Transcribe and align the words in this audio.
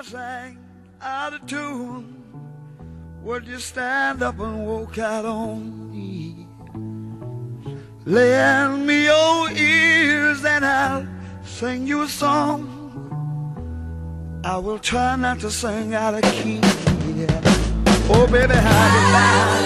I 0.00 0.02
sang 0.02 0.58
out 1.02 1.34
of 1.34 1.46
tune? 1.46 2.24
Would 3.22 3.46
you 3.46 3.58
stand 3.58 4.22
up 4.22 4.38
and 4.40 4.66
walk 4.66 4.96
out 4.96 5.26
on 5.26 5.92
me? 5.92 6.46
Lend 8.06 8.86
me 8.86 9.04
your 9.04 9.50
ears 9.50 10.42
and 10.42 10.64
I'll 10.64 11.06
sing 11.44 11.86
you 11.86 12.00
a 12.04 12.08
song. 12.08 12.62
I 14.42 14.56
will 14.56 14.78
try 14.78 15.16
not 15.16 15.38
to 15.40 15.50
sing 15.50 15.92
out 15.92 16.14
of 16.14 16.22
key. 16.22 16.60
Yeah. 17.20 17.40
Oh, 18.08 18.26
baby, 18.32 18.54
how 18.54 18.86
you 18.94 19.02
like? 19.16 19.60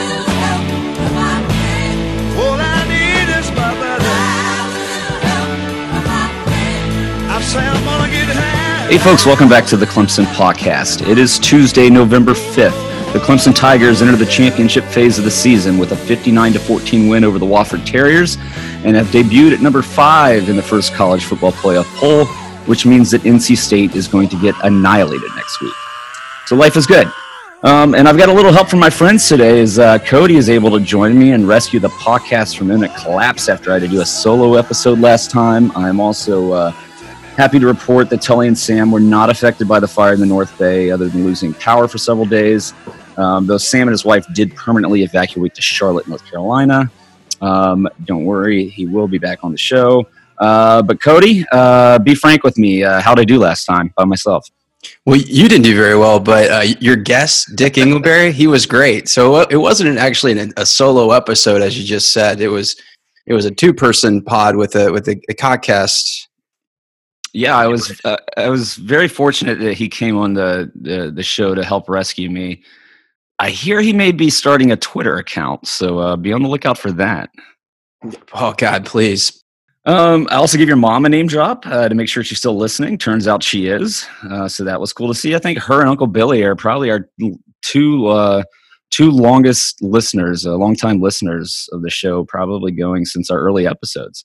All 2.42 2.58
I 2.58 2.78
need 2.90 3.28
is 3.38 3.48
my 3.52 3.72
buddy. 3.82 4.16
I 7.30 7.40
say 7.40 7.60
I'm 7.60 7.84
gonna 7.84 8.10
get 8.10 8.34
high. 8.34 8.53
Hey, 8.86 8.98
folks, 8.98 9.24
welcome 9.24 9.48
back 9.48 9.64
to 9.68 9.78
the 9.78 9.86
Clemson 9.86 10.26
Podcast. 10.26 11.08
It 11.08 11.16
is 11.16 11.38
Tuesday, 11.38 11.88
November 11.88 12.32
5th. 12.32 13.12
The 13.14 13.18
Clemson 13.18 13.56
Tigers 13.56 14.02
enter 14.02 14.14
the 14.14 14.26
championship 14.26 14.84
phase 14.84 15.18
of 15.18 15.24
the 15.24 15.30
season 15.30 15.78
with 15.78 15.92
a 15.92 15.96
59 15.96 16.52
14 16.52 17.08
win 17.08 17.24
over 17.24 17.38
the 17.38 17.46
Wofford 17.46 17.86
Terriers 17.86 18.36
and 18.84 18.94
have 18.94 19.06
debuted 19.06 19.54
at 19.54 19.60
number 19.62 19.80
five 19.80 20.50
in 20.50 20.56
the 20.56 20.62
first 20.62 20.92
college 20.92 21.24
football 21.24 21.50
playoff 21.52 21.86
poll, 21.96 22.26
which 22.66 22.84
means 22.84 23.10
that 23.12 23.22
NC 23.22 23.56
State 23.56 23.96
is 23.96 24.06
going 24.06 24.28
to 24.28 24.38
get 24.38 24.54
annihilated 24.62 25.30
next 25.34 25.62
week. 25.62 25.74
So 26.44 26.54
life 26.54 26.76
is 26.76 26.86
good. 26.86 27.10
Um, 27.62 27.94
and 27.94 28.06
I've 28.06 28.18
got 28.18 28.28
a 28.28 28.32
little 28.32 28.52
help 28.52 28.68
from 28.68 28.80
my 28.80 28.90
friends 28.90 29.26
today 29.26 29.60
as 29.60 29.78
uh, 29.78 29.98
Cody 30.00 30.36
is 30.36 30.50
able 30.50 30.70
to 30.72 30.78
join 30.78 31.18
me 31.18 31.32
and 31.32 31.48
rescue 31.48 31.80
the 31.80 31.88
podcast 31.88 32.58
from 32.58 32.70
imminent 32.70 32.94
collapse 32.94 33.48
after 33.48 33.70
I 33.70 33.74
had 33.74 33.82
to 33.84 33.88
do 33.88 34.02
a 34.02 34.06
solo 34.06 34.56
episode 34.56 34.98
last 34.98 35.30
time. 35.30 35.72
I'm 35.74 36.00
also 36.00 36.52
uh, 36.52 36.72
happy 37.36 37.58
to 37.58 37.66
report 37.66 38.10
that 38.10 38.22
Tully 38.22 38.48
and 38.48 38.56
Sam 38.56 38.90
were 38.90 39.00
not 39.00 39.30
affected 39.30 39.66
by 39.66 39.80
the 39.80 39.88
fire 39.88 40.14
in 40.14 40.20
the 40.20 40.26
North 40.26 40.56
Bay 40.58 40.90
other 40.90 41.08
than 41.08 41.24
losing 41.24 41.52
power 41.54 41.88
for 41.88 41.98
several 41.98 42.26
days. 42.26 42.72
Um, 43.16 43.46
though 43.46 43.58
Sam 43.58 43.82
and 43.82 43.92
his 43.92 44.04
wife 44.04 44.26
did 44.34 44.54
permanently 44.54 45.02
evacuate 45.02 45.54
to 45.54 45.62
Charlotte, 45.62 46.08
North 46.08 46.24
Carolina. 46.28 46.90
Um, 47.40 47.88
don't 48.04 48.24
worry, 48.24 48.68
he 48.68 48.86
will 48.86 49.08
be 49.08 49.18
back 49.18 49.40
on 49.42 49.52
the 49.52 49.58
show. 49.58 50.08
Uh, 50.38 50.82
but 50.82 51.00
Cody, 51.00 51.44
uh, 51.52 51.98
be 51.98 52.14
frank 52.14 52.42
with 52.42 52.58
me. 52.58 52.82
Uh, 52.82 53.00
how'd 53.00 53.20
I 53.20 53.24
do 53.24 53.38
last 53.38 53.64
time 53.66 53.92
by 53.96 54.04
myself? 54.04 54.48
Well, 55.06 55.16
you 55.16 55.48
didn't 55.48 55.64
do 55.64 55.76
very 55.76 55.96
well, 55.96 56.20
but 56.20 56.50
uh, 56.50 56.74
your 56.80 56.96
guest, 56.96 57.56
Dick 57.56 57.74
Ingleberry, 57.74 58.32
he 58.32 58.46
was 58.46 58.66
great. 58.66 59.08
So 59.08 59.42
it 59.42 59.56
wasn't 59.56 59.98
actually 59.98 60.38
an, 60.38 60.52
a 60.56 60.66
solo 60.66 61.12
episode, 61.12 61.62
as 61.62 61.78
you 61.78 61.84
just 61.84 62.12
said. 62.12 62.40
It 62.40 62.48
was 62.48 62.76
it 63.26 63.32
was 63.32 63.46
a 63.46 63.50
two 63.50 63.72
person 63.72 64.22
pod 64.22 64.56
with 64.56 64.76
a 64.76 64.92
with 64.92 65.08
a, 65.08 65.20
a 65.28 65.34
podcast. 65.34 66.26
Yeah, 67.34 67.58
I 67.58 67.66
was 67.66 68.00
uh, 68.04 68.16
I 68.36 68.48
was 68.48 68.76
very 68.76 69.08
fortunate 69.08 69.58
that 69.58 69.74
he 69.74 69.88
came 69.88 70.16
on 70.16 70.34
the, 70.34 70.70
the 70.74 71.10
the 71.10 71.22
show 71.24 71.54
to 71.54 71.64
help 71.64 71.88
rescue 71.88 72.30
me. 72.30 72.62
I 73.40 73.50
hear 73.50 73.80
he 73.80 73.92
may 73.92 74.12
be 74.12 74.30
starting 74.30 74.70
a 74.70 74.76
Twitter 74.76 75.16
account, 75.16 75.66
so 75.66 75.98
uh, 75.98 76.16
be 76.16 76.32
on 76.32 76.42
the 76.42 76.48
lookout 76.48 76.78
for 76.78 76.92
that. 76.92 77.30
Oh 78.32 78.54
God, 78.56 78.86
please. 78.86 79.42
Um, 79.84 80.28
I 80.30 80.36
also 80.36 80.56
give 80.56 80.68
your 80.68 80.76
mom 80.76 81.06
a 81.06 81.08
name 81.08 81.26
drop 81.26 81.66
uh, 81.66 81.88
to 81.88 81.94
make 81.96 82.08
sure 82.08 82.22
she's 82.22 82.38
still 82.38 82.56
listening. 82.56 82.98
Turns 82.98 83.26
out 83.26 83.42
she 83.42 83.66
is, 83.66 84.06
uh, 84.30 84.48
so 84.48 84.62
that 84.64 84.80
was 84.80 84.92
cool 84.92 85.08
to 85.08 85.14
see. 85.14 85.34
I 85.34 85.40
think 85.40 85.58
her 85.58 85.80
and 85.80 85.90
Uncle 85.90 86.06
Billy 86.06 86.44
are 86.44 86.54
probably 86.54 86.88
our 86.88 87.10
two 87.62 88.06
uh, 88.06 88.44
two 88.90 89.10
longest 89.10 89.82
listeners, 89.82 90.46
uh, 90.46 90.56
longtime 90.56 91.00
listeners 91.00 91.68
of 91.72 91.82
the 91.82 91.90
show, 91.90 92.24
probably 92.24 92.70
going 92.70 93.04
since 93.04 93.28
our 93.28 93.40
early 93.40 93.66
episodes. 93.66 94.24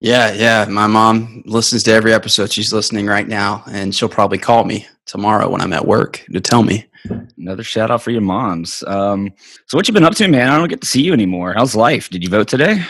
Yeah, 0.00 0.32
yeah. 0.32 0.66
My 0.68 0.86
mom 0.86 1.42
listens 1.46 1.82
to 1.84 1.92
every 1.92 2.12
episode. 2.12 2.52
She's 2.52 2.72
listening 2.72 3.06
right 3.06 3.26
now, 3.26 3.64
and 3.68 3.94
she'll 3.94 4.08
probably 4.08 4.38
call 4.38 4.64
me 4.64 4.86
tomorrow 5.06 5.48
when 5.48 5.60
I'm 5.60 5.72
at 5.72 5.86
work 5.86 6.22
to 6.32 6.40
tell 6.40 6.62
me. 6.62 6.86
Another 7.38 7.62
shout 7.62 7.90
out 7.90 8.02
for 8.02 8.10
your 8.10 8.20
moms. 8.20 8.82
Um, 8.86 9.30
so, 9.66 9.76
what 9.76 9.88
you 9.88 9.94
been 9.94 10.04
up 10.04 10.14
to, 10.16 10.28
man? 10.28 10.48
I 10.50 10.58
don't 10.58 10.68
get 10.68 10.80
to 10.82 10.86
see 10.86 11.02
you 11.02 11.12
anymore. 11.12 11.54
How's 11.56 11.74
life? 11.76 12.10
Did 12.10 12.22
you 12.22 12.28
vote 12.28 12.48
today? 12.48 12.82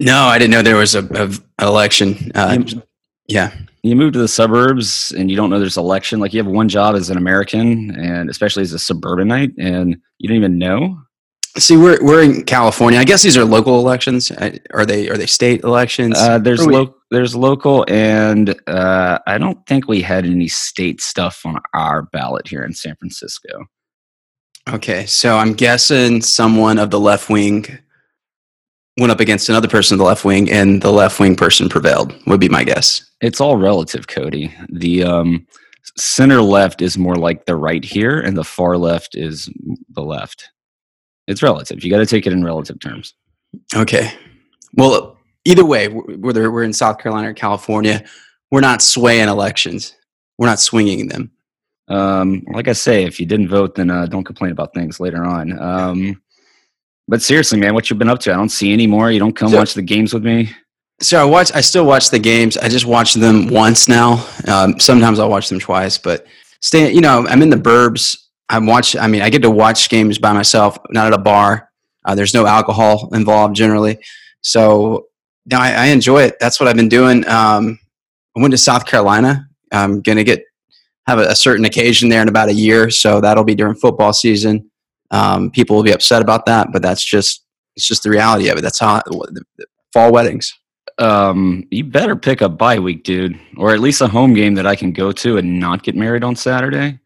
No, 0.00 0.24
I 0.24 0.38
didn't 0.38 0.50
know 0.50 0.62
there 0.62 0.76
was 0.76 0.94
a, 0.94 1.04
a 1.60 1.64
election. 1.64 2.32
Uh, 2.34 2.58
You- 2.66 2.82
yeah, 3.26 3.54
You 3.82 3.96
moved 3.96 4.12
to 4.14 4.18
the 4.18 4.28
suburbs 4.28 5.10
and 5.16 5.30
you 5.30 5.36
don't 5.36 5.48
know 5.48 5.58
there's 5.58 5.78
election. 5.78 6.20
Like 6.20 6.34
you 6.34 6.42
have 6.42 6.50
one 6.52 6.68
job 6.68 6.94
as 6.94 7.08
an 7.08 7.16
American, 7.16 7.94
and 7.98 8.28
especially 8.28 8.62
as 8.64 8.72
a 8.74 8.78
suburbanite, 8.78 9.52
and 9.58 9.96
you 10.18 10.28
don't 10.28 10.36
even 10.36 10.58
know. 10.58 10.98
See, 11.56 11.76
we're 11.76 12.02
we're 12.04 12.22
in 12.22 12.42
California. 12.44 12.98
I 12.98 13.04
guess 13.04 13.22
these 13.22 13.36
are 13.36 13.44
local 13.44 13.78
elections. 13.78 14.32
Are 14.72 14.84
they 14.84 15.08
are 15.08 15.16
they 15.16 15.26
state 15.26 15.62
elections? 15.62 16.18
Uh, 16.18 16.38
there's 16.38 16.58
Where 16.60 16.68
we- 16.68 16.74
lo- 16.74 16.94
there's 17.12 17.36
local, 17.36 17.84
and 17.88 18.56
uh, 18.66 19.20
I 19.26 19.38
don't 19.38 19.64
think 19.66 19.86
we 19.86 20.00
had 20.02 20.24
any 20.24 20.48
state 20.48 21.00
stuff 21.00 21.42
on 21.46 21.60
our 21.72 22.02
ballot 22.02 22.48
here 22.48 22.64
in 22.64 22.72
San 22.72 22.96
Francisco. 22.96 23.66
Okay, 24.68 25.06
so 25.06 25.36
I'm 25.36 25.52
guessing 25.52 26.22
someone 26.22 26.78
of 26.78 26.90
the 26.90 26.98
left 26.98 27.30
wing 27.30 27.66
went 28.98 29.12
up 29.12 29.20
against 29.20 29.48
another 29.48 29.68
person 29.68 29.94
of 29.94 29.98
the 29.98 30.04
left 30.04 30.24
wing, 30.24 30.50
and 30.50 30.82
the 30.82 30.90
left 30.92 31.20
wing 31.20 31.36
person 31.36 31.68
prevailed. 31.68 32.12
Would 32.26 32.40
be 32.40 32.48
my 32.48 32.64
guess. 32.64 33.08
It's 33.20 33.40
all 33.40 33.58
relative, 33.58 34.08
Cody. 34.08 34.52
The 34.70 35.04
um, 35.04 35.46
center 35.96 36.40
left 36.42 36.82
is 36.82 36.98
more 36.98 37.14
like 37.14 37.46
the 37.46 37.54
right 37.54 37.84
here, 37.84 38.18
and 38.20 38.36
the 38.36 38.42
far 38.44 38.76
left 38.76 39.14
is 39.14 39.48
the 39.90 40.02
left. 40.02 40.50
It's 41.26 41.42
relative. 41.42 41.82
You 41.84 41.90
got 41.90 41.98
to 41.98 42.06
take 42.06 42.26
it 42.26 42.32
in 42.32 42.44
relative 42.44 42.78
terms. 42.80 43.14
Okay. 43.74 44.12
Well, 44.74 45.16
either 45.44 45.64
way, 45.64 45.88
whether 45.88 46.50
we're 46.50 46.64
in 46.64 46.72
South 46.72 46.98
Carolina 46.98 47.30
or 47.30 47.34
California, 47.34 48.04
we're 48.50 48.60
not 48.60 48.82
swaying 48.82 49.28
elections. 49.28 49.94
We're 50.38 50.46
not 50.48 50.60
swinging 50.60 51.08
them. 51.08 51.30
Um, 51.88 52.42
like 52.52 52.68
I 52.68 52.72
say, 52.72 53.04
if 53.04 53.20
you 53.20 53.26
didn't 53.26 53.48
vote, 53.48 53.74
then 53.74 53.90
uh, 53.90 54.06
don't 54.06 54.24
complain 54.24 54.52
about 54.52 54.74
things 54.74 55.00
later 55.00 55.24
on. 55.24 55.58
Um, 55.60 56.22
but 57.06 57.20
seriously, 57.22 57.58
man, 57.58 57.74
what 57.74 57.88
you've 57.90 57.98
been 57.98 58.08
up 58.08 58.20
to? 58.20 58.32
I 58.32 58.36
don't 58.36 58.48
see 58.48 58.72
anymore. 58.72 59.10
You 59.10 59.18
don't 59.18 59.36
come 59.36 59.50
So- 59.50 59.58
watch 59.58 59.74
the 59.74 59.82
games 59.82 60.12
with 60.14 60.24
me. 60.24 60.50
So 61.00 61.20
I 61.20 61.24
watch. 61.24 61.50
I 61.52 61.60
still 61.60 61.84
watch 61.84 62.10
the 62.10 62.20
games. 62.20 62.56
I 62.56 62.68
just 62.68 62.86
watch 62.86 63.14
them 63.14 63.48
once 63.48 63.88
now. 63.88 64.24
Um, 64.46 64.78
sometimes 64.78 65.18
I'll 65.18 65.28
watch 65.28 65.48
them 65.48 65.58
twice, 65.58 65.98
but 65.98 66.24
stay. 66.60 66.92
You 66.92 67.00
know, 67.00 67.26
I'm 67.28 67.42
in 67.42 67.50
the 67.50 67.56
burbs. 67.56 68.16
I 68.48 68.58
watch. 68.58 68.96
I 68.96 69.06
mean, 69.06 69.22
I 69.22 69.30
get 69.30 69.42
to 69.42 69.50
watch 69.50 69.88
games 69.88 70.18
by 70.18 70.32
myself, 70.32 70.78
not 70.90 71.06
at 71.06 71.12
a 71.12 71.18
bar. 71.18 71.70
Uh, 72.04 72.14
there's 72.14 72.34
no 72.34 72.46
alcohol 72.46 73.08
involved 73.14 73.56
generally, 73.56 73.98
so 74.42 75.06
no, 75.46 75.58
I, 75.58 75.70
I 75.72 75.86
enjoy 75.86 76.22
it. 76.22 76.36
That's 76.40 76.60
what 76.60 76.68
I've 76.68 76.76
been 76.76 76.88
doing. 76.88 77.26
Um, 77.26 77.78
I 78.36 78.40
went 78.40 78.52
to 78.52 78.58
South 78.58 78.86
Carolina. 78.86 79.48
I'm 79.72 80.02
gonna 80.02 80.24
get 80.24 80.44
have 81.06 81.18
a, 81.18 81.28
a 81.28 81.34
certain 81.34 81.64
occasion 81.64 82.08
there 82.08 82.22
in 82.22 82.28
about 82.28 82.48
a 82.48 82.54
year, 82.54 82.90
so 82.90 83.20
that'll 83.20 83.44
be 83.44 83.54
during 83.54 83.74
football 83.74 84.12
season. 84.12 84.70
Um, 85.10 85.50
people 85.50 85.76
will 85.76 85.82
be 85.82 85.92
upset 85.92 86.22
about 86.22 86.46
that, 86.46 86.68
but 86.72 86.82
that's 86.82 87.04
just 87.04 87.44
it's 87.76 87.86
just 87.86 88.02
the 88.02 88.10
reality 88.10 88.48
of 88.48 88.58
it. 88.58 88.62
That's 88.62 88.78
how 88.78 89.00
the, 89.06 89.44
the 89.56 89.66
fall 89.92 90.12
weddings. 90.12 90.52
Um, 90.98 91.64
you 91.70 91.84
better 91.84 92.14
pick 92.14 92.40
a 92.40 92.48
bye 92.48 92.78
week, 92.78 93.02
dude, 93.02 93.38
or 93.56 93.72
at 93.72 93.80
least 93.80 94.00
a 94.00 94.08
home 94.08 94.32
game 94.32 94.54
that 94.54 94.66
I 94.66 94.76
can 94.76 94.92
go 94.92 95.10
to 95.12 95.38
and 95.38 95.58
not 95.58 95.82
get 95.82 95.96
married 95.96 96.22
on 96.22 96.36
Saturday. 96.36 97.00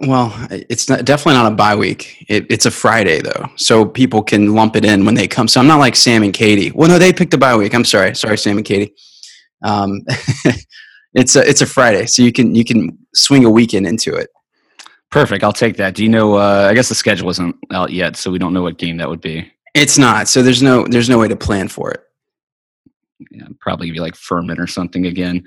Well, 0.00 0.32
it's 0.50 0.88
not, 0.88 1.04
definitely 1.04 1.34
not 1.34 1.52
a 1.52 1.54
bye 1.54 1.74
week. 1.74 2.24
It, 2.28 2.46
it's 2.50 2.66
a 2.66 2.70
Friday 2.70 3.20
though, 3.20 3.48
so 3.56 3.86
people 3.86 4.22
can 4.22 4.54
lump 4.54 4.76
it 4.76 4.84
in 4.84 5.04
when 5.04 5.14
they 5.14 5.26
come. 5.26 5.48
So 5.48 5.60
I'm 5.60 5.66
not 5.66 5.78
like 5.78 5.96
Sam 5.96 6.22
and 6.22 6.34
Katie. 6.34 6.70
Well, 6.72 6.88
no, 6.88 6.98
they 6.98 7.12
picked 7.12 7.32
a 7.34 7.38
bye 7.38 7.56
week. 7.56 7.74
I'm 7.74 7.84
sorry, 7.84 8.14
sorry, 8.14 8.36
Sam 8.36 8.58
and 8.58 8.66
Katie. 8.66 8.94
Um, 9.62 10.02
it's 11.14 11.36
a 11.36 11.48
it's 11.48 11.62
a 11.62 11.66
Friday, 11.66 12.06
so 12.06 12.22
you 12.22 12.32
can 12.32 12.54
you 12.54 12.64
can 12.64 12.98
swing 13.14 13.44
a 13.44 13.50
weekend 13.50 13.86
into 13.86 14.14
it. 14.14 14.28
Perfect. 15.10 15.44
I'll 15.44 15.52
take 15.52 15.76
that. 15.76 15.94
Do 15.94 16.02
you 16.02 16.08
know? 16.08 16.34
Uh, 16.34 16.66
I 16.70 16.74
guess 16.74 16.88
the 16.88 16.94
schedule 16.94 17.30
isn't 17.30 17.56
out 17.72 17.90
yet, 17.90 18.16
so 18.16 18.30
we 18.30 18.38
don't 18.38 18.52
know 18.52 18.62
what 18.62 18.78
game 18.78 18.96
that 18.98 19.08
would 19.08 19.20
be. 19.20 19.50
It's 19.74 19.96
not. 19.96 20.28
So 20.28 20.42
there's 20.42 20.62
no 20.62 20.86
there's 20.88 21.08
no 21.08 21.18
way 21.18 21.28
to 21.28 21.36
plan 21.36 21.68
for 21.68 21.90
it. 21.92 22.02
Yeah, 23.30 23.46
probably 23.60 23.90
be 23.90 24.00
like 24.00 24.16
Furman 24.16 24.60
or 24.60 24.66
something 24.66 25.06
again. 25.06 25.44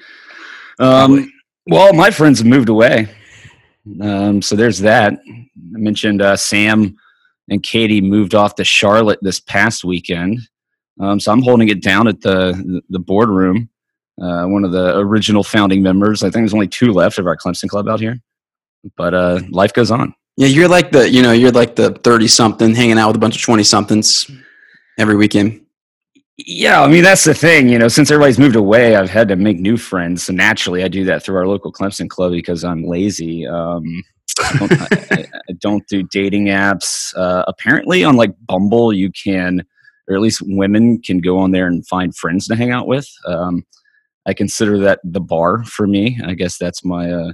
Um, 0.79 1.31
well, 1.67 1.93
my 1.93 2.11
friends 2.11 2.39
have 2.39 2.47
moved 2.47 2.69
away, 2.69 3.09
um, 4.01 4.41
so 4.41 4.55
there's 4.55 4.79
that. 4.79 5.13
I 5.13 5.47
mentioned 5.57 6.21
uh, 6.21 6.35
Sam 6.37 6.95
and 7.49 7.63
Katie 7.63 8.01
moved 8.01 8.35
off 8.35 8.55
to 8.55 8.63
Charlotte 8.63 9.19
this 9.21 9.39
past 9.39 9.83
weekend, 9.83 10.39
um, 10.99 11.19
so 11.19 11.31
I'm 11.31 11.41
holding 11.41 11.69
it 11.69 11.81
down 11.81 12.07
at 12.07 12.21
the 12.21 12.81
the 12.89 12.99
boardroom. 12.99 13.69
Uh, 14.21 14.45
one 14.45 14.63
of 14.63 14.71
the 14.71 14.97
original 14.97 15.43
founding 15.43 15.83
members. 15.83 16.23
I 16.23 16.27
think 16.27 16.41
there's 16.41 16.53
only 16.53 16.67
two 16.67 16.91
left 16.91 17.19
of 17.19 17.27
our 17.27 17.37
Clemson 17.37 17.69
club 17.69 17.87
out 17.87 17.99
here. 17.99 18.19
but 18.95 19.13
uh, 19.13 19.41
life 19.49 19.73
goes 19.73 19.91
on. 19.91 20.13
Yeah, 20.37 20.47
you're 20.47 20.67
like 20.67 20.91
the 20.91 21.09
you 21.09 21.21
know 21.21 21.31
you're 21.31 21.51
like 21.51 21.75
the 21.75 21.91
thirty 21.91 22.27
something 22.27 22.75
hanging 22.75 22.97
out 22.97 23.07
with 23.07 23.15
a 23.15 23.19
bunch 23.19 23.35
of 23.35 23.41
twenty 23.41 23.63
somethings 23.63 24.29
every 24.97 25.15
weekend. 25.15 25.61
Yeah, 26.37 26.81
I 26.83 26.87
mean 26.87 27.03
that's 27.03 27.23
the 27.23 27.33
thing. 27.33 27.67
You 27.67 27.79
know, 27.79 27.87
since 27.87 28.11
everybody's 28.11 28.37
moved 28.37 28.55
away, 28.55 28.95
I've 28.95 29.09
had 29.09 29.27
to 29.29 29.35
make 29.35 29.59
new 29.59 29.75
friends. 29.75 30.23
So 30.23 30.33
naturally, 30.33 30.83
I 30.83 30.87
do 30.87 31.03
that 31.05 31.23
through 31.23 31.37
our 31.37 31.47
local 31.47 31.71
Clemson 31.71 32.09
club 32.09 32.31
because 32.31 32.63
I'm 32.63 32.83
lazy. 32.85 33.47
Um, 33.47 33.83
I, 34.39 34.57
don't, 34.59 34.71
I, 35.11 35.25
I 35.49 35.53
don't 35.59 35.87
do 35.87 36.03
dating 36.03 36.45
apps. 36.45 37.11
Uh, 37.17 37.43
apparently, 37.47 38.03
on 38.03 38.15
like 38.17 38.35
Bumble, 38.45 38.93
you 38.93 39.11
can, 39.11 39.63
or 40.07 40.15
at 40.15 40.21
least 40.21 40.41
women 40.45 41.01
can 41.01 41.19
go 41.21 41.39
on 41.39 41.51
there 41.51 41.65
and 41.65 41.87
find 41.87 42.15
friends 42.15 42.47
to 42.47 42.55
hang 42.55 42.71
out 42.71 42.85
with. 42.87 43.09
Um, 43.25 43.65
I 44.27 44.33
consider 44.33 44.77
that 44.79 44.99
the 45.03 45.21
bar 45.21 45.63
for 45.65 45.87
me. 45.87 46.19
I 46.23 46.35
guess 46.35 46.59
that's 46.59 46.85
my 46.85 47.11
uh, 47.11 47.31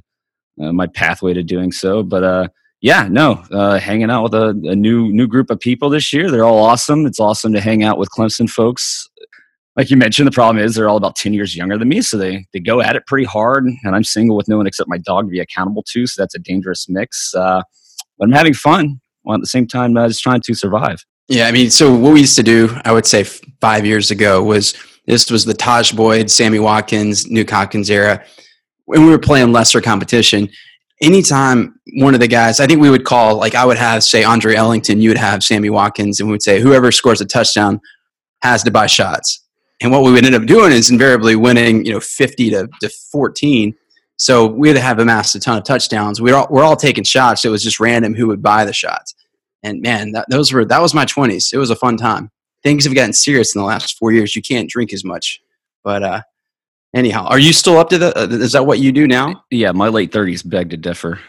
uh, 0.62 0.72
my 0.72 0.88
pathway 0.88 1.34
to 1.34 1.44
doing 1.44 1.74
so. 1.74 2.04
But 2.04 2.24
uh, 2.24 2.48
yeah, 2.83 3.07
no, 3.09 3.41
uh, 3.50 3.80
hanging 3.80 4.12
out 4.12 4.24
with 4.24 4.33
a, 4.33 4.50
a, 4.50 4.75
new 4.75 5.09
new 5.13 5.25
group 5.25 5.50
of 5.50 5.57
people 5.57 5.89
this 5.89 6.12
year. 6.12 6.30
They're 6.30 6.44
all 6.44 6.59
awesome. 6.59 7.06
It's 7.06 7.19
awesome 7.19 7.53
to 7.53 7.62
hang 7.62 7.81
out 7.81 7.97
with 7.97 8.09
Clemson 8.09 8.50
folks. 8.50 9.07
Like 9.77 9.89
you 9.89 9.95
mentioned, 9.95 10.27
the 10.27 10.33
problem 10.33 10.62
is 10.62 10.75
they're 10.75 10.89
all 10.89 10.97
about 10.97 11.15
ten 11.15 11.31
years 11.33 11.56
younger 11.56 11.77
than 11.77 11.88
me, 11.88 12.01
so 12.01 12.18
they 12.18 12.45
they 12.51 12.59
go 12.59 12.81
at 12.81 12.97
it 12.97 13.07
pretty 13.07 13.24
hard. 13.24 13.65
And 13.65 13.95
I'm 13.95 14.03
single 14.03 14.35
with 14.35 14.50
no 14.50 14.57
one 14.57 14.68
except 14.68 14.89
my 14.89 14.97
dog 14.97 15.27
to 15.27 15.31
be 15.31 15.39
accountable 15.39 15.83
to, 15.94 16.06
so 16.06 16.21
that's 16.21 16.35
a 16.35 16.39
dangerous 16.39 16.89
mix. 16.89 17.33
Uh, 17.33 17.63
but 18.19 18.25
I'm 18.25 18.33
having 18.33 18.53
fun 18.53 19.00
while 19.21 19.35
at 19.35 19.41
the 19.41 19.47
same 19.47 19.65
time 19.65 19.95
uh, 19.95 20.09
just 20.09 20.21
trying 20.21 20.41
to 20.41 20.53
survive. 20.53 21.06
Yeah, 21.30 21.47
I 21.47 21.53
mean, 21.53 21.71
so 21.71 21.95
what 21.95 22.12
we 22.12 22.19
used 22.19 22.35
to 22.35 22.44
do, 22.44 22.69
I 22.83 22.91
would 22.91 23.06
say 23.06 23.24
five 23.62 23.85
years 23.85 24.12
ago, 24.12 24.44
was 24.44 24.74
this 25.07 25.31
was 25.31 25.45
the 25.45 25.53
Tajh 25.53 25.95
Boyd, 25.95 26.30
Sammy 26.30 26.59
Watkins, 26.59 27.27
Nuk 27.27 27.50
Hopkins 27.50 27.89
era. 27.89 28.21
When 28.85 29.06
we 29.06 29.09
were 29.09 29.19
playing 29.19 29.53
lesser 29.53 29.80
competition, 29.80 30.50
anytime 31.01 31.80
one 31.95 32.13
of 32.13 32.19
the 32.19 32.28
guys, 32.28 32.60
I 32.60 32.68
think 32.68 32.81
we 32.81 32.90
would 32.90 33.06
call, 33.06 33.38
like 33.38 33.56
I 33.56 33.66
would 33.66 33.78
have, 33.78 34.04
say, 34.04 34.24
Andre 34.24 34.56
Ellington, 34.56 35.01
you 35.01 35.10
would 35.10 35.18
have 35.18 35.44
Sammy 35.44 35.69
Watkins, 35.69 36.19
and 36.19 36.30
we 36.30 36.34
would 36.34 36.42
say, 36.42 36.60
whoever 36.60 36.92
scores 36.92 37.22
a 37.22 37.25
touchdown 37.25 37.80
has 38.42 38.63
to 38.63 38.72
buy 38.72 38.88
shots. 38.88 39.42
And 39.81 39.92
what 39.92 40.04
we 40.04 40.12
would 40.12 40.25
end 40.25 40.36
up 40.36 40.45
doing 40.45 40.72
is 40.72 40.90
invariably 40.90 41.36
winning, 41.36 41.86
you 41.86 41.92
know, 41.92 42.00
50 42.00 42.50
to, 42.51 42.68
to 42.81 42.90
14. 43.12 43.74
So 44.18 44.45
we 44.45 44.69
would 44.69 44.78
have 44.78 45.00
amassed 45.00 45.36
a 45.36 45.40
ton 45.40 45.57
of 45.57 45.63
touchdowns. 45.63 46.22
We 46.22 46.31
we're 46.31 46.38
all, 46.38 46.48
we're 46.50 46.63
all 46.63 46.75
taking 46.78 47.04
shots. 47.04 47.44
It 47.44 47.50
was 47.50 47.63
just 47.63 47.80
random 47.80 48.13
who 48.13 48.28
would 48.28 48.42
buy 48.42 48.63
the 48.63 48.74
shots. 48.74 49.16
And 49.63 49.81
man, 49.81 50.12
that, 50.12 50.28
those 50.30 50.54
were, 50.54 50.63
that 50.66 50.81
was 50.81 50.94
my 50.94 51.06
20s. 51.06 51.54
It 51.54 51.57
was 51.57 51.69
a 51.69 51.75
fun 51.75 51.98
time 51.98 52.30
things 52.63 52.86
have 52.86 52.95
gotten 52.95 53.13
serious 53.13 53.54
in 53.54 53.60
the 53.60 53.68
last 53.68 53.98
four 53.98 54.12
years. 54.12 54.36
You 54.36 54.42
can't 54.42 54.69
drink 54.69 54.94
as 54.94 55.04
much. 55.04 55.42
But 55.84 56.01
uh, 56.01 56.22
anyhow, 56.94 57.25
are 57.25 57.40
you 57.40 57.54
still 57.54 57.78
up 57.78 57.90
to 57.90 57.98
that? 58.00 58.18
Uh, 58.18 58.28
is 58.30 58.54
that 58.54 58.66
what 58.66 58.80
you 58.80 58.92
do 58.92 59.07
now? 59.07 59.44
Yeah, 59.50 59.72
my 59.72 59.88
late 59.88 60.12
thirties 60.12 60.44
beg 60.44 60.69
to 60.72 60.78
differ. 60.78 61.19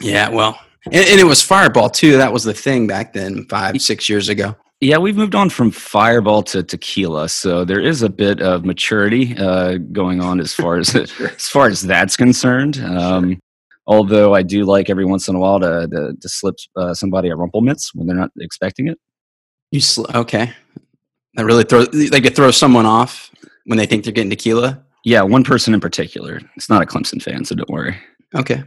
Yeah, 0.00 0.28
well, 0.28 0.58
and, 0.86 0.94
and, 0.94 1.20
it 1.20 1.24
was 1.24 1.42
Fireball 1.42 1.90
too. 1.90 2.16
That 2.16 2.32
was 2.32 2.44
the 2.44 2.54
thing 2.54 2.86
back 2.86 3.12
then, 3.12 3.46
five, 3.46 3.80
six 3.80 4.08
years 4.08 4.28
ago. 4.28 4.54
Yeah, 4.80 4.98
we've 4.98 5.16
moved 5.16 5.34
on 5.34 5.48
from 5.48 5.70
Fireball 5.70 6.42
to 6.44 6.62
tequila, 6.62 7.30
so 7.30 7.64
there 7.64 7.80
is 7.80 8.02
a 8.02 8.10
bit 8.10 8.42
of 8.42 8.64
maturity 8.66 9.34
uh, 9.38 9.78
going 9.78 10.20
on 10.20 10.38
as 10.38 10.52
far 10.52 10.76
as 10.76 10.88
sure. 11.16 11.28
as 11.28 11.48
far 11.48 11.68
as 11.68 11.80
that's 11.82 12.16
concerned. 12.16 12.78
Um, 12.78 13.30
sure. 13.30 13.38
Although 13.88 14.34
I 14.34 14.42
do 14.42 14.64
like 14.64 14.90
every 14.90 15.04
once 15.04 15.28
in 15.28 15.36
a 15.36 15.38
while 15.38 15.60
to 15.60 15.88
to, 15.88 16.16
to 16.20 16.28
slip 16.28 16.56
uh, 16.76 16.92
somebody 16.92 17.30
a 17.30 17.36
Rumple 17.36 17.62
Minze 17.62 17.90
when 17.94 18.06
they're 18.06 18.16
not 18.16 18.32
expecting 18.38 18.88
it. 18.88 18.98
You 19.70 19.80
sl- 19.80 20.06
okay? 20.14 20.52
That 21.34 21.44
really 21.44 21.64
throw 21.64 21.80
like 22.10 22.24
it 22.24 22.36
throws 22.36 22.56
someone 22.56 22.86
off 22.86 23.30
when 23.66 23.78
they 23.78 23.86
think 23.86 24.04
they're 24.04 24.12
getting 24.12 24.30
tequila. 24.30 24.82
Yeah, 25.04 25.22
one 25.22 25.44
person 25.44 25.74
in 25.74 25.80
particular. 25.80 26.40
It's 26.56 26.68
not 26.68 26.82
a 26.82 26.86
Clemson 26.86 27.22
fan, 27.22 27.44
so 27.44 27.54
don't 27.54 27.70
worry. 27.70 27.96
Okay. 28.34 28.62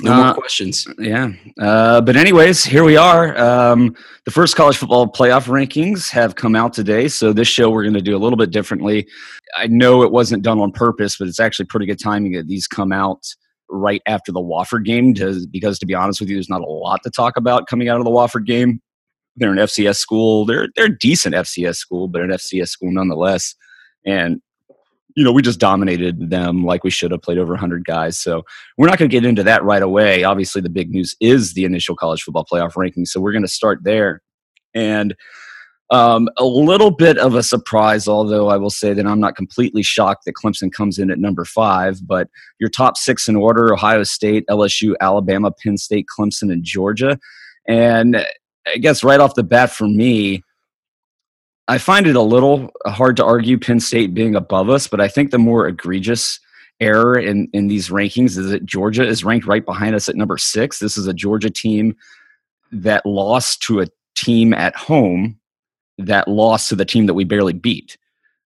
No 0.00 0.12
uh, 0.12 0.24
more 0.24 0.34
questions. 0.34 0.86
Yeah. 0.98 1.32
Uh, 1.60 2.00
but, 2.00 2.16
anyways, 2.16 2.64
here 2.64 2.82
we 2.82 2.96
are. 2.96 3.36
Um, 3.38 3.94
the 4.24 4.30
first 4.30 4.56
college 4.56 4.76
football 4.76 5.06
playoff 5.06 5.46
rankings 5.46 6.10
have 6.10 6.34
come 6.34 6.56
out 6.56 6.72
today. 6.72 7.08
So, 7.08 7.32
this 7.32 7.48
show 7.48 7.70
we're 7.70 7.82
going 7.82 7.94
to 7.94 8.00
do 8.00 8.16
a 8.16 8.18
little 8.18 8.38
bit 8.38 8.50
differently. 8.50 9.06
I 9.56 9.66
know 9.66 10.02
it 10.02 10.10
wasn't 10.10 10.42
done 10.42 10.58
on 10.60 10.72
purpose, 10.72 11.18
but 11.18 11.28
it's 11.28 11.40
actually 11.40 11.66
pretty 11.66 11.86
good 11.86 12.00
timing 12.00 12.32
that 12.32 12.48
these 12.48 12.66
come 12.66 12.90
out 12.90 13.22
right 13.68 14.02
after 14.06 14.32
the 14.32 14.40
Wofford 14.40 14.84
game 14.84 15.14
to, 15.14 15.46
because, 15.50 15.78
to 15.80 15.86
be 15.86 15.94
honest 15.94 16.20
with 16.20 16.30
you, 16.30 16.36
there's 16.36 16.48
not 16.48 16.62
a 16.62 16.66
lot 16.66 17.02
to 17.04 17.10
talk 17.10 17.36
about 17.36 17.66
coming 17.66 17.88
out 17.88 17.98
of 17.98 18.04
the 18.04 18.10
Wofford 18.10 18.46
game 18.46 18.80
they're 19.36 19.52
an 19.52 19.58
FCS 19.58 19.96
school. 19.96 20.44
They're 20.44 20.68
they're 20.76 20.86
a 20.86 20.98
decent 20.98 21.34
FCS 21.34 21.76
school, 21.76 22.08
but 22.08 22.22
an 22.22 22.30
FCS 22.30 22.68
school 22.68 22.92
nonetheless. 22.92 23.54
And 24.04 24.40
you 25.14 25.24
know, 25.24 25.32
we 25.32 25.42
just 25.42 25.60
dominated 25.60 26.30
them 26.30 26.64
like 26.64 26.84
we 26.84 26.90
should 26.90 27.10
have 27.10 27.22
played 27.22 27.38
over 27.38 27.52
100 27.52 27.84
guys. 27.84 28.18
So 28.18 28.44
we're 28.78 28.88
not 28.88 28.98
going 28.98 29.10
to 29.10 29.14
get 29.14 29.26
into 29.26 29.42
that 29.42 29.62
right 29.62 29.82
away. 29.82 30.24
Obviously, 30.24 30.62
the 30.62 30.70
big 30.70 30.90
news 30.90 31.14
is 31.20 31.54
the 31.54 31.64
initial 31.64 31.94
college 31.94 32.22
football 32.22 32.46
playoff 32.50 32.76
ranking. 32.76 33.04
So 33.04 33.20
we're 33.20 33.32
going 33.32 33.44
to 33.44 33.48
start 33.48 33.80
there. 33.82 34.22
And 34.74 35.14
um, 35.90 36.30
a 36.38 36.44
little 36.44 36.90
bit 36.90 37.18
of 37.18 37.34
a 37.34 37.42
surprise, 37.42 38.08
although 38.08 38.48
I 38.48 38.56
will 38.56 38.70
say 38.70 38.94
that 38.94 39.06
I'm 39.06 39.20
not 39.20 39.36
completely 39.36 39.82
shocked 39.82 40.24
that 40.24 40.34
Clemson 40.34 40.72
comes 40.72 40.98
in 40.98 41.10
at 41.10 41.18
number 41.18 41.44
five. 41.44 42.06
But 42.06 42.28
your 42.58 42.70
top 42.70 42.96
six 42.96 43.28
in 43.28 43.36
order 43.36 43.74
Ohio 43.74 44.04
State, 44.04 44.46
LSU, 44.48 44.94
Alabama, 45.00 45.50
Penn 45.50 45.76
State, 45.76 46.06
Clemson, 46.18 46.50
and 46.50 46.64
Georgia. 46.64 47.18
And 47.68 48.24
I 48.66 48.78
guess 48.78 49.04
right 49.04 49.20
off 49.20 49.34
the 49.34 49.42
bat 49.42 49.70
for 49.70 49.86
me, 49.86 50.42
I 51.68 51.78
find 51.78 52.06
it 52.06 52.16
a 52.16 52.22
little 52.22 52.70
hard 52.86 53.16
to 53.18 53.24
argue 53.24 53.58
Penn 53.58 53.80
State 53.80 54.14
being 54.14 54.34
above 54.34 54.68
us, 54.68 54.88
but 54.88 55.00
I 55.00 55.08
think 55.08 55.30
the 55.30 55.38
more 55.38 55.66
egregious 55.68 56.40
error 56.80 57.16
in, 57.16 57.48
in 57.52 57.68
these 57.68 57.88
rankings 57.88 58.36
is 58.36 58.50
that 58.50 58.66
Georgia 58.66 59.06
is 59.06 59.24
ranked 59.24 59.46
right 59.46 59.64
behind 59.64 59.94
us 59.94 60.08
at 60.08 60.16
number 60.16 60.36
six. 60.36 60.80
This 60.80 60.96
is 60.96 61.06
a 61.06 61.14
Georgia 61.14 61.50
team 61.50 61.96
that 62.72 63.06
lost 63.06 63.62
to 63.62 63.80
a 63.80 63.86
team 64.16 64.52
at 64.52 64.74
home 64.74 65.38
that 65.98 66.26
lost 66.26 66.68
to 66.70 66.74
the 66.74 66.84
team 66.84 67.06
that 67.06 67.14
we 67.14 67.22
barely 67.22 67.52
beat, 67.52 67.96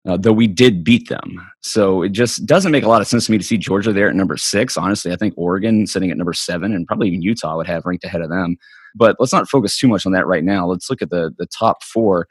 uh, 0.08 0.17
though 0.17 0.32
we 0.32 0.47
did 0.47 0.82
beat 0.82 1.08
them. 1.08 1.47
So 1.61 2.03
it 2.03 2.12
just 2.12 2.47
doesn't 2.47 2.73
make 2.73 2.85
a 2.85 2.88
lot 2.88 3.03
of 3.03 3.08
sense 3.08 3.26
to 3.26 3.32
me 3.32 3.38
to 3.38 3.44
see 3.44 3.58
Georgia 3.58 3.93
there 3.93 4.08
at 4.08 4.15
number 4.15 4.38
six. 4.38 4.76
Honestly, 4.79 5.12
I 5.12 5.17
think 5.17 5.35
Oregon 5.37 5.87
sitting 5.87 6.11
at 6.11 6.17
number 6.17 6.32
seven 6.32 6.75
and 6.75 6.87
probably 6.87 7.08
even 7.08 7.20
Utah 7.20 7.56
would 7.56 7.67
have 7.67 7.85
ranked 7.85 8.05
ahead 8.05 8.23
of 8.23 8.31
them. 8.31 8.56
But 8.94 9.17
let's 9.19 9.32
not 9.32 9.49
focus 9.49 9.76
too 9.76 9.88
much 9.88 10.06
on 10.06 10.12
that 10.12 10.26
right 10.26 10.44
now. 10.44 10.67
Let's 10.67 10.88
look 10.88 11.03
at 11.03 11.11
the 11.11 11.35
the 11.37 11.47
top 11.47 11.82
four. 11.82 12.26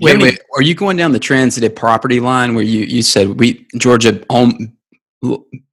Wait, 0.00 0.20
wait. 0.20 0.40
Are 0.54 0.62
you 0.62 0.74
going 0.74 0.96
down 0.96 1.12
the 1.12 1.18
transitive 1.18 1.74
property 1.74 2.20
line 2.20 2.54
where 2.54 2.64
you, 2.64 2.84
you 2.84 3.02
said 3.02 3.40
we 3.40 3.66
Georgia 3.76 4.22
um, 4.30 4.72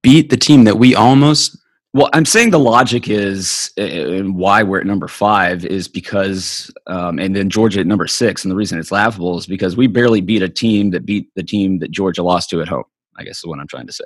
beat 0.02 0.30
the 0.30 0.36
team 0.36 0.64
that 0.64 0.78
we 0.78 0.94
almost? 0.94 1.56
Well, 1.94 2.10
I'm 2.12 2.26
saying 2.26 2.50
the 2.50 2.58
logic 2.58 3.08
is, 3.08 3.72
and 3.78 4.36
why 4.36 4.62
we're 4.62 4.80
at 4.80 4.86
number 4.86 5.08
five 5.08 5.64
is 5.64 5.88
because, 5.88 6.70
um, 6.88 7.18
and 7.18 7.34
then 7.34 7.48
Georgia 7.48 7.80
at 7.80 7.86
number 7.86 8.06
six, 8.06 8.44
and 8.44 8.52
the 8.52 8.56
reason 8.56 8.78
it's 8.78 8.92
laughable 8.92 9.38
is 9.38 9.46
because 9.46 9.78
we 9.78 9.86
barely 9.86 10.20
beat 10.20 10.42
a 10.42 10.48
team 10.48 10.90
that 10.90 11.06
beat 11.06 11.34
the 11.36 11.42
team 11.42 11.78
that 11.78 11.90
Georgia 11.90 12.22
lost 12.22 12.50
to 12.50 12.60
at 12.60 12.68
home. 12.68 12.84
I 13.16 13.24
guess 13.24 13.38
is 13.38 13.46
what 13.46 13.58
I'm 13.60 13.66
trying 13.66 13.86
to 13.86 13.94
say. 13.94 14.04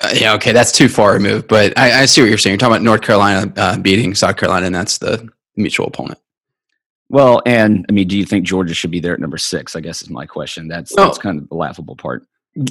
Uh, 0.00 0.10
yeah, 0.14 0.34
okay, 0.34 0.52
that's 0.52 0.72
too 0.72 0.88
far 0.88 1.12
removed, 1.12 1.46
but 1.46 1.76
I, 1.78 2.02
I, 2.02 2.06
see 2.06 2.20
what 2.20 2.28
you're 2.28 2.38
saying. 2.38 2.54
You're 2.54 2.58
talking 2.58 2.74
about 2.74 2.82
North 2.82 3.02
Carolina 3.02 3.52
uh, 3.56 3.78
beating 3.78 4.14
South 4.14 4.36
Carolina, 4.36 4.66
and 4.66 4.74
that's 4.74 4.98
the 4.98 5.28
mutual 5.56 5.86
opponent. 5.86 6.18
Well, 7.10 7.40
and 7.46 7.86
I 7.88 7.92
mean, 7.92 8.06
do 8.06 8.18
you 8.18 8.24
think 8.24 8.44
Georgia 8.44 8.74
should 8.74 8.90
be 8.90 9.00
there 9.00 9.14
at 9.14 9.20
number 9.20 9.38
six? 9.38 9.74
I 9.74 9.80
guess 9.80 10.02
is 10.02 10.10
my 10.10 10.26
question. 10.26 10.68
That's 10.68 10.94
that's 10.94 11.18
kind 11.18 11.38
of 11.40 11.48
the 11.48 11.54
laughable 11.54 11.96
part. 11.96 12.26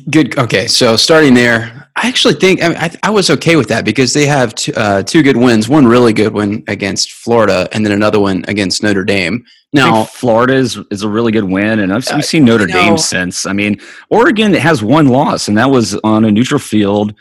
Good. 0.10 0.38
Okay, 0.38 0.68
so 0.68 0.98
starting 0.98 1.34
there, 1.34 1.90
I 1.96 2.08
actually 2.08 2.34
think 2.34 2.62
I, 2.62 2.68
mean, 2.68 2.78
I, 2.78 2.92
I 3.04 3.10
was 3.10 3.30
okay 3.30 3.56
with 3.56 3.70
that 3.70 3.86
because 3.86 4.14
they 4.14 4.26
have 4.26 4.54
two, 4.54 4.74
uh, 4.76 5.02
two 5.02 5.24
good 5.24 5.38
wins. 5.38 5.70
One 5.70 5.88
really 5.88 6.12
good 6.12 6.34
win 6.34 6.64
against 6.68 7.14
Florida, 7.14 7.70
and 7.72 7.86
then 7.86 7.94
another 7.94 8.20
one 8.20 8.44
against 8.48 8.84
Notre 8.84 9.06
Dame. 9.06 9.46
Now, 9.74 10.04
Florida 10.06 10.56
is, 10.56 10.80
is 10.92 11.04
a 11.04 11.10
really 11.10 11.32
good 11.32 11.44
win, 11.44 11.80
and 11.80 11.94
I've, 11.94 12.06
we've 12.14 12.26
seen 12.26 12.46
Notre 12.46 12.66
Dame 12.66 12.98
since. 12.98 13.46
I 13.46 13.54
mean, 13.54 13.80
Oregon 14.10 14.54
has 14.54 14.84
one 14.84 15.08
loss, 15.08 15.48
and 15.48 15.58
that 15.58 15.70
was 15.70 15.96
on 16.04 16.26
a 16.26 16.32
neutral 16.32 16.60
field 16.60 17.14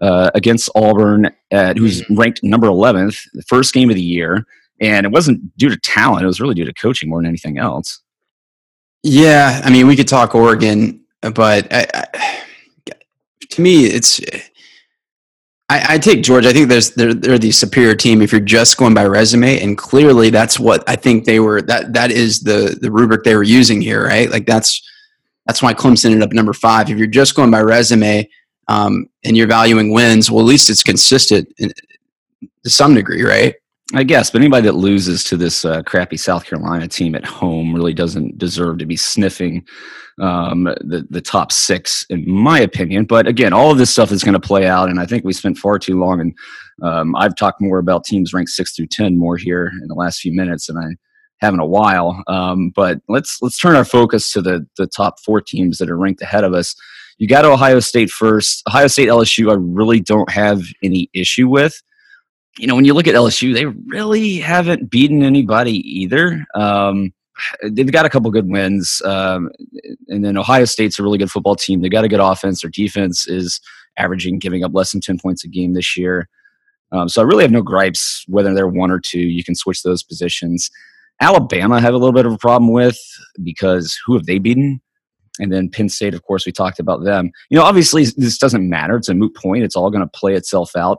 uh, 0.00 0.30
against 0.34 0.68
Auburn, 0.74 1.30
at, 1.50 1.76
who's 1.76 2.02
mm-hmm. 2.02 2.18
ranked 2.18 2.42
number 2.42 2.66
11th, 2.66 3.28
the 3.32 3.42
first 3.42 3.72
game 3.72 3.88
of 3.88 3.96
the 3.96 4.02
year 4.02 4.46
and 4.82 5.06
it 5.06 5.12
wasn't 5.12 5.56
due 5.56 5.70
to 5.70 5.76
talent; 5.78 6.24
it 6.24 6.26
was 6.26 6.40
really 6.40 6.54
due 6.54 6.66
to 6.66 6.74
coaching 6.74 7.08
more 7.08 7.20
than 7.20 7.28
anything 7.28 7.56
else. 7.56 8.02
Yeah, 9.02 9.62
I 9.64 9.70
mean, 9.70 9.86
we 9.86 9.96
could 9.96 10.08
talk 10.08 10.34
Oregon, 10.34 11.00
but 11.20 11.72
I, 11.72 11.86
I, 11.94 12.42
to 13.50 13.62
me, 13.62 13.86
it's. 13.86 14.20
I, 15.68 15.94
I, 15.94 15.98
take 15.98 16.22
George. 16.22 16.44
I 16.44 16.52
think 16.52 16.68
there's 16.68 16.90
they're, 16.90 17.14
they're 17.14 17.38
the 17.38 17.50
superior 17.50 17.94
team 17.94 18.20
if 18.20 18.30
you're 18.30 18.40
just 18.40 18.76
going 18.76 18.92
by 18.92 19.06
resume, 19.06 19.62
and 19.62 19.78
clearly 19.78 20.28
that's 20.28 20.60
what 20.60 20.84
I 20.86 20.96
think 20.96 21.24
they 21.24 21.40
were. 21.40 21.62
That 21.62 21.94
that 21.94 22.10
is 22.10 22.40
the 22.40 22.76
the 22.78 22.90
rubric 22.90 23.24
they 23.24 23.36
were 23.36 23.42
using 23.42 23.80
here, 23.80 24.04
right? 24.04 24.30
Like 24.30 24.46
that's 24.46 24.82
that's 25.46 25.62
why 25.62 25.74
Clemson 25.74 26.06
ended 26.06 26.22
up 26.22 26.32
number 26.32 26.52
five. 26.52 26.90
If 26.90 26.98
you're 26.98 27.06
just 27.06 27.34
going 27.34 27.50
by 27.50 27.62
resume 27.62 28.28
um, 28.68 29.06
and 29.24 29.36
you're 29.36 29.46
valuing 29.46 29.92
wins, 29.92 30.30
well, 30.30 30.40
at 30.40 30.46
least 30.46 30.68
it's 30.68 30.82
consistent 30.82 31.48
in, 31.58 31.72
to 32.64 32.70
some 32.70 32.94
degree, 32.94 33.22
right? 33.22 33.54
I 33.94 34.04
guess, 34.04 34.30
but 34.30 34.40
anybody 34.40 34.66
that 34.66 34.74
loses 34.74 35.22
to 35.24 35.36
this 35.36 35.64
uh, 35.64 35.82
crappy 35.82 36.16
South 36.16 36.46
Carolina 36.46 36.88
team 36.88 37.14
at 37.14 37.26
home 37.26 37.74
really 37.74 37.92
doesn't 37.92 38.38
deserve 38.38 38.78
to 38.78 38.86
be 38.86 38.96
sniffing 38.96 39.66
um, 40.20 40.64
the 40.64 41.06
the 41.10 41.20
top 41.20 41.52
six, 41.52 42.06
in 42.08 42.28
my 42.28 42.58
opinion. 42.60 43.04
But 43.04 43.26
again, 43.26 43.52
all 43.52 43.70
of 43.70 43.78
this 43.78 43.90
stuff 43.90 44.10
is 44.10 44.24
going 44.24 44.32
to 44.34 44.40
play 44.40 44.66
out, 44.66 44.88
and 44.88 44.98
I 44.98 45.04
think 45.04 45.24
we 45.24 45.34
spent 45.34 45.58
far 45.58 45.78
too 45.78 45.98
long. 45.98 46.20
And 46.20 46.34
um, 46.82 47.14
I've 47.16 47.36
talked 47.36 47.60
more 47.60 47.78
about 47.78 48.04
teams 48.04 48.32
ranked 48.32 48.50
six 48.52 48.74
through 48.74 48.86
ten 48.86 49.18
more 49.18 49.36
here 49.36 49.70
in 49.82 49.88
the 49.88 49.94
last 49.94 50.20
few 50.20 50.32
minutes 50.32 50.68
than 50.68 50.78
I 50.78 50.94
have 51.40 51.52
in 51.52 51.60
a 51.60 51.66
while. 51.66 52.22
Um, 52.28 52.70
but 52.74 53.00
let's 53.08 53.42
let's 53.42 53.58
turn 53.58 53.76
our 53.76 53.84
focus 53.84 54.32
to 54.32 54.40
the 54.40 54.66
the 54.78 54.86
top 54.86 55.20
four 55.20 55.42
teams 55.42 55.76
that 55.78 55.90
are 55.90 55.98
ranked 55.98 56.22
ahead 56.22 56.44
of 56.44 56.54
us. 56.54 56.74
You 57.18 57.28
got 57.28 57.44
Ohio 57.44 57.80
State 57.80 58.10
first. 58.10 58.62
Ohio 58.68 58.86
State 58.86 59.08
LSU, 59.08 59.50
I 59.50 59.56
really 59.58 60.00
don't 60.00 60.30
have 60.30 60.62
any 60.82 61.10
issue 61.12 61.48
with 61.48 61.82
you 62.58 62.66
know, 62.66 62.74
when 62.74 62.84
you 62.84 62.94
look 62.94 63.06
at 63.06 63.14
LSU, 63.14 63.54
they 63.54 63.66
really 63.66 64.36
haven't 64.36 64.90
beaten 64.90 65.22
anybody 65.22 65.78
either. 65.88 66.44
Um, 66.54 67.12
they've 67.62 67.90
got 67.90 68.04
a 68.04 68.10
couple 68.10 68.30
good 68.30 68.48
wins, 68.48 69.00
um, 69.04 69.50
and 70.08 70.24
then 70.24 70.36
Ohio 70.36 70.66
State's 70.66 70.98
a 70.98 71.02
really 71.02 71.18
good 71.18 71.30
football 71.30 71.56
team. 71.56 71.80
They 71.80 71.88
got 71.88 72.04
a 72.04 72.08
good 72.08 72.20
offense. 72.20 72.62
Their 72.62 72.70
defense 72.70 73.26
is 73.26 73.60
averaging 73.96 74.38
giving 74.38 74.64
up 74.64 74.74
less 74.74 74.92
than 74.92 75.00
ten 75.00 75.18
points 75.18 75.44
a 75.44 75.48
game 75.48 75.72
this 75.72 75.96
year. 75.96 76.28
Um, 76.92 77.08
so 77.08 77.22
I 77.22 77.24
really 77.24 77.42
have 77.42 77.50
no 77.50 77.62
gripes 77.62 78.24
whether 78.28 78.52
they're 78.54 78.68
one 78.68 78.90
or 78.90 79.00
two. 79.00 79.20
You 79.20 79.42
can 79.42 79.54
switch 79.54 79.82
those 79.82 80.02
positions. 80.02 80.70
Alabama 81.20 81.80
have 81.80 81.94
a 81.94 81.98
little 81.98 82.12
bit 82.12 82.26
of 82.26 82.32
a 82.32 82.38
problem 82.38 82.70
with 82.70 82.98
because 83.42 83.98
who 84.04 84.14
have 84.14 84.26
they 84.26 84.38
beaten? 84.38 84.80
And 85.38 85.50
then 85.50 85.70
Penn 85.70 85.88
State, 85.88 86.12
of 86.12 86.22
course, 86.24 86.44
we 86.44 86.52
talked 86.52 86.78
about 86.78 87.04
them. 87.04 87.30
You 87.48 87.56
know, 87.56 87.64
obviously 87.64 88.04
this 88.16 88.36
doesn't 88.36 88.68
matter. 88.68 88.96
It's 88.96 89.08
a 89.08 89.14
moot 89.14 89.34
point. 89.34 89.64
It's 89.64 89.76
all 89.76 89.90
going 89.90 90.04
to 90.04 90.18
play 90.18 90.34
itself 90.34 90.76
out 90.76 90.98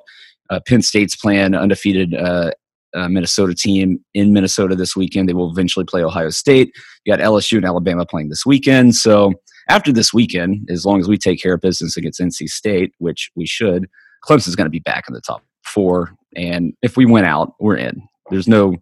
uh, 0.50 0.60
Penn 0.68 0.82
State's 0.82 1.16
plan, 1.16 1.56
undefeated 1.56 2.14
uh, 2.14 2.52
uh, 2.94 3.10
Minnesota 3.10 3.54
team 3.56 4.04
in 4.14 4.34
Minnesota 4.34 4.76
this 4.76 4.96
weekend. 4.96 5.28
They 5.28 5.34
will 5.34 5.52
eventually 5.52 5.86
play 5.86 6.04
Ohio 6.04 6.30
State. 6.30 6.72
You 7.06 7.16
got 7.16 7.24
LSU 7.24 7.58
and 7.58 7.66
Alabama 7.66 8.06
playing 8.06 8.30
this 8.30 8.46
weekend. 8.46 8.96
So 8.96 9.34
after 9.70 9.92
this 9.92 10.14
weekend, 10.14 10.70
as 10.70 10.86
long 10.86 11.00
as 11.00 11.08
we 11.08 11.18
take 11.18 11.42
care 11.42 11.54
of 11.54 11.62
business 11.62 11.98
against 11.98 12.20
NC 12.20 12.50
State, 12.50 12.94
which 13.00 13.32
we 13.36 13.46
should, 13.46 13.88
Clemson's 14.26 14.56
going 14.56 14.66
to 14.66 14.72
be 14.72 14.80
back 14.80 15.06
in 15.08 15.14
the 15.14 15.22
top 15.22 15.44
four. 15.66 16.16
And 16.36 16.74
if 16.82 16.98
we 16.98 17.06
win 17.06 17.26
out, 17.26 17.54
we're 17.60 17.78
in. 17.78 18.02
There's 18.30 18.48
no 18.48 18.76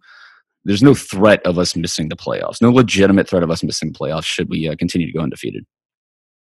there's 0.64 0.82
no 0.82 0.94
threat 0.94 1.44
of 1.44 1.58
us 1.58 1.74
missing 1.74 2.08
the 2.08 2.16
playoffs. 2.16 2.62
No 2.62 2.70
legitimate 2.70 3.28
threat 3.28 3.42
of 3.42 3.50
us 3.50 3.64
missing 3.64 3.92
the 3.92 3.98
playoffs 3.98 4.24
should 4.24 4.48
we 4.48 4.68
uh, 4.68 4.76
continue 4.76 5.08
to 5.08 5.12
go 5.12 5.20
undefeated. 5.20 5.66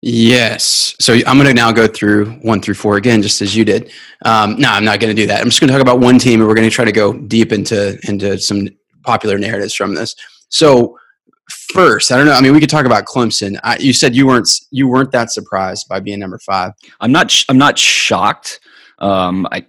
Yes. 0.00 0.94
So 1.00 1.14
I'm 1.26 1.36
going 1.36 1.48
to 1.48 1.54
now 1.54 1.72
go 1.72 1.88
through 1.88 2.30
one 2.42 2.60
through 2.60 2.74
four 2.74 2.96
again, 2.96 3.20
just 3.20 3.42
as 3.42 3.56
you 3.56 3.64
did. 3.64 3.90
Um, 4.24 4.56
no, 4.58 4.70
I'm 4.70 4.84
not 4.84 5.00
going 5.00 5.14
to 5.14 5.20
do 5.20 5.26
that. 5.26 5.40
I'm 5.40 5.48
just 5.48 5.60
going 5.60 5.68
to 5.68 5.74
talk 5.74 5.82
about 5.82 5.98
one 5.98 6.18
team, 6.18 6.40
and 6.40 6.48
we're 6.48 6.54
going 6.54 6.68
to 6.68 6.74
try 6.74 6.84
to 6.84 6.92
go 6.92 7.12
deep 7.12 7.52
into 7.52 7.98
into 8.08 8.38
some 8.38 8.68
popular 9.02 9.38
narratives 9.38 9.74
from 9.74 9.94
this. 9.94 10.14
So 10.50 10.96
first, 11.72 12.12
I 12.12 12.16
don't 12.16 12.26
know. 12.26 12.32
I 12.32 12.40
mean, 12.40 12.52
we 12.52 12.60
could 12.60 12.70
talk 12.70 12.86
about 12.86 13.06
Clemson. 13.06 13.58
I, 13.64 13.76
you 13.78 13.92
said 13.92 14.14
you 14.14 14.26
weren't 14.26 14.48
you 14.70 14.86
weren't 14.86 15.10
that 15.12 15.32
surprised 15.32 15.88
by 15.88 15.98
being 15.98 16.20
number 16.20 16.38
five. 16.38 16.72
I'm 17.00 17.10
not. 17.10 17.30
Sh- 17.30 17.46
I'm 17.48 17.58
not 17.58 17.76
shocked. 17.76 18.60
Um, 19.00 19.48
I 19.50 19.66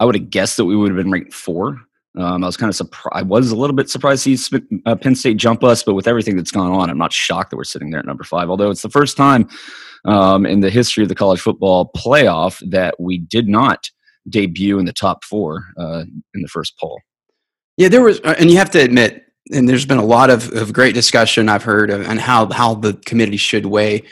I 0.00 0.06
would 0.06 0.16
have 0.16 0.30
guessed 0.30 0.56
that 0.56 0.64
we 0.64 0.74
would 0.74 0.90
have 0.90 0.96
been 0.96 1.10
ranked 1.10 1.34
four. 1.34 1.80
Um, 2.16 2.42
I 2.42 2.46
was 2.46 2.56
kind 2.56 2.68
of 2.68 2.76
surprised. 2.76 3.14
I 3.14 3.22
was 3.22 3.52
a 3.52 3.56
little 3.56 3.76
bit 3.76 3.88
surprised 3.88 4.24
to 4.24 4.36
see 4.36 4.58
uh, 4.86 4.96
Penn 4.96 5.14
State 5.14 5.36
jump 5.36 5.62
us, 5.62 5.82
but 5.82 5.94
with 5.94 6.08
everything 6.08 6.36
that's 6.36 6.50
gone 6.50 6.72
on, 6.72 6.90
I'm 6.90 6.98
not 6.98 7.12
shocked 7.12 7.50
that 7.50 7.56
we're 7.56 7.64
sitting 7.64 7.90
there 7.90 8.00
at 8.00 8.06
number 8.06 8.24
five. 8.24 8.50
Although 8.50 8.70
it's 8.70 8.82
the 8.82 8.90
first 8.90 9.16
time 9.16 9.48
um, 10.04 10.44
in 10.44 10.60
the 10.60 10.70
history 10.70 11.02
of 11.04 11.08
the 11.08 11.14
college 11.14 11.40
football 11.40 11.90
playoff 11.96 12.60
that 12.70 12.98
we 12.98 13.18
did 13.18 13.46
not 13.48 13.88
debut 14.28 14.78
in 14.78 14.86
the 14.86 14.92
top 14.92 15.24
four 15.24 15.64
uh, 15.78 16.04
in 16.34 16.42
the 16.42 16.48
first 16.48 16.76
poll. 16.78 17.00
Yeah, 17.76 17.88
there 17.88 18.02
was, 18.02 18.20
uh, 18.20 18.34
and 18.38 18.50
you 18.50 18.58
have 18.58 18.70
to 18.72 18.80
admit, 18.80 19.24
and 19.52 19.68
there's 19.68 19.86
been 19.86 19.98
a 19.98 20.04
lot 20.04 20.30
of, 20.30 20.52
of 20.52 20.72
great 20.72 20.94
discussion 20.94 21.48
I've 21.48 21.62
heard 21.62 21.90
on 21.90 22.18
how 22.18 22.50
how 22.50 22.74
the 22.74 22.94
committee 23.06 23.36
should 23.36 23.66
weigh 23.66 24.02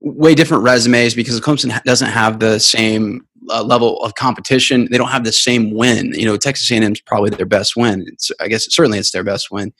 way 0.00 0.34
different 0.34 0.62
resumes 0.62 1.14
because 1.14 1.40
Clemson 1.40 1.82
doesn't 1.84 2.10
have 2.10 2.38
the 2.38 2.58
same 2.58 3.26
uh, 3.50 3.62
level 3.62 4.02
of 4.02 4.14
competition. 4.14 4.88
They 4.90 4.98
don't 4.98 5.10
have 5.10 5.24
the 5.24 5.32
same 5.32 5.72
win. 5.72 6.12
You 6.14 6.26
know, 6.26 6.36
Texas 6.36 6.70
A&M 6.70 6.92
is 6.92 7.00
probably 7.00 7.30
their 7.30 7.46
best 7.46 7.76
win. 7.76 8.04
It's, 8.06 8.30
I 8.40 8.48
guess 8.48 8.72
certainly 8.72 8.98
it's 8.98 9.10
their 9.10 9.24
best 9.24 9.50
win. 9.50 9.72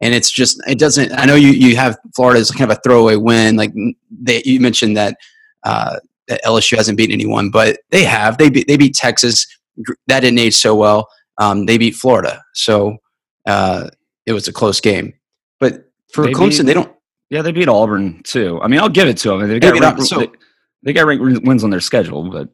And 0.00 0.14
it's 0.14 0.30
just 0.30 0.60
it 0.66 0.78
doesn't. 0.78 1.12
I 1.12 1.24
know 1.24 1.36
you 1.36 1.50
you 1.50 1.76
have 1.76 1.96
Florida 2.14 2.40
as 2.40 2.50
kind 2.50 2.70
of 2.70 2.76
a 2.76 2.80
throwaway 2.80 3.16
win. 3.16 3.56
Like 3.56 3.72
they, 4.10 4.42
you 4.44 4.60
mentioned 4.60 4.96
that 4.96 5.16
uh, 5.62 5.98
that 6.28 6.42
LSU 6.44 6.76
hasn't 6.76 6.98
beaten 6.98 7.12
anyone, 7.12 7.50
but 7.50 7.78
they 7.90 8.04
have. 8.04 8.36
They 8.36 8.50
beat 8.50 8.66
they 8.66 8.76
beat 8.76 8.94
Texas. 8.94 9.46
That 10.08 10.20
didn't 10.20 10.38
age 10.40 10.56
so 10.56 10.74
well. 10.74 11.08
Um, 11.38 11.66
they 11.66 11.78
beat 11.78 11.94
Florida, 11.94 12.42
so 12.54 12.98
uh, 13.46 13.88
it 14.26 14.32
was 14.32 14.48
a 14.48 14.52
close 14.52 14.80
game. 14.80 15.14
But 15.60 15.90
for 16.12 16.24
they 16.24 16.32
Clemson, 16.32 16.58
beat, 16.58 16.66
they 16.66 16.74
don't. 16.74 16.92
Yeah, 17.30 17.42
they 17.42 17.52
beat 17.52 17.68
Auburn 17.68 18.22
too. 18.24 18.60
I 18.62 18.68
mean, 18.68 18.80
I'll 18.80 18.88
give 18.88 19.08
it 19.08 19.16
to 19.18 19.30
them. 19.30 19.48
They 19.48 19.58
got, 19.58 19.80
ranked, 19.80 20.02
so, 20.02 20.18
they, 20.18 20.30
they 20.82 20.92
got 20.92 21.06
ranked 21.06 21.44
wins 21.44 21.64
on 21.64 21.70
their 21.70 21.80
schedule, 21.80 22.30
but 22.30 22.48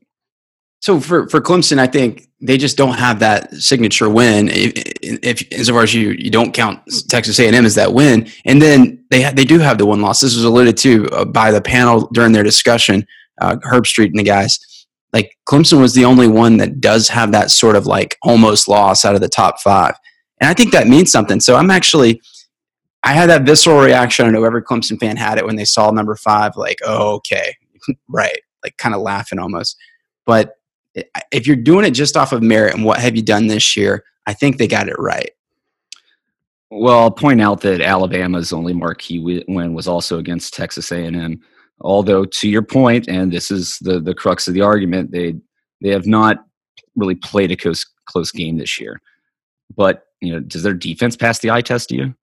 so 0.81 0.99
for, 0.99 1.29
for 1.29 1.41
Clemson, 1.41 1.79
I 1.79 1.87
think 1.87 2.29
they 2.41 2.57
just 2.57 2.79
don't 2.79 2.95
have 2.95 3.19
that 3.21 3.53
signature 3.55 4.09
win. 4.09 4.49
If, 4.49 4.73
if 5.03 5.53
as 5.53 5.69
far 5.69 5.83
as 5.83 5.93
you 5.95 6.13
you 6.13 6.31
don't 6.31 6.55
count 6.55 6.81
Texas 7.09 7.39
A 7.39 7.47
and 7.47 7.55
M 7.55 7.67
as 7.67 7.75
that 7.75 7.93
win, 7.93 8.31
and 8.47 8.63
then 8.63 9.05
they 9.11 9.23
ha- 9.23 9.33
they 9.35 9.45
do 9.45 9.59
have 9.59 9.77
the 9.77 9.85
one 9.85 10.01
loss. 10.01 10.23
This 10.23 10.35
was 10.35 10.45
alluded 10.45 10.79
to 10.79 11.07
uh, 11.11 11.25
by 11.27 11.51
the 11.51 11.61
panel 11.61 12.09
during 12.13 12.33
their 12.33 12.43
discussion. 12.43 13.07
Uh, 13.43 13.57
Herbstreit 13.57 14.07
and 14.07 14.19
the 14.19 14.23
guys, 14.23 14.87
like 15.13 15.37
Clemson 15.47 15.81
was 15.81 15.95
the 15.95 16.07
only 16.07 16.29
one 16.29 16.57
that 16.57 16.81
does 16.81 17.09
have 17.09 17.33
that 17.33 17.51
sort 17.51 17.77
of 17.77 17.87
like 17.87 18.17
almost 18.23 18.67
loss 18.67 19.05
out 19.05 19.15
of 19.15 19.21
the 19.21 19.29
top 19.29 19.61
five, 19.61 19.95
and 20.41 20.49
I 20.49 20.55
think 20.55 20.73
that 20.73 20.89
means 20.89 21.13
something. 21.13 21.41
So 21.41 21.57
I'm 21.57 21.71
actually 21.71 22.23
I 23.03 23.13
had 23.13 23.29
that 23.29 23.43
visceral 23.43 23.81
reaction. 23.81 24.25
I 24.25 24.31
know 24.31 24.45
every 24.45 24.63
Clemson 24.63 24.99
fan 24.99 25.19
had 25.19 25.37
it 25.37 25.45
when 25.45 25.57
they 25.57 25.67
saw 25.67 25.91
number 25.91 26.17
five, 26.17 26.57
like, 26.57 26.79
oh, 26.87 27.17
okay, 27.17 27.55
right, 28.09 28.39
like 28.65 28.79
kind 28.79 28.95
of 28.95 29.03
laughing 29.03 29.39
almost. 29.39 29.77
But 30.25 30.55
if 30.95 31.47
you're 31.47 31.57
doing 31.57 31.85
it 31.85 31.93
just 31.93 32.17
off 32.17 32.33
of 32.33 32.43
merit 32.43 32.75
and 32.75 32.85
what 32.85 32.99
have 32.99 33.17
you 33.17 33.23
done 33.23 33.47
this 33.47 33.77
year, 33.77 34.05
I 34.27 34.35
think 34.35 34.59
they 34.59 34.67
got 34.67 34.89
it 34.89 34.99
right. 34.99 35.31
Well, 36.71 37.01
I'll 37.01 37.11
point 37.11 37.41
out 37.41 37.63
that 37.63 37.81
Alabama's 37.81 38.53
only 38.53 38.73
marquee 38.73 39.19
win 39.49 39.75
was 39.75 39.89
also 39.89 40.19
against 40.19 40.55
Texas 40.55 40.93
A&M. 40.93 41.41
Although, 41.81 42.25
to 42.25 42.49
your 42.49 42.63
point, 42.63 43.09
and 43.09 43.33
this 43.33 43.51
is 43.51 43.79
the 43.81 43.99
the 44.01 44.15
crux 44.15 44.47
of 44.47 44.55
the 44.55 44.61
argument, 44.61 45.11
they 45.11 45.35
they 45.81 45.89
have 45.89 46.07
not 46.07 46.45
really 46.95 47.15
played 47.15 47.51
a 47.51 47.57
close 47.57 47.85
close 48.05 48.31
game 48.31 48.59
this 48.59 48.79
year. 48.79 49.01
But 49.75 50.05
you 50.21 50.33
know, 50.33 50.41
does 50.41 50.63
their 50.63 50.75
defense 50.75 51.17
pass 51.17 51.39
the 51.39 51.51
eye 51.51 51.63
test 51.63 51.89
to 51.89 51.97
you? 51.97 52.15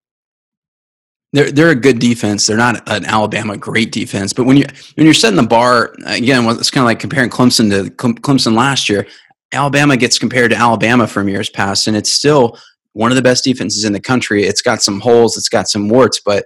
They're 1.34 1.52
they're 1.52 1.70
a 1.70 1.76
good 1.76 2.00
defense. 2.00 2.46
They're 2.46 2.58
not 2.58 2.88
an 2.90 3.06
Alabama 3.06 3.58
great 3.58 3.92
defense, 3.92 4.34
but 4.34 4.46
when 4.46 4.58
you 4.58 4.66
when 4.96 5.06
you're 5.06 5.14
setting 5.14 5.38
the 5.38 5.44
bar 5.44 5.94
again, 6.06 6.46
it's 6.46 6.72
kind 6.72 6.84
of 6.84 6.86
like 6.86 7.00
comparing 7.00 7.30
Clemson 7.30 7.70
to 7.70 7.92
Clemson 7.92 8.56
last 8.56 8.90
year. 8.90 9.06
Alabama 9.54 9.96
gets 9.98 10.20
compared 10.20 10.52
to 10.52 10.58
Alabama 10.58 11.08
from 11.08 11.30
years 11.30 11.50
past, 11.50 11.88
and 11.88 11.96
it's 11.96 12.12
still 12.12 12.58
one 12.94 13.12
of 13.12 13.16
the 13.16 13.22
best 13.22 13.44
defenses 13.44 13.86
in 13.86 13.94
the 13.94 14.00
country. 14.00 14.44
It's 14.44 14.62
got 14.62 14.82
some 14.82 15.00
holes, 15.00 15.38
it's 15.38 15.50
got 15.50 15.68
some 15.68 15.90
warts, 15.90 16.20
but 16.24 16.46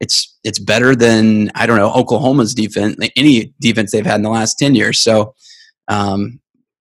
it's 0.00 0.36
it's 0.44 0.58
better 0.58 0.96
than 0.96 1.50
I 1.54 1.66
don't 1.66 1.76
know 1.76 1.92
Oklahoma's 1.92 2.54
defense, 2.54 2.96
any 3.16 3.54
defense 3.60 3.92
they've 3.92 4.04
had 4.04 4.16
in 4.16 4.22
the 4.22 4.30
last 4.30 4.58
ten 4.58 4.74
years. 4.74 5.02
So, 5.02 5.34
um, 5.88 6.40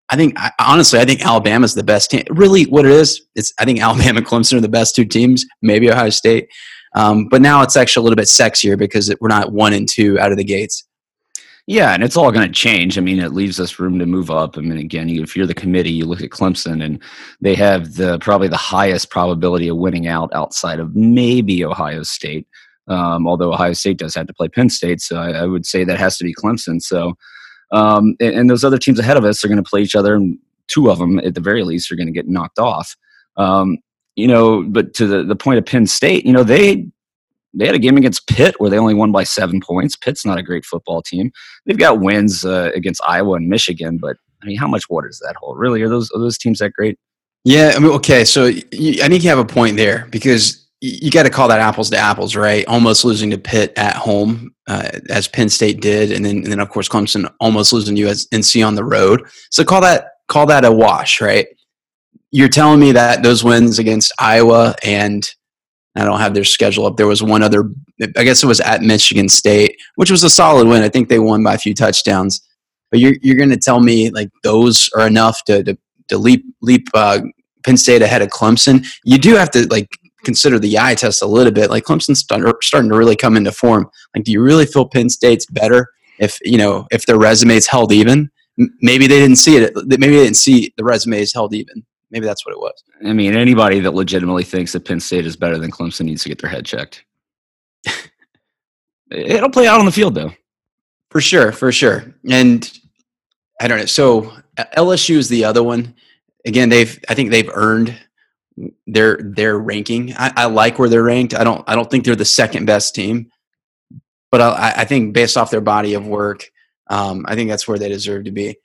I 0.09 0.15
think 0.15 0.39
I, 0.39 0.51
honestly, 0.59 0.99
I 0.99 1.05
think 1.05 1.23
Alabama's 1.23 1.75
the 1.75 1.83
best 1.83 2.11
team. 2.11 2.23
Really, 2.29 2.63
what 2.63 2.85
it 2.85 2.91
is, 2.91 3.21
it's 3.35 3.53
I 3.59 3.65
think 3.65 3.81
Alabama 3.81 4.19
and 4.19 4.27
Clemson 4.27 4.57
are 4.57 4.61
the 4.61 4.69
best 4.69 4.95
two 4.95 5.05
teams. 5.05 5.45
Maybe 5.61 5.91
Ohio 5.91 6.09
State. 6.09 6.47
Um, 6.93 7.27
but 7.29 7.41
now 7.41 7.61
it's 7.61 7.77
actually 7.77 8.01
a 8.01 8.03
little 8.03 8.17
bit 8.17 8.27
sexier 8.27 8.77
because 8.77 9.13
we're 9.21 9.29
not 9.29 9.53
one 9.53 9.73
and 9.73 9.87
two 9.87 10.19
out 10.19 10.31
of 10.31 10.37
the 10.37 10.43
gates. 10.43 10.83
Yeah, 11.67 11.93
and 11.93 12.03
it's 12.03 12.17
all 12.17 12.31
going 12.31 12.47
to 12.47 12.53
change. 12.53 12.97
I 12.97 13.01
mean, 13.01 13.19
it 13.19 13.33
leaves 13.33 13.59
us 13.59 13.79
room 13.79 13.99
to 13.99 14.05
move 14.05 14.31
up. 14.31 14.57
I 14.57 14.61
mean, 14.61 14.77
again, 14.77 15.09
if 15.09 15.35
you're 15.35 15.45
the 15.45 15.53
committee, 15.53 15.91
you 15.91 16.05
look 16.05 16.21
at 16.21 16.31
Clemson, 16.31 16.83
and 16.83 16.99
they 17.39 17.55
have 17.55 17.95
the 17.95 18.17
probably 18.19 18.47
the 18.47 18.57
highest 18.57 19.09
probability 19.09 19.67
of 19.67 19.77
winning 19.77 20.07
out 20.07 20.33
outside 20.33 20.79
of 20.79 20.95
maybe 20.95 21.63
Ohio 21.63 22.03
State. 22.03 22.47
Um, 22.87 23.27
although 23.27 23.53
Ohio 23.53 23.73
State 23.73 23.97
does 23.97 24.15
have 24.15 24.27
to 24.27 24.33
play 24.33 24.49
Penn 24.49 24.69
State, 24.69 25.01
so 25.01 25.17
I, 25.17 25.31
I 25.31 25.45
would 25.45 25.65
say 25.65 25.83
that 25.83 25.99
has 25.99 26.17
to 26.17 26.23
be 26.23 26.33
Clemson. 26.33 26.81
So, 26.81 27.15
um, 27.71 28.15
and, 28.19 28.33
and, 28.35 28.49
those 28.49 28.65
other 28.65 28.79
teams 28.79 28.99
ahead 28.99 29.15
of 29.15 29.23
us 29.23 29.45
are 29.45 29.47
going 29.47 29.63
to 29.63 29.69
play 29.69 29.81
each 29.81 29.95
other, 29.95 30.15
and 30.15 30.37
two 30.67 30.89
of 30.89 30.97
them, 30.97 31.19
at 31.19 31.35
the 31.35 31.41
very 31.41 31.63
least, 31.63 31.91
are 31.91 31.95
going 31.95 32.07
to 32.07 32.11
get 32.11 32.27
knocked 32.27 32.59
off. 32.59 32.97
Um, 33.37 33.77
you 34.15 34.27
know, 34.27 34.63
but 34.63 34.93
to 34.95 35.07
the, 35.07 35.23
the 35.23 35.35
point 35.35 35.57
of 35.57 35.65
Penn 35.65 35.87
State, 35.87 36.25
you 36.25 36.33
know, 36.33 36.43
they 36.43 36.87
they 37.53 37.65
had 37.65 37.75
a 37.75 37.79
game 37.79 37.97
against 37.97 38.27
Pitt 38.27 38.59
where 38.59 38.69
they 38.69 38.77
only 38.77 38.93
won 38.93 39.11
by 39.11 39.23
seven 39.23 39.59
points. 39.59 39.95
Pitt's 39.95 40.25
not 40.25 40.39
a 40.39 40.43
great 40.43 40.65
football 40.65 41.01
team. 41.01 41.31
They've 41.65 41.77
got 41.77 41.99
wins 41.99 42.45
uh, 42.45 42.71
against 42.73 43.01
Iowa 43.05 43.35
and 43.35 43.49
Michigan, 43.49 43.97
but 43.97 44.17
I 44.41 44.45
mean, 44.45 44.57
how 44.57 44.67
much 44.67 44.89
water 44.89 45.07
does 45.07 45.19
that 45.19 45.35
hold? 45.35 45.59
Really, 45.59 45.81
are 45.81 45.89
those 45.89 46.11
are 46.11 46.19
those 46.19 46.37
teams 46.37 46.59
that 46.59 46.73
great? 46.73 46.97
Yeah, 47.43 47.73
I 47.75 47.79
mean, 47.79 47.91
okay, 47.93 48.23
so 48.23 48.45
you, 48.45 49.03
I 49.03 49.07
think 49.07 49.23
you 49.23 49.29
have 49.29 49.39
a 49.39 49.45
point 49.45 49.75
there 49.75 50.07
because 50.11 50.67
you, 50.79 50.99
you 51.03 51.11
got 51.11 51.23
to 51.23 51.29
call 51.29 51.47
that 51.47 51.59
apples 51.59 51.89
to 51.89 51.97
apples, 51.97 52.35
right? 52.35 52.65
Almost 52.67 53.03
losing 53.03 53.31
to 53.31 53.37
Pitt 53.37 53.73
at 53.77 53.95
home, 53.95 54.53
uh, 54.67 54.89
as 55.09 55.27
Penn 55.27 55.49
State 55.49 55.81
did, 55.81 56.11
and 56.11 56.23
then 56.23 56.37
and 56.37 56.47
then 56.47 56.59
of 56.59 56.69
course 56.69 56.87
Clemson 56.87 57.31
almost 57.39 57.73
losing 57.73 57.95
to 57.95 58.07
UNC 58.07 58.65
on 58.65 58.75
the 58.75 58.83
road. 58.83 59.23
So 59.49 59.63
call 59.63 59.81
that 59.81 60.11
call 60.27 60.45
that 60.47 60.65
a 60.65 60.71
wash, 60.71 61.19
right? 61.19 61.47
You're 62.31 62.49
telling 62.49 62.79
me 62.79 62.93
that 62.93 63.23
those 63.23 63.43
wins 63.43 63.79
against 63.79 64.13
Iowa 64.19 64.75
and 64.83 65.29
I 65.95 66.05
don't 66.05 66.19
have 66.19 66.33
their 66.33 66.45
schedule 66.45 66.85
up. 66.85 66.95
There 66.95 67.07
was 67.07 67.21
one 67.21 67.43
other, 67.43 67.69
I 68.15 68.23
guess 68.23 68.43
it 68.43 68.47
was 68.47 68.61
at 68.61 68.81
Michigan 68.81 69.27
State, 69.27 69.75
which 69.95 70.09
was 70.09 70.23
a 70.23 70.29
solid 70.29 70.67
win. 70.67 70.83
I 70.83 70.89
think 70.89 71.09
they 71.09 71.19
won 71.19 71.43
by 71.43 71.55
a 71.55 71.57
few 71.57 71.73
touchdowns. 71.73 72.41
But 72.89 72.99
you're 72.99 73.15
you're 73.21 73.37
going 73.37 73.49
to 73.49 73.57
tell 73.57 73.79
me 73.79 74.09
like 74.09 74.29
those 74.43 74.89
are 74.97 75.07
enough 75.07 75.43
to 75.45 75.63
to, 75.63 75.77
to 76.09 76.17
leap 76.17 76.43
leap 76.61 76.87
uh, 76.93 77.21
Penn 77.63 77.77
State 77.77 78.01
ahead 78.01 78.21
of 78.21 78.29
Clemson. 78.29 78.85
You 79.05 79.17
do 79.17 79.35
have 79.35 79.49
to 79.51 79.65
like 79.67 79.87
consider 80.25 80.59
the 80.59 80.77
eye 80.77 80.95
test 80.95 81.21
a 81.21 81.27
little 81.27 81.53
bit. 81.53 81.69
Like 81.69 81.85
Clemson's 81.85 82.19
starting 82.19 82.89
to 82.89 82.97
really 82.97 83.15
come 83.15 83.37
into 83.37 83.51
form. 83.51 83.89
Like, 84.13 84.25
do 84.25 84.31
you 84.31 84.41
really 84.41 84.65
feel 84.65 84.87
Penn 84.87 85.09
State's 85.09 85.45
better 85.45 85.87
if 86.19 86.37
you 86.43 86.57
know 86.57 86.85
if 86.91 87.05
their 87.05 87.17
resume's 87.17 87.67
held 87.67 87.93
even? 87.93 88.29
Maybe 88.81 89.07
they 89.07 89.19
didn't 89.19 89.37
see 89.37 89.55
it. 89.55 89.73
Maybe 89.75 90.17
they 90.17 90.23
didn't 90.23 90.35
see 90.35 90.73
the 90.75 90.83
resumes 90.83 91.33
held 91.33 91.53
even. 91.53 91.85
Maybe 92.11 92.25
that's 92.25 92.45
what 92.45 92.51
it 92.51 92.59
was. 92.59 92.83
I 93.05 93.13
mean, 93.13 93.33
anybody 93.35 93.79
that 93.79 93.93
legitimately 93.93 94.43
thinks 94.43 94.73
that 94.73 94.85
Penn 94.85 94.99
State 94.99 95.25
is 95.25 95.37
better 95.37 95.57
than 95.57 95.71
Clemson 95.71 96.05
needs 96.05 96.23
to 96.23 96.29
get 96.29 96.39
their 96.39 96.49
head 96.49 96.65
checked. 96.65 97.05
It'll 99.11 99.49
play 99.49 99.67
out 99.67 99.79
on 99.79 99.85
the 99.85 99.91
field, 99.91 100.15
though. 100.15 100.31
For 101.09 101.21
sure, 101.21 101.51
for 101.51 101.71
sure. 101.71 102.13
And 102.29 102.69
I 103.59 103.67
don't 103.67 103.79
know. 103.79 103.85
So 103.85 104.33
LSU 104.77 105.17
is 105.17 105.29
the 105.29 105.45
other 105.45 105.63
one. 105.63 105.95
Again, 106.45 106.69
they've 106.69 106.99
I 107.09 107.13
think 107.13 107.29
they've 107.29 107.49
earned 107.53 107.97
their 108.87 109.17
their 109.17 109.57
ranking. 109.57 110.13
I, 110.17 110.31
I 110.35 110.45
like 110.45 110.79
where 110.79 110.89
they're 110.89 111.03
ranked. 111.03 111.33
I 111.33 111.43
don't 111.43 111.63
I 111.67 111.75
don't 111.75 111.89
think 111.89 112.05
they're 112.05 112.15
the 112.15 112.25
second 112.25 112.65
best 112.65 112.95
team, 112.95 113.29
but 114.31 114.41
I, 114.41 114.73
I 114.77 114.85
think 114.85 115.13
based 115.13 115.37
off 115.37 115.51
their 115.51 115.61
body 115.61 115.93
of 115.93 116.07
work, 116.07 116.49
um, 116.87 117.25
I 117.27 117.35
think 117.35 117.49
that's 117.49 117.67
where 117.67 117.77
they 117.77 117.89
deserve 117.89 118.25
to 118.25 118.31
be. 118.31 118.57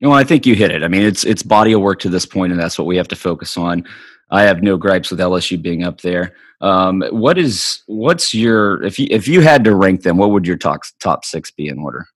Well, 0.00 0.12
I 0.12 0.24
think 0.24 0.44
you 0.44 0.54
hit 0.54 0.70
it. 0.70 0.82
I 0.82 0.88
mean, 0.88 1.02
it's 1.02 1.24
it's 1.24 1.42
body 1.42 1.72
of 1.72 1.80
work 1.80 2.00
to 2.00 2.10
this 2.10 2.26
point, 2.26 2.52
and 2.52 2.60
that's 2.60 2.78
what 2.78 2.86
we 2.86 2.96
have 2.96 3.08
to 3.08 3.16
focus 3.16 3.56
on. 3.56 3.84
I 4.30 4.42
have 4.42 4.62
no 4.62 4.76
gripes 4.76 5.10
with 5.10 5.20
LSU 5.20 5.60
being 5.60 5.84
up 5.84 6.00
there. 6.00 6.34
Um, 6.60 7.02
what 7.10 7.38
is 7.38 7.82
what's 7.86 8.34
your 8.34 8.82
if 8.82 8.98
you 8.98 9.06
if 9.10 9.26
you 9.26 9.40
had 9.40 9.64
to 9.64 9.74
rank 9.74 10.02
them, 10.02 10.18
what 10.18 10.30
would 10.30 10.46
your 10.46 10.56
top 10.56 10.82
top 11.00 11.24
six 11.24 11.50
be 11.50 11.68
in 11.68 11.78
order? 11.78 12.06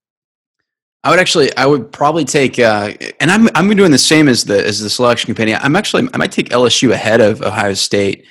I 1.02 1.08
would 1.08 1.18
actually, 1.18 1.54
I 1.56 1.64
would 1.64 1.90
probably 1.92 2.26
take, 2.26 2.58
uh, 2.58 2.92
and 3.20 3.30
I'm 3.30 3.48
I'm 3.54 3.74
doing 3.74 3.90
the 3.90 3.98
same 3.98 4.28
as 4.28 4.44
the 4.44 4.66
as 4.66 4.80
the 4.80 4.90
selection 4.90 5.28
companion. 5.28 5.58
I'm 5.62 5.74
actually, 5.74 6.06
I 6.12 6.18
might 6.18 6.32
take 6.32 6.50
LSU 6.50 6.90
ahead 6.90 7.22
of 7.22 7.40
Ohio 7.40 7.72
State, 7.72 8.26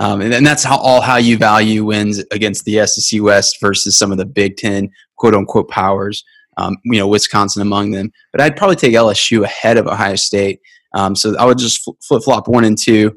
um, 0.00 0.20
and, 0.20 0.34
and 0.34 0.44
that's 0.44 0.64
how 0.64 0.78
all 0.78 1.00
how 1.00 1.16
you 1.16 1.38
value 1.38 1.84
wins 1.84 2.18
against 2.32 2.64
the 2.64 2.84
SEC 2.86 3.22
West 3.22 3.58
versus 3.60 3.96
some 3.96 4.10
of 4.10 4.18
the 4.18 4.26
Big 4.26 4.56
Ten 4.56 4.90
quote 5.16 5.34
unquote 5.34 5.68
powers 5.68 6.24
um, 6.58 6.76
you 6.84 6.98
know, 6.98 7.06
Wisconsin 7.06 7.62
among 7.62 7.92
them. 7.92 8.10
But 8.32 8.40
I'd 8.40 8.56
probably 8.56 8.76
take 8.76 8.94
LSU 8.94 9.44
ahead 9.44 9.78
of 9.78 9.86
Ohio 9.86 10.16
State. 10.16 10.60
Um, 10.94 11.14
so 11.14 11.36
I 11.38 11.44
would 11.44 11.58
just 11.58 11.88
flip 12.02 12.22
flop 12.22 12.48
one 12.48 12.64
and 12.64 12.76
two. 12.76 13.16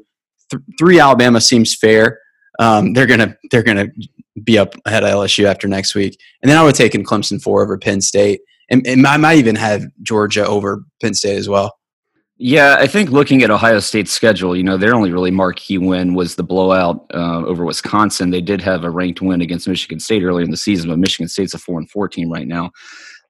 Th- 0.50 0.62
three 0.78 1.00
Alabama 1.00 1.40
seems 1.40 1.74
fair. 1.74 2.18
Um, 2.58 2.92
they're 2.92 3.06
gonna 3.06 3.36
they're 3.50 3.62
gonna 3.62 3.88
be 4.44 4.58
up 4.58 4.74
ahead 4.86 5.04
of 5.04 5.10
LSU 5.10 5.44
after 5.44 5.68
next 5.68 5.94
week, 5.94 6.18
and 6.42 6.50
then 6.50 6.58
I 6.58 6.62
would 6.62 6.74
take 6.74 6.94
in 6.94 7.04
Clemson 7.04 7.42
four 7.42 7.62
over 7.62 7.78
Penn 7.78 8.00
State, 8.00 8.40
and, 8.70 8.86
and 8.86 9.06
I 9.06 9.16
might 9.16 9.38
even 9.38 9.56
have 9.56 9.84
Georgia 10.02 10.46
over 10.46 10.84
Penn 11.00 11.14
State 11.14 11.36
as 11.36 11.48
well. 11.48 11.74
Yeah, 12.44 12.76
I 12.78 12.88
think 12.88 13.10
looking 13.10 13.42
at 13.44 13.50
Ohio 13.50 13.78
State's 13.78 14.10
schedule, 14.10 14.56
you 14.56 14.64
know, 14.64 14.76
their 14.76 14.96
only 14.96 15.12
really 15.12 15.30
marquee 15.30 15.78
win 15.78 16.14
was 16.14 16.34
the 16.34 16.42
blowout 16.42 17.06
uh, 17.14 17.44
over 17.46 17.64
Wisconsin. 17.64 18.30
They 18.30 18.40
did 18.40 18.60
have 18.62 18.82
a 18.82 18.90
ranked 18.90 19.22
win 19.22 19.42
against 19.42 19.68
Michigan 19.68 20.00
State 20.00 20.24
earlier 20.24 20.44
in 20.44 20.50
the 20.50 20.56
season, 20.56 20.90
but 20.90 20.98
Michigan 20.98 21.28
State's 21.28 21.54
a 21.54 21.58
four 21.58 21.78
and 21.78 21.88
four 21.88 22.08
team 22.08 22.32
right 22.32 22.48
now. 22.48 22.72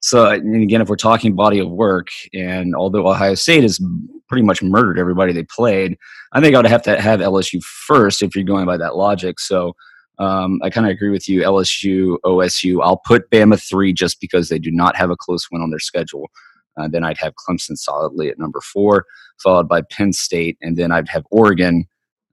So, 0.02 0.28
and 0.28 0.62
again, 0.62 0.80
if 0.80 0.88
we're 0.88 0.96
talking 0.96 1.34
body 1.36 1.60
of 1.60 1.70
work, 1.70 2.08
and 2.34 2.74
although 2.74 3.08
Ohio 3.08 3.34
State 3.34 3.62
has 3.62 3.80
pretty 4.28 4.42
much 4.42 4.60
murdered 4.60 4.98
everybody 4.98 5.32
they 5.32 5.44
played, 5.44 5.96
I 6.32 6.40
think 6.40 6.54
I 6.54 6.58
would 6.58 6.66
have 6.66 6.82
to 6.82 7.00
have 7.00 7.20
LSU 7.20 7.62
first 7.62 8.20
if 8.20 8.34
you're 8.34 8.44
going 8.44 8.66
by 8.66 8.76
that 8.78 8.96
logic. 8.96 9.38
So, 9.38 9.74
um, 10.18 10.60
I 10.62 10.70
kind 10.70 10.86
of 10.86 10.90
agree 10.90 11.10
with 11.10 11.28
you. 11.28 11.42
LSU, 11.42 12.16
OSU. 12.24 12.82
I'll 12.82 13.00
put 13.06 13.30
Bama 13.30 13.60
three 13.60 13.92
just 13.92 14.20
because 14.20 14.48
they 14.48 14.58
do 14.58 14.70
not 14.70 14.96
have 14.96 15.10
a 15.10 15.16
close 15.16 15.48
win 15.50 15.62
on 15.62 15.70
their 15.70 15.78
schedule. 15.78 16.30
Uh, 16.76 16.88
then 16.88 17.04
I'd 17.04 17.18
have 17.18 17.34
Clemson 17.34 17.76
solidly 17.76 18.28
at 18.28 18.38
number 18.38 18.60
four, 18.60 19.06
followed 19.42 19.68
by 19.68 19.82
Penn 19.82 20.12
State, 20.12 20.58
and 20.60 20.76
then 20.76 20.90
I'd 20.90 21.08
have 21.08 21.24
Oregon 21.30 21.86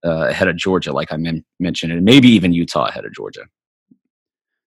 uh, 0.04 0.28
ahead 0.28 0.48
of 0.48 0.56
Georgia, 0.56 0.92
like 0.92 1.12
I 1.12 1.18
men- 1.18 1.46
mentioned, 1.60 1.92
and 1.92 2.04
maybe 2.04 2.30
even 2.30 2.54
Utah 2.54 2.86
ahead 2.86 3.06
of 3.06 3.14
Georgia. 3.14 3.42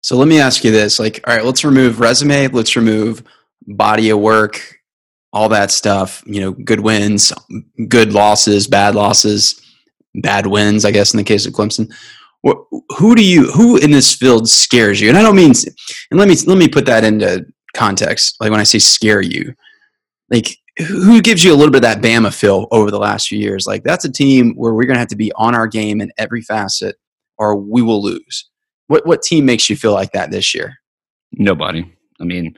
So 0.01 0.17
let 0.17 0.27
me 0.27 0.39
ask 0.39 0.63
you 0.63 0.71
this: 0.71 0.99
like, 0.99 1.21
all 1.27 1.35
right, 1.35 1.45
let's 1.45 1.63
remove 1.63 1.99
resume, 1.99 2.47
let's 2.47 2.75
remove 2.75 3.23
body 3.67 4.09
of 4.09 4.19
work, 4.19 4.79
all 5.31 5.49
that 5.49 5.71
stuff. 5.71 6.23
You 6.25 6.41
know, 6.41 6.51
good 6.51 6.79
wins, 6.81 7.31
good 7.87 8.13
losses, 8.13 8.67
bad 8.67 8.95
losses, 8.95 9.61
bad 10.15 10.47
wins. 10.47 10.85
I 10.85 10.91
guess 10.91 11.13
in 11.13 11.17
the 11.17 11.23
case 11.23 11.45
of 11.45 11.53
Clemson, 11.53 11.91
who 12.97 13.15
do 13.15 13.23
you 13.23 13.51
who 13.51 13.77
in 13.77 13.91
this 13.91 14.13
field 14.15 14.49
scares 14.49 14.99
you? 14.99 15.09
And 15.09 15.17
I 15.17 15.21
don't 15.21 15.35
mean, 15.35 15.53
and 16.09 16.19
let 16.19 16.27
me 16.27 16.35
let 16.47 16.57
me 16.57 16.67
put 16.67 16.85
that 16.87 17.03
into 17.03 17.45
context. 17.75 18.37
Like 18.39 18.51
when 18.51 18.59
I 18.59 18.63
say 18.63 18.79
scare 18.79 19.21
you, 19.21 19.53
like 20.29 20.57
who 20.77 21.21
gives 21.21 21.43
you 21.43 21.53
a 21.53 21.55
little 21.55 21.71
bit 21.71 21.83
of 21.85 22.01
that 22.01 22.01
Bama 22.01 22.33
feel 22.33 22.67
over 22.71 22.89
the 22.89 22.99
last 22.99 23.27
few 23.27 23.37
years? 23.37 23.67
Like 23.67 23.83
that's 23.83 24.05
a 24.05 24.11
team 24.11 24.55
where 24.55 24.73
we're 24.73 24.85
going 24.85 24.95
to 24.95 24.99
have 24.99 25.09
to 25.09 25.15
be 25.15 25.31
on 25.33 25.53
our 25.53 25.67
game 25.67 26.01
in 26.01 26.11
every 26.17 26.41
facet, 26.41 26.95
or 27.37 27.55
we 27.55 27.81
will 27.81 28.01
lose. 28.01 28.49
What 28.91 29.05
what 29.05 29.21
team 29.21 29.45
makes 29.45 29.69
you 29.69 29.77
feel 29.77 29.93
like 29.93 30.11
that 30.11 30.31
this 30.31 30.53
year? 30.53 30.75
Nobody. 31.31 31.89
I 32.19 32.25
mean, 32.25 32.57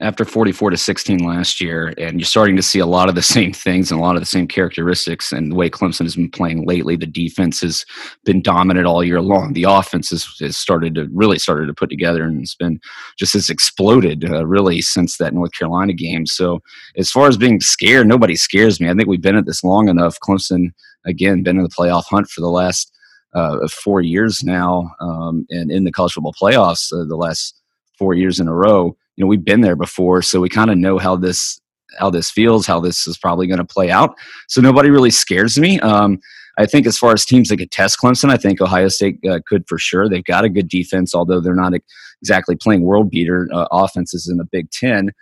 after 0.00 0.24
44 0.24 0.70
to 0.70 0.76
16 0.76 1.20
last 1.20 1.60
year, 1.60 1.94
and 1.98 2.18
you're 2.18 2.26
starting 2.26 2.56
to 2.56 2.64
see 2.64 2.80
a 2.80 2.86
lot 2.86 3.08
of 3.08 3.14
the 3.14 3.22
same 3.36 3.52
things 3.52 3.92
and 3.92 4.00
a 4.00 4.02
lot 4.02 4.16
of 4.16 4.22
the 4.22 4.26
same 4.26 4.48
characteristics. 4.48 5.30
And 5.30 5.52
the 5.52 5.54
way 5.54 5.70
Clemson 5.70 6.02
has 6.02 6.16
been 6.16 6.32
playing 6.32 6.66
lately, 6.66 6.96
the 6.96 7.06
defense 7.06 7.60
has 7.60 7.86
been 8.24 8.42
dominant 8.42 8.86
all 8.88 9.04
year 9.04 9.20
long. 9.20 9.52
The 9.52 9.62
offense 9.62 10.10
has, 10.10 10.26
has 10.40 10.56
started 10.56 10.96
to 10.96 11.06
really 11.12 11.38
started 11.38 11.68
to 11.68 11.74
put 11.74 11.90
together, 11.90 12.24
and 12.24 12.42
it's 12.42 12.56
been 12.56 12.80
just 13.16 13.36
as 13.36 13.48
exploded 13.48 14.28
uh, 14.28 14.44
really 14.44 14.80
since 14.80 15.16
that 15.18 15.32
North 15.32 15.52
Carolina 15.52 15.92
game. 15.92 16.26
So 16.26 16.58
as 16.96 17.08
far 17.08 17.28
as 17.28 17.36
being 17.36 17.60
scared, 17.60 18.08
nobody 18.08 18.34
scares 18.34 18.80
me. 18.80 18.90
I 18.90 18.94
think 18.94 19.06
we've 19.06 19.22
been 19.22 19.36
at 19.36 19.46
this 19.46 19.62
long 19.62 19.88
enough. 19.88 20.18
Clemson 20.18 20.72
again 21.06 21.44
been 21.44 21.58
in 21.58 21.62
the 21.62 21.68
playoff 21.68 22.06
hunt 22.10 22.26
for 22.30 22.40
the 22.40 22.50
last 22.50 22.92
uh, 23.34 23.66
four 23.68 24.00
years 24.00 24.42
now, 24.42 24.94
um, 25.00 25.46
and 25.50 25.70
in 25.70 25.84
the 25.84 25.92
college 25.92 26.12
football 26.12 26.34
playoffs 26.40 26.92
uh, 26.92 27.04
the 27.06 27.16
last 27.16 27.60
four 27.98 28.14
years 28.14 28.40
in 28.40 28.48
a 28.48 28.54
row. 28.54 28.96
You 29.16 29.24
know, 29.24 29.28
we've 29.28 29.44
been 29.44 29.60
there 29.60 29.76
before, 29.76 30.22
so 30.22 30.40
we 30.40 30.48
kind 30.48 30.70
of 30.70 30.78
know 30.78 30.98
how 30.98 31.16
this 31.16 31.60
how 31.98 32.10
this 32.10 32.30
feels, 32.30 32.66
how 32.66 32.80
this 32.80 33.06
is 33.06 33.18
probably 33.18 33.46
going 33.46 33.58
to 33.58 33.64
play 33.64 33.90
out. 33.90 34.16
So 34.48 34.60
nobody 34.60 34.90
really 34.90 35.10
scares 35.10 35.58
me. 35.58 35.78
Um, 35.80 36.20
I 36.58 36.66
think 36.66 36.86
as 36.86 36.98
far 36.98 37.12
as 37.12 37.24
teams 37.24 37.48
that 37.48 37.56
could 37.58 37.70
test 37.70 37.98
Clemson, 37.98 38.30
I 38.30 38.36
think 38.36 38.60
Ohio 38.60 38.88
State 38.88 39.18
uh, 39.28 39.40
could 39.46 39.66
for 39.66 39.78
sure. 39.78 40.08
They've 40.08 40.24
got 40.24 40.44
a 40.44 40.50
good 40.50 40.68
defense, 40.68 41.14
although 41.14 41.40
they're 41.40 41.54
not 41.54 41.72
exactly 42.20 42.56
playing 42.56 42.82
world 42.82 43.10
beater 43.10 43.48
uh, 43.52 43.66
offenses 43.70 44.28
in 44.28 44.36
the 44.36 44.44
Big 44.44 44.70
Ten. 44.70 45.12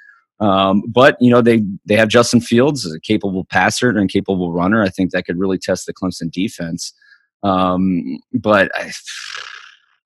Um, 0.40 0.82
but 0.88 1.16
you 1.20 1.30
know 1.30 1.42
they 1.42 1.62
they 1.84 1.96
have 1.96 2.08
Justin 2.08 2.40
Fields, 2.40 2.90
a 2.90 2.98
capable 2.98 3.44
passer 3.44 3.90
and 3.90 4.10
capable 4.10 4.52
runner. 4.52 4.82
I 4.82 4.88
think 4.88 5.10
that 5.10 5.26
could 5.26 5.38
really 5.38 5.58
test 5.58 5.86
the 5.86 5.92
Clemson 5.92 6.30
defense. 6.30 6.94
Um, 7.42 8.18
but 8.34 8.70
I, 8.74 8.92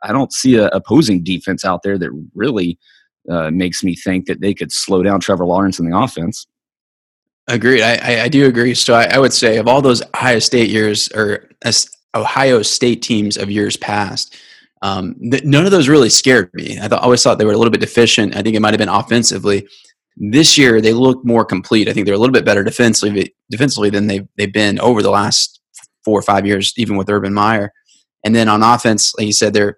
I 0.03 0.13
don't 0.13 0.33
see 0.33 0.57
a 0.57 0.69
opposing 0.69 1.25
defense 1.25 1.65
out 1.65 1.83
there 1.83 1.99
that 1.99 2.11
really 2.35 2.79
uh, 3.31 3.51
makes 3.51 3.83
me 3.83 3.97
think 3.97 4.27
that 4.27 4.41
they 4.41 4.55
could 4.55 4.71
slow 4.71 5.03
down 5.03 5.21
Trevor 5.21 5.47
Lawrence 5.47 5.79
in 5.79 5.89
the 5.89 5.97
offense. 5.97 6.47
Agreed. 7.49 7.83
I, 7.83 8.23
I, 8.23 8.29
do 8.29 8.47
agree. 8.47 8.75
So 8.75 8.95
I, 8.95 9.05
I, 9.05 9.19
would 9.19 9.33
say 9.33 9.59
of 9.59 9.69
all 9.69 9.83
those 9.83 10.03
Ohio 10.15 10.39
State 10.39 10.71
years 10.71 11.11
or 11.15 11.51
Ohio 12.15 12.63
State 12.63 13.03
teams 13.03 13.37
of 13.37 13.51
years 13.51 13.77
past, 13.77 14.35
um, 14.81 15.15
th- 15.31 15.45
none 15.45 15.67
of 15.67 15.71
those 15.71 15.89
really 15.89 16.09
scared 16.09 16.51
me. 16.55 16.79
I, 16.81 16.89
th- 16.89 17.01
always 17.03 17.23
thought 17.23 17.39
they 17.39 17.45
were 17.45 17.53
a 17.53 17.59
little 17.59 17.71
bit 17.71 17.83
deficient. 17.83 18.35
I 18.35 18.43
think 18.43 18.57
it 18.57 18.61
might 18.61 18.73
have 18.73 18.79
been 18.79 18.89
offensively. 18.89 19.69
This 20.17 20.57
year 20.57 20.81
they 20.81 20.95
look 20.95 21.23
more 21.25 21.45
complete. 21.45 21.87
I 21.87 21.93
think 21.93 22.07
they're 22.07 22.15
a 22.15 22.19
little 22.19 22.33
bit 22.33 22.47
better 22.47 22.65
defensively 22.65 23.35
defensively 23.51 23.91
than 23.91 24.07
they've 24.07 24.27
they've 24.37 24.53
been 24.53 24.81
over 24.81 25.03
the 25.03 25.11
last 25.11 25.61
four 26.05 26.19
or 26.19 26.23
five 26.23 26.47
years, 26.47 26.73
even 26.77 26.97
with 26.97 27.11
Urban 27.11 27.35
Meyer. 27.35 27.73
And 28.25 28.35
then 28.35 28.49
on 28.49 28.63
offense, 28.63 29.15
like 29.17 29.27
you 29.27 29.33
said, 29.33 29.53
they're 29.53 29.77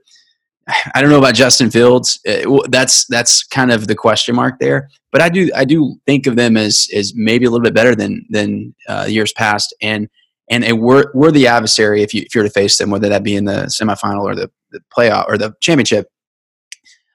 I 0.95 1.01
don't 1.01 1.11
know 1.11 1.19
about 1.19 1.35
Justin 1.35 1.71
Fields. 1.71 2.19
Uh, 2.27 2.59
that's 2.69 3.07
that's 3.07 3.45
kind 3.45 3.71
of 3.71 3.87
the 3.87 3.95
question 3.95 4.35
mark 4.35 4.59
there. 4.59 4.89
But 5.13 5.21
I 5.21 5.29
do 5.29 5.51
I 5.55 5.65
do 5.65 5.97
think 6.07 6.27
of 6.27 6.37
them 6.37 6.57
as 6.57 6.89
as 6.95 7.15
maybe 7.15 7.45
a 7.47 7.51
little 7.51 7.63
bit 7.63 7.75
better 7.75 7.95
than 7.95 8.27
than 8.31 8.75
uh, 8.89 9.07
years 9.09 9.33
past, 9.33 9.75
and 9.81 10.09
and 10.51 10.65
a 10.65 10.73
wor- 10.73 11.13
worthy 11.15 11.47
adversary 11.47 12.03
if 12.03 12.13
you 12.13 12.23
if 12.23 12.35
you're 12.35 12.45
to 12.45 12.51
face 12.51 12.79
them, 12.79 12.91
whether 12.91 13.09
that 13.09 13.23
be 13.23 13.37
in 13.37 13.45
the 13.45 13.67
semifinal 13.67 14.23
or 14.23 14.35
the, 14.35 14.51
the 14.73 14.81
playoff 14.97 15.29
or 15.29 15.39
the 15.39 15.55
championship. 15.61 16.09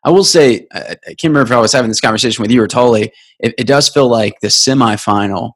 I 0.04 0.10
will 0.10 0.24
say, 0.24 0.65
I 0.74 0.95
can't 1.06 1.26
remember 1.26 1.54
if 1.54 1.58
I 1.58 1.60
was 1.62 1.74
having 1.74 1.89
this 1.89 2.02
conversation 2.02 2.41
with 2.41 2.50
you 2.50 2.63
or 2.63 2.67
Tully. 2.67 3.12
It, 3.39 3.54
it 3.60 3.67
does 3.67 3.88
feel 3.88 4.08
like 4.08 4.39
the 4.41 4.47
semifinal 4.47 5.52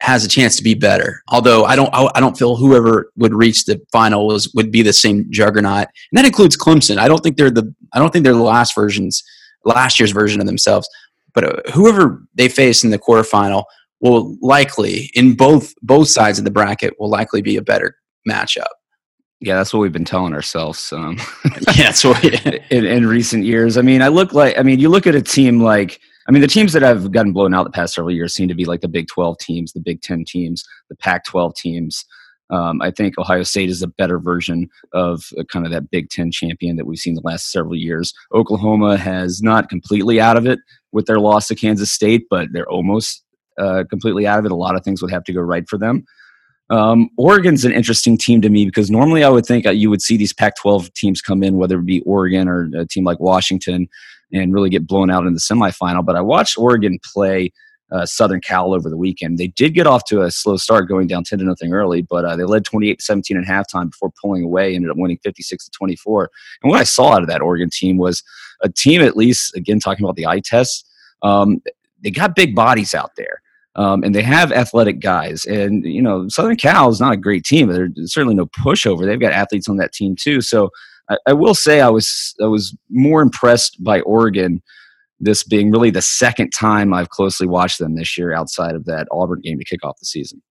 has 0.00 0.24
a 0.24 0.28
chance 0.28 0.56
to 0.56 0.62
be 0.62 0.74
better. 0.74 1.22
Although 1.28 1.64
I 1.64 1.74
don't, 1.76 1.90
I 1.92 2.20
don't 2.20 2.36
feel 2.36 2.56
whoever 2.56 3.10
would 3.16 3.32
reach 3.32 3.64
the 3.64 3.80
final 3.92 4.26
was 4.26 4.52
would 4.54 4.70
be 4.70 4.82
the 4.82 4.92
same 4.92 5.26
juggernaut, 5.30 5.88
and 6.10 6.18
that 6.18 6.26
includes 6.26 6.56
Clemson. 6.56 6.98
I 6.98 7.08
don't 7.08 7.22
think 7.22 7.36
they're 7.36 7.50
the, 7.50 7.74
I 7.92 7.98
don't 7.98 8.12
think 8.12 8.24
they're 8.24 8.34
the 8.34 8.42
last 8.42 8.74
versions, 8.74 9.22
last 9.64 9.98
year's 9.98 10.12
version 10.12 10.40
of 10.40 10.46
themselves. 10.46 10.88
But 11.34 11.44
uh, 11.44 11.72
whoever 11.72 12.22
they 12.34 12.48
face 12.48 12.82
in 12.84 12.90
the 12.90 12.98
quarterfinal 12.98 13.64
will 14.00 14.36
likely 14.40 15.10
in 15.14 15.34
both 15.34 15.74
both 15.82 16.08
sides 16.08 16.38
of 16.38 16.44
the 16.44 16.50
bracket 16.50 16.94
will 16.98 17.10
likely 17.10 17.42
be 17.42 17.56
a 17.56 17.62
better 17.62 17.96
matchup. 18.28 18.66
Yeah, 19.40 19.56
that's 19.56 19.72
what 19.72 19.80
we've 19.80 19.92
been 19.92 20.04
telling 20.04 20.32
ourselves. 20.32 20.92
Um, 20.92 21.18
yeah, 21.76 21.90
so 21.90 22.14
yeah. 22.22 22.58
in, 22.70 22.84
in 22.86 23.06
recent 23.06 23.44
years. 23.44 23.76
I 23.76 23.82
mean, 23.82 24.02
I 24.02 24.08
look 24.08 24.32
like 24.32 24.58
I 24.58 24.62
mean, 24.62 24.78
you 24.78 24.88
look 24.88 25.06
at 25.06 25.14
a 25.14 25.22
team 25.22 25.60
like 25.60 26.00
I 26.28 26.32
mean, 26.32 26.42
the 26.42 26.48
teams 26.48 26.72
that 26.72 26.82
have 26.82 27.12
gotten 27.12 27.32
blown 27.32 27.54
out 27.54 27.64
the 27.64 27.70
past 27.70 27.94
several 27.94 28.14
years 28.14 28.34
seem 28.34 28.48
to 28.48 28.54
be 28.54 28.64
like 28.64 28.80
the 28.80 28.88
Big 28.88 29.06
12 29.08 29.38
teams, 29.38 29.72
the 29.72 29.80
Big 29.80 30.02
10 30.02 30.24
teams, 30.26 30.64
the 30.88 30.96
Pac 30.96 31.24
12 31.24 31.54
teams. 31.54 32.04
Um, 32.50 32.80
I 32.80 32.90
think 32.90 33.18
Ohio 33.18 33.42
State 33.42 33.70
is 33.70 33.82
a 33.82 33.88
better 33.88 34.18
version 34.18 34.68
of 34.92 35.24
uh, 35.38 35.44
kind 35.44 35.66
of 35.66 35.72
that 35.72 35.90
Big 35.90 36.10
Ten 36.10 36.30
champion 36.30 36.76
that 36.76 36.86
we've 36.86 36.98
seen 36.98 37.14
the 37.14 37.20
last 37.24 37.50
several 37.50 37.74
years. 37.74 38.12
Oklahoma 38.32 38.96
has 38.96 39.42
not 39.42 39.68
completely 39.68 40.20
out 40.20 40.36
of 40.36 40.46
it 40.46 40.60
with 40.92 41.06
their 41.06 41.18
loss 41.18 41.48
to 41.48 41.56
Kansas 41.56 41.90
State, 41.90 42.26
but 42.30 42.48
they're 42.52 42.68
almost 42.68 43.24
uh, 43.58 43.84
completely 43.90 44.26
out 44.26 44.38
of 44.38 44.44
it. 44.44 44.52
A 44.52 44.56
lot 44.56 44.76
of 44.76 44.84
things 44.84 45.02
would 45.02 45.10
have 45.10 45.24
to 45.24 45.32
go 45.32 45.40
right 45.40 45.68
for 45.68 45.78
them. 45.78 46.04
Um, 46.68 47.10
Oregon's 47.16 47.64
an 47.64 47.72
interesting 47.72 48.18
team 48.18 48.40
to 48.42 48.48
me 48.48 48.64
because 48.64 48.90
normally 48.90 49.22
I 49.22 49.28
would 49.28 49.46
think 49.46 49.66
you 49.66 49.88
would 49.88 50.02
see 50.02 50.16
these 50.16 50.32
Pac 50.32 50.56
12 50.56 50.92
teams 50.94 51.22
come 51.22 51.42
in, 51.42 51.56
whether 51.56 51.78
it 51.78 51.86
be 51.86 52.00
Oregon 52.00 52.48
or 52.48 52.68
a 52.76 52.86
team 52.86 53.04
like 53.04 53.20
Washington, 53.20 53.88
and 54.32 54.52
really 54.52 54.70
get 54.70 54.86
blown 54.86 55.10
out 55.10 55.26
in 55.26 55.34
the 55.34 55.40
semifinal. 55.40 56.04
But 56.04 56.16
I 56.16 56.20
watched 56.20 56.58
Oregon 56.58 56.98
play 57.12 57.52
uh, 57.92 58.04
Southern 58.04 58.40
Cal 58.40 58.74
over 58.74 58.90
the 58.90 58.96
weekend. 58.96 59.38
They 59.38 59.48
did 59.48 59.74
get 59.74 59.86
off 59.86 60.04
to 60.06 60.22
a 60.22 60.30
slow 60.30 60.56
start, 60.56 60.88
going 60.88 61.06
down 61.06 61.24
10 61.24 61.38
to 61.38 61.44
nothing 61.44 61.72
early, 61.72 62.02
but 62.02 62.24
uh, 62.24 62.36
they 62.36 62.44
led 62.44 62.64
28 62.64 62.98
to 62.98 63.04
17 63.04 63.36
at 63.36 63.44
halftime 63.44 63.90
before 63.90 64.12
pulling 64.20 64.42
away, 64.42 64.74
ended 64.74 64.90
up 64.90 64.96
winning 64.96 65.18
56 65.22 65.64
to 65.64 65.70
24. 65.70 66.30
And 66.62 66.70
what 66.70 66.80
I 66.80 66.84
saw 66.84 67.12
out 67.12 67.22
of 67.22 67.28
that 67.28 67.42
Oregon 67.42 67.70
team 67.70 67.96
was 67.96 68.22
a 68.62 68.68
team, 68.68 69.02
at 69.02 69.16
least, 69.16 69.54
again, 69.54 69.78
talking 69.78 70.04
about 70.04 70.16
the 70.16 70.26
eye 70.26 70.40
test, 70.40 70.88
um, 71.22 71.62
they 72.02 72.10
got 72.10 72.34
big 72.34 72.54
bodies 72.54 72.94
out 72.94 73.12
there. 73.16 73.42
Um, 73.76 74.02
and 74.02 74.14
they 74.14 74.22
have 74.22 74.52
athletic 74.52 75.00
guys. 75.00 75.44
And, 75.44 75.84
you 75.84 76.00
know, 76.00 76.28
Southern 76.28 76.56
Cal 76.56 76.88
is 76.88 76.98
not 76.98 77.12
a 77.12 77.16
great 77.18 77.44
team. 77.44 77.66
But 77.66 77.90
there's 77.94 78.12
certainly 78.12 78.34
no 78.34 78.46
pushover. 78.46 79.04
They've 79.04 79.20
got 79.20 79.32
athletes 79.32 79.68
on 79.68 79.76
that 79.76 79.92
team, 79.92 80.16
too. 80.16 80.40
So 80.40 80.70
I, 81.10 81.18
I 81.28 81.32
will 81.32 81.54
say 81.54 81.80
I 81.80 81.88
was, 81.88 82.34
I 82.42 82.46
was 82.46 82.76
more 82.90 83.22
impressed 83.22 83.82
by 83.82 84.00
Oregon 84.00 84.62
this 85.20 85.42
being 85.42 85.70
really 85.70 85.90
the 85.90 86.02
second 86.02 86.50
time 86.50 86.92
I've 86.92 87.08
closely 87.08 87.46
watched 87.46 87.78
them 87.78 87.94
this 87.94 88.18
year 88.18 88.34
outside 88.34 88.74
of 88.74 88.84
that 88.84 89.08
Auburn 89.10 89.40
game 89.40 89.58
to 89.58 89.64
kick 89.64 89.84
off 89.84 89.98
the 89.98 90.06
season. 90.06 90.42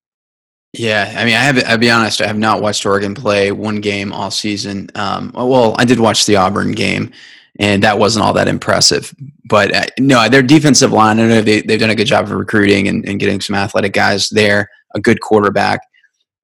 Yeah, 0.73 1.13
I 1.17 1.23
mean, 1.23 1.35
I 1.35 1.39
have. 1.39 1.63
I'll 1.65 1.77
be 1.77 1.89
honest. 1.89 2.21
I 2.21 2.27
have 2.27 2.37
not 2.37 2.61
watched 2.61 2.85
Oregon 2.85 3.15
play 3.15 3.51
one 3.53 3.79
game 3.79 4.11
all 4.11 4.29
season. 4.29 4.89
Um, 4.95 5.31
well, 5.33 5.73
I 5.77 5.85
did 5.85 6.01
watch 6.01 6.25
the 6.25 6.35
Auburn 6.35 6.73
game, 6.73 7.13
and 7.59 7.81
that 7.83 7.97
wasn't 7.97 8.25
all 8.25 8.33
that 8.33 8.49
impressive. 8.49 9.13
But 9.47 9.73
uh, 9.73 9.85
no, 9.99 10.27
their 10.27 10.43
defensive 10.43 10.91
line. 10.91 11.19
I 11.19 11.27
know 11.27 11.41
they, 11.41 11.61
they've 11.61 11.79
done 11.79 11.91
a 11.91 11.95
good 11.95 12.07
job 12.07 12.25
of 12.25 12.31
recruiting 12.31 12.89
and, 12.89 13.07
and 13.07 13.21
getting 13.21 13.39
some 13.39 13.55
athletic 13.55 13.93
guys 13.93 14.29
there. 14.29 14.69
A 14.95 14.99
good 14.99 15.21
quarterback. 15.21 15.79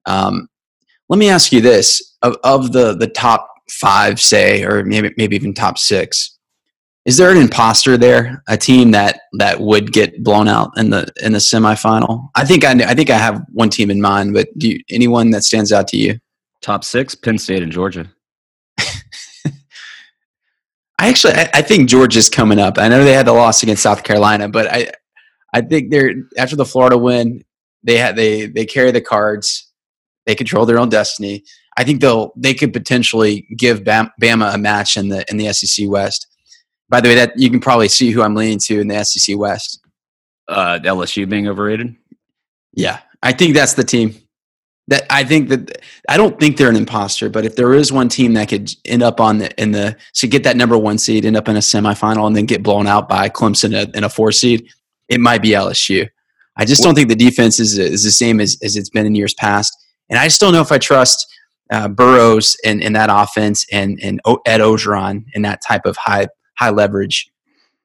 Um, 0.06 0.48
let 1.10 1.18
me 1.18 1.28
ask 1.28 1.52
you 1.52 1.60
this: 1.60 2.16
of, 2.22 2.38
of 2.42 2.72
the 2.72 2.96
the 2.96 3.08
top 3.08 3.51
five, 3.82 4.20
say, 4.20 4.62
or 4.62 4.84
maybe 4.84 5.12
maybe 5.16 5.34
even 5.34 5.52
top 5.52 5.76
six, 5.76 6.38
is 7.04 7.16
there 7.16 7.32
an 7.32 7.36
imposter 7.36 7.96
there? 7.96 8.44
A 8.48 8.56
team 8.56 8.92
that 8.92 9.22
that 9.38 9.60
would 9.60 9.92
get 9.92 10.22
blown 10.22 10.46
out 10.46 10.70
in 10.76 10.90
the 10.90 11.08
in 11.20 11.32
the 11.32 11.40
semifinal? 11.40 12.28
I 12.36 12.44
think 12.44 12.64
I 12.64 12.70
I 12.84 12.94
think 12.94 13.10
I 13.10 13.18
have 13.18 13.42
one 13.52 13.70
team 13.70 13.90
in 13.90 14.00
mind, 14.00 14.34
but 14.34 14.46
do 14.56 14.70
you, 14.70 14.78
anyone 14.88 15.32
that 15.32 15.42
stands 15.42 15.72
out 15.72 15.88
to 15.88 15.96
you? 15.96 16.20
Top 16.60 16.84
six: 16.84 17.16
Penn 17.16 17.38
State 17.38 17.64
and 17.64 17.72
Georgia. 17.72 18.08
I 18.78 18.84
actually 21.08 21.34
I, 21.34 21.50
I 21.54 21.62
think 21.62 21.88
Georgia's 21.88 22.28
coming 22.28 22.60
up. 22.60 22.78
I 22.78 22.88
know 22.88 23.02
they 23.02 23.14
had 23.14 23.26
the 23.26 23.32
loss 23.32 23.64
against 23.64 23.82
South 23.82 24.04
Carolina, 24.04 24.48
but 24.48 24.72
I 24.72 24.92
I 25.52 25.60
think 25.60 25.90
they're 25.90 26.14
after 26.38 26.54
the 26.54 26.64
Florida 26.64 26.96
win, 26.96 27.42
they 27.82 27.96
had 27.96 28.14
they 28.14 28.46
they 28.46 28.64
carry 28.64 28.92
the 28.92 29.00
cards. 29.00 29.68
They 30.24 30.36
control 30.36 30.66
their 30.66 30.78
own 30.78 30.88
destiny. 30.88 31.42
I 31.76 31.84
think 31.84 32.00
they'll 32.00 32.32
they 32.36 32.54
could 32.54 32.72
potentially 32.72 33.46
give 33.56 33.80
Bama 33.84 34.54
a 34.54 34.58
match 34.58 34.96
in 34.96 35.08
the 35.08 35.24
in 35.30 35.36
the 35.36 35.52
SEC 35.52 35.88
West. 35.88 36.26
By 36.88 37.00
the 37.00 37.08
way, 37.08 37.14
that 37.14 37.32
you 37.36 37.50
can 37.50 37.60
probably 37.60 37.88
see 37.88 38.10
who 38.10 38.22
I'm 38.22 38.34
leaning 38.34 38.58
to 38.60 38.80
in 38.80 38.88
the 38.88 39.02
SEC 39.04 39.38
West. 39.38 39.80
Uh, 40.48 40.78
LSU 40.82 41.28
being 41.28 41.48
overrated. 41.48 41.96
Yeah, 42.74 43.00
I 43.22 43.32
think 43.32 43.54
that's 43.54 43.74
the 43.74 43.84
team. 43.84 44.14
That 44.88 45.06
I 45.08 45.24
think 45.24 45.48
that 45.48 45.80
I 46.08 46.16
don't 46.16 46.38
think 46.38 46.56
they're 46.56 46.68
an 46.68 46.76
imposter, 46.76 47.30
but 47.30 47.46
if 47.46 47.56
there 47.56 47.72
is 47.72 47.92
one 47.92 48.08
team 48.08 48.34
that 48.34 48.48
could 48.48 48.70
end 48.84 49.02
up 49.02 49.20
on 49.20 49.38
the 49.38 49.62
in 49.62 49.70
the 49.70 49.96
to 50.14 50.26
get 50.26 50.44
that 50.44 50.56
number 50.56 50.76
one 50.76 50.98
seed, 50.98 51.24
end 51.24 51.36
up 51.36 51.48
in 51.48 51.56
a 51.56 51.60
semifinal, 51.60 52.26
and 52.26 52.36
then 52.36 52.46
get 52.46 52.62
blown 52.62 52.86
out 52.86 53.08
by 53.08 53.28
Clemson 53.28 53.94
in 53.94 54.04
a 54.04 54.08
four 54.08 54.32
seed, 54.32 54.68
it 55.08 55.20
might 55.20 55.40
be 55.40 55.50
LSU. 55.50 56.08
I 56.56 56.66
just 56.66 56.82
don't 56.82 56.94
think 56.94 57.08
the 57.08 57.16
defense 57.16 57.58
is 57.58 57.78
is 57.78 58.04
the 58.04 58.10
same 58.10 58.40
as, 58.40 58.58
as 58.62 58.76
it's 58.76 58.90
been 58.90 59.06
in 59.06 59.14
years 59.14 59.34
past, 59.34 59.72
and 60.10 60.18
I 60.18 60.24
just 60.24 60.40
don't 60.40 60.52
know 60.52 60.60
if 60.60 60.72
I 60.72 60.78
trust 60.78 61.26
uh, 61.72 61.88
Burrows 61.88 62.56
in, 62.62 62.82
in 62.82 62.92
that 62.92 63.08
offense 63.10 63.66
and 63.72 63.98
and 64.02 64.20
Ed 64.46 64.60
Orgeron 64.60 65.24
in 65.34 65.42
that 65.42 65.62
type 65.66 65.86
of 65.86 65.96
high 65.96 66.28
high 66.56 66.70
leverage 66.70 67.30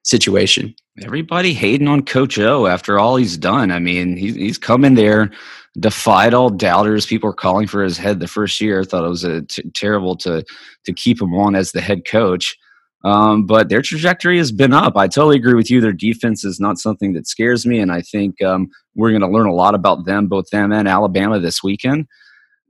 situation. 0.04 0.76
Everybody 1.04 1.54
hating 1.54 1.88
on 1.88 2.04
Coach 2.04 2.38
O 2.40 2.66
after 2.66 3.00
all 3.00 3.16
he's 3.16 3.38
done. 3.38 3.72
I 3.72 3.80
mean, 3.80 4.18
he's 4.18 4.36
he's 4.36 4.58
come 4.58 4.84
in 4.84 4.96
there, 4.96 5.32
defied 5.80 6.34
all 6.34 6.50
doubters. 6.50 7.06
People 7.06 7.30
were 7.30 7.34
calling 7.34 7.68
for 7.68 7.84
his 7.84 7.98
head 7.98 8.20
the 8.20 8.28
first 8.28 8.60
year. 8.60 8.84
Thought 8.84 9.06
it 9.06 9.10
was 9.10 9.24
a 9.24 9.42
t- 9.44 9.64
terrible 9.74 10.16
to 10.18 10.44
to 10.86 10.94
keep 10.94 11.22
him 11.22 11.34
on 11.34 11.56
as 11.56 11.72
the 11.72 11.82
head 11.82 12.06
coach. 12.06 12.58
Um, 13.06 13.46
but 13.46 13.70
their 13.70 13.82
trajectory 13.82 14.38
has 14.38 14.52
been 14.52 14.74
up. 14.74 14.98
I 14.98 15.08
totally 15.08 15.38
agree 15.38 15.54
with 15.54 15.72
you. 15.72 15.80
Their 15.80 15.94
defense 15.94 16.44
is 16.44 16.60
not 16.60 16.78
something 16.78 17.14
that 17.14 17.28
scares 17.28 17.66
me, 17.66 17.80
and 17.80 17.92
I 17.92 18.02
think 18.02 18.42
um, 18.42 18.68
we're 18.96 19.12
going 19.12 19.22
to 19.22 19.30
learn 19.30 19.48
a 19.48 19.54
lot 19.54 19.76
about 19.76 20.06
them, 20.06 20.28
both 20.28 20.50
them 20.50 20.74
and 20.74 20.88
Alabama, 20.88 21.40
this 21.40 21.64
weekend. 21.64 22.08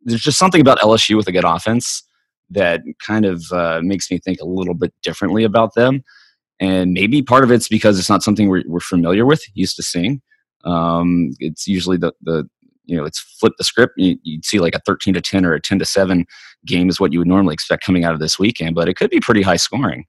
There's 0.07 0.21
just 0.21 0.39
something 0.39 0.61
about 0.61 0.79
LSU 0.79 1.15
with 1.15 1.27
a 1.27 1.31
good 1.31 1.45
offense 1.45 2.03
that 2.49 2.81
kind 3.05 3.25
of 3.25 3.43
uh, 3.51 3.81
makes 3.83 4.09
me 4.09 4.19
think 4.19 4.39
a 4.41 4.45
little 4.45 4.73
bit 4.73 4.93
differently 5.03 5.43
about 5.43 5.75
them. 5.75 6.03
And 6.59 6.93
maybe 6.93 7.21
part 7.21 7.43
of 7.43 7.51
it's 7.51 7.67
because 7.67 7.99
it's 7.99 8.09
not 8.09 8.23
something 8.23 8.47
we're, 8.49 8.63
we're 8.67 8.79
familiar 8.79 9.25
with, 9.25 9.43
used 9.53 9.75
to 9.75 9.83
seeing. 9.83 10.21
Um, 10.63 11.31
it's 11.39 11.67
usually 11.67 11.97
the, 11.97 12.13
the 12.21 12.49
you 12.85 12.97
know 12.97 13.03
it's 13.03 13.19
flip 13.19 13.53
the 13.57 13.63
script. 13.63 13.93
You, 13.97 14.17
would 14.25 14.45
see 14.45 14.59
like 14.59 14.73
a 14.73 14.79
thirteen 14.79 15.13
to 15.13 15.21
ten 15.21 15.45
or 15.45 15.53
a 15.53 15.61
ten 15.61 15.77
to 15.79 15.85
seven 15.85 16.25
game 16.65 16.89
is 16.89 16.99
what 16.99 17.13
you 17.13 17.19
would 17.19 17.27
normally 17.27 17.53
expect 17.53 17.85
coming 17.85 18.03
out 18.03 18.13
of 18.13 18.19
this 18.19 18.39
weekend, 18.39 18.75
but 18.75 18.89
it 18.89 18.95
could 18.95 19.11
be 19.11 19.19
pretty 19.19 19.41
high 19.41 19.57
scoring. 19.57 20.05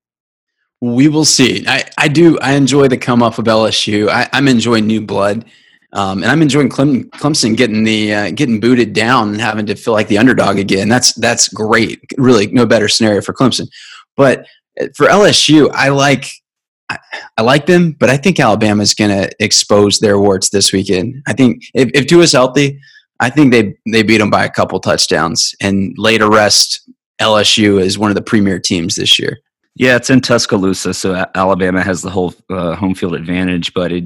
We 0.81 1.09
will 1.09 1.25
see. 1.25 1.65
I, 1.67 1.85
I 1.99 2.09
do. 2.09 2.39
I 2.39 2.53
enjoy 2.53 2.89
the 2.89 2.97
come 2.97 3.23
up 3.23 3.39
of 3.39 3.47
LSU. 3.47 4.09
I, 4.09 4.29
I'm 4.33 4.47
enjoying 4.47 4.87
new 4.87 5.01
blood. 5.01 5.45
Um, 5.93 6.23
and 6.23 6.31
I'm 6.31 6.43
enjoying 6.43 6.69
Clem, 6.69 7.05
Clemson 7.13 7.57
getting 7.57 7.85
the 7.85 8.13
uh, 8.13 8.31
getting 8.33 8.61
booted 8.61 8.93
down 8.93 9.31
and 9.31 9.41
having 9.41 9.67
to 9.67 9.75
feel 9.75 9.95
like 9.95 10.09
the 10.09 10.19
underdog 10.19 10.59
again. 10.59 10.89
That's 10.89 11.13
that's 11.15 11.49
great. 11.49 12.01
Really, 12.19 12.47
no 12.49 12.67
better 12.67 12.89
scenario 12.89 13.23
for 13.23 13.33
Clemson. 13.33 13.69
But 14.17 14.47
uh, 14.81 14.89
for 14.95 15.07
LSU, 15.07 15.71
I 15.73 15.89
like 15.89 16.27
I, 16.91 16.99
I 17.39 17.43
like 17.43 17.67
them, 17.67 17.93
but 17.93 18.11
I 18.11 18.17
think 18.17 18.39
Alabama 18.39 18.83
is 18.83 18.95
going 18.95 19.11
to 19.11 19.31
expose 19.41 19.99
their 19.99 20.19
warts 20.19 20.51
this 20.51 20.73
weekend. 20.73 21.23
I 21.27 21.33
think 21.33 21.65
if, 21.75 21.91
if 21.95 22.07
Tua's 22.07 22.33
healthy, 22.33 22.81
I 23.21 23.31
think 23.31 23.53
they 23.53 23.75
they 23.91 24.03
beat 24.03 24.19
them 24.19 24.31
by 24.31 24.45
a 24.45 24.51
couple 24.51 24.79
touchdowns 24.81 25.55
and 25.61 25.97
to 25.97 26.29
rest 26.29 26.89
LSU 27.21 27.81
is 27.81 27.99
one 27.99 28.11
of 28.11 28.15
the 28.15 28.23
premier 28.23 28.59
teams 28.59 28.95
this 28.97 29.19
year. 29.19 29.39
Yeah, 29.75 29.97
it's 29.97 30.11
in 30.11 30.21
Tuscaloosa, 30.21 30.93
so 30.93 31.27
Alabama 31.35 31.83
has 31.83 32.03
the 32.03 32.11
whole 32.11 32.35
uh, 32.51 32.75
home 32.75 32.95
field 32.95 33.15
advantage, 33.15 33.73
but 33.75 33.93
it 33.93 34.05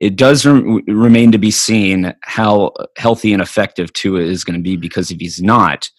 it 0.00 0.16
does 0.16 0.46
re- 0.46 0.82
remain 0.88 1.30
to 1.32 1.38
be 1.38 1.50
seen 1.50 2.14
how 2.22 2.72
healthy 2.96 3.32
and 3.32 3.42
effective 3.42 3.92
Tua 3.92 4.20
is 4.20 4.44
going 4.44 4.58
to 4.58 4.62
be 4.62 4.76
because 4.76 5.10
if 5.10 5.20
he's 5.20 5.42
not, 5.42 5.90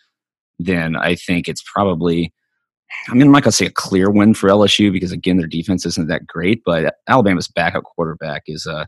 then 0.58 0.96
I 0.96 1.16
think 1.16 1.48
it's 1.48 1.64
probably, 1.64 2.34
I 3.08 3.14
mean, 3.14 3.24
I'm 3.24 3.32
not 3.32 3.44
going 3.44 3.52
to 3.52 3.58
say 3.58 3.68
a 3.68 3.72
clear 3.72 4.10
win 4.10 4.34
for 4.34 4.50
LSU 4.50 4.92
because, 4.92 5.12
again, 5.12 5.38
their 5.38 5.48
defense 5.48 5.86
isn't 5.86 6.08
that 6.08 6.28
great, 6.28 6.64
but 6.66 6.96
Alabama's 7.08 7.48
backup 7.48 7.84
quarterback 7.84 8.44
is, 8.48 8.66
uh, 8.66 8.86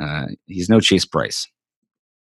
uh, 0.00 0.26
he's 0.46 0.68
no 0.68 0.80
Chase 0.80 1.04
Brice. 1.04 1.46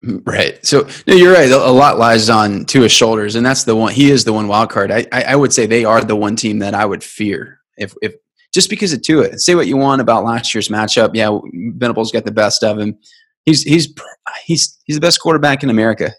Right. 0.04 0.64
So 0.66 0.88
no, 1.06 1.14
you're 1.14 1.34
right. 1.34 1.52
A 1.52 1.72
lot 1.72 2.00
lies 2.00 2.28
on 2.28 2.66
Tua's 2.66 2.92
shoulders, 2.92 3.36
and 3.36 3.46
that's 3.46 3.66
the 3.66 3.76
one. 3.76 3.94
He 3.94 4.10
is 4.10 4.24
the 4.24 4.34
one 4.34 4.48
wild 4.48 4.72
card. 4.72 4.92
I, 4.92 5.06
I, 5.12 5.22
I 5.24 5.36
would 5.36 5.54
say 5.54 5.68
they 5.68 5.86
are 5.86 6.02
the 6.04 6.16
one 6.16 6.36
team 6.36 6.58
that 6.60 6.74
I 6.74 6.86
would 6.86 7.04
fear 7.04 7.60
if 7.78 7.94
if 8.02 8.16
just 8.54 8.70
because 8.70 8.94
of 8.94 9.02
Tua. 9.02 9.30
Uh, 9.30 9.38
say 9.38 9.56
what 9.56 9.68
you 9.68 9.78
want 9.78 10.02
about 10.02 10.24
last 10.24 10.54
year's 10.54 10.68
matchup. 10.68 11.12
Yeah, 11.14 11.38
Venables 11.54 12.12
got 12.12 12.26
the 12.26 12.32
best 12.32 12.64
of 12.64 12.80
him. 12.80 12.98
He's 13.46 13.64
he's 13.64 13.94
he's 14.46 14.78
he's 14.86 14.96
the 14.96 15.02
best 15.02 15.22
quarterback 15.22 15.64
in 15.64 15.70
America. 15.70 16.12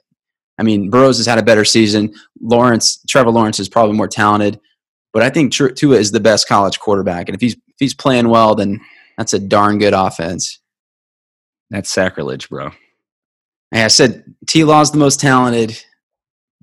I 0.58 0.62
mean, 0.62 0.90
Burrows 0.90 1.16
has 1.18 1.26
had 1.26 1.38
a 1.38 1.42
better 1.42 1.64
season. 1.64 2.14
Lawrence, 2.40 3.02
Trevor 3.08 3.30
Lawrence 3.30 3.58
is 3.58 3.68
probably 3.68 3.96
more 3.96 4.08
talented, 4.08 4.60
but 5.12 5.22
I 5.22 5.30
think 5.30 5.52
Tua 5.52 5.96
is 5.96 6.10
the 6.10 6.20
best 6.20 6.48
college 6.48 6.78
quarterback. 6.78 7.28
And 7.28 7.34
if 7.34 7.40
he's 7.40 7.54
if 7.54 7.76
he's 7.78 7.94
playing 7.94 8.28
well, 8.28 8.54
then 8.54 8.80
that's 9.16 9.34
a 9.34 9.38
darn 9.38 9.78
good 9.78 9.94
offense. 9.94 10.58
That's 11.70 11.90
sacrilege, 11.90 12.48
bro. 12.48 12.70
Hey, 13.70 13.84
I 13.84 13.88
said 13.88 14.24
T 14.46 14.64
Law's 14.64 14.90
the 14.90 14.98
most 14.98 15.20
talented. 15.20 15.82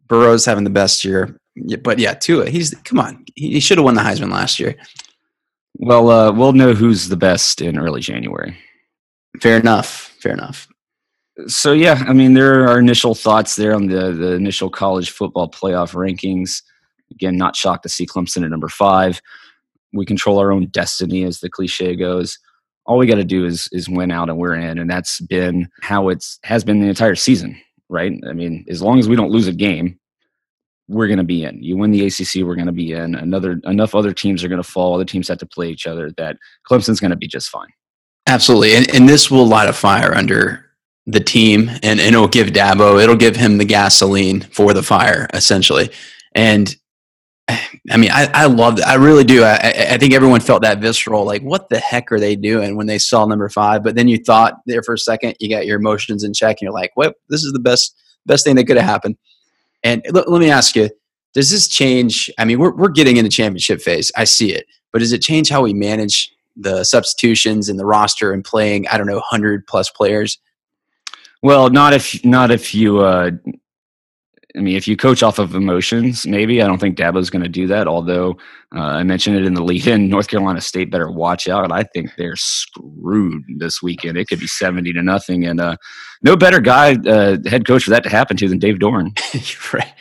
Burrow's 0.07 0.45
having 0.45 0.63
the 0.63 0.69
best 0.69 1.05
year. 1.05 1.39
But 1.83 1.99
yeah, 1.99 2.13
Tua, 2.13 2.49
he's 2.49 2.73
come 2.83 2.99
on. 2.99 3.25
He 3.35 3.59
should 3.59 3.77
have 3.77 3.85
won 3.85 3.95
the 3.95 4.01
Heisman 4.01 4.31
last 4.31 4.59
year. 4.59 4.75
Well, 5.81 6.09
uh, 6.09 6.31
we'll 6.33 6.51
know 6.51 6.73
who's 6.73 7.07
the 7.07 7.15
best 7.15 7.61
in 7.61 7.79
early 7.79 8.01
January. 8.01 8.57
Fair 9.41 9.57
enough. 9.57 10.13
Fair 10.21 10.33
enough. 10.33 10.67
so 11.47 11.71
yeah, 11.71 12.03
I 12.05 12.11
mean, 12.13 12.33
there 12.33 12.67
are 12.67 12.79
initial 12.79 13.15
thoughts 13.15 13.55
there 13.55 13.73
on 13.73 13.87
the 13.87 14.11
the 14.11 14.33
initial 14.33 14.69
college 14.69 15.11
football 15.11 15.49
playoff 15.49 15.93
rankings. 15.93 16.61
Again, 17.11 17.37
not 17.37 17.55
shocked 17.55 17.83
to 17.83 17.89
see 17.89 18.05
Clemson 18.05 18.43
at 18.43 18.51
number 18.51 18.67
five. 18.67 19.21
We 19.93 20.05
control 20.05 20.37
our 20.37 20.51
own 20.51 20.67
destiny, 20.67 21.23
as 21.23 21.39
the 21.39 21.49
cliche 21.49 21.95
goes. 21.95 22.37
All 22.85 22.97
we 22.97 23.07
got 23.07 23.15
to 23.15 23.23
do 23.23 23.45
is 23.45 23.69
is 23.71 23.87
win 23.87 24.11
out, 24.11 24.29
and 24.29 24.37
we're 24.37 24.55
in, 24.55 24.79
and 24.79 24.89
that's 24.89 25.21
been 25.21 25.69
how 25.81 26.09
it's 26.09 26.39
has 26.43 26.65
been 26.65 26.81
the 26.81 26.87
entire 26.89 27.15
season, 27.15 27.59
right? 27.87 28.13
I 28.29 28.33
mean, 28.33 28.65
as 28.69 28.81
long 28.81 28.99
as 28.99 29.07
we 29.07 29.15
don't 29.15 29.31
lose 29.31 29.47
a 29.47 29.53
game, 29.53 29.97
we're 30.89 31.07
going 31.07 31.19
to 31.19 31.23
be 31.23 31.43
in. 31.45 31.61
You 31.63 31.77
win 31.77 31.91
the 31.91 32.05
ACC, 32.07 32.43
we're 32.43 32.55
going 32.55 32.65
to 32.65 32.71
be 32.73 32.91
in. 32.91 33.15
Another 33.15 33.61
enough 33.65 33.95
other 33.95 34.11
teams 34.11 34.43
are 34.43 34.47
going 34.47 34.61
to 34.61 34.69
fall. 34.69 34.95
Other 34.95 35.05
teams 35.05 35.27
have 35.27 35.37
to 35.37 35.45
play 35.45 35.69
each 35.69 35.87
other. 35.87 36.11
That 36.17 36.37
Clemson's 36.69 36.99
going 36.99 37.11
to 37.11 37.17
be 37.17 37.27
just 37.27 37.49
fine. 37.49 37.69
Absolutely, 38.27 38.75
and, 38.75 38.93
and 38.93 39.07
this 39.07 39.31
will 39.31 39.47
light 39.47 39.69
a 39.69 39.73
fire 39.73 40.15
under 40.15 40.65
the 41.05 41.19
team, 41.19 41.69
and, 41.69 41.99
and 41.99 42.01
it'll 42.01 42.27
give 42.27 42.47
Dabo, 42.47 43.01
it'll 43.01 43.15
give 43.15 43.35
him 43.35 43.57
the 43.57 43.65
gasoline 43.65 44.41
for 44.41 44.73
the 44.73 44.83
fire, 44.83 45.27
essentially. 45.33 45.89
And 46.35 46.75
I 47.91 47.97
mean, 47.97 48.11
I, 48.11 48.29
I 48.33 48.45
love. 48.45 48.79
I 48.85 48.95
really 48.95 49.23
do. 49.23 49.43
I, 49.43 49.55
I 49.91 49.97
think 49.97 50.13
everyone 50.13 50.41
felt 50.41 50.61
that 50.61 50.79
visceral, 50.79 51.25
like, 51.25 51.41
what 51.41 51.69
the 51.69 51.79
heck 51.79 52.11
are 52.11 52.19
they 52.19 52.35
doing 52.35 52.75
when 52.75 52.87
they 52.87 52.99
saw 52.99 53.25
number 53.25 53.49
five? 53.49 53.83
But 53.83 53.95
then 53.95 54.07
you 54.07 54.17
thought 54.17 54.59
there 54.65 54.83
for 54.83 54.93
a 54.93 54.99
second, 54.99 55.35
you 55.39 55.49
got 55.49 55.65
your 55.65 55.79
emotions 55.79 56.23
in 56.23 56.33
check, 56.33 56.57
and 56.57 56.61
you're 56.67 56.73
like, 56.73 56.91
what? 56.95 57.15
This 57.29 57.43
is 57.43 57.53
the 57.53 57.59
best 57.59 57.95
best 58.25 58.45
thing 58.45 58.55
that 58.55 58.65
could 58.65 58.77
have 58.77 58.85
happened. 58.85 59.17
And 59.83 60.05
l- 60.13 60.25
let 60.27 60.39
me 60.39 60.49
ask 60.49 60.75
you, 60.75 60.89
does 61.33 61.51
this 61.51 61.67
change? 61.67 62.29
I 62.37 62.45
mean, 62.45 62.59
we're, 62.59 62.75
we're 62.75 62.89
getting 62.89 63.17
into 63.17 63.29
championship 63.29 63.81
phase. 63.81 64.11
I 64.15 64.23
see 64.23 64.53
it. 64.53 64.65
But 64.91 64.99
does 64.99 65.13
it 65.13 65.21
change 65.21 65.49
how 65.49 65.61
we 65.61 65.73
manage 65.73 66.31
the 66.55 66.83
substitutions 66.83 67.69
and 67.69 67.79
the 67.79 67.85
roster 67.85 68.33
and 68.33 68.43
playing, 68.43 68.87
I 68.87 68.97
don't 68.97 69.07
know, 69.07 69.15
100 69.15 69.67
plus 69.67 69.89
players? 69.89 70.39
Well, 71.41 71.69
not 71.69 71.93
if 71.93 72.23
not 72.25 72.51
if 72.51 72.75
you. 72.75 72.99
Uh, 72.99 73.31
I 74.57 74.61
mean, 74.61 74.75
if 74.75 74.87
you 74.87 74.97
coach 74.97 75.21
off 75.21 75.37
of 75.37 75.53
emotions, 75.53 76.25
maybe 76.25 76.61
I 76.61 76.67
don't 76.67 76.79
think 76.79 76.97
Dabo's 76.97 77.29
going 77.29 77.43
to 77.43 77.49
do 77.49 77.67
that. 77.67 77.87
Although 77.87 78.31
uh, 78.75 78.79
I 78.79 79.03
mentioned 79.03 79.35
it 79.35 79.45
in 79.45 79.53
the 79.53 79.63
lead-in, 79.63 80.09
North 80.09 80.27
Carolina 80.27 80.59
State 80.59 80.89
better 80.89 81.11
watch 81.11 81.47
out. 81.47 81.71
I 81.71 81.83
think 81.83 82.11
they're 82.17 82.35
screwed 82.35 83.43
this 83.57 83.81
weekend. 83.83 84.17
It 84.17 84.27
could 84.27 84.39
be 84.39 84.47
seventy 84.47 84.91
to 84.93 85.03
nothing, 85.03 85.45
and 85.45 85.61
uh, 85.61 85.77
no 86.23 86.35
better 86.35 86.59
guy, 86.59 86.95
uh, 87.07 87.37
head 87.45 87.67
coach 87.67 87.83
for 87.83 87.91
that 87.91 88.03
to 88.03 88.09
happen 88.09 88.37
to 88.37 88.49
than 88.49 88.59
Dave 88.59 88.79
Doeren. 88.79 89.17
right. 89.73 89.93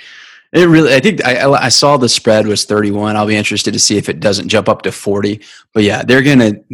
It 0.53 0.67
really, 0.67 0.95
I 0.95 1.01
think 1.01 1.25
I, 1.27 1.47
I 1.47 1.69
saw 1.69 1.99
the 1.99 2.09
spread 2.09 2.47
was 2.47 2.65
31. 2.65 3.17
I'll 3.17 3.27
be 3.27 3.37
interested 3.37 3.73
to 3.73 3.79
see 3.79 3.99
if 3.99 4.09
it 4.09 4.19
doesn't 4.19 4.49
jump 4.49 4.67
up 4.67 4.81
to 4.83 4.93
40. 4.93 5.43
But 5.75 5.83
yeah, 5.83 6.03
they're 6.03 6.23
going 6.23 6.39
to, 6.39 6.65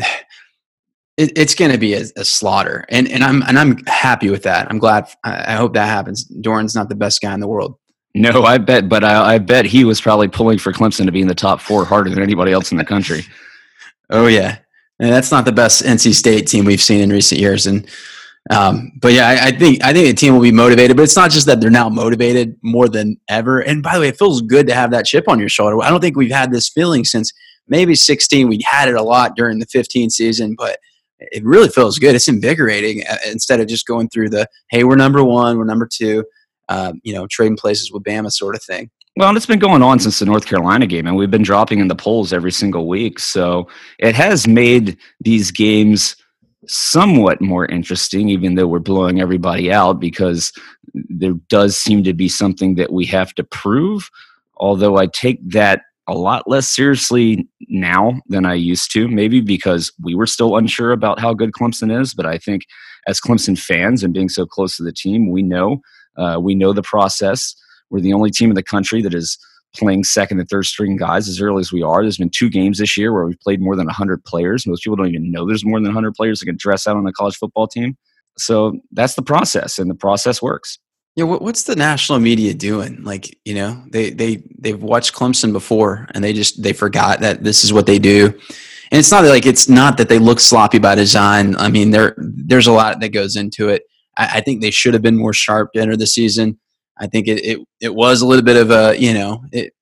it, 1.17 1.37
it's 1.37 1.55
going 1.55 1.71
to 1.71 1.79
be 1.79 1.95
a, 1.95 2.05
a, 2.17 2.25
slaughter, 2.25 2.85
and 2.89 3.09
and 3.09 3.23
I'm 3.23 3.43
and 3.43 3.59
I'm 3.59 3.79
happy 3.87 4.31
with 4.31 4.43
that. 4.45 4.69
I'm 4.71 4.79
glad. 4.79 5.09
I, 5.23 5.53
I 5.53 5.57
hope 5.57 5.75
that 5.75 5.87
happens. 5.87 6.25
Doeren's 6.25 6.75
not 6.75 6.89
the 6.89 6.95
best 6.95 7.21
guy 7.21 7.33
in 7.35 7.41
the 7.41 7.49
world. 7.49 7.79
No, 8.15 8.45
I 8.45 8.59
bet, 8.59 8.89
but 8.89 9.03
I, 9.03 9.35
I, 9.35 9.39
bet 9.39 9.65
he 9.65 9.85
was 9.85 10.01
probably 10.01 10.29
pulling 10.29 10.59
for 10.59 10.73
Clemson 10.73 11.05
to 11.07 11.13
be 11.13 11.21
in 11.21 11.27
the 11.27 11.35
top 11.35 11.61
four 11.61 11.85
harder 11.85 12.11
than 12.11 12.23
anybody 12.23 12.53
else 12.53 12.71
in 12.71 12.79
the 12.79 12.85
country. 12.85 13.25
oh 14.11 14.27
yeah, 14.27 14.59
and 15.01 15.13
that's 15.13 15.33
not 15.33 15.45
the 15.45 15.53
best 15.53 15.83
NC 15.83 16.15
State 16.15 16.47
team 16.47 16.65
we've 16.65 16.83
seen 16.83 17.01
in 17.01 17.11
recent 17.11 17.41
years. 17.41 17.67
And 17.67 17.89
um, 18.51 18.93
but 19.01 19.13
yeah, 19.13 19.29
I, 19.29 19.47
I, 19.47 19.51
think 19.53 19.83
I 19.83 19.93
think 19.93 20.07
the 20.07 20.15
team 20.15 20.35
will 20.35 20.43
be 20.43 20.53
motivated. 20.53 20.97
But 20.97 21.05
it's 21.05 21.17
not 21.17 21.31
just 21.31 21.47
that 21.47 21.61
they're 21.61 21.71
now 21.71 21.89
motivated 21.89 22.57
more 22.63 22.89
than 22.89 23.19
ever. 23.29 23.61
And 23.61 23.83
by 23.83 23.95
the 23.95 24.01
way, 24.01 24.09
it 24.09 24.19
feels 24.19 24.43
good 24.43 24.67
to 24.67 24.75
have 24.75 24.91
that 24.91 25.07
chip 25.07 25.29
on 25.29 25.39
your 25.39 25.49
shoulder. 25.49 25.81
I 25.83 25.91
don't 25.91 26.01
think 26.01 26.17
we've 26.17 26.31
had 26.31 26.53
this 26.53 26.69
feeling 26.69 27.05
since 27.05 27.33
maybe 27.69 27.95
16. 27.95 28.49
We 28.49 28.61
had 28.65 28.89
it 28.89 28.95
a 28.95 29.03
lot 29.03 29.35
during 29.37 29.59
the 29.59 29.67
15 29.67 30.11
season, 30.11 30.55
but 30.57 30.79
it 31.19 31.45
really 31.45 31.69
feels 31.69 31.99
good. 31.99 32.15
It's 32.15 32.29
invigorating 32.29 33.03
uh, 33.09 33.17
instead 33.31 33.61
of 33.61 33.69
just 33.69 33.87
going 33.87 34.09
through 34.09 34.31
the 34.31 34.49
hey, 34.71 34.85
we're 34.85 34.97
number 34.97 35.23
one, 35.23 35.59
we're 35.59 35.65
number 35.65 35.89
two, 35.91 36.25
uh, 36.69 36.93
you 37.03 37.15
know, 37.15 37.27
trading 37.29 37.57
places 37.57 37.93
with 37.93 38.03
Bama 38.03 38.31
sort 38.31 38.55
of 38.55 38.63
thing. 38.63 38.91
Well, 39.17 39.29
and 39.29 39.37
it's 39.37 39.47
been 39.47 39.61
going 39.61 39.83
on 39.83 40.01
since 40.01 40.19
the 40.19 40.27
North 40.27 40.45
Carolina 40.45 40.87
game, 40.87 41.07
and 41.07 41.17
we've 41.17 41.31
been 41.31 41.43
dropping 41.43 41.79
in 41.79 41.87
the 41.87 41.95
polls 41.95 42.33
every 42.33 42.51
single 42.51 42.89
week. 42.89 43.21
So 43.21 43.69
it 44.01 44.15
has 44.17 44.49
made 44.49 44.99
these 45.21 45.53
games 45.53 46.17
somewhat 46.67 47.41
more 47.41 47.67
interesting, 47.67 48.29
even 48.29 48.57
though 48.57 48.67
we're 48.67 48.81
blowing 48.81 49.21
everybody 49.21 49.71
out, 49.71 50.01
because 50.01 50.53
there 50.95 51.35
does 51.49 51.77
seem 51.77 52.03
to 52.05 52.13
be 52.13 52.29
something 52.29 52.75
that 52.75 52.93
we 52.93 53.05
have 53.07 53.33
to 53.35 53.45
prove. 53.45 54.11
Although 54.57 54.97
I 54.97 55.07
take 55.07 55.39
that 55.51 55.83
a 56.07 56.15
lot 56.15 56.49
less 56.49 56.69
seriously 56.69 57.49
now 57.69 58.21
than 58.29 58.45
I 58.45 58.55
used 58.55 58.93
to, 58.93 59.09
maybe 59.09 59.41
because 59.41 59.93
we 60.03 60.15
were 60.15 60.27
still 60.27 60.57
unsure 60.57 60.93
about 60.93 61.19
how 61.19 61.33
good 61.33 61.53
Clemson 61.53 61.99
is. 61.99 62.15
But 62.15 62.27
I 62.27 62.39
think 62.39 62.63
as 63.07 63.21
Clemson 63.21 63.59
fans 63.59 64.03
and 64.03 64.13
being 64.13 64.29
so 64.29 64.47
close 64.47 64.77
to 64.77 64.83
the 64.83 64.93
team, 64.93 65.31
we 65.31 65.43
know 65.43 65.81
uh, 66.17 66.39
we 66.41 66.55
know 66.55 66.73
the 66.73 66.83
process. 66.83 67.55
We're 67.91 68.01
the 68.01 68.13
only 68.13 68.31
team 68.31 68.51
in 68.51 68.55
the 68.55 68.63
country 68.63 69.03
that 69.03 69.15
is 69.15 69.39
playing 69.75 70.05
second 70.05 70.39
and 70.39 70.49
third 70.49 70.67
string 70.67 70.97
guys 70.97 71.29
as 71.29 71.41
early 71.41 71.61
as 71.61 71.73
we 71.73 71.83
are. 71.83 72.03
There's 72.03 72.19
been 72.19 72.31
two 72.31 72.49
games 72.49 72.79
this 72.79 72.97
year 72.97 73.13
where 73.13 73.25
we've 73.25 73.41
played 73.41 73.61
more 73.61 73.77
than 73.77 73.87
100 73.87 74.25
players. 74.25 74.67
Most 74.67 74.85
people 74.85 74.97
don't 74.97 75.09
even 75.09 75.31
know 75.31 75.47
there's 75.47 75.65
more 75.65 75.79
than 75.79 75.87
100 75.87 76.15
players 76.15 76.41
that 76.41 76.47
can 76.47 76.57
dress 76.57 76.87
out 76.87 76.97
on 76.97 77.07
a 77.07 77.13
college 77.13 77.37
football 77.37 77.67
team. 77.67 77.97
So 78.39 78.81
that's 78.93 79.15
the 79.15 79.23
process, 79.23 79.79
and 79.79 79.91
the 79.91 79.95
process 79.95 80.43
works. 80.43 80.79
Yeah, 81.17 81.25
what's 81.25 81.63
the 81.63 81.77
national 81.77 82.19
media 82.19 82.55
doing? 82.55 83.05
Like, 83.05 83.39
you 83.45 83.55
know, 83.55 83.85
they 83.91 84.11
they 84.11 84.43
they've 84.59 84.83
watched 84.83 85.15
Clemson 85.15 85.53
before, 85.53 86.09
and 86.13 86.25
they 86.25 86.33
just 86.33 86.61
they 86.61 86.73
forgot 86.73 87.21
that 87.21 87.45
this 87.45 87.63
is 87.63 87.73
what 87.73 87.87
they 87.87 88.01
do. 88.01 88.27
And 88.91 88.99
it's 88.99 89.13
not 89.13 89.25
like 89.25 89.47
it's 89.47 89.69
not 89.69 89.97
that 89.99 90.09
they 90.09 90.19
look 90.19 90.41
sloppy 90.41 90.79
by 90.79 90.97
design. 90.97 91.57
I 91.57 91.69
mean, 91.69 91.93
there 91.93 92.17
there's 92.19 92.67
a 92.67 92.73
lot 92.73 92.99
that 93.01 93.11
goes 93.11 93.37
into 93.37 93.69
it. 93.69 93.85
I, 94.19 94.39
I 94.39 94.41
think 94.41 94.61
they 94.61 94.73
should 94.73 94.93
have 94.93 95.03
been 95.03 95.17
more 95.17 95.33
sharp 95.33 95.73
to 95.73 95.81
enter 95.81 95.97
the 95.97 96.07
season. 96.07 96.59
I 96.99 97.07
think 97.07 97.29
it, 97.29 97.45
it 97.45 97.61
it 97.81 97.95
was 97.95 98.21
a 98.21 98.27
little 98.27 98.45
bit 98.45 98.57
of 98.57 98.73
a 98.73 98.99
you 98.99 99.15
know 99.15 99.45
it 99.53 99.73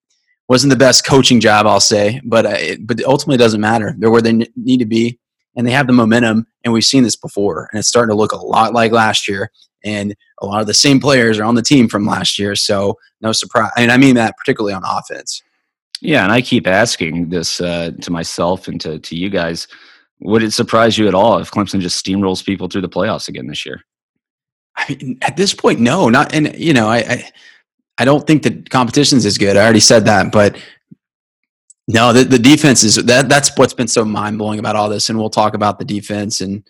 wasn't 0.50 0.70
the 0.70 0.78
best 0.78 1.06
coaching 1.06 1.40
job 1.40 1.66
I'll 1.66 1.80
say, 1.80 2.20
but 2.24 2.44
uh, 2.44 2.56
it, 2.58 2.86
but 2.86 3.02
ultimately 3.04 3.38
doesn't 3.38 3.60
matter. 3.60 3.94
They're 3.98 4.10
where 4.10 4.20
they 4.20 4.30
n- 4.30 4.46
need 4.54 4.78
to 4.80 4.86
be, 4.86 5.18
and 5.56 5.66
they 5.66 5.72
have 5.72 5.86
the 5.86 5.94
momentum. 5.94 6.46
And 6.62 6.74
we've 6.74 6.84
seen 6.84 7.04
this 7.04 7.16
before, 7.16 7.70
and 7.72 7.78
it's 7.78 7.88
starting 7.88 8.12
to 8.12 8.18
look 8.18 8.32
a 8.32 8.36
lot 8.36 8.74
like 8.74 8.92
last 8.92 9.26
year 9.28 9.50
and 9.84 10.14
a 10.40 10.46
lot 10.46 10.60
of 10.60 10.66
the 10.66 10.74
same 10.74 11.00
players 11.00 11.38
are 11.38 11.44
on 11.44 11.54
the 11.54 11.62
team 11.62 11.88
from 11.88 12.06
last 12.06 12.38
year. 12.38 12.54
So 12.56 12.98
no 13.20 13.32
surprise. 13.32 13.70
and 13.76 13.90
I 13.90 13.96
mean 13.96 14.14
that 14.16 14.36
particularly 14.36 14.74
on 14.74 14.82
offense. 14.84 15.42
Yeah, 16.00 16.24
and 16.24 16.32
I 16.32 16.40
keep 16.40 16.66
asking 16.66 17.28
this 17.28 17.60
uh, 17.60 17.92
to 18.00 18.10
myself 18.10 18.66
and 18.68 18.80
to 18.80 18.98
to 18.98 19.16
you 19.16 19.30
guys. 19.30 19.68
Would 20.20 20.42
it 20.42 20.52
surprise 20.52 20.98
you 20.98 21.08
at 21.08 21.14
all 21.14 21.38
if 21.38 21.50
Clemson 21.50 21.80
just 21.80 22.04
steamrolls 22.04 22.44
people 22.44 22.68
through 22.68 22.82
the 22.82 22.88
playoffs 22.88 23.28
again 23.28 23.46
this 23.46 23.64
year? 23.66 23.82
I 24.76 24.86
mean, 24.88 25.18
at 25.22 25.36
this 25.36 25.54
point, 25.54 25.80
no. 25.80 26.08
Not 26.08 26.34
and 26.34 26.56
you 26.58 26.72
know, 26.72 26.88
I 26.88 26.98
I, 26.98 27.30
I 27.98 28.04
don't 28.04 28.26
think 28.26 28.42
the 28.42 28.62
competition's 28.70 29.26
as 29.26 29.38
good. 29.38 29.56
I 29.56 29.62
already 29.62 29.80
said 29.80 30.04
that, 30.06 30.32
but 30.32 30.56
no, 31.88 32.12
the, 32.12 32.24
the 32.24 32.38
defense 32.38 32.82
is 32.84 32.96
that. 32.96 33.28
That's 33.28 33.56
what's 33.56 33.74
been 33.74 33.88
so 33.88 34.04
mind 34.04 34.38
blowing 34.38 34.58
about 34.58 34.76
all 34.76 34.88
this, 34.88 35.08
and 35.08 35.18
we'll 35.18 35.30
talk 35.30 35.54
about 35.54 35.78
the 35.78 35.84
defense 35.84 36.40
and 36.40 36.64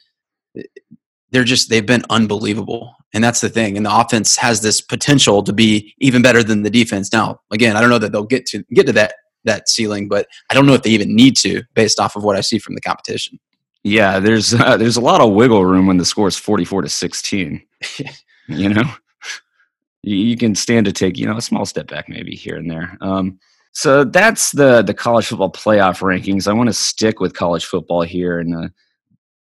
they're 1.32 1.44
just 1.44 1.68
they've 1.68 1.84
been 1.84 2.04
unbelievable. 2.10 2.94
And 3.14 3.22
that's 3.22 3.40
the 3.40 3.48
thing. 3.48 3.76
And 3.76 3.84
the 3.84 3.94
offense 3.94 4.36
has 4.36 4.62
this 4.62 4.80
potential 4.80 5.42
to 5.42 5.52
be 5.52 5.94
even 5.98 6.22
better 6.22 6.42
than 6.42 6.62
the 6.62 6.70
defense. 6.70 7.12
Now 7.12 7.40
again 7.50 7.76
i 7.76 7.80
don't 7.80 7.90
know 7.90 7.98
that 7.98 8.12
they'll 8.12 8.24
get 8.24 8.46
to 8.46 8.62
get 8.72 8.86
to 8.86 8.92
that 8.92 9.14
that 9.44 9.68
ceiling 9.68 10.08
but 10.08 10.28
i 10.50 10.54
don't 10.54 10.66
know 10.66 10.74
if 10.74 10.82
they 10.82 10.90
even 10.90 11.16
need 11.16 11.36
to 11.36 11.62
based 11.74 11.98
off 11.98 12.14
of 12.14 12.22
what 12.22 12.36
i 12.36 12.40
see 12.40 12.58
from 12.58 12.74
the 12.74 12.80
competition. 12.80 13.38
Yeah 13.82 14.20
there's 14.20 14.54
uh, 14.60 14.76
there's 14.76 14.96
a 14.96 15.00
lot 15.00 15.20
of 15.20 15.32
wiggle 15.32 15.64
room 15.64 15.86
when 15.86 15.96
the 15.96 16.04
score 16.04 16.28
is 16.28 16.36
44 16.36 16.82
to 16.82 16.88
16 16.88 17.62
you 18.48 18.68
know? 18.68 18.84
You, 20.02 20.16
you, 20.16 20.36
can 20.36 20.54
stand 20.54 20.86
to 20.86 20.92
take 20.92 21.16
you 21.16 21.26
know 21.26 21.36
a 21.36 21.42
small 21.42 21.64
step 21.64 21.88
back 21.88 22.08
maybe 22.08 22.34
here 22.34 22.56
and 22.56 22.70
there. 22.70 22.98
Um, 23.00 23.38
so 23.72 24.04
that's 24.04 24.52
the 24.52 24.82
the 24.82 24.94
college 24.94 25.26
football 25.26 25.52
playoff 25.52 26.00
rankings. 26.00 26.48
I 26.48 26.52
want 26.52 26.68
to 26.68 26.74
stick 26.74 27.20
with 27.20 27.34
college 27.34 27.64
football 27.64 28.02
here 28.02 28.38
and 28.38 28.54
uh, 28.54 28.68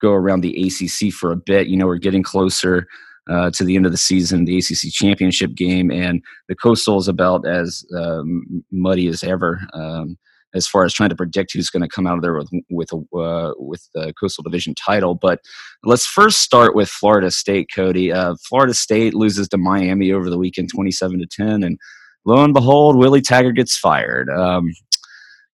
go 0.04 0.12
around 0.12 0.42
the 0.42 0.54
ACC 0.66 1.12
for 1.12 1.32
a 1.32 1.36
bit. 1.36 1.66
You 1.68 1.76
know, 1.76 1.86
we're 1.86 1.96
getting 1.98 2.22
closer 2.22 2.86
uh, 3.30 3.50
to 3.52 3.64
the 3.64 3.76
end 3.76 3.86
of 3.86 3.92
the 3.92 3.98
season, 3.98 4.44
the 4.44 4.58
ACC 4.58 4.92
championship 4.92 5.54
game, 5.54 5.90
and 5.90 6.22
the 6.48 6.54
Coastal 6.54 6.98
is 6.98 7.08
about 7.08 7.46
as 7.46 7.84
um, 7.96 8.64
muddy 8.70 9.08
as 9.08 9.22
ever. 9.22 9.60
Um, 9.72 10.16
as 10.54 10.68
far 10.68 10.84
as 10.84 10.94
trying 10.94 11.08
to 11.08 11.16
predict 11.16 11.52
who's 11.52 11.68
going 11.68 11.82
to 11.82 11.88
come 11.88 12.06
out 12.06 12.16
of 12.16 12.22
there 12.22 12.34
with 12.34 12.48
with 12.70 12.90
a, 12.92 13.16
uh, 13.16 13.52
with 13.56 13.88
the 13.94 14.12
Coastal 14.20 14.44
Division 14.44 14.74
title, 14.74 15.14
but 15.14 15.40
let's 15.82 16.06
first 16.06 16.42
start 16.42 16.76
with 16.76 16.88
Florida 16.88 17.30
State. 17.30 17.70
Cody, 17.74 18.12
uh, 18.12 18.36
Florida 18.48 18.72
State 18.72 19.14
loses 19.14 19.48
to 19.48 19.58
Miami 19.58 20.12
over 20.12 20.30
the 20.30 20.38
weekend, 20.38 20.68
twenty-seven 20.72 21.18
to 21.18 21.26
ten, 21.26 21.64
and 21.64 21.76
lo 22.24 22.44
and 22.44 22.54
behold, 22.54 22.96
Willie 22.96 23.20
Taggart 23.20 23.56
gets 23.56 23.76
fired. 23.76 24.30
Um, 24.30 24.72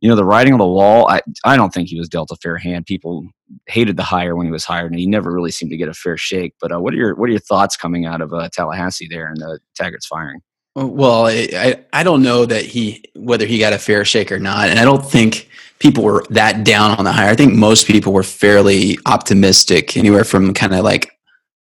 you 0.01 0.09
know, 0.09 0.15
the 0.15 0.25
writing 0.25 0.53
on 0.53 0.59
the 0.59 0.67
wall, 0.67 1.09
I, 1.09 1.21
I 1.43 1.57
don't 1.57 1.73
think 1.73 1.89
he 1.89 1.99
was 1.99 2.07
dealt 2.07 2.31
a 2.31 2.35
fair 2.37 2.57
hand. 2.57 2.85
People 2.85 3.27
hated 3.67 3.97
the 3.97 4.03
hire 4.03 4.35
when 4.35 4.45
he 4.45 4.51
was 4.51 4.63
hired, 4.63 4.91
and 4.91 4.99
he 4.99 5.05
never 5.05 5.31
really 5.31 5.51
seemed 5.51 5.71
to 5.71 5.77
get 5.77 5.89
a 5.89 5.93
fair 5.93 6.17
shake. 6.17 6.53
But 6.61 6.71
uh, 6.71 6.79
what 6.79 6.93
are 6.93 6.97
your 6.97 7.15
what 7.15 7.27
are 7.27 7.31
your 7.33 7.39
thoughts 7.39 7.75
coming 7.75 8.05
out 8.05 8.21
of 8.21 8.33
uh, 8.33 8.49
Tallahassee 8.53 9.07
there 9.09 9.27
and 9.27 9.41
uh, 9.43 9.57
Taggart's 9.77 10.07
firing? 10.07 10.41
Well, 10.75 11.27
I 11.27 11.83
I 11.91 12.03
don't 12.03 12.23
know 12.23 12.45
that 12.45 12.63
he 12.63 13.03
whether 13.15 13.45
he 13.45 13.59
got 13.59 13.73
a 13.73 13.79
fair 13.79 14.05
shake 14.05 14.31
or 14.31 14.39
not, 14.39 14.69
and 14.69 14.79
I 14.79 14.85
don't 14.85 15.05
think 15.05 15.49
people 15.79 16.03
were 16.03 16.23
that 16.29 16.63
down 16.63 16.91
on 16.91 17.03
the 17.03 17.11
hire. 17.11 17.29
I 17.29 17.35
think 17.35 17.53
most 17.53 17.87
people 17.87 18.13
were 18.13 18.23
fairly 18.23 18.97
optimistic, 19.05 19.97
anywhere 19.97 20.23
from 20.23 20.53
kind 20.53 20.73
of 20.73 20.85
like 20.85 21.11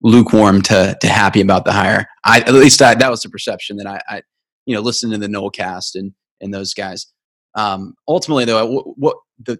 lukewarm 0.01 0.61
to 0.61 0.97
to 1.01 1.07
happy 1.07 1.41
about 1.41 1.65
the 1.65 1.73
hire. 1.73 2.07
I 2.23 2.39
at 2.41 2.53
least 2.53 2.81
I, 2.81 2.95
that 2.95 3.09
was 3.09 3.21
the 3.21 3.29
perception 3.29 3.77
that 3.77 3.87
I, 3.87 4.01
I 4.07 4.21
you 4.65 4.75
know 4.75 4.81
listened 4.81 5.11
to 5.13 5.17
the 5.17 5.27
Nolecast 5.27 5.95
and 5.95 6.13
and 6.39 6.53
those 6.53 6.73
guys. 6.73 7.07
Um, 7.55 7.95
ultimately, 8.07 8.45
though, 8.45 8.65
what, 8.65 8.97
what 8.97 9.17
the 9.43 9.59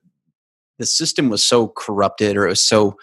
the 0.78 0.86
system 0.86 1.30
was 1.30 1.43
so 1.43 1.67
corrupted 1.67 2.38
or 2.38 2.45
it 2.45 2.49
was 2.49 2.65
so 2.65 2.95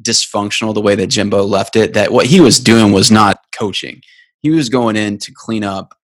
dysfunctional 0.00 0.72
the 0.72 0.80
way 0.80 0.94
that 0.94 1.08
Jimbo 1.08 1.42
left 1.44 1.76
it 1.76 1.92
that 1.92 2.12
what 2.12 2.26
he 2.26 2.40
was 2.40 2.58
doing 2.58 2.92
was 2.92 3.10
not 3.10 3.40
coaching. 3.52 4.00
He 4.40 4.50
was 4.50 4.70
going 4.70 4.96
in 4.96 5.18
to 5.18 5.32
clean 5.32 5.64
up 5.64 5.94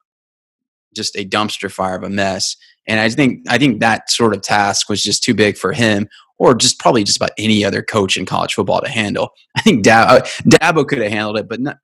just 0.94 1.16
a 1.16 1.24
dumpster 1.24 1.72
fire 1.72 1.96
of 1.96 2.02
a 2.02 2.10
mess. 2.10 2.56
And 2.86 3.00
I 3.00 3.08
think 3.08 3.46
I 3.48 3.58
think 3.58 3.80
that 3.80 4.10
sort 4.10 4.34
of 4.34 4.42
task 4.42 4.88
was 4.88 5.02
just 5.02 5.22
too 5.22 5.34
big 5.34 5.56
for 5.56 5.72
him, 5.72 6.08
or 6.38 6.54
just 6.54 6.78
probably 6.78 7.04
just 7.04 7.16
about 7.16 7.32
any 7.38 7.64
other 7.64 7.82
coach 7.82 8.16
in 8.16 8.26
college 8.26 8.54
football 8.54 8.80
to 8.80 8.88
handle. 8.88 9.30
I 9.56 9.62
think 9.62 9.84
Dab- 9.84 10.08
uh, 10.08 10.26
Dabo 10.44 10.86
could 10.86 10.98
have 10.98 11.12
handled 11.12 11.38
it, 11.38 11.48
but 11.48 11.60
not, 11.60 11.76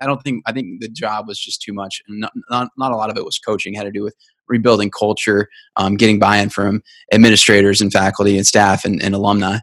I 0.00 0.06
don't 0.06 0.22
think 0.22 0.42
I 0.46 0.52
think 0.52 0.80
the 0.80 0.88
job 0.88 1.28
was 1.28 1.38
just 1.38 1.60
too 1.60 1.72
much, 1.72 2.02
and 2.08 2.20
not, 2.20 2.32
not, 2.50 2.70
not 2.78 2.92
a 2.92 2.96
lot 2.96 3.10
of 3.10 3.16
it 3.16 3.24
was 3.24 3.38
coaching. 3.38 3.74
It 3.74 3.78
had 3.78 3.84
to 3.84 3.90
do 3.90 4.02
with 4.02 4.16
rebuilding 4.48 4.90
culture, 4.90 5.48
um, 5.76 5.96
getting 5.96 6.18
buy-in 6.18 6.50
from 6.50 6.82
administrators 7.12 7.80
and 7.80 7.92
faculty 7.92 8.36
and 8.36 8.46
staff 8.46 8.84
and, 8.84 9.02
and 9.02 9.14
alumni. 9.14 9.58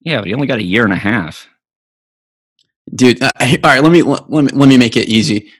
Yeah, 0.00 0.18
but 0.18 0.26
he 0.26 0.34
only 0.34 0.46
got 0.46 0.58
a 0.58 0.64
year 0.64 0.84
and 0.84 0.92
a 0.92 0.96
half. 0.96 1.48
Dude, 2.94 3.22
uh, 3.22 3.30
all 3.40 3.56
right. 3.64 3.82
Let 3.82 3.92
me 3.92 4.02
let 4.02 4.28
me 4.28 4.50
let 4.52 4.68
me 4.68 4.76
make 4.76 4.96
it 4.96 5.08
easy. 5.08 5.50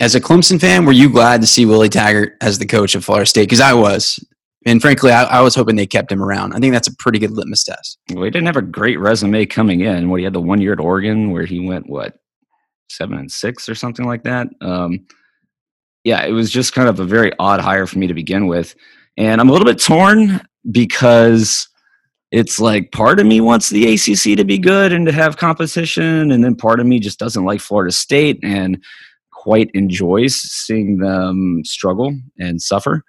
As 0.00 0.14
a 0.14 0.20
Clemson 0.20 0.60
fan, 0.60 0.84
were 0.84 0.92
you 0.92 1.08
glad 1.08 1.40
to 1.40 1.46
see 1.46 1.64
Willie 1.64 1.88
Taggart 1.88 2.36
as 2.40 2.58
the 2.58 2.66
coach 2.66 2.94
of 2.94 3.04
Florida 3.04 3.26
State? 3.26 3.44
Because 3.44 3.60
I 3.60 3.72
was, 3.72 4.18
and 4.66 4.82
frankly, 4.82 5.12
I, 5.12 5.22
I, 5.24 5.40
was 5.40 5.54
hoping 5.54 5.76
they 5.76 5.86
kept 5.86 6.10
him 6.10 6.20
around. 6.20 6.52
I 6.52 6.58
think 6.58 6.72
that's 6.72 6.88
a 6.88 6.96
pretty 6.96 7.20
good 7.20 7.30
litmus 7.30 7.62
test. 7.62 7.98
Well, 8.12 8.24
he 8.24 8.30
didn't 8.30 8.46
have 8.46 8.56
a 8.56 8.62
great 8.62 8.98
resume 8.98 9.46
coming 9.46 9.80
in. 9.80 10.10
What 10.10 10.18
he 10.18 10.24
had 10.24 10.32
the 10.32 10.40
one 10.40 10.60
year 10.60 10.72
at 10.72 10.80
Oregon 10.80 11.30
where 11.30 11.46
he 11.46 11.60
went 11.60 11.88
what 11.88 12.16
seven 12.90 13.18
and 13.18 13.30
six 13.30 13.68
or 13.68 13.74
something 13.74 14.06
like 14.06 14.24
that. 14.24 14.48
Um, 14.60 15.06
yeah, 16.04 16.24
it 16.24 16.32
was 16.32 16.50
just 16.50 16.74
kind 16.74 16.88
of 16.88 17.00
a 17.00 17.04
very 17.04 17.32
odd 17.38 17.60
hire 17.60 17.86
for 17.86 17.98
me 17.98 18.06
to 18.06 18.14
begin 18.14 18.46
with. 18.46 18.74
And 19.16 19.40
I'm 19.40 19.48
a 19.48 19.52
little 19.52 19.66
bit 19.66 19.80
torn 19.80 20.40
because 20.70 21.68
it's 22.30 22.60
like 22.60 22.92
part 22.92 23.20
of 23.20 23.26
me 23.26 23.40
wants 23.40 23.70
the 23.70 23.94
ACC 23.94 24.36
to 24.36 24.44
be 24.44 24.58
good 24.58 24.92
and 24.92 25.06
to 25.06 25.12
have 25.12 25.36
competition, 25.36 26.30
and 26.30 26.44
then 26.44 26.54
part 26.54 26.80
of 26.80 26.86
me 26.86 27.00
just 27.00 27.18
doesn't 27.18 27.44
like 27.44 27.60
Florida 27.60 27.92
State 27.92 28.38
and 28.42 28.82
quite 29.32 29.70
enjoys 29.74 30.34
seeing 30.34 30.98
them 30.98 31.62
struggle 31.64 32.16
and 32.38 32.60
suffer. 32.60 33.02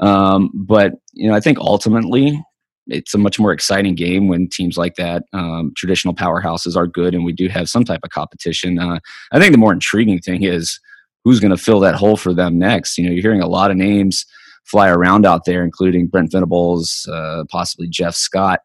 Um, 0.00 0.50
but 0.54 0.94
you 1.12 1.28
know, 1.28 1.34
I 1.34 1.40
think 1.40 1.58
ultimately 1.58 2.42
it's 2.86 3.14
a 3.14 3.18
much 3.18 3.38
more 3.38 3.52
exciting 3.52 3.94
game 3.94 4.28
when 4.28 4.48
teams 4.48 4.78
like 4.78 4.94
that, 4.94 5.24
um, 5.32 5.72
traditional 5.76 6.14
powerhouses, 6.14 6.76
are 6.76 6.86
good, 6.86 7.14
and 7.14 7.24
we 7.24 7.32
do 7.32 7.48
have 7.48 7.68
some 7.68 7.84
type 7.84 8.00
of 8.04 8.10
competition. 8.10 8.78
Uh, 8.78 8.98
I 9.32 9.38
think 9.38 9.52
the 9.52 9.58
more 9.58 9.72
intriguing 9.72 10.20
thing 10.20 10.44
is 10.44 10.80
who's 11.26 11.40
going 11.40 11.50
to 11.50 11.56
fill 11.56 11.80
that 11.80 11.96
hole 11.96 12.16
for 12.16 12.32
them 12.32 12.56
next. 12.56 12.96
You 12.96 13.04
know, 13.04 13.10
you're 13.10 13.20
hearing 13.20 13.42
a 13.42 13.48
lot 13.48 13.72
of 13.72 13.76
names 13.76 14.24
fly 14.62 14.88
around 14.88 15.26
out 15.26 15.44
there, 15.44 15.64
including 15.64 16.06
Brent 16.06 16.30
Venables, 16.30 17.08
uh, 17.12 17.42
possibly 17.50 17.88
Jeff 17.88 18.14
Scott. 18.14 18.60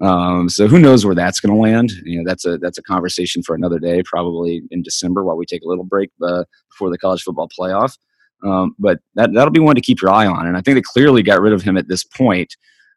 Um, 0.00 0.48
so 0.48 0.66
who 0.66 0.80
knows 0.80 1.06
where 1.06 1.14
that's 1.14 1.38
going 1.38 1.54
to 1.54 1.60
land? 1.60 1.92
You 2.02 2.18
know, 2.18 2.24
that's 2.28 2.44
a 2.44 2.58
that's 2.58 2.76
a 2.76 2.82
conversation 2.82 3.40
for 3.44 3.54
another 3.54 3.78
day, 3.78 4.02
probably 4.04 4.62
in 4.72 4.82
December 4.82 5.22
while 5.22 5.36
we 5.36 5.46
take 5.46 5.62
a 5.62 5.68
little 5.68 5.84
break 5.84 6.10
uh, 6.20 6.42
before 6.70 6.90
the 6.90 6.98
college 6.98 7.22
football 7.22 7.48
playoff. 7.48 7.96
Um, 8.44 8.74
but 8.80 8.98
that 9.14 9.32
that'll 9.32 9.52
be 9.52 9.60
one 9.60 9.76
to 9.76 9.80
keep 9.80 10.02
your 10.02 10.10
eye 10.10 10.26
on. 10.26 10.48
And 10.48 10.56
I 10.56 10.60
think 10.60 10.74
they 10.74 10.82
clearly 10.82 11.22
got 11.22 11.40
rid 11.40 11.52
of 11.52 11.62
him 11.62 11.76
at 11.76 11.86
this 11.86 12.02
point 12.02 12.56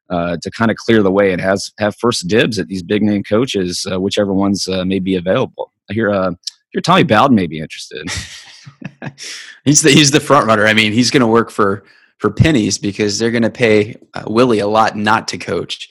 uh, 0.10 0.38
to 0.42 0.50
kind 0.50 0.72
of 0.72 0.78
clear 0.78 1.04
the 1.04 1.12
way 1.12 1.32
and 1.32 1.40
has 1.40 1.72
have 1.78 1.96
first 1.98 2.28
dibs 2.28 2.58
at 2.58 2.70
these 2.70 2.82
big 2.82 3.04
name 3.04 3.22
coaches, 3.22 3.86
uh, 3.92 4.02
whichever 4.02 4.34
ones 4.34 4.68
uh, 4.68 4.84
may 4.84 4.98
be 4.98 5.16
available. 5.16 5.72
I 5.92 5.94
hear 5.94 6.10
uh, 6.10 6.32
hear 6.72 6.82
Tommy 6.82 7.04
Bowden 7.04 7.36
may 7.36 7.46
be 7.46 7.60
interested. 7.60 8.10
he's 9.66 9.82
the 9.82 9.92
he's 9.92 10.12
the 10.12 10.20
front 10.20 10.48
runner. 10.48 10.66
I 10.66 10.74
mean, 10.74 10.92
he's 10.92 11.12
going 11.12 11.22
to 11.22 11.28
work 11.28 11.52
for 11.52 11.84
for 12.18 12.32
pennies 12.32 12.78
because 12.78 13.20
they're 13.20 13.32
going 13.32 13.44
to 13.44 13.50
pay 13.50 13.96
uh, 14.14 14.24
Willie 14.28 14.60
a 14.60 14.68
lot 14.68 14.96
not 14.96 15.28
to 15.30 15.38
coach. 15.38 15.90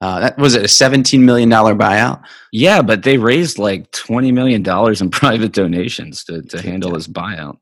Uh, 0.00 0.20
that 0.20 0.38
was 0.38 0.54
it 0.54 0.64
a 0.64 0.68
seventeen 0.68 1.24
million 1.24 1.48
dollar 1.48 1.74
buyout. 1.74 2.22
Yeah, 2.50 2.82
but 2.82 3.02
they 3.02 3.18
raised 3.18 3.58
like 3.58 3.90
twenty 3.92 4.32
million 4.32 4.62
dollars 4.62 5.00
in 5.00 5.10
private 5.22 5.52
donations 5.52 6.24
to 6.24 6.42
to 6.42 6.60
handle 6.60 6.94
his 6.94 7.08
buyout. 7.08 7.58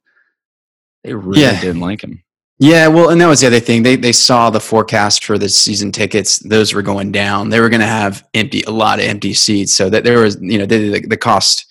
They 1.05 1.15
really 1.15 1.43
yeah. 1.43 1.61
didn't 1.61 1.81
like 1.81 2.03
him. 2.03 2.23
Yeah, 2.63 2.89
well, 2.89 3.09
and 3.09 3.19
that 3.23 3.27
was 3.27 3.41
the 3.41 3.47
other 3.47 3.59
thing. 3.59 3.83
They 3.83 3.97
they 3.97 4.13
saw 4.13 4.51
the 4.51 4.61
forecast 4.61 5.25
for 5.25 5.39
the 5.39 5.49
season 5.49 5.93
tickets; 5.93 6.39
those 6.41 6.75
were 6.75 6.83
going 6.83 7.11
down. 7.11 7.49
They 7.49 7.59
were 7.59 7.71
going 7.71 7.81
to 7.81 7.87
have 7.87 8.23
empty 8.35 8.63
a 8.63 8.71
lot 8.71 8.99
of 8.99 9.07
empty 9.07 9.33
seats, 9.33 9.75
so 9.75 9.89
that 9.89 10.05
there 10.05 10.21
was 10.21 10.37
you 10.43 10.59
know 10.59 10.67
the 10.67 11.01
the 11.07 11.17
cost 11.17 11.65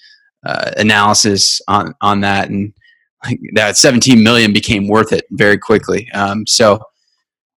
uh, 0.43 0.71
analysis 0.77 1.61
on 1.67 1.93
on 2.01 2.21
that, 2.21 2.49
and 2.49 2.73
that 3.53 3.77
17 3.77 4.23
million 4.23 4.53
became 4.53 4.87
worth 4.87 5.11
it 5.11 5.25
very 5.31 5.57
quickly. 5.57 6.09
Um, 6.13 6.47
so 6.47 6.81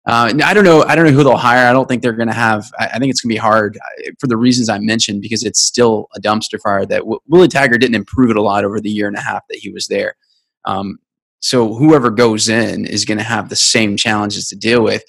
uh, 0.04 0.32
I 0.42 0.52
don't 0.52 0.64
know. 0.64 0.82
I 0.82 0.96
don't 0.96 1.06
know 1.06 1.12
who 1.12 1.22
they'll 1.22 1.36
hire. 1.36 1.68
I 1.68 1.72
don't 1.72 1.88
think 1.88 2.02
they're 2.02 2.12
going 2.12 2.28
to 2.28 2.34
have. 2.34 2.68
I, 2.78 2.86
I, 2.86 2.98
think 2.98 3.10
it's 3.10 3.20
going 3.20 3.30
to 3.30 3.34
be 3.34 3.38
hard 3.38 3.76
uh, 3.76 4.10
for 4.18 4.26
the 4.26 4.36
reasons 4.36 4.68
I 4.68 4.78
mentioned 4.80 5.22
because 5.22 5.44
it's 5.44 5.60
still 5.60 6.08
a 6.16 6.20
dumpster 6.20 6.60
fire. 6.60 6.84
That 6.84 7.00
w- 7.00 7.20
Willie 7.28 7.46
Taggart 7.46 7.80
didn't 7.80 7.94
improve 7.94 8.30
it 8.30 8.36
a 8.36 8.42
lot 8.42 8.64
over 8.64 8.80
the 8.80 8.90
year 8.90 9.06
and 9.06 9.16
a 9.16 9.20
half 9.20 9.42
that 9.48 9.58
he 9.58 9.70
was 9.70 9.86
there. 9.86 10.16
Um, 10.64 10.98
so 11.38 11.72
whoever 11.74 12.10
goes 12.10 12.48
in 12.48 12.84
is 12.84 13.04
going 13.04 13.18
to 13.18 13.24
have 13.24 13.48
the 13.48 13.56
same 13.56 13.96
challenges 13.96 14.48
to 14.48 14.56
deal 14.56 14.82
with. 14.82 15.04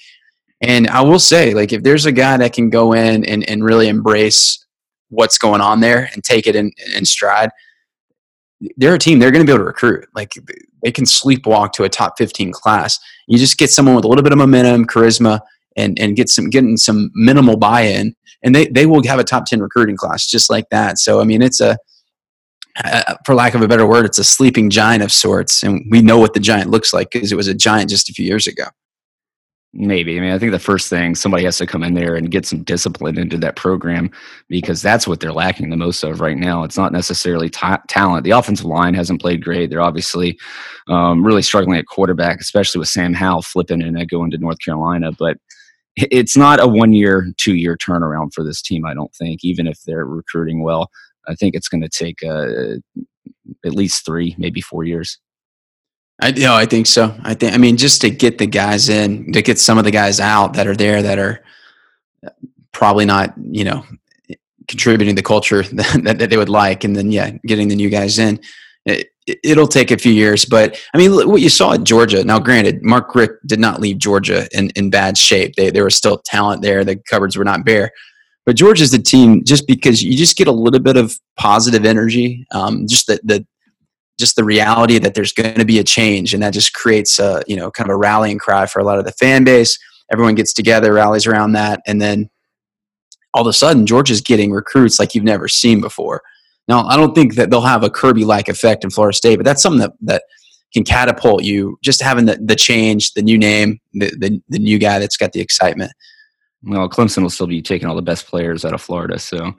And 0.62 0.88
I 0.88 1.02
will 1.02 1.20
say, 1.20 1.56
like, 1.56 1.74
if 1.74 1.82
there's 1.82 2.06
a 2.06 2.12
guy 2.12 2.38
that 2.38 2.54
can 2.54 2.70
go 2.70 2.94
in 2.94 3.26
and, 3.26 3.48
and 3.50 3.64
really 3.64 3.88
embrace 3.88 4.64
what's 5.10 5.40
going 5.40 5.62
on 5.62 5.80
there 5.80 6.10
and 6.14 6.24
take 6.24 6.46
it 6.46 6.56
in, 6.56 6.72
in 6.96 7.06
stride, 7.06 7.50
they're 8.78 8.96
a 8.96 9.00
team. 9.00 9.20
They're 9.20 9.32
going 9.32 9.46
to 9.46 9.50
be 9.50 9.54
able 9.54 9.64
to 9.64 9.68
recruit. 9.68 10.06
Like, 10.16 10.34
they 10.84 10.92
can 10.92 11.06
sleepwalk 11.06 11.72
to 11.74 11.84
a 11.84 11.90
top 11.90 12.16
15 12.18 12.52
class. 12.52 13.00
You 13.28 13.38
just 13.38 13.58
get 13.58 13.70
someone 13.70 13.96
with 13.96 14.06
a 14.06 14.08
little 14.08 14.24
bit 14.24 14.32
of 14.32 14.38
momentum, 14.38 14.86
charisma, 14.86 15.40
and, 15.76 16.00
and 16.00 16.16
get 16.16 16.30
some 16.30 16.50
getting 16.50 16.78
some 16.78 17.12
minimal 17.16 17.58
buy-in, 17.58 18.16
and 18.44 18.54
they, 18.54 18.68
they 18.68 18.86
will 18.86 19.06
have 19.08 19.20
a 19.20 19.24
top 19.24 19.46
10 19.46 19.60
recruiting 19.60 19.98
class 19.98 20.28
just 20.28 20.50
like 20.50 20.70
that. 20.70 21.00
So, 21.00 21.20
I 21.20 21.24
mean, 21.24 21.42
it's 21.42 21.62
a– 21.62 21.78
uh, 22.84 23.16
for 23.26 23.36
lack 23.36 23.54
of 23.54 23.62
a 23.62 23.68
better 23.68 23.86
word, 23.86 24.06
it's 24.06 24.18
a 24.18 24.24
sleeping 24.24 24.70
giant 24.70 25.04
of 25.04 25.12
sorts. 25.12 25.64
And 25.64 25.86
we 25.90 26.02
know 26.02 26.18
what 26.18 26.34
the 26.34 26.40
giant 26.40 26.70
looks 26.70 26.94
like 26.94 27.12
because 27.12 27.32
it 27.32 27.36
was 27.36 27.48
a 27.48 27.54
giant 27.54 27.90
just 27.90 28.10
a 28.10 28.14
few 28.14 28.26
years 28.26 28.48
ago. 28.48 28.66
Maybe. 29.76 30.18
I 30.18 30.22
mean, 30.22 30.32
I 30.32 30.38
think 30.38 30.52
the 30.52 30.60
first 30.60 30.88
thing 30.88 31.16
somebody 31.16 31.46
has 31.46 31.58
to 31.58 31.66
come 31.66 31.82
in 31.82 31.96
there 31.96 32.16
and 32.16 32.30
get 32.30 32.46
some 32.46 32.62
discipline 32.62 33.18
into 33.18 33.40
that 33.40 33.56
program 33.56 34.12
because 34.48 34.84
that's 34.84 35.08
what 35.08 35.20
they're 35.20 35.34
lacking 35.34 35.72
the 35.72 35.78
most 35.78 36.04
of 36.04 36.22
right 36.22 36.38
now. 36.38 36.64
It's 36.64 36.78
not 36.78 36.92
necessarily 36.92 37.50
ta- 37.50 37.82
talent. 37.88 38.24
The 38.24 38.32
offensive 38.32 38.68
line 38.68 38.94
hasn't 38.94 39.20
played 39.20 39.44
great. 39.44 39.72
They're 39.72 39.82
obviously 39.82 40.38
um, 40.88 41.26
really 41.26 41.42
struggling 41.42 41.80
at 41.80 41.88
quarterback, 41.88 42.40
especially 42.40 42.78
with 42.78 42.90
Sam 42.90 43.16
Howell 43.16 43.42
flipping 43.42 43.82
and 43.82 44.08
going 44.08 44.30
to 44.30 44.38
North 44.38 44.60
Carolina. 44.64 45.12
But 45.12 45.38
it's 45.96 46.38
not 46.38 46.62
a 46.62 46.68
one 46.68 46.94
year, 46.94 47.34
two 47.38 47.56
year 47.56 47.76
turnaround 47.76 48.32
for 48.32 48.44
this 48.44 48.62
team, 48.62 48.86
I 48.86 48.94
don't 48.94 49.14
think, 49.16 49.44
even 49.44 49.66
if 49.66 49.82
they're 49.88 50.06
recruiting 50.06 50.62
well. 50.62 50.92
I 51.28 51.34
think 51.34 51.56
it's 51.56 51.70
going 51.70 51.82
to 51.82 51.90
take 51.90 52.22
uh, 52.24 52.76
at 53.66 53.74
least 53.74 54.06
three, 54.06 54.36
maybe 54.38 54.62
four 54.62 54.84
years. 54.84 55.18
I 56.22 56.30
you 56.30 56.44
know, 56.44 56.56
I 56.56 56.66
think 56.66 56.88
so. 56.88 57.16
I 57.24 57.34
think 57.34 57.54
I 57.54 57.58
mean 57.58 57.78
just 57.78 58.02
to 58.02 58.10
get 58.10 58.38
the 58.38 58.48
guys 58.48 58.90
in, 58.90 59.32
to 59.34 59.42
get 59.42 59.60
some 59.60 59.78
of 59.78 59.84
the 59.84 59.92
guys 59.92 60.20
out 60.20 60.54
that 60.54 60.68
are 60.68 60.76
there 60.76 61.02
that 61.02 61.20
are 61.20 61.44
probably 62.72 63.06
not, 63.06 63.34
you 63.38 63.64
know, 63.64 63.86
contributing 64.68 65.16
the 65.16 65.22
culture 65.22 65.64
that, 65.64 66.18
that 66.20 66.30
they 66.30 66.38
would 66.38 66.50
like, 66.50 66.84
and 66.84 66.96
then 66.96 67.12
yeah, 67.12 67.32
getting 67.46 67.68
the 67.68 67.76
new 67.76 67.90
guys 67.90 68.20
in. 68.20 68.40
It, 68.86 69.10
it'll 69.44 69.68
take 69.68 69.92
a 69.92 69.98
few 69.98 70.12
years, 70.12 70.44
but 70.44 70.78
I 70.94 70.98
mean, 70.98 71.14
what 71.30 71.40
you 71.40 71.48
saw 71.48 71.74
at 71.74 71.86
Georgia. 71.86 72.26
Now, 72.26 72.40
granted, 72.40 72.84
Mark 72.84 73.16
Richt 73.16 73.36
did 73.48 73.60
not 73.60 73.80
leave 73.80 73.98
Georgia 73.98 74.48
in, 74.52 74.70
in 74.72 74.90
bad 74.90 75.18
shape. 75.18 75.56
They, 75.56 75.70
there 75.70 75.86
was 75.86 75.96
still 75.96 76.18
talent 76.18 76.62
there. 76.62 76.84
The 76.84 76.98
cupboards 76.98 77.38
were 77.38 77.46
not 77.46 77.64
bare, 77.64 77.92
but 78.46 78.58
Georgia's 78.58 78.92
the 78.92 79.00
team 79.00 79.46
just 79.46 79.66
because 79.66 80.04
you 80.04 80.18
just 80.18 80.36
get 80.36 80.50
a 80.50 80.52
little 80.52 80.82
bit 80.82 80.98
of 80.98 81.18
positive 81.38 81.86
energy, 81.86 82.46
um, 82.52 82.86
just 82.86 83.08
the, 83.08 83.22
the 83.24 83.48
just 84.20 84.36
the 84.36 84.44
reality 84.44 85.00
that 85.00 85.14
there's 85.16 85.34
going 85.34 85.56
to 85.56 85.66
be 85.66 85.80
a 85.80 85.84
change, 85.84 86.34
and 86.34 86.44
that 86.44 86.54
just 86.54 86.74
creates 86.74 87.20
a 87.20 87.44
you 87.48 87.56
know 87.56 87.72
kind 87.72 87.90
of 87.90 87.94
a 87.94 87.98
rallying 87.98 88.38
cry 88.38 88.66
for 88.66 88.80
a 88.80 88.84
lot 88.84 89.00
of 89.00 89.06
the 89.06 89.12
fan 89.12 89.44
base. 89.44 89.78
Everyone 90.12 90.36
gets 90.36 90.54
together, 90.54 90.94
rallies 90.94 91.26
around 91.26 91.54
that, 91.54 91.82
and 91.88 92.02
then 92.02 92.30
all 93.34 93.42
of 93.42 93.48
a 93.48 93.54
sudden, 93.54 93.86
Georgia's 93.86 94.22
getting 94.22 94.52
recruits 94.52 95.00
like 95.00 95.16
you've 95.16 95.24
never 95.24 95.48
seen 95.48 95.82
before. 95.82 96.22
Now, 96.68 96.86
I 96.86 96.96
don't 96.96 97.16
think 97.16 97.36
that 97.36 97.50
they'll 97.50 97.62
have 97.62 97.84
a 97.84 97.90
Kirby-like 97.90 98.48
effect 98.48 98.84
in 98.84 98.90
Florida 98.90 99.16
State, 99.16 99.38
but 99.38 99.46
that's 99.46 99.62
something 99.62 99.80
that 99.82 99.94
that 100.02 100.24
can 100.74 100.84
catapult 100.84 101.44
you. 101.44 101.78
Just 101.84 102.02
having 102.02 102.26
the, 102.26 102.38
the 102.42 102.56
change, 102.56 103.14
the 103.14 103.22
new 103.22 103.38
name, 103.38 103.80
the, 103.94 104.08
the 104.18 104.42
the 104.50 104.60
new 104.60 104.78
guy 104.80 105.00
that's 105.00 105.18
got 105.18 105.34
the 105.34 105.42
excitement 105.42 105.92
well, 106.64 106.90
Clemson 106.90 107.24
will 107.24 107.30
still 107.30 107.48
be 107.48 107.62
taking 107.62 107.88
all 107.88 107.96
the 107.96 108.02
best 108.02 108.28
players 108.28 108.64
out 108.64 108.74
of 108.74 108.82
Florida, 108.82 109.20
so 109.20 109.54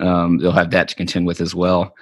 um, 0.00 0.38
they'll 0.38 0.52
have 0.52 0.70
that 0.70 0.88
to 0.88 0.94
contend 0.94 1.26
with 1.26 1.40
as 1.40 1.54
well. 1.54 1.94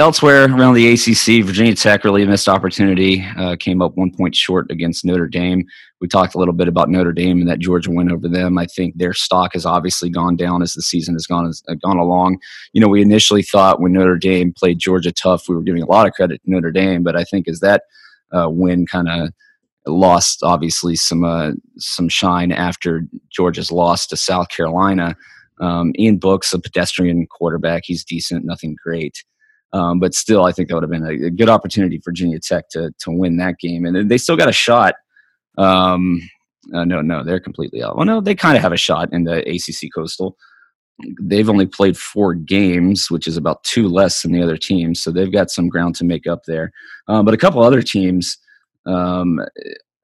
Elsewhere 0.00 0.44
around 0.44 0.74
the 0.74 0.92
ACC, 0.92 1.44
Virginia 1.44 1.74
Tech 1.74 2.04
really 2.04 2.24
missed 2.24 2.48
opportunity. 2.48 3.26
Uh, 3.36 3.56
came 3.58 3.82
up 3.82 3.96
one 3.96 4.12
point 4.12 4.32
short 4.32 4.70
against 4.70 5.04
Notre 5.04 5.26
Dame. 5.26 5.64
We 6.00 6.06
talked 6.06 6.36
a 6.36 6.38
little 6.38 6.54
bit 6.54 6.68
about 6.68 6.88
Notre 6.88 7.12
Dame 7.12 7.40
and 7.40 7.48
that 7.48 7.58
Georgia 7.58 7.90
win 7.90 8.12
over 8.12 8.28
them. 8.28 8.58
I 8.58 8.66
think 8.66 8.96
their 8.96 9.12
stock 9.12 9.54
has 9.54 9.66
obviously 9.66 10.08
gone 10.08 10.36
down 10.36 10.62
as 10.62 10.74
the 10.74 10.82
season 10.82 11.16
has 11.16 11.26
gone 11.26 11.46
has 11.46 11.64
gone 11.82 11.96
along. 11.96 12.38
You 12.72 12.80
know, 12.80 12.86
we 12.86 13.02
initially 13.02 13.42
thought 13.42 13.80
when 13.80 13.92
Notre 13.92 14.16
Dame 14.16 14.52
played 14.52 14.78
Georgia 14.78 15.10
tough, 15.10 15.48
we 15.48 15.56
were 15.56 15.62
giving 15.62 15.82
a 15.82 15.90
lot 15.90 16.06
of 16.06 16.12
credit 16.12 16.40
to 16.44 16.50
Notre 16.50 16.70
Dame, 16.70 17.02
but 17.02 17.16
I 17.16 17.24
think 17.24 17.48
as 17.48 17.58
that 17.58 17.82
uh, 18.32 18.48
win 18.48 18.86
kind 18.86 19.08
of 19.08 19.30
lost, 19.84 20.44
obviously 20.44 20.94
some 20.94 21.24
uh, 21.24 21.54
some 21.76 22.08
shine 22.08 22.52
after 22.52 23.02
Georgia's 23.30 23.72
loss 23.72 24.06
to 24.06 24.16
South 24.16 24.48
Carolina. 24.50 25.16
Um, 25.60 25.92
Ian 25.98 26.18
Book's 26.18 26.52
a 26.52 26.60
pedestrian 26.60 27.26
quarterback. 27.26 27.82
He's 27.84 28.04
decent, 28.04 28.44
nothing 28.44 28.76
great. 28.80 29.24
Um, 29.72 29.98
but 30.00 30.14
still, 30.14 30.44
I 30.44 30.52
think 30.52 30.68
that 30.68 30.74
would 30.74 30.84
have 30.84 30.90
been 30.90 31.04
a, 31.04 31.26
a, 31.26 31.30
good 31.30 31.50
opportunity 31.50 31.98
for 31.98 32.10
Virginia 32.10 32.38
Tech 32.40 32.70
to 32.70 32.90
to 33.00 33.10
win 33.10 33.36
that 33.36 33.58
game, 33.58 33.84
and 33.84 34.10
they 34.10 34.18
still 34.18 34.36
got 34.36 34.48
a 34.48 34.52
shot. 34.52 34.94
Um, 35.58 36.20
uh, 36.72 36.84
no, 36.84 37.02
no, 37.02 37.22
they're 37.22 37.40
completely 37.40 37.82
out. 37.82 37.96
Well, 37.96 38.06
no, 38.06 38.20
they 38.20 38.34
kind 38.34 38.56
of 38.56 38.62
have 38.62 38.72
a 38.72 38.78
shot 38.78 39.12
in 39.12 39.24
the 39.24 39.40
ACC 39.48 39.90
Coastal. 39.94 40.36
They've 41.20 41.48
only 41.48 41.66
played 41.66 41.96
four 41.96 42.34
games, 42.34 43.10
which 43.10 43.28
is 43.28 43.36
about 43.36 43.62
two 43.62 43.88
less 43.88 44.22
than 44.22 44.32
the 44.32 44.42
other 44.42 44.56
teams, 44.56 45.02
so 45.02 45.10
they've 45.10 45.32
got 45.32 45.50
some 45.50 45.68
ground 45.68 45.94
to 45.96 46.04
make 46.04 46.26
up 46.26 46.44
there. 46.46 46.72
Um, 47.06 47.24
but 47.24 47.34
a 47.34 47.38
couple 47.38 47.62
other 47.62 47.82
teams 47.82 48.38
um, 48.86 49.40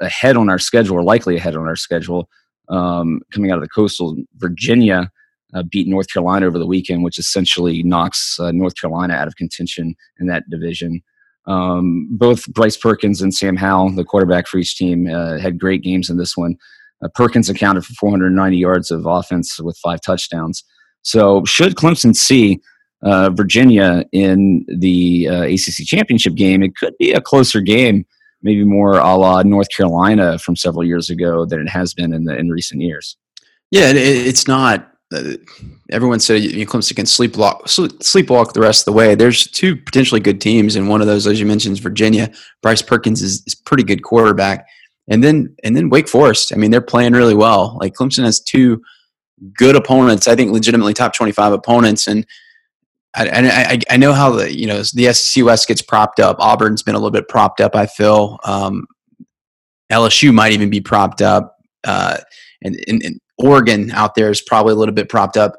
ahead 0.01 0.37
on 0.37 0.51
our 0.51 0.59
schedule, 0.59 0.97
or 0.97 1.03
likely 1.03 1.37
ahead 1.37 1.57
on 1.57 1.67
our 1.67 1.77
schedule, 1.77 2.29
um, 2.69 3.21
coming 3.33 3.51
out 3.51 3.59
of 3.59 3.65
the 3.65 3.69
Coastal, 3.69 4.17
Virginia 4.37 5.11
uh, 5.55 5.63
beat 5.63 5.87
North 5.87 6.13
Carolina 6.13 6.47
over 6.47 6.59
the 6.59 6.67
weekend, 6.67 7.05
which 7.05 7.19
essentially 7.19 7.83
knocks 7.83 8.39
uh, 8.41 8.53
North 8.53 8.75
Carolina 8.79 9.15
out 9.15 9.29
of 9.29 9.37
contention 9.37 9.95
in 10.19 10.27
that 10.27 10.49
division. 10.51 11.03
Um, 11.47 12.09
both 12.11 12.47
Bryce 12.53 12.77
Perkins 12.77 13.21
and 13.21 13.35
Sam 13.35 13.57
Howell, 13.57 13.91
the 13.91 14.05
quarterback 14.05 14.47
for 14.47 14.59
each 14.59 14.77
team, 14.77 15.07
uh, 15.07 15.39
had 15.39 15.61
great 15.61 15.83
games 15.83 16.11
in 16.11 16.17
this 16.17 16.37
one. 16.37 16.57
Uh, 17.03 17.09
Perkins 17.15 17.51
accounted 17.51 17.85
for 17.85 17.95
490 17.95 18.57
yards 18.57 18.91
of 18.91 19.07
offense 19.07 19.61
with 19.61 19.77
five 19.79 20.01
touchdowns. 20.01 20.65
So, 21.03 21.45
should 21.45 21.75
Clemson 21.75 22.17
see 22.17 22.61
uh, 23.03 23.31
Virginia 23.31 24.05
in 24.13 24.65
the 24.67 25.29
uh, 25.29 25.43
ACC 25.43 25.85
championship 25.85 26.35
game, 26.35 26.63
it 26.63 26.75
could 26.77 26.95
be 26.99 27.13
a 27.13 27.21
closer 27.21 27.61
game, 27.61 28.07
maybe 28.43 28.65
more 28.65 28.95
a 28.99 29.15
la 29.15 29.43
North 29.43 29.69
Carolina 29.77 30.39
from 30.39 30.57
several 30.57 30.85
years 30.85 31.11
ago 31.11 31.45
than 31.45 31.61
it 31.61 31.69
has 31.69 31.93
been 31.93 32.15
in 32.15 32.25
the 32.25 32.35
in 32.35 32.49
recent 32.49 32.81
years. 32.81 33.19
Yeah, 33.71 33.93
it's 33.95 34.49
not 34.49 34.94
everyone 35.91 36.21
said 36.21 36.43
you 36.43 36.67
Clemson 36.67 36.97
can 36.97 37.05
sleepwalk, 37.05 37.63
sleepwalk 37.63 38.53
the 38.53 38.61
rest 38.61 38.83
of 38.83 38.87
the 38.87 38.97
way. 38.97 39.15
There's 39.15 39.47
two 39.47 39.77
potentially 39.77 40.21
good 40.21 40.41
teams, 40.41 40.77
and 40.77 40.89
one 40.89 41.01
of 41.01 41.07
those, 41.07 41.27
as 41.27 41.39
you 41.39 41.47
mentioned, 41.47 41.75
is 41.75 41.79
Virginia. 41.79 42.33
Bryce 42.63 42.83
Perkins 42.83 43.23
is, 43.23 43.43
is 43.47 43.55
pretty 43.55 43.83
good 43.83 44.03
quarterback, 44.03 44.67
and 45.09 45.23
then 45.23 45.55
and 45.63 45.77
then 45.77 45.91
Wake 45.91 46.09
Forest. 46.09 46.53
I 46.53 46.57
mean, 46.57 46.71
they're 46.71 46.81
playing 46.81 47.13
really 47.13 47.35
well. 47.35 47.77
Like 47.81 47.95
Clemson 47.95 48.25
has 48.25 48.41
two 48.41 48.83
good 49.57 49.77
opponents. 49.77 50.29
I 50.29 50.37
think 50.37 50.53
legitimately 50.53 50.95
top 50.95 51.15
25 51.15 51.53
opponents, 51.53 52.07
and 52.07 52.27
I, 53.15 53.29
I, 53.31 53.81
I 53.91 53.97
know 53.97 54.13
how 54.13 54.31
the 54.31 54.53
you 54.53 54.67
know 54.67 54.83
the 54.95 55.13
SEC 55.13 55.45
West 55.45 55.69
gets 55.69 55.83
propped 55.83 56.21
up. 56.21 56.37
Auburn's 56.41 56.83
been 56.83 56.95
a 56.95 56.99
little 56.99 57.11
bit 57.11 57.29
propped 57.29 57.61
up. 57.61 57.77
I 57.77 57.87
feel 57.87 58.39
um, 58.45 58.87
LSU 59.93 60.33
might 60.33 60.53
even 60.53 60.71
be 60.71 60.81
propped 60.81 61.23
up, 61.23 61.57
uh, 61.85 62.19
and, 62.63 62.77
and, 62.89 63.03
and 63.03 63.21
Oregon 63.39 63.91
out 63.93 64.15
there 64.15 64.31
is 64.31 64.41
probably 64.41 64.73
a 64.73 64.77
little 64.77 64.95
bit 64.95 65.09
propped 65.09 65.37
up. 65.37 65.57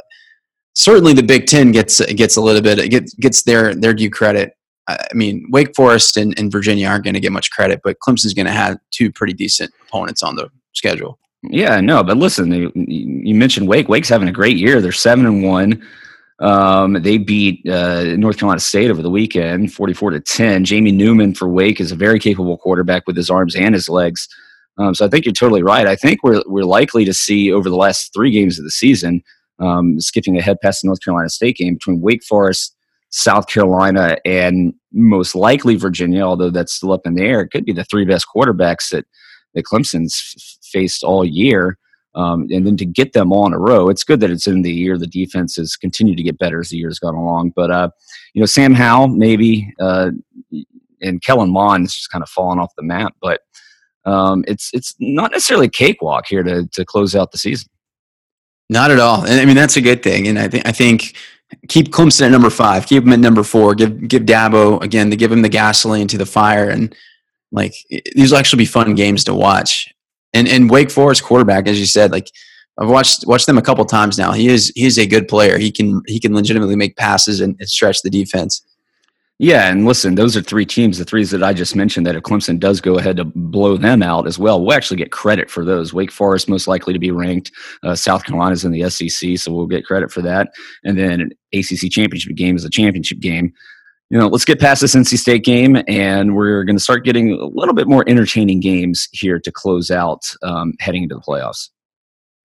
Certainly, 0.75 1.13
the 1.13 1.23
Big 1.23 1.45
Ten 1.47 1.71
gets 1.71 2.05
gets 2.13 2.35
a 2.37 2.41
little 2.41 2.61
bit 2.61 2.89
gets 2.89 3.13
gets 3.15 3.43
their 3.43 3.73
their 3.73 3.93
due 3.93 4.09
credit. 4.09 4.53
I 4.87 5.07
mean, 5.13 5.47
Wake 5.49 5.75
Forest 5.75 6.15
and, 6.17 6.37
and 6.37 6.51
Virginia 6.51 6.87
aren't 6.87 7.05
going 7.05 7.15
to 7.15 7.19
get 7.19 7.31
much 7.31 7.49
credit, 7.49 7.81
but 7.83 7.97
Clemson's 7.99 8.35
going 8.35 8.45
to 8.45 8.51
have 8.51 8.77
two 8.91 9.11
pretty 9.11 9.33
decent 9.33 9.71
opponents 9.87 10.21
on 10.21 10.35
the 10.35 10.47
schedule. 10.73 11.17
Yeah, 11.41 11.79
no, 11.81 12.03
but 12.03 12.17
listen, 12.17 12.51
you, 12.51 12.71
you 12.75 13.33
mentioned 13.35 13.67
Wake. 13.67 13.89
Wake's 13.89 14.09
having 14.09 14.27
a 14.27 14.31
great 14.31 14.57
year. 14.57 14.81
They're 14.81 14.91
seven 14.91 15.25
and 15.25 15.43
one. 15.43 15.83
Um, 16.39 16.93
they 17.01 17.17
beat 17.17 17.67
uh, 17.67 18.15
North 18.17 18.37
Carolina 18.37 18.59
State 18.59 18.91
over 18.91 19.01
the 19.01 19.09
weekend, 19.09 19.73
forty-four 19.73 20.11
to 20.11 20.19
ten. 20.19 20.65
Jamie 20.65 20.91
Newman 20.91 21.33
for 21.33 21.47
Wake 21.47 21.79
is 21.79 21.91
a 21.91 21.95
very 21.95 22.19
capable 22.19 22.57
quarterback 22.57 23.07
with 23.07 23.15
his 23.15 23.29
arms 23.29 23.55
and 23.55 23.73
his 23.73 23.87
legs. 23.87 24.27
Um, 24.77 24.93
so 24.93 25.05
I 25.05 25.09
think 25.09 25.25
you're 25.25 25.33
totally 25.33 25.63
right. 25.63 25.87
I 25.87 25.95
think 25.95 26.23
we're 26.23 26.41
we're 26.47 26.65
likely 26.65 27.05
to 27.05 27.13
see 27.13 27.51
over 27.51 27.69
the 27.69 27.75
last 27.75 28.13
three 28.13 28.31
games 28.31 28.59
of 28.59 28.65
the 28.65 28.71
season, 28.71 29.23
um, 29.59 29.99
skipping 29.99 30.37
ahead 30.37 30.57
past 30.61 30.81
the 30.81 30.87
North 30.87 31.01
Carolina 31.03 31.29
State 31.29 31.57
game 31.57 31.75
between 31.75 32.01
Wake 32.01 32.23
Forest, 32.23 32.75
South 33.09 33.47
Carolina, 33.47 34.17
and 34.25 34.73
most 34.91 35.35
likely 35.35 35.75
Virginia. 35.75 36.21
Although 36.21 36.49
that's 36.49 36.73
still 36.73 36.91
up 36.91 37.05
in 37.05 37.15
the 37.15 37.23
air, 37.23 37.41
it 37.41 37.49
could 37.49 37.65
be 37.65 37.73
the 37.73 37.85
three 37.85 38.05
best 38.05 38.25
quarterbacks 38.33 38.89
that 38.89 39.05
that 39.53 39.63
Clemson's 39.63 40.33
f- 40.37 40.57
faced 40.71 41.03
all 41.03 41.23
year. 41.23 41.77
Um, 42.15 42.47
and 42.49 42.65
then 42.65 42.77
to 42.77 42.85
get 42.85 43.11
them 43.11 43.33
all 43.33 43.45
in 43.45 43.53
a 43.53 43.59
row, 43.59 43.89
it's 43.89 44.05
good 44.05 44.21
that 44.21 44.31
it's 44.31 44.47
in 44.47 44.61
the 44.61 44.71
year. 44.71 44.97
The 44.97 45.07
defense 45.07 45.57
has 45.57 45.75
continued 45.75 46.15
to 46.15 46.23
get 46.23 46.37
better 46.37 46.61
as 46.61 46.69
the 46.69 46.77
year's 46.77 46.99
gone 46.99 47.15
along. 47.15 47.51
But 47.55 47.71
uh, 47.71 47.89
you 48.33 48.41
know, 48.41 48.45
Sam 48.45 48.73
Howell 48.73 49.09
maybe, 49.09 49.73
uh, 49.79 50.11
and 51.01 51.21
Kellen 51.21 51.51
Mond 51.51 51.85
is 51.85 51.95
just 51.95 52.11
kind 52.11 52.21
of 52.21 52.29
fallen 52.29 52.59
off 52.59 52.75
the 52.77 52.83
map, 52.83 53.15
but 53.21 53.41
um, 54.05 54.43
it's 54.47 54.69
it's 54.73 54.95
not 54.99 55.31
necessarily 55.31 55.67
a 55.67 55.69
cakewalk 55.69 56.25
here 56.27 56.43
to 56.43 56.67
to 56.67 56.85
close 56.85 57.15
out 57.15 57.31
the 57.31 57.37
season. 57.37 57.69
Not 58.69 58.91
at 58.91 58.99
all, 58.99 59.25
and 59.25 59.39
I 59.39 59.45
mean 59.45 59.55
that's 59.55 59.77
a 59.77 59.81
good 59.81 60.03
thing. 60.03 60.27
And 60.27 60.39
I 60.39 60.47
think 60.47 60.67
I 60.67 60.71
think 60.71 61.15
keep 61.67 61.89
Clemson 61.89 62.23
at 62.23 62.31
number 62.31 62.49
five, 62.49 62.87
keep 62.87 63.03
him 63.03 63.13
at 63.13 63.19
number 63.19 63.43
four, 63.43 63.75
give 63.75 64.07
give 64.07 64.23
Dabo 64.23 64.81
again 64.81 65.09
to 65.11 65.15
give 65.15 65.31
him 65.31 65.41
the 65.41 65.49
gasoline 65.49 66.07
to 66.07 66.17
the 66.17 66.25
fire, 66.25 66.69
and 66.69 66.95
like 67.51 67.73
these 68.15 68.31
will 68.31 68.39
actually 68.39 68.59
be 68.59 68.65
fun 68.65 68.95
games 68.95 69.23
to 69.25 69.33
watch. 69.33 69.93
And 70.33 70.47
and 70.47 70.69
Wake 70.69 70.91
Forest 70.91 71.23
quarterback, 71.23 71.67
as 71.67 71.79
you 71.79 71.85
said, 71.85 72.11
like 72.11 72.29
I've 72.77 72.89
watched 72.89 73.25
watched 73.27 73.45
them 73.45 73.57
a 73.57 73.61
couple 73.61 73.85
times 73.85 74.17
now. 74.17 74.31
He 74.31 74.47
is 74.47 74.71
he 74.75 74.85
is 74.85 74.97
a 74.97 75.07
good 75.07 75.27
player. 75.27 75.57
He 75.57 75.71
can 75.71 76.01
he 76.07 76.19
can 76.19 76.33
legitimately 76.33 76.75
make 76.75 76.97
passes 76.97 77.39
and, 77.39 77.55
and 77.59 77.69
stretch 77.69 78.01
the 78.01 78.09
defense. 78.09 78.65
Yeah, 79.37 79.69
and 79.69 79.85
listen, 79.85 80.15
those 80.15 80.37
are 80.37 80.41
three 80.41 80.65
teams, 80.65 80.97
the 80.97 81.03
threes 81.03 81.29
that 81.31 81.43
I 81.43 81.51
just 81.51 81.75
mentioned, 81.75 82.05
that 82.05 82.15
if 82.15 82.23
Clemson 82.23 82.57
does 82.57 82.79
go 82.79 82.97
ahead 82.97 83.17
to 83.17 83.25
blow 83.25 83.75
them 83.75 84.01
out 84.01 84.27
as 84.27 84.39
well, 84.39 84.63
we'll 84.63 84.73
actually 84.73 84.95
get 84.95 85.11
credit 85.11 85.51
for 85.51 85.65
those. 85.65 85.93
Wake 85.93 86.11
Forest 86.11 86.47
most 86.47 86.69
likely 86.69 86.93
to 86.93 86.99
be 86.99 87.11
ranked. 87.11 87.51
Uh, 87.83 87.95
South 87.95 88.23
Carolina's 88.23 88.63
in 88.63 88.71
the 88.71 88.89
SEC, 88.89 89.37
so 89.37 89.51
we'll 89.51 89.65
get 89.65 89.85
credit 89.85 90.09
for 90.09 90.21
that. 90.21 90.53
And 90.85 90.97
then 90.97 91.19
an 91.19 91.31
ACC 91.53 91.91
championship 91.91 92.33
game 92.37 92.55
is 92.55 92.63
a 92.63 92.69
championship 92.69 93.19
game. 93.19 93.51
You 94.09 94.19
know, 94.19 94.27
let's 94.27 94.45
get 94.45 94.61
past 94.61 94.79
this 94.79 94.95
NC 94.95 95.17
State 95.17 95.43
game, 95.43 95.83
and 95.85 96.33
we're 96.33 96.63
going 96.63 96.77
to 96.77 96.83
start 96.83 97.03
getting 97.03 97.33
a 97.33 97.45
little 97.45 97.73
bit 97.73 97.89
more 97.89 98.05
entertaining 98.07 98.61
games 98.61 99.09
here 99.11 99.39
to 99.39 99.51
close 99.51 99.91
out 99.91 100.21
um, 100.43 100.75
heading 100.79 101.03
into 101.03 101.15
the 101.15 101.21
playoffs. 101.21 101.69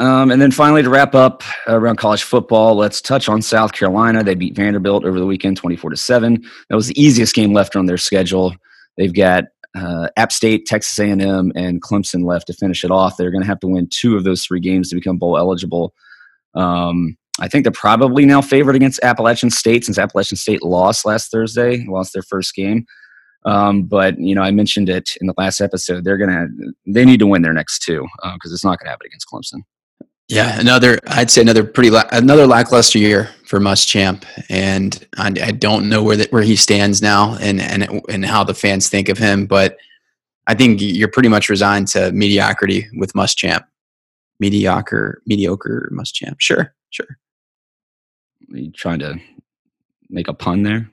Um, 0.01 0.30
and 0.30 0.40
then 0.40 0.51
finally, 0.51 0.82
to 0.82 0.88
wrap 0.88 1.14
up 1.14 1.42
around 1.66 1.96
college 1.96 2.22
football, 2.22 2.74
let's 2.74 3.03
touch 3.03 3.28
on 3.28 3.42
South 3.42 3.72
Carolina. 3.72 4.24
They 4.24 4.34
beat 4.34 4.57
Vanderbilt 4.57 5.05
over 5.05 5.20
the 5.20 5.26
weekend, 5.26 5.59
twenty-four 5.59 5.90
to 5.90 5.96
seven. 5.96 6.42
That 6.70 6.76
was 6.76 6.88
the 6.88 7.01
easiest 7.01 7.34
game 7.34 7.53
left 7.53 7.76
on 7.76 7.84
their 7.84 7.98
schedule. 7.98 8.55
They've 8.96 9.14
got 9.14 9.44
uh, 9.74 10.09
App 10.16 10.32
State, 10.32 10.64
Texas 10.64 10.98
A&M, 10.98 11.53
and 11.55 11.82
Clemson 11.82 12.24
left 12.24 12.46
to 12.46 12.55
finish 12.55 12.82
it 12.82 12.90
off. 12.90 13.16
They're 13.16 13.30
going 13.30 13.42
to 13.42 13.46
have 13.46 13.61
to 13.61 13.68
win 13.68 13.88
two 13.90 14.16
of 14.16 14.24
those 14.24 14.42
three 14.42 14.59
games 14.59 14.88
to 14.88 14.96
become 14.96 15.18
bowl 15.18 15.38
eligible. 15.38 15.94
Um, 16.55 17.16
I 17.38 17.48
think 17.48 17.64
they're 17.64 17.72
probably 17.72 18.24
now 18.24 18.40
favored 18.40 18.76
against 18.76 19.01
Appalachian 19.03 19.51
State 19.51 19.84
since 19.84 19.98
Appalachian 19.98 20.36
State 20.36 20.62
lost 20.62 21.07
last 21.07 21.30
Thursday, 21.30 21.84
lost 21.86 22.12
their 22.12 22.22
first 22.22 22.55
game. 22.55 22.86
Um, 23.44 23.84
but 23.84 24.18
you 24.18 24.34
know, 24.34 24.42
I 24.42 24.51
mentioned 24.51 24.88
it 24.88 25.11
in 25.20 25.26
the 25.26 25.34
last 25.38 25.61
episode. 25.61 26.05
They're 26.05 26.18
gonna 26.18 26.48
they 26.86 27.07
need 27.07 27.20
to 27.20 27.26
win 27.26 27.40
their 27.40 27.55
next 27.55 27.80
two 27.80 28.07
because 28.34 28.53
uh, 28.53 28.55
it's 28.55 28.64
not 28.64 28.78
gonna 28.78 28.90
happen 28.90 29.07
against 29.07 29.26
Clemson. 29.32 29.62
Yeah, 30.31 30.61
another 30.61 30.99
I'd 31.09 31.31
say 31.31 31.41
another 31.41 31.64
pretty 31.64 31.91
la- 31.91 32.09
another 32.12 32.47
lackluster 32.47 32.99
year 32.99 33.31
for 33.47 33.59
Muschamp, 33.59 34.24
and 34.49 35.05
I, 35.18 35.26
I 35.43 35.51
don't 35.51 35.89
know 35.89 36.05
where 36.05 36.16
that 36.16 36.33
where 36.33 36.43
he 36.43 36.55
stands 36.55 37.03
now 37.03 37.37
and 37.41 37.61
and 37.61 38.01
and 38.09 38.24
how 38.24 38.45
the 38.45 38.55
fans 38.55 38.89
think 38.89 39.09
of 39.09 39.18
him, 39.18 39.47
but 39.47 39.76
I 40.47 40.55
think 40.55 40.81
you're 40.81 41.09
pretty 41.09 41.28
much 41.28 41.49
resigned 41.49 41.89
to 41.89 42.12
mediocrity 42.12 42.89
with 42.97 43.12
Muschamp. 43.14 43.64
Mediocre, 44.39 45.20
mediocre 45.26 45.91
Muschamp. 45.93 46.37
Sure, 46.39 46.74
sure. 46.91 47.18
Are 48.53 48.59
you 48.59 48.70
trying 48.70 49.01
to 49.01 49.20
make 50.09 50.28
a 50.28 50.33
pun 50.33 50.62
there? 50.62 50.89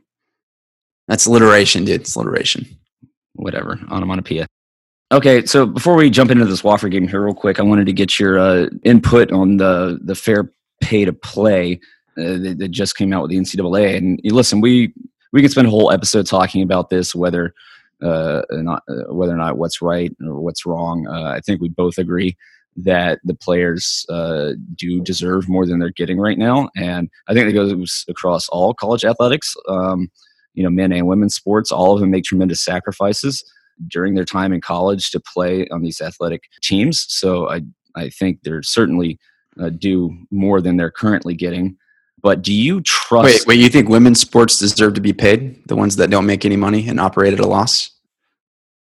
That's 1.07 1.27
alliteration, 1.27 1.85
dude. 1.85 2.01
It's 2.01 2.15
alliteration. 2.15 2.65
Whatever. 3.33 3.79
Onomatopoeia. 3.89 4.47
Okay, 5.09 5.45
so 5.45 5.65
before 5.65 5.95
we 5.95 6.09
jump 6.09 6.31
into 6.31 6.43
this 6.43 6.63
Wofford 6.63 6.91
game 6.91 7.07
here, 7.07 7.23
real 7.23 7.33
quick, 7.33 7.59
I 7.59 7.63
wanted 7.63 7.85
to 7.85 7.93
get 7.93 8.19
your 8.19 8.37
uh, 8.37 8.67
input 8.83 9.31
on 9.31 9.55
the 9.55 9.99
the 10.03 10.15
fair 10.15 10.51
pay 10.81 11.05
to 11.05 11.13
play 11.13 11.79
uh, 12.17 12.37
that, 12.37 12.57
that, 12.59 12.71
just 12.71 12.97
came 12.97 13.13
out 13.13 13.21
with 13.21 13.31
the 13.31 13.37
NCAA. 13.37 13.95
And 13.95 14.19
listen, 14.25 14.59
we 14.59 14.93
we 15.31 15.41
could 15.41 15.51
spend 15.51 15.67
a 15.67 15.69
whole 15.69 15.93
episode 15.93 16.27
talking 16.27 16.61
about 16.61 16.89
this, 16.89 17.15
whether 17.15 17.53
uh, 18.03 18.41
not 18.51 18.83
uh, 18.89 19.13
whether 19.13 19.31
or 19.31 19.37
not 19.37 19.57
what's 19.57 19.81
right 19.81 20.13
or 20.25 20.41
what's 20.41 20.65
wrong. 20.65 21.07
Uh, 21.07 21.31
I 21.35 21.39
think 21.39 21.61
we 21.61 21.69
both 21.69 21.97
agree 21.97 22.35
that 22.75 23.19
the 23.23 23.33
players 23.33 24.05
uh, 24.09 24.51
do 24.75 24.99
deserve 25.01 25.47
more 25.47 25.65
than 25.65 25.79
they're 25.79 25.91
getting 25.91 26.19
right 26.19 26.37
now, 26.37 26.69
and 26.75 27.09
I 27.29 27.33
think 27.33 27.47
that 27.47 27.53
goes 27.53 28.05
across 28.09 28.49
all 28.49 28.73
college 28.73 29.05
athletics. 29.05 29.55
Um, 29.69 30.11
you 30.53 30.63
know, 30.63 30.69
men 30.69 30.91
and 30.91 31.07
women's 31.07 31.35
sports. 31.35 31.71
All 31.71 31.93
of 31.93 32.01
them 32.01 32.11
make 32.11 32.25
tremendous 32.25 32.61
sacrifices 32.61 33.45
during 33.87 34.15
their 34.15 34.25
time 34.25 34.53
in 34.53 34.61
college 34.61 35.11
to 35.11 35.19
play 35.19 35.67
on 35.69 35.81
these 35.81 36.01
athletic 36.01 36.43
teams. 36.61 37.05
So 37.09 37.49
I, 37.49 37.61
I 37.95 38.09
think 38.09 38.39
they're 38.43 38.63
certainly 38.63 39.19
uh, 39.59 39.69
do 39.69 40.17
more 40.31 40.61
than 40.61 40.77
they're 40.77 40.91
currently 40.91 41.35
getting. 41.35 41.77
But 42.21 42.41
do 42.41 42.53
you 42.53 42.81
trust? 42.81 43.25
Wait, 43.25 43.47
wait, 43.47 43.59
you 43.59 43.69
think 43.69 43.89
women's 43.89 44.19
sports 44.19 44.57
deserve 44.57 44.95
to 44.95 45.01
be 45.01 45.13
paid? 45.13 45.67
The 45.67 45.75
ones 45.75 45.95
that 45.97 46.09
don't 46.09 46.25
make 46.25 46.45
any 46.45 46.55
money 46.55 46.87
and 46.87 46.99
operate 46.99 47.33
at 47.33 47.39
a 47.39 47.47
loss? 47.47 47.91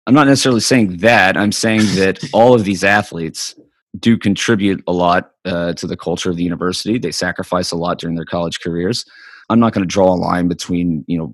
I'm 0.07 0.13
not 0.13 0.27
necessarily 0.27 0.61
saying 0.61 0.97
that. 0.97 1.37
I'm 1.37 1.51
saying 1.51 1.81
that 1.95 2.19
all 2.33 2.53
of 2.53 2.65
these 2.65 2.83
athletes 2.83 3.55
do 3.99 4.17
contribute 4.17 4.83
a 4.87 4.91
lot 4.91 5.31
uh, 5.45 5.73
to 5.73 5.87
the 5.87 5.97
culture 5.97 6.29
of 6.29 6.35
the 6.35 6.43
university. 6.43 6.97
They 6.97 7.11
sacrifice 7.11 7.71
a 7.71 7.77
lot 7.77 7.99
during 7.99 8.15
their 8.15 8.25
college 8.25 8.59
careers. 8.59 9.05
I'm 9.49 9.59
not 9.59 9.73
going 9.73 9.83
to 9.83 9.91
draw 9.93 10.13
a 10.13 10.15
line 10.15 10.47
between 10.47 11.03
you 11.07 11.17
know 11.17 11.33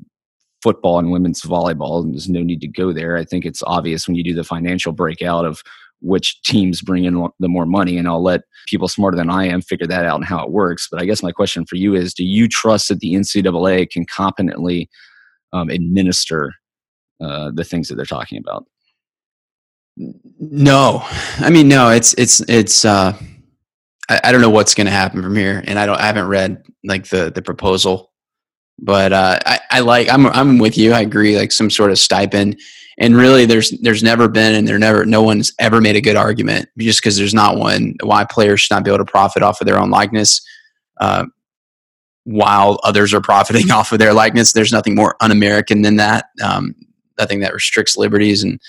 football 0.62 1.00
and 1.00 1.12
women's 1.12 1.42
volleyball, 1.42 2.04
and 2.04 2.14
there's 2.14 2.30
no 2.30 2.42
need 2.42 2.62
to 2.62 2.68
go 2.68 2.92
there. 2.92 3.18
I 3.18 3.24
think 3.24 3.46
it's 3.46 3.64
obvious 3.68 4.08
when 4.08 4.16
you 4.16 4.24
do 4.24 4.34
the 4.34 4.44
financial 4.44 4.92
breakout 4.92 5.46
of 5.46 5.62
which 6.02 6.42
teams 6.44 6.82
bring 6.82 7.06
in 7.06 7.28
the 7.40 7.48
more 7.48 7.66
money, 7.66 7.98
and 7.98 8.08
I'll 8.08 8.22
let 8.22 8.42
people 8.68 8.88
smarter 8.88 9.18
than 9.18 9.30
I 9.30 9.48
am 9.48 9.62
figure 9.62 9.88
that 9.88 10.06
out 10.06 10.16
and 10.16 10.26
how 10.26 10.44
it 10.44 10.52
works. 10.52 10.88
But 10.92 11.02
I 11.02 11.06
guess 11.06 11.24
my 11.24 11.32
question 11.32 11.66
for 11.66 11.76
you 11.76 11.96
is: 11.96 12.14
Do 12.14 12.24
you 12.24 12.48
trust 12.48 12.90
that 12.90 13.00
the 13.00 13.14
NCAA 13.14 13.90
can 13.90 14.06
competently 14.06 14.90
um, 15.54 15.70
administer 15.70 16.54
uh, 17.22 17.52
the 17.54 17.64
things 17.64 17.88
that 17.88 17.96
they're 17.96 18.06
talking 18.06 18.38
about? 18.38 18.66
No, 20.40 21.02
I 21.40 21.50
mean 21.50 21.68
no. 21.68 21.90
It's 21.90 22.14
it's 22.14 22.40
it's. 22.42 22.86
Uh, 22.86 23.18
I, 24.10 24.22
I 24.26 24.32
don't 24.32 24.42
know 24.42 24.50
what's 24.50 24.76
going 24.76 24.86
to 24.86 24.92
happen 24.92 25.24
from 25.24 25.36
here, 25.36 25.64
and 25.66 25.80
I 25.80 25.86
don't. 25.86 26.00
I 26.00 26.06
haven't 26.06 26.28
read 26.28 26.64
like 26.84 27.08
the 27.08 27.32
the 27.32 27.42
proposal, 27.42 28.12
but 28.80 29.14
uh, 29.14 29.40
I, 29.46 29.60
I 29.72 29.80
like. 29.82 30.10
I'm 30.10 30.28
I'm 30.28 30.58
with 30.60 30.78
you. 30.78 30.94
I 30.94 31.02
agree. 31.02 31.38
Like 31.38 31.52
some 31.52 31.70
sort 31.70 31.92
of 31.92 31.98
stipend, 31.98 32.60
and 32.98 33.16
really, 33.16 33.46
there's 33.46 33.72
there's 33.82 34.04
never 34.04 34.28
been, 34.28 34.56
and 34.56 34.68
there 34.68 34.80
never 34.80 35.06
no 35.06 35.24
one's 35.24 35.54
ever 35.60 35.82
made 35.82 35.96
a 35.96 36.02
good 36.02 36.16
argument 36.16 36.70
just 36.78 37.02
because 37.02 37.18
there's 37.18 37.34
not 37.34 37.58
one 37.58 37.96
why 38.04 38.26
players 38.26 38.62
should 38.62 38.76
not 38.76 38.84
be 38.84 38.92
able 38.92 39.04
to 39.04 39.12
profit 39.12 39.44
off 39.44 39.62
of 39.62 39.68
their 39.68 39.80
own 39.80 39.90
likeness. 39.90 40.42
Uh, 41.00 41.26
while 42.24 42.80
others 42.84 43.14
are 43.14 43.22
profiting 43.22 43.72
off 43.72 43.92
of 43.92 44.00
their 44.00 44.14
likeness, 44.14 44.54
there's 44.54 44.74
nothing 44.74 44.96
more 44.96 45.16
un-American 45.22 45.82
than 45.82 45.96
that. 45.96 46.26
Um, 46.44 46.76
nothing 47.18 47.40
that 47.40 47.54
restricts 47.54 47.98
liberties 47.98 48.44
and 48.44 48.60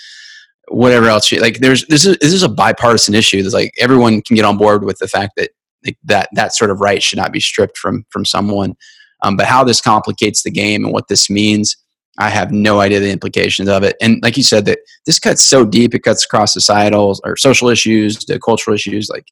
whatever 0.69 1.07
else. 1.07 1.31
Like 1.33 1.59
there's 1.59 1.85
this 1.87 2.07
is 2.07 2.17
this 2.19 2.33
is 2.33 2.43
a 2.43 2.49
bipartisan 2.49 3.15
issue. 3.15 3.43
There's 3.43 3.55
like 3.55 3.73
everyone 3.79 4.23
can 4.23 4.37
get 4.37 4.45
on 4.45 4.57
board 4.57 4.85
with 4.85 4.99
the 4.99 5.09
fact 5.09 5.33
that 5.37 5.51
like, 5.85 5.99
that 6.05 6.29
that 6.33 6.55
sort 6.55 6.71
of 6.71 6.81
right 6.81 7.03
should 7.03 7.19
not 7.19 7.33
be 7.33 7.41
stripped 7.41 7.77
from 7.77 8.05
from 8.11 8.25
someone. 8.25 8.75
Um, 9.23 9.37
but 9.37 9.47
how 9.47 9.65
this 9.65 9.81
complicates 9.81 10.43
the 10.43 10.51
game 10.51 10.85
and 10.85 10.93
what 10.93 11.09
this 11.09 11.29
means, 11.29 11.77
I 12.19 12.31
have 12.31 12.51
no 12.51 12.81
idea 12.81 13.01
the 13.01 13.11
implications 13.11 13.69
of 13.69 13.83
it. 13.83 13.97
And 14.01 14.23
like 14.23 14.37
you 14.37 14.43
said, 14.43 14.65
that 14.67 14.81
this 15.07 15.19
cuts 15.19 15.43
so 15.43 15.65
deep, 15.65 15.95
it 15.95 16.03
cuts 16.03 16.25
across 16.25 16.53
societal 16.53 17.19
or 17.25 17.37
social 17.37 17.69
issues, 17.69 18.25
the 18.25 18.41
cultural 18.41 18.75
issues. 18.75 19.09
Like 19.09 19.27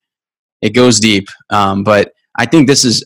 it 0.62 0.70
goes 0.70 1.00
deep. 1.00 1.28
Um, 1.50 1.82
but 1.82 2.12
I 2.38 2.46
think 2.46 2.66
this 2.66 2.84
is 2.84 3.04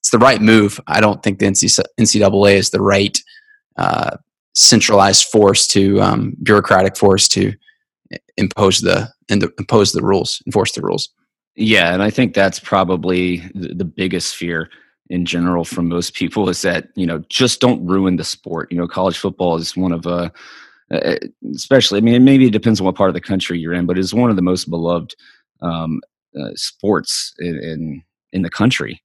it's 0.00 0.10
the 0.10 0.18
right 0.18 0.40
move. 0.40 0.80
I 0.86 1.00
don't 1.00 1.22
think 1.22 1.38
the 1.38 1.46
NCAA 1.46 2.54
is 2.54 2.70
the 2.70 2.80
right 2.80 3.18
uh, 3.76 4.16
centralized 4.54 5.24
force 5.24 5.66
to 5.68 6.00
um, 6.00 6.36
bureaucratic 6.42 6.96
force 6.96 7.28
to 7.28 7.52
impose 8.36 8.80
the 8.80 9.08
impose 9.28 9.92
the 9.92 10.02
rules, 10.02 10.42
enforce 10.46 10.72
the 10.72 10.82
rules. 10.82 11.10
Yeah, 11.56 11.92
and 11.92 12.02
I 12.02 12.10
think 12.10 12.34
that's 12.34 12.60
probably 12.60 13.38
the 13.54 13.84
biggest 13.84 14.36
fear 14.36 14.70
in 15.10 15.24
general 15.24 15.64
from 15.64 15.88
most 15.88 16.14
people 16.14 16.48
is 16.48 16.62
that 16.62 16.88
you 16.94 17.06
know 17.06 17.22
just 17.28 17.60
don't 17.60 17.84
ruin 17.86 18.16
the 18.16 18.24
sport. 18.24 18.70
You 18.70 18.78
know, 18.78 18.88
college 18.88 19.18
football 19.18 19.56
is 19.56 19.76
one 19.76 19.92
of 19.92 20.06
a 20.06 20.32
uh, 20.90 20.94
uh, 20.94 21.16
especially. 21.54 21.98
I 21.98 22.00
mean, 22.00 22.24
maybe 22.24 22.46
it 22.46 22.52
depends 22.52 22.80
on 22.80 22.86
what 22.86 22.96
part 22.96 23.10
of 23.10 23.14
the 23.14 23.20
country 23.20 23.58
you're 23.58 23.74
in, 23.74 23.86
but 23.86 23.98
it's 23.98 24.14
one 24.14 24.30
of 24.30 24.36
the 24.36 24.42
most 24.42 24.70
beloved 24.70 25.14
um, 25.60 26.00
uh, 26.38 26.50
sports 26.54 27.34
in, 27.38 27.56
in 27.62 28.02
in 28.32 28.42
the 28.42 28.50
country 28.50 29.02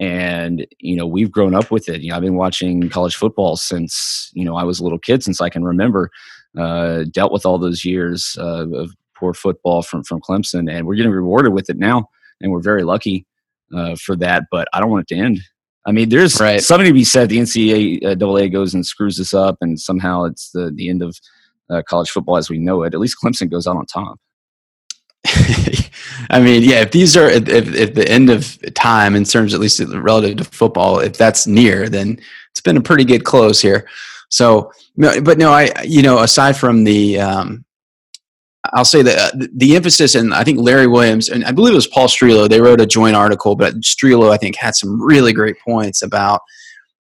and 0.00 0.66
you 0.80 0.96
know 0.96 1.06
we've 1.06 1.30
grown 1.30 1.54
up 1.54 1.70
with 1.70 1.88
it 1.88 2.00
you 2.00 2.10
know 2.10 2.16
i've 2.16 2.22
been 2.22 2.34
watching 2.34 2.88
college 2.88 3.14
football 3.14 3.56
since 3.56 4.30
you 4.34 4.44
know 4.44 4.56
i 4.56 4.64
was 4.64 4.80
a 4.80 4.82
little 4.82 4.98
kid 4.98 5.22
since 5.22 5.40
i 5.40 5.48
can 5.48 5.64
remember 5.64 6.10
uh, 6.58 7.04
dealt 7.10 7.32
with 7.32 7.44
all 7.44 7.58
those 7.58 7.84
years 7.84 8.36
uh, 8.40 8.68
of 8.70 8.92
poor 9.16 9.32
football 9.32 9.82
from 9.82 10.02
from 10.02 10.20
clemson 10.20 10.70
and 10.70 10.86
we're 10.86 10.96
getting 10.96 11.12
rewarded 11.12 11.52
with 11.52 11.70
it 11.70 11.78
now 11.78 12.08
and 12.40 12.50
we're 12.50 12.60
very 12.60 12.82
lucky 12.82 13.24
uh, 13.74 13.96
for 13.96 14.16
that 14.16 14.44
but 14.50 14.68
i 14.72 14.80
don't 14.80 14.90
want 14.90 15.02
it 15.02 15.14
to 15.14 15.20
end 15.20 15.40
i 15.86 15.92
mean 15.92 16.08
there's 16.08 16.40
right. 16.40 16.62
something 16.62 16.86
to 16.86 16.92
be 16.92 17.04
said 17.04 17.28
the 17.28 17.38
ncaa 17.38 18.52
goes 18.52 18.74
and 18.74 18.86
screws 18.86 19.16
this 19.16 19.34
up 19.34 19.56
and 19.60 19.78
somehow 19.78 20.24
it's 20.24 20.50
the, 20.50 20.70
the 20.74 20.88
end 20.88 21.02
of 21.02 21.16
uh, 21.70 21.82
college 21.88 22.10
football 22.10 22.36
as 22.36 22.50
we 22.50 22.58
know 22.58 22.82
it 22.82 22.94
at 22.94 23.00
least 23.00 23.16
clemson 23.22 23.50
goes 23.50 23.66
out 23.66 23.76
on 23.76 23.86
top 23.86 24.18
I 26.30 26.40
mean, 26.40 26.62
yeah, 26.62 26.80
if 26.80 26.90
these 26.90 27.16
are 27.16 27.28
if, 27.28 27.48
if 27.48 27.94
the 27.94 28.08
end 28.08 28.30
of 28.30 28.58
time 28.74 29.14
in 29.14 29.24
terms, 29.24 29.54
at 29.54 29.60
least 29.60 29.80
relative 29.80 30.36
to 30.38 30.44
football, 30.44 31.00
if 31.00 31.16
that's 31.16 31.46
near, 31.46 31.88
then 31.88 32.18
it's 32.50 32.60
been 32.60 32.76
a 32.76 32.82
pretty 32.82 33.04
good 33.04 33.24
close 33.24 33.60
here. 33.60 33.88
So, 34.28 34.70
but 34.96 35.38
no, 35.38 35.50
I 35.52 35.72
you 35.82 36.02
know, 36.02 36.20
aside 36.20 36.56
from 36.56 36.84
the, 36.84 37.20
um, 37.20 37.64
I'll 38.72 38.84
say 38.84 39.02
that 39.02 39.34
uh, 39.34 39.46
the 39.54 39.76
emphasis, 39.76 40.14
and 40.14 40.32
I 40.32 40.42
think 40.42 40.58
Larry 40.58 40.86
Williams 40.86 41.28
and 41.28 41.44
I 41.44 41.52
believe 41.52 41.72
it 41.72 41.76
was 41.76 41.86
Paul 41.86 42.08
Strelow. 42.08 42.48
They 42.48 42.60
wrote 42.60 42.80
a 42.80 42.86
joint 42.86 43.16
article, 43.16 43.56
but 43.56 43.74
Strelow 43.80 44.30
I 44.30 44.36
think 44.36 44.56
had 44.56 44.74
some 44.74 45.00
really 45.02 45.32
great 45.32 45.56
points 45.64 46.02
about 46.02 46.40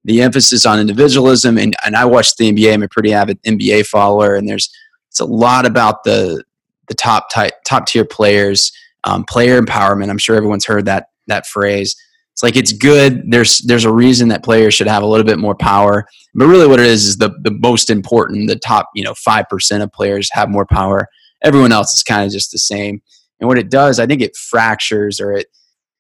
the 0.03 0.21
emphasis 0.21 0.65
on 0.65 0.79
individualism. 0.79 1.57
And 1.57 1.75
and 1.85 1.95
I 1.95 2.05
watched 2.05 2.37
the 2.37 2.51
NBA. 2.51 2.73
I'm 2.73 2.83
a 2.83 2.89
pretty 2.89 3.13
avid 3.13 3.41
NBA 3.43 3.85
follower, 3.85 4.35
and 4.35 4.47
there's 4.47 4.69
it's 5.09 5.19
a 5.19 5.25
lot 5.25 5.65
about 5.65 6.03
the 6.03 6.43
the 6.89 6.93
top 6.93 7.29
type, 7.31 7.53
top 7.65 7.85
tier 7.85 8.03
players, 8.03 8.71
um, 9.05 9.23
player 9.23 9.61
empowerment. 9.61 10.09
I'm 10.09 10.17
sure 10.17 10.35
everyone's 10.35 10.65
heard 10.65 10.85
that 10.85 11.07
that 11.27 11.47
phrase. 11.47 11.95
It's 12.33 12.43
like 12.43 12.55
it's 12.55 12.73
good. 12.73 13.31
There's 13.31 13.59
there's 13.59 13.85
a 13.85 13.93
reason 13.93 14.27
that 14.29 14.43
players 14.43 14.73
should 14.73 14.87
have 14.87 15.03
a 15.03 15.05
little 15.05 15.25
bit 15.25 15.37
more 15.37 15.55
power. 15.55 16.07
But 16.33 16.47
really, 16.47 16.67
what 16.67 16.79
it 16.79 16.87
is 16.87 17.05
is 17.05 17.17
the 17.17 17.29
the 17.43 17.51
most 17.51 17.89
important. 17.89 18.49
The 18.49 18.57
top 18.57 18.89
you 18.95 19.03
know 19.03 19.13
five 19.13 19.47
percent 19.47 19.83
of 19.83 19.91
players 19.93 20.29
have 20.33 20.49
more 20.49 20.65
power. 20.65 21.07
Everyone 21.43 21.71
else 21.71 21.93
is 21.93 22.03
kind 22.03 22.25
of 22.25 22.31
just 22.31 22.51
the 22.51 22.59
same. 22.59 23.01
And 23.39 23.47
what 23.47 23.57
it 23.57 23.69
does, 23.69 23.99
I 23.99 24.05
think 24.05 24.21
it 24.21 24.35
fractures 24.35 25.19
or 25.19 25.33
it 25.33 25.47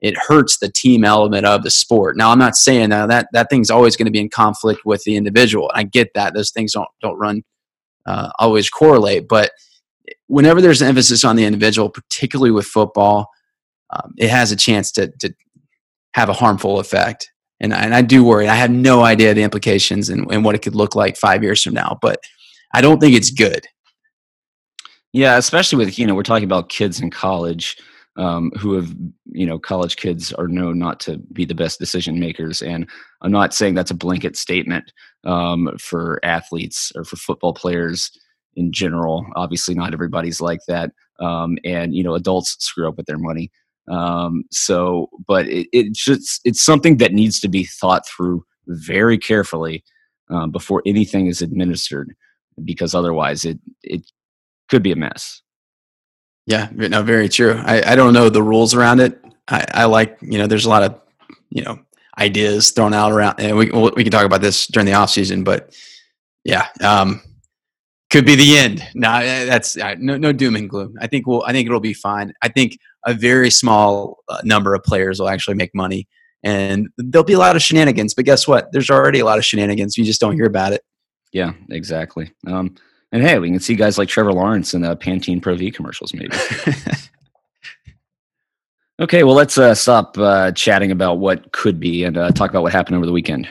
it 0.01 0.17
hurts 0.17 0.57
the 0.57 0.69
team 0.69 1.05
element 1.05 1.45
of 1.45 1.63
the 1.63 1.71
sport. 1.71 2.17
Now, 2.17 2.29
I'm 2.29 2.39
not 2.39 2.57
saying 2.57 2.89
that 2.89 3.07
that, 3.07 3.27
that 3.31 3.49
thing's 3.49 3.69
always 3.69 3.95
going 3.95 4.05
to 4.05 4.11
be 4.11 4.19
in 4.19 4.27
conflict 4.27 4.81
with 4.85 5.01
the 5.05 5.15
individual. 5.15 5.71
I 5.73 5.83
get 5.83 6.09
that 6.13 6.33
those 6.33 6.51
things 6.51 6.73
don't 6.73 6.89
don't 7.01 7.17
run 7.17 7.43
uh, 8.05 8.29
always 8.37 8.69
correlate, 8.69 9.27
but 9.29 9.51
whenever 10.27 10.61
there's 10.61 10.81
an 10.81 10.89
emphasis 10.89 11.23
on 11.23 11.35
the 11.35 11.45
individual, 11.45 11.89
particularly 11.89 12.51
with 12.51 12.65
football, 12.65 13.29
um, 13.91 14.13
it 14.17 14.29
has 14.29 14.51
a 14.51 14.55
chance 14.55 14.91
to, 14.93 15.11
to 15.19 15.33
have 16.13 16.29
a 16.29 16.33
harmful 16.33 16.79
effect. 16.79 17.31
And, 17.59 17.73
and 17.73 17.95
I 17.95 18.01
do 18.01 18.23
worry. 18.23 18.47
I 18.47 18.55
have 18.55 18.71
no 18.71 19.03
idea 19.03 19.33
the 19.33 19.43
implications 19.43 20.09
and, 20.09 20.29
and 20.31 20.43
what 20.43 20.55
it 20.55 20.61
could 20.61 20.75
look 20.75 20.95
like 20.95 21.15
five 21.15 21.43
years 21.43 21.61
from 21.63 21.73
now, 21.73 21.97
but 22.01 22.19
I 22.73 22.81
don't 22.81 22.99
think 22.99 23.15
it's 23.15 23.31
good. 23.31 23.65
Yeah, 25.13 25.37
especially 25.37 25.77
with, 25.77 25.97
you 25.99 26.07
know, 26.07 26.15
we're 26.15 26.23
talking 26.23 26.43
about 26.43 26.69
kids 26.69 26.99
in 26.99 27.11
college 27.11 27.77
um, 28.17 28.51
who 28.59 28.73
have, 28.73 28.93
you 29.31 29.45
know, 29.45 29.59
college 29.59 29.95
kids 29.95 30.33
are 30.33 30.47
known 30.47 30.79
not 30.79 30.99
to 31.01 31.17
be 31.31 31.45
the 31.45 31.55
best 31.55 31.79
decision 31.79 32.19
makers. 32.19 32.61
And 32.63 32.89
I'm 33.21 33.31
not 33.31 33.53
saying 33.53 33.75
that's 33.75 33.91
a 33.91 33.95
blanket 33.95 34.35
statement 34.35 34.91
um, 35.23 35.69
for 35.79 36.19
athletes 36.23 36.91
or 36.95 37.03
for 37.05 37.15
football 37.15 37.53
players 37.53 38.11
in 38.55 38.71
general. 38.71 39.25
Obviously, 39.35 39.75
not 39.75 39.93
everybody's 39.93 40.41
like 40.41 40.59
that, 40.67 40.91
um, 41.19 41.57
and 41.63 41.95
you 41.95 42.03
know, 42.03 42.15
adults 42.15 42.55
screw 42.59 42.87
up 42.87 42.97
with 42.97 43.05
their 43.05 43.17
money. 43.17 43.51
Um, 43.87 44.43
so, 44.51 45.09
but 45.27 45.47
it, 45.47 45.67
it 45.73 45.93
just 45.93 46.41
it's 46.45 46.63
something 46.63 46.97
that 46.97 47.13
needs 47.13 47.39
to 47.41 47.47
be 47.47 47.65
thought 47.65 48.07
through 48.07 48.45
very 48.67 49.17
carefully 49.17 49.83
um, 50.29 50.51
before 50.51 50.81
anything 50.85 51.27
is 51.27 51.41
administered, 51.41 52.15
because 52.63 52.93
otherwise, 52.93 53.43
it 53.43 53.59
it 53.83 54.05
could 54.69 54.83
be 54.83 54.91
a 54.91 54.95
mess. 54.95 55.41
Yeah, 56.45 56.69
no, 56.73 57.03
very 57.03 57.29
true. 57.29 57.53
I, 57.63 57.93
I 57.93 57.95
don't 57.95 58.13
know 58.13 58.29
the 58.29 58.43
rules 58.43 58.73
around 58.73 58.99
it. 58.99 59.19
I, 59.47 59.65
I 59.73 59.85
like 59.85 60.17
you 60.21 60.37
know, 60.37 60.47
there's 60.47 60.65
a 60.65 60.69
lot 60.69 60.83
of 60.83 60.99
you 61.49 61.63
know 61.63 61.79
ideas 62.17 62.71
thrown 62.71 62.93
out 62.93 63.11
around, 63.11 63.39
and 63.39 63.57
we 63.57 63.71
we 63.71 64.03
can 64.03 64.11
talk 64.11 64.25
about 64.25 64.41
this 64.41 64.67
during 64.67 64.85
the 64.85 64.93
off 64.93 65.09
season, 65.09 65.43
but 65.43 65.75
yeah. 66.43 66.67
Um, 66.83 67.21
could 68.13 68.25
be 68.27 68.35
the 68.35 68.57
end. 68.59 68.87
No, 68.93 69.25
that's 69.25 69.75
uh, 69.75 69.95
no, 69.97 70.17
no 70.17 70.31
doom 70.31 70.55
and 70.55 70.69
gloom. 70.69 70.95
I 71.01 71.07
think 71.07 71.25
we'll. 71.25 71.41
I 71.47 71.51
think 71.51 71.65
it'll 71.65 71.79
be 71.79 71.95
fine. 71.95 72.31
I 72.43 72.47
think 72.47 72.77
a 73.07 73.13
very 73.15 73.49
small 73.49 74.19
uh, 74.29 74.37
number 74.43 74.75
of 74.75 74.83
players 74.83 75.19
will 75.19 75.29
actually 75.29 75.55
make 75.55 75.73
money, 75.73 76.07
and 76.43 76.89
there'll 76.99 77.25
be 77.25 77.33
a 77.33 77.39
lot 77.39 77.55
of 77.55 77.63
shenanigans. 77.63 78.13
But 78.13 78.25
guess 78.25 78.47
what? 78.47 78.71
There's 78.71 78.91
already 78.91 79.19
a 79.19 79.25
lot 79.25 79.39
of 79.39 79.45
shenanigans. 79.45 79.97
You 79.97 80.05
just 80.05 80.21
don't 80.21 80.35
hear 80.35 80.45
about 80.45 80.73
it. 80.73 80.83
Yeah, 81.31 81.53
exactly. 81.71 82.31
Um, 82.45 82.75
and 83.13 83.21
hey, 83.21 83.37
we 83.37 83.51
can 83.51 83.59
see 83.59 83.75
guys 83.75 83.99
like 83.99 84.09
Trevor 84.09 84.33
Lawrence 84.33 84.73
in 84.73 84.81
the 84.81 84.97
Pantene 84.97 85.39
Pro 85.39 85.55
V 85.55 85.69
commercials, 85.69 86.15
maybe. 86.15 86.35
okay, 88.99 89.23
well, 89.23 89.35
let's 89.35 89.55
uh, 89.55 89.75
stop 89.75 90.17
uh, 90.17 90.51
chatting 90.53 90.89
about 90.89 91.19
what 91.19 91.51
could 91.51 91.79
be 91.79 92.03
and 92.03 92.17
uh, 92.17 92.31
talk 92.31 92.49
about 92.49 92.63
what 92.63 92.71
happened 92.71 92.97
over 92.97 93.05
the 93.05 93.11
weekend. 93.11 93.47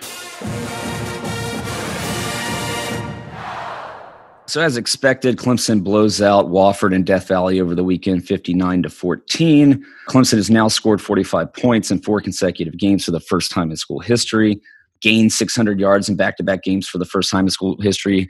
So 4.49 4.61
as 4.61 4.77
expected, 4.77 5.37
Clemson 5.37 5.85
blows 5.85 6.21
out 6.21 6.47
Wofford 6.47 6.93
and 6.93 7.07
Death 7.07 7.29
Valley 7.29 7.61
over 7.61 7.77
the 7.77 7.85
weekend, 7.85 8.27
59 8.27 8.83
to 8.83 8.91
14. 8.91 9.87
Clemson 10.09 10.37
has 10.37 10.51
now 10.51 10.67
scored 10.67 11.01
45 11.01 11.53
points 11.55 11.93
in 11.93 12.03
four 12.03 12.21
consecutive 12.21 12.77
games 12.77 13.05
for 13.05 13.13
the 13.13 13.21
first 13.21 13.53
time 13.53 13.71
in 13.71 13.77
school 13.77 14.01
history. 14.01 14.61
Gained 15.01 15.33
600 15.33 15.79
yards 15.79 16.09
in 16.09 16.17
back-to-back 16.17 16.65
games 16.65 16.89
for 16.89 16.99
the 16.99 17.05
first 17.05 17.31
time 17.31 17.45
in 17.45 17.51
school 17.51 17.81
history. 17.81 18.29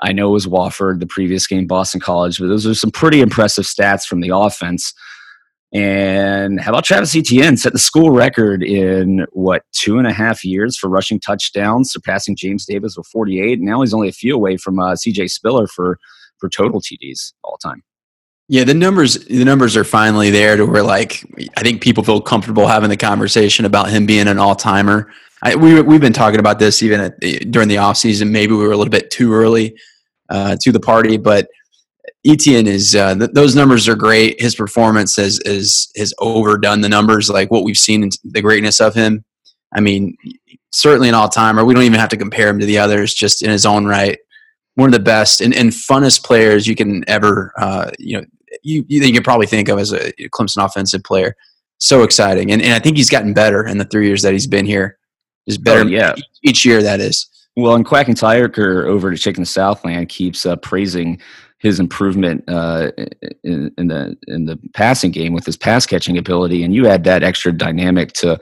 I 0.00 0.12
know 0.12 0.28
it 0.28 0.32
was 0.32 0.46
Wofford, 0.46 1.00
the 1.00 1.06
previous 1.06 1.46
game, 1.46 1.66
Boston 1.66 2.00
College, 2.00 2.38
but 2.38 2.48
those 2.48 2.66
are 2.66 2.74
some 2.74 2.90
pretty 2.90 3.20
impressive 3.20 3.64
stats 3.64 4.04
from 4.04 4.20
the 4.20 4.34
offense. 4.34 4.92
And 5.72 6.60
how 6.60 6.70
about 6.70 6.84
Travis 6.84 7.16
Etienne 7.16 7.56
set 7.56 7.72
the 7.72 7.80
school 7.80 8.12
record 8.12 8.62
in 8.62 9.26
what 9.32 9.62
two 9.72 9.98
and 9.98 10.06
a 10.06 10.12
half 10.12 10.44
years 10.44 10.76
for 10.76 10.88
rushing 10.88 11.18
touchdowns, 11.18 11.90
surpassing 11.90 12.36
James 12.36 12.64
Davis 12.64 12.96
with 12.96 13.08
48. 13.08 13.58
And 13.58 13.66
now 13.66 13.80
he's 13.80 13.92
only 13.92 14.08
a 14.08 14.12
few 14.12 14.36
away 14.36 14.56
from 14.56 14.78
uh, 14.78 14.92
CJ 14.92 15.30
Spiller 15.30 15.66
for 15.66 15.98
for 16.38 16.48
total 16.48 16.80
TDs 16.80 17.32
all 17.42 17.56
time. 17.56 17.82
Yeah, 18.48 18.64
the 18.64 18.74
numbers 18.74 19.24
the 19.24 19.44
numbers 19.44 19.76
are 19.76 19.84
finally 19.84 20.30
there 20.30 20.56
to 20.56 20.64
where 20.64 20.82
like 20.82 21.24
I 21.56 21.62
think 21.62 21.82
people 21.82 22.04
feel 22.04 22.20
comfortable 22.20 22.68
having 22.68 22.90
the 22.90 22.96
conversation 22.96 23.64
about 23.64 23.90
him 23.90 24.06
being 24.06 24.28
an 24.28 24.38
all 24.38 24.54
timer. 24.54 25.10
We 25.44 25.80
we've 25.82 26.00
been 26.00 26.12
talking 26.12 26.40
about 26.40 26.58
this 26.58 26.82
even 26.82 27.00
at, 27.00 27.20
during 27.50 27.68
the 27.68 27.78
off 27.78 27.96
season. 27.98 28.32
Maybe 28.32 28.52
we 28.52 28.64
were 28.66 28.72
a 28.72 28.76
little 28.76 28.90
bit 28.90 29.10
too 29.10 29.32
early 29.32 29.76
uh, 30.30 30.56
to 30.60 30.72
the 30.72 30.80
party, 30.80 31.18
but 31.18 31.48
Etienne 32.26 32.66
is 32.66 32.94
uh, 32.94 33.14
th- 33.14 33.30
those 33.32 33.54
numbers 33.54 33.86
are 33.86 33.94
great. 33.94 34.40
His 34.40 34.54
performance 34.54 35.16
has 35.16 35.38
is 35.40 35.90
has 35.96 36.14
overdone 36.18 36.80
the 36.80 36.88
numbers 36.88 37.28
like 37.28 37.50
what 37.50 37.64
we've 37.64 37.76
seen 37.76 38.02
in 38.02 38.10
the 38.24 38.40
greatness 38.40 38.80
of 38.80 38.94
him. 38.94 39.24
I 39.74 39.80
mean, 39.80 40.16
certainly 40.72 41.08
an 41.08 41.14
all 41.14 41.28
timer. 41.28 41.64
We 41.64 41.74
don't 41.74 41.82
even 41.82 42.00
have 42.00 42.08
to 42.10 42.16
compare 42.16 42.48
him 42.48 42.58
to 42.60 42.66
the 42.66 42.78
others. 42.78 43.12
Just 43.12 43.42
in 43.42 43.50
his 43.50 43.66
own 43.66 43.84
right, 43.84 44.18
one 44.76 44.88
of 44.88 44.92
the 44.92 45.00
best 45.00 45.42
and, 45.42 45.54
and 45.54 45.70
funnest 45.70 46.24
players 46.24 46.66
you 46.66 46.74
can 46.74 47.04
ever 47.08 47.52
uh, 47.58 47.90
you 47.98 48.18
know 48.18 48.26
you 48.62 48.84
you 48.88 49.12
can 49.12 49.22
probably 49.22 49.46
think 49.46 49.68
of 49.68 49.78
as 49.78 49.92
a 49.92 50.12
Clemson 50.30 50.64
offensive 50.64 51.04
player. 51.04 51.36
So 51.78 52.02
exciting, 52.02 52.52
and 52.52 52.62
and 52.62 52.72
I 52.72 52.78
think 52.78 52.96
he's 52.96 53.10
gotten 53.10 53.34
better 53.34 53.66
in 53.66 53.76
the 53.76 53.84
three 53.84 54.06
years 54.06 54.22
that 54.22 54.32
he's 54.32 54.46
been 54.46 54.64
here. 54.64 54.96
Just 55.48 55.62
better, 55.62 55.80
oh, 55.80 55.86
yeah. 55.86 56.14
Each 56.42 56.64
year 56.64 56.82
that 56.82 57.00
is. 57.00 57.26
Well, 57.56 57.74
and 57.74 57.84
Quacking 57.84 58.14
Tiger 58.14 58.86
over 58.86 59.10
to 59.10 59.16
Chicken 59.16 59.44
Southland 59.44 60.08
keeps 60.08 60.44
uh, 60.44 60.56
praising 60.56 61.20
his 61.58 61.78
improvement 61.80 62.44
uh, 62.48 62.90
in, 63.42 63.72
in, 63.78 63.86
the 63.86 64.16
in 64.26 64.44
the 64.46 64.58
passing 64.74 65.10
game 65.10 65.32
with 65.32 65.46
his 65.46 65.56
pass 65.56 65.86
catching 65.86 66.18
ability, 66.18 66.64
and 66.64 66.74
you 66.74 66.88
add 66.88 67.04
that 67.04 67.22
extra 67.22 67.52
dynamic 67.52 68.12
to 68.14 68.38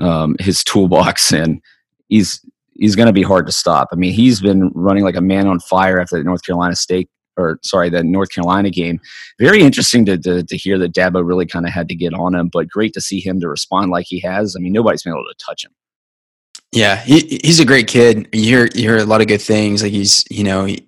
um, 0.00 0.36
his 0.40 0.64
toolbox, 0.64 1.32
and 1.32 1.60
he's 2.08 2.44
he's 2.74 2.96
going 2.96 3.06
to 3.06 3.12
be 3.12 3.22
hard 3.22 3.46
to 3.46 3.52
stop. 3.52 3.88
I 3.92 3.96
mean, 3.96 4.12
he's 4.12 4.40
been 4.40 4.70
running 4.74 5.04
like 5.04 5.16
a 5.16 5.20
man 5.20 5.46
on 5.46 5.60
fire 5.60 6.00
after 6.00 6.18
the 6.18 6.24
North 6.24 6.44
Carolina 6.44 6.76
State 6.76 7.08
or 7.38 7.58
sorry, 7.62 7.88
the 7.88 8.02
North 8.02 8.30
Carolina 8.30 8.68
game. 8.68 9.00
Very 9.38 9.62
interesting 9.62 10.04
to 10.06 10.18
to, 10.18 10.42
to 10.42 10.56
hear 10.56 10.76
that 10.78 10.92
Dabo 10.92 11.26
really 11.26 11.46
kind 11.46 11.66
of 11.66 11.72
had 11.72 11.88
to 11.88 11.94
get 11.94 12.12
on 12.12 12.34
him, 12.34 12.50
but 12.52 12.68
great 12.68 12.92
to 12.94 13.00
see 13.00 13.20
him 13.20 13.40
to 13.40 13.48
respond 13.48 13.90
like 13.90 14.06
he 14.08 14.20
has. 14.20 14.56
I 14.56 14.60
mean, 14.60 14.72
nobody's 14.72 15.04
been 15.04 15.12
able 15.12 15.24
to 15.24 15.44
touch 15.44 15.64
him. 15.64 15.70
Yeah, 16.72 16.96
he, 16.96 17.40
he's 17.42 17.60
a 17.60 17.64
great 17.64 17.86
kid. 17.86 18.28
You 18.32 18.44
hear 18.44 18.68
you 18.74 18.82
hear 18.82 18.98
a 18.98 19.04
lot 19.04 19.20
of 19.20 19.26
good 19.26 19.40
things. 19.40 19.82
Like 19.82 19.92
he's 19.92 20.24
you 20.30 20.44
know 20.44 20.64
he, 20.64 20.86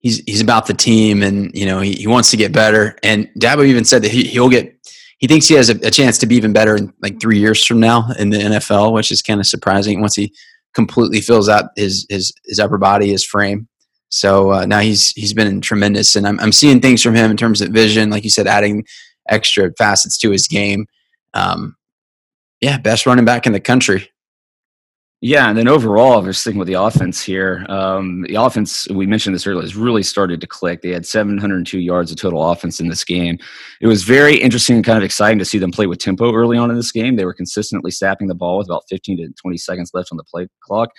he's 0.00 0.22
he's 0.26 0.40
about 0.40 0.66
the 0.66 0.74
team 0.74 1.22
and 1.22 1.54
you 1.54 1.66
know 1.66 1.80
he, 1.80 1.92
he 1.94 2.06
wants 2.06 2.30
to 2.30 2.36
get 2.36 2.52
better. 2.52 2.96
And 3.02 3.28
Dabo 3.38 3.66
even 3.66 3.84
said 3.84 4.02
that 4.02 4.10
he, 4.10 4.24
he'll 4.24 4.48
get 4.48 4.74
he 5.18 5.26
thinks 5.26 5.46
he 5.46 5.54
has 5.54 5.68
a, 5.68 5.74
a, 5.86 5.90
chance 5.90 6.16
to 6.18 6.26
be 6.26 6.36
even 6.36 6.52
better 6.52 6.76
in 6.76 6.92
like 7.02 7.20
three 7.20 7.38
years 7.38 7.64
from 7.64 7.80
now 7.80 8.08
in 8.18 8.30
the 8.30 8.38
NFL, 8.38 8.92
which 8.92 9.10
is 9.10 9.20
kind 9.20 9.40
of 9.40 9.46
surprising 9.46 10.00
once 10.00 10.14
he 10.14 10.32
completely 10.74 11.20
fills 11.20 11.48
out 11.48 11.70
his 11.76 12.06
his 12.08 12.32
his 12.46 12.58
upper 12.58 12.78
body, 12.78 13.08
his 13.08 13.24
frame. 13.24 13.68
So 14.10 14.52
uh, 14.52 14.66
now 14.66 14.78
he's 14.78 15.10
he's 15.10 15.34
been 15.34 15.60
tremendous, 15.60 16.16
and 16.16 16.26
I'm 16.26 16.40
I'm 16.40 16.52
seeing 16.52 16.80
things 16.80 17.02
from 17.02 17.14
him 17.14 17.30
in 17.30 17.36
terms 17.36 17.60
of 17.60 17.70
vision, 17.70 18.10
like 18.10 18.24
you 18.24 18.30
said, 18.30 18.46
adding 18.46 18.86
extra 19.28 19.72
facets 19.76 20.16
to 20.18 20.30
his 20.30 20.46
game. 20.46 20.86
Um, 21.34 21.76
yeah, 22.60 22.78
best 22.78 23.04
running 23.04 23.24
back 23.26 23.46
in 23.46 23.52
the 23.52 23.60
country. 23.60 24.10
Yeah, 25.20 25.48
and 25.48 25.58
then 25.58 25.66
overall, 25.66 26.22
we're 26.22 26.32
sticking 26.32 26.60
with 26.60 26.68
the 26.68 26.80
offense 26.80 27.20
here, 27.20 27.66
um, 27.68 28.22
the 28.28 28.36
offense 28.36 28.86
we 28.88 29.04
mentioned 29.04 29.34
this 29.34 29.48
earlier 29.48 29.62
has 29.62 29.74
really 29.74 30.04
started 30.04 30.40
to 30.40 30.46
click. 30.46 30.80
They 30.80 30.90
had 30.90 31.04
702 31.04 31.80
yards 31.80 32.12
of 32.12 32.18
total 32.18 32.48
offense 32.48 32.78
in 32.78 32.86
this 32.86 33.02
game. 33.02 33.36
It 33.80 33.88
was 33.88 34.04
very 34.04 34.36
interesting 34.36 34.76
and 34.76 34.84
kind 34.84 34.96
of 34.96 35.02
exciting 35.02 35.40
to 35.40 35.44
see 35.44 35.58
them 35.58 35.72
play 35.72 35.88
with 35.88 35.98
tempo 35.98 36.32
early 36.32 36.56
on 36.56 36.70
in 36.70 36.76
this 36.76 36.92
game. 36.92 37.16
They 37.16 37.24
were 37.24 37.34
consistently 37.34 37.90
snapping 37.90 38.28
the 38.28 38.36
ball 38.36 38.58
with 38.58 38.68
about 38.68 38.84
15 38.88 39.16
to 39.16 39.28
20 39.42 39.56
seconds 39.56 39.90
left 39.92 40.10
on 40.12 40.18
the 40.18 40.24
play 40.24 40.46
clock, 40.60 40.90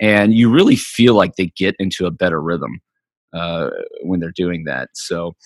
and 0.00 0.34
you 0.34 0.50
really 0.50 0.76
feel 0.76 1.14
like 1.14 1.36
they 1.36 1.52
get 1.56 1.76
into 1.78 2.06
a 2.06 2.10
better 2.10 2.42
rhythm 2.42 2.80
uh, 3.32 3.70
when 4.02 4.18
they're 4.18 4.32
doing 4.32 4.64
that. 4.64 4.88
So. 4.94 5.36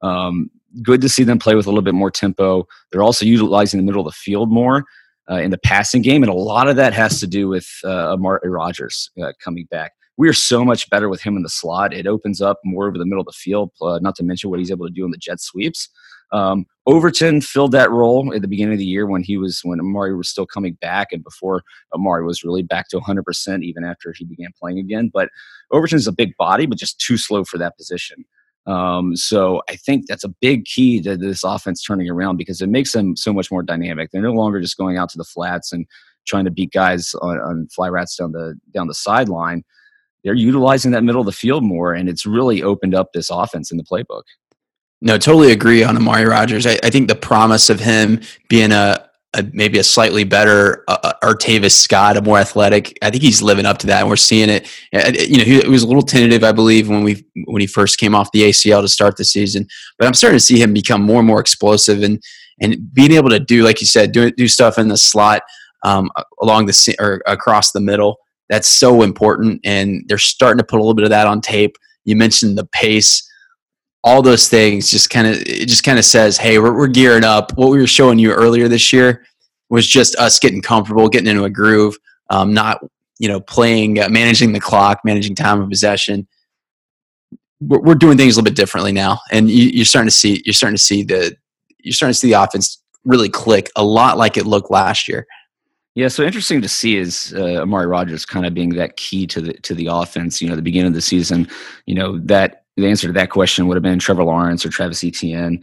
Um, 0.00 0.50
good 0.82 1.00
to 1.02 1.08
see 1.08 1.22
them 1.22 1.38
play 1.38 1.54
with 1.54 1.66
a 1.66 1.68
little 1.68 1.82
bit 1.82 1.94
more 1.94 2.10
tempo. 2.10 2.66
They're 2.90 3.04
also 3.04 3.24
utilizing 3.24 3.78
the 3.78 3.84
middle 3.84 4.00
of 4.00 4.06
the 4.06 4.18
field 4.18 4.50
more 4.50 4.84
uh, 5.32 5.38
in 5.38 5.50
the 5.50 5.58
passing 5.58 6.02
game, 6.02 6.22
and 6.22 6.30
a 6.30 6.34
lot 6.34 6.68
of 6.68 6.76
that 6.76 6.92
has 6.92 7.18
to 7.20 7.26
do 7.26 7.48
with 7.48 7.68
uh, 7.84 8.12
Amari 8.12 8.50
Rogers 8.50 9.10
uh, 9.22 9.32
coming 9.42 9.66
back. 9.70 9.92
We 10.18 10.28
are 10.28 10.34
so 10.34 10.64
much 10.64 10.90
better 10.90 11.08
with 11.08 11.22
him 11.22 11.36
in 11.36 11.42
the 11.42 11.48
slot. 11.48 11.94
It 11.94 12.06
opens 12.06 12.42
up 12.42 12.58
more 12.64 12.86
over 12.86 12.98
the 12.98 13.06
middle 13.06 13.22
of 13.22 13.26
the 13.26 13.32
field. 13.32 13.70
Uh, 13.80 13.98
not 14.02 14.14
to 14.16 14.24
mention 14.24 14.50
what 14.50 14.58
he's 14.58 14.70
able 14.70 14.86
to 14.86 14.92
do 14.92 15.04
in 15.06 15.10
the 15.10 15.16
jet 15.16 15.40
sweeps. 15.40 15.88
Um, 16.32 16.66
Overton 16.86 17.40
filled 17.40 17.72
that 17.72 17.90
role 17.90 18.32
at 18.34 18.42
the 18.42 18.48
beginning 18.48 18.72
of 18.72 18.78
the 18.78 18.86
year 18.86 19.06
when 19.06 19.22
he 19.22 19.36
was 19.36 19.60
when 19.64 19.80
Amari 19.80 20.16
was 20.16 20.28
still 20.28 20.46
coming 20.46 20.74
back 20.80 21.08
and 21.12 21.22
before 21.22 21.62
Amari 21.94 22.24
was 22.24 22.42
really 22.42 22.62
back 22.62 22.88
to 22.88 22.98
100% 22.98 23.62
even 23.62 23.84
after 23.84 24.14
he 24.16 24.24
began 24.24 24.50
playing 24.58 24.78
again. 24.78 25.10
But 25.12 25.28
Overton 25.70 25.96
is 25.96 26.06
a 26.06 26.12
big 26.12 26.34
body, 26.38 26.66
but 26.66 26.78
just 26.78 27.00
too 27.00 27.16
slow 27.16 27.44
for 27.44 27.58
that 27.58 27.76
position. 27.76 28.24
Um, 28.66 29.16
so 29.16 29.62
I 29.68 29.76
think 29.76 30.06
that's 30.06 30.24
a 30.24 30.28
big 30.40 30.64
key 30.64 31.00
to 31.02 31.16
this 31.16 31.42
offense 31.42 31.82
turning 31.82 32.08
around 32.08 32.36
because 32.36 32.60
it 32.60 32.68
makes 32.68 32.92
them 32.92 33.16
so 33.16 33.32
much 33.32 33.50
more 33.50 33.62
dynamic. 33.62 34.10
They're 34.10 34.22
no 34.22 34.32
longer 34.32 34.60
just 34.60 34.76
going 34.76 34.98
out 34.98 35.08
to 35.10 35.18
the 35.18 35.24
flats 35.24 35.72
and 35.72 35.86
trying 36.26 36.44
to 36.44 36.50
beat 36.50 36.72
guys 36.72 37.14
on, 37.14 37.38
on 37.38 37.68
fly 37.74 37.88
rats 37.88 38.16
down 38.16 38.32
the 38.32 38.54
down 38.72 38.86
the 38.86 38.94
sideline. 38.94 39.64
They're 40.22 40.34
utilizing 40.34 40.92
that 40.92 41.02
middle 41.02 41.20
of 41.20 41.26
the 41.26 41.32
field 41.32 41.64
more, 41.64 41.92
and 41.92 42.08
it's 42.08 42.24
really 42.24 42.62
opened 42.62 42.94
up 42.94 43.12
this 43.12 43.30
offense 43.30 43.72
in 43.72 43.76
the 43.76 43.84
playbook. 43.84 44.22
No, 45.00 45.18
totally 45.18 45.50
agree 45.50 45.82
on 45.82 45.96
Amari 45.96 46.24
Rogers. 46.24 46.64
I, 46.64 46.78
I 46.84 46.90
think 46.90 47.08
the 47.08 47.16
promise 47.16 47.68
of 47.68 47.80
him 47.80 48.20
being 48.48 48.70
a, 48.70 49.04
a 49.34 49.44
maybe 49.52 49.78
a 49.78 49.84
slightly 49.84 50.24
better 50.24 50.84
uh, 50.88 50.98
uh 51.02 51.12
Artavis 51.22 51.72
Scott, 51.72 52.16
a 52.16 52.22
more 52.22 52.38
athletic. 52.38 52.98
I 53.02 53.10
think 53.10 53.22
he's 53.22 53.42
living 53.42 53.66
up 53.66 53.78
to 53.78 53.86
that, 53.86 54.00
and 54.00 54.08
we're 54.08 54.16
seeing 54.16 54.50
it. 54.50 54.68
You 54.92 55.38
know, 55.38 55.44
he 55.44 55.68
was 55.68 55.82
a 55.82 55.86
little 55.86 56.02
tentative, 56.02 56.44
I 56.44 56.52
believe, 56.52 56.88
when 56.88 57.02
we 57.02 57.24
when 57.46 57.60
he 57.60 57.66
first 57.66 57.98
came 57.98 58.14
off 58.14 58.32
the 58.32 58.42
ACL 58.42 58.82
to 58.82 58.88
start 58.88 59.16
the 59.16 59.24
season. 59.24 59.66
But 59.98 60.06
I'm 60.06 60.14
starting 60.14 60.38
to 60.38 60.44
see 60.44 60.60
him 60.60 60.74
become 60.74 61.02
more 61.02 61.18
and 61.18 61.26
more 61.26 61.40
explosive, 61.40 62.02
and 62.02 62.22
and 62.60 62.92
being 62.92 63.12
able 63.12 63.30
to 63.30 63.40
do, 63.40 63.64
like 63.64 63.80
you 63.80 63.86
said, 63.86 64.12
do 64.12 64.30
do 64.30 64.48
stuff 64.48 64.78
in 64.78 64.88
the 64.88 64.98
slot 64.98 65.42
um, 65.82 66.10
along 66.40 66.66
the 66.66 66.96
or 66.98 67.22
across 67.26 67.72
the 67.72 67.80
middle. 67.80 68.18
That's 68.48 68.68
so 68.68 69.02
important, 69.02 69.60
and 69.64 70.04
they're 70.08 70.18
starting 70.18 70.58
to 70.58 70.64
put 70.64 70.76
a 70.76 70.82
little 70.82 70.94
bit 70.94 71.04
of 71.04 71.10
that 71.10 71.26
on 71.26 71.40
tape. 71.40 71.76
You 72.04 72.16
mentioned 72.16 72.58
the 72.58 72.66
pace 72.66 73.26
all 74.04 74.22
those 74.22 74.48
things 74.48 74.90
just 74.90 75.10
kind 75.10 75.26
of 75.26 75.34
it 75.34 75.68
just 75.68 75.84
kind 75.84 75.98
of 75.98 76.04
says 76.04 76.36
hey 76.36 76.58
we're, 76.58 76.76
we're 76.76 76.88
gearing 76.88 77.24
up 77.24 77.52
what 77.56 77.70
we 77.70 77.78
were 77.78 77.86
showing 77.86 78.18
you 78.18 78.32
earlier 78.32 78.68
this 78.68 78.92
year 78.92 79.24
was 79.70 79.86
just 79.86 80.16
us 80.16 80.38
getting 80.38 80.60
comfortable 80.60 81.08
getting 81.08 81.28
into 81.28 81.44
a 81.44 81.50
groove 81.50 81.96
um, 82.30 82.52
not 82.52 82.84
you 83.18 83.28
know 83.28 83.40
playing 83.40 84.00
uh, 84.00 84.08
managing 84.08 84.52
the 84.52 84.60
clock 84.60 85.00
managing 85.04 85.34
time 85.34 85.60
of 85.60 85.68
possession 85.68 86.26
we're, 87.60 87.80
we're, 87.80 87.94
doing 87.94 88.18
things 88.18 88.34
a 88.34 88.38
little 88.38 88.50
bit 88.50 88.56
differently 88.56 88.92
now 88.92 89.18
and 89.30 89.48
you, 89.48 89.82
are 89.82 89.84
starting 89.84 90.08
to 90.08 90.14
see 90.14 90.42
you're 90.44 90.52
starting 90.52 90.76
to 90.76 90.82
see 90.82 91.02
the 91.02 91.36
you're 91.78 91.92
starting 91.92 92.12
to 92.12 92.18
see 92.18 92.28
the 92.28 92.40
offense 92.40 92.82
really 93.04 93.28
click 93.28 93.70
a 93.76 93.84
lot 93.84 94.18
like 94.18 94.36
it 94.36 94.46
looked 94.46 94.70
last 94.70 95.08
year 95.08 95.26
yeah, 95.94 96.08
so 96.08 96.22
interesting 96.22 96.62
to 96.62 96.68
see 96.68 96.96
is 96.96 97.34
uh, 97.36 97.60
Amari 97.60 97.86
Rogers 97.86 98.24
kind 98.24 98.46
of 98.46 98.54
being 98.54 98.70
that 98.76 98.96
key 98.96 99.26
to 99.26 99.42
the 99.42 99.52
to 99.52 99.74
the 99.74 99.88
offense. 99.88 100.40
You 100.40 100.48
know, 100.48 100.56
the 100.56 100.62
beginning 100.62 100.88
of 100.88 100.94
the 100.94 101.02
season, 101.02 101.48
you 101.84 101.94
know 101.94 102.18
that 102.20 102.61
the 102.76 102.86
answer 102.86 103.06
to 103.06 103.12
that 103.12 103.30
question 103.30 103.66
would 103.66 103.76
have 103.76 103.82
been 103.82 103.98
Trevor 103.98 104.24
Lawrence 104.24 104.64
or 104.64 104.70
Travis 104.70 105.04
Etienne. 105.04 105.62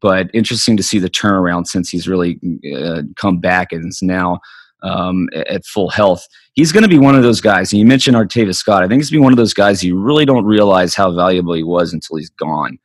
But 0.00 0.28
interesting 0.34 0.76
to 0.76 0.82
see 0.82 0.98
the 0.98 1.08
turnaround 1.08 1.66
since 1.66 1.88
he's 1.88 2.08
really 2.08 2.38
uh, 2.76 3.02
come 3.16 3.38
back 3.38 3.72
and 3.72 3.86
is 3.86 4.02
now 4.02 4.40
um, 4.82 5.28
at 5.34 5.64
full 5.64 5.88
health. 5.88 6.26
He's 6.54 6.72
going 6.72 6.82
to 6.82 6.88
be 6.88 6.98
one 6.98 7.14
of 7.14 7.22
those 7.22 7.40
guys. 7.40 7.72
And 7.72 7.80
you 7.80 7.86
mentioned 7.86 8.16
Artavis 8.16 8.56
Scott. 8.56 8.82
I 8.82 8.88
think 8.88 9.00
he's 9.00 9.10
going 9.10 9.18
to 9.18 9.22
be 9.22 9.24
one 9.24 9.32
of 9.32 9.38
those 9.38 9.54
guys 9.54 9.82
you 9.82 9.98
really 9.98 10.24
don't 10.24 10.44
realize 10.44 10.94
how 10.94 11.12
valuable 11.12 11.54
he 11.54 11.62
was 11.62 11.92
until 11.92 12.16
he's 12.16 12.30
gone. 12.30 12.78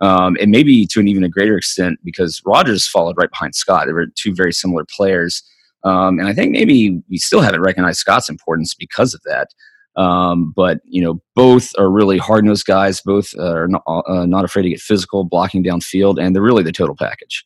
Um, 0.00 0.36
and 0.40 0.50
maybe 0.50 0.86
to 0.86 1.00
an 1.00 1.08
even 1.08 1.24
a 1.24 1.28
greater 1.28 1.56
extent 1.56 1.98
because 2.04 2.42
Rogers 2.44 2.86
followed 2.86 3.16
right 3.16 3.30
behind 3.30 3.54
Scott. 3.54 3.86
They 3.86 3.92
were 3.92 4.06
two 4.14 4.34
very 4.34 4.52
similar 4.52 4.84
players. 4.94 5.42
Um, 5.84 6.18
and 6.18 6.28
I 6.28 6.34
think 6.34 6.52
maybe 6.52 7.00
we 7.08 7.18
still 7.18 7.40
haven't 7.40 7.60
recognized 7.60 7.98
Scott's 7.98 8.28
importance 8.28 8.74
because 8.74 9.14
of 9.14 9.22
that. 9.24 9.48
Um, 9.96 10.52
but 10.56 10.80
you 10.84 11.02
know, 11.02 11.20
both 11.34 11.70
are 11.78 11.90
really 11.90 12.18
hard 12.18 12.44
nosed 12.44 12.66
guys. 12.66 13.00
Both 13.00 13.34
are 13.38 13.68
not, 13.68 13.82
uh, 13.86 14.26
not 14.26 14.44
afraid 14.44 14.62
to 14.62 14.70
get 14.70 14.80
physical, 14.80 15.24
blocking 15.24 15.62
downfield, 15.62 16.20
and 16.20 16.34
they're 16.34 16.42
really 16.42 16.62
the 16.62 16.72
total 16.72 16.96
package. 16.96 17.44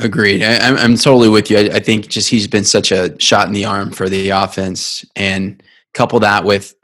Agreed. 0.00 0.42
I, 0.42 0.54
am 0.68 0.76
I'm 0.76 0.96
totally 0.96 1.28
with 1.28 1.50
you. 1.50 1.58
I, 1.58 1.62
I, 1.74 1.80
think 1.80 2.06
just 2.06 2.28
he's 2.28 2.46
been 2.46 2.64
such 2.64 2.92
a 2.92 3.18
shot 3.20 3.48
in 3.48 3.52
the 3.52 3.64
arm 3.64 3.90
for 3.90 4.08
the 4.08 4.30
offense, 4.30 5.04
and 5.16 5.60
couple 5.94 6.20
that 6.20 6.44
with 6.44 6.74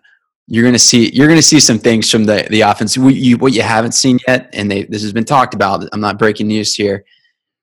you're 0.46 0.64
going 0.64 0.74
to 0.74 0.78
see 0.78 1.10
you're 1.12 1.28
going 1.28 1.38
to 1.38 1.42
see 1.42 1.60
some 1.60 1.78
things 1.78 2.10
from 2.10 2.24
the 2.24 2.46
the 2.50 2.62
offense. 2.62 2.98
What 2.98 3.14
you, 3.14 3.38
what 3.38 3.52
you 3.52 3.62
haven't 3.62 3.92
seen 3.92 4.18
yet, 4.26 4.50
and 4.52 4.70
they, 4.70 4.84
this 4.84 5.02
has 5.02 5.12
been 5.12 5.24
talked 5.24 5.54
about. 5.54 5.88
I'm 5.92 6.00
not 6.00 6.18
breaking 6.18 6.48
news 6.48 6.74
here. 6.74 7.04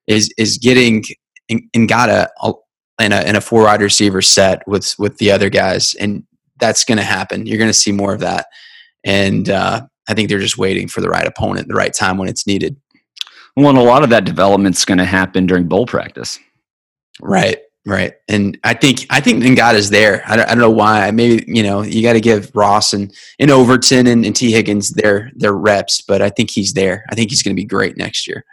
Is 0.08 0.34
is 0.38 0.58
getting 0.58 1.04
Ngata 1.52 2.30
in 2.99 3.12
a 3.12 3.22
in 3.22 3.36
a 3.36 3.41
four 3.41 3.64
wide 3.64 3.82
receiver 3.82 4.22
set 4.22 4.66
with 4.68 4.95
with 4.97 5.18
the 5.18 5.32
other 5.32 5.49
guys, 5.49 5.93
and 5.95 6.24
that's 6.62 6.86
going 6.86 6.99
to 6.99 7.03
happen. 7.03 7.45
You're 7.45 7.57
going 7.57 7.70
to 7.70 7.74
see 7.74 7.91
more 7.91 8.14
of 8.14 8.22
that, 8.22 8.45
and 9.03 9.49
uh, 9.49 9.82
I 10.07 10.14
think 10.14 10.30
they're 10.30 10.39
just 10.39 10.57
waiting 10.57 10.88
for 10.88 11.01
the 11.01 11.09
right 11.09 11.28
opponent, 11.28 11.68
the 11.68 11.76
right 11.76 11.93
time 11.93 12.18
when 12.18 12.30
it's 12.30 12.47
needed. 12.47 12.78
Well, 13.57 13.70
and 13.70 13.78
a 13.78 13.84
lot 13.84 14.03
of 14.03 14.09
that 14.12 14.24
development's 14.24 14.86
going 14.86 14.99
to 14.99 15.05
happen 15.05 15.45
during 15.45 15.68
bowl 15.68 15.86
practice. 15.86 16.39
Right. 17.22 17.57
Right. 17.86 18.14
And 18.30 18.59
I 18.64 18.76
think 18.76 19.07
I 19.09 19.20
think 19.22 19.57
God 19.57 19.76
is 19.76 19.89
there. 19.89 20.24
I 20.28 20.36
don't, 20.36 20.45
I 20.45 20.49
don't 20.49 20.59
know 20.59 20.70
why. 20.70 21.09
Maybe, 21.09 21.43
you 21.47 21.64
know, 21.64 21.82
you 21.82 22.03
got 22.03 22.14
to 22.14 22.22
give 22.22 22.51
Ross 22.53 22.93
and, 22.93 23.12
and 23.39 23.49
Overton 23.49 24.05
and, 24.05 24.24
and 24.24 24.36
Tee 24.36 24.51
Higgins 24.51 24.91
their 24.91 25.32
their 25.36 25.53
reps, 25.53 25.99
but 25.99 26.22
I 26.22 26.30
think 26.30 26.51
he's 26.51 26.74
there. 26.74 27.03
I 27.09 27.16
think 27.16 27.32
he's 27.32 27.41
going 27.41 27.55
to 27.55 27.59
be 27.59 27.66
great 27.66 27.97
next 27.97 28.28
year. 28.28 28.45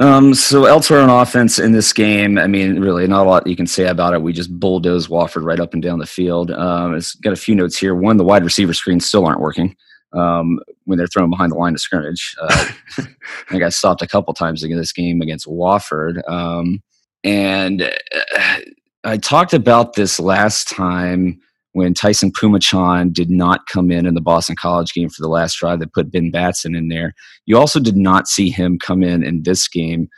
Um, 0.00 0.32
so 0.32 0.64
elsewhere 0.64 1.00
on 1.00 1.10
offense 1.10 1.58
in 1.58 1.72
this 1.72 1.92
game, 1.92 2.38
I 2.38 2.46
mean, 2.46 2.80
really 2.80 3.06
not 3.06 3.26
a 3.26 3.28
lot 3.28 3.46
you 3.46 3.54
can 3.54 3.66
say 3.66 3.86
about 3.86 4.14
it. 4.14 4.22
We 4.22 4.32
just 4.32 4.58
bulldozed 4.58 5.10
Wofford 5.10 5.44
right 5.44 5.60
up 5.60 5.74
and 5.74 5.82
down 5.82 5.98
the 5.98 6.06
field. 6.06 6.50
Um, 6.50 6.94
it's 6.94 7.14
got 7.16 7.34
a 7.34 7.36
few 7.36 7.54
notes 7.54 7.78
here. 7.78 7.94
One, 7.94 8.16
the 8.16 8.24
wide 8.24 8.42
receiver 8.42 8.72
screens 8.72 9.04
still 9.04 9.26
aren't 9.26 9.40
working 9.40 9.76
um, 10.14 10.58
when 10.84 10.96
they're 10.96 11.06
thrown 11.06 11.28
behind 11.28 11.52
the 11.52 11.56
line 11.56 11.74
of 11.74 11.80
scrimmage. 11.80 12.34
Uh, 12.40 12.68
I 13.50 13.58
got 13.58 13.74
stopped 13.74 14.00
a 14.00 14.06
couple 14.06 14.32
times 14.32 14.62
in 14.62 14.74
this 14.74 14.92
game 14.92 15.20
against 15.20 15.46
Wofford. 15.46 16.26
Um, 16.26 16.82
and 17.22 17.82
uh, 17.82 18.60
I 19.04 19.18
talked 19.18 19.52
about 19.52 19.96
this 19.96 20.18
last 20.18 20.68
time 20.68 21.40
when 21.72 21.94
Taisun 21.94 22.32
Phommachanh 22.32 23.12
did 23.12 23.30
not 23.30 23.66
come 23.66 23.90
in 23.90 24.06
in 24.06 24.14
the 24.14 24.20
Boston 24.20 24.56
College 24.60 24.92
game 24.92 25.08
for 25.08 25.22
the 25.22 25.28
last 25.28 25.54
drive 25.54 25.78
that 25.80 25.92
put 25.92 26.10
Ben 26.10 26.30
Batson 26.30 26.74
in 26.74 26.88
there. 26.88 27.14
You 27.46 27.58
also 27.58 27.78
did 27.78 27.96
not 27.96 28.26
see 28.26 28.50
him 28.50 28.78
come 28.78 29.02
in 29.02 29.22
in 29.22 29.42
this 29.42 29.68
game. 29.68 30.08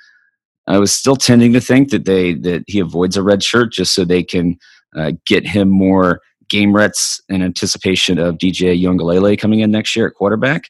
I 0.66 0.78
was 0.78 0.94
still 0.94 1.16
tending 1.16 1.53
to 1.53 1.61
think 1.61 1.90
that 1.90 2.05
they 2.05 2.34
that 2.34 2.64
he 2.66 2.78
avoids 2.78 3.16
a 3.16 3.22
red 3.22 3.42
shirt 3.42 3.72
just 3.72 3.94
so 3.94 4.05
they 4.05 4.22
can 4.22 4.57
uh, 4.96 5.12
get 5.26 5.46
him 5.46 5.68
more 5.68 6.20
game 6.48 6.74
reps 6.74 7.20
in 7.28 7.42
anticipation 7.42 8.18
of 8.18 8.36
DJ 8.36 8.80
Uiagalelei 8.80 9.38
coming 9.38 9.61
in 9.61 9.70
next 9.70 9.96
year 9.96 10.07
at 10.07 10.14
quarterback. 10.14 10.66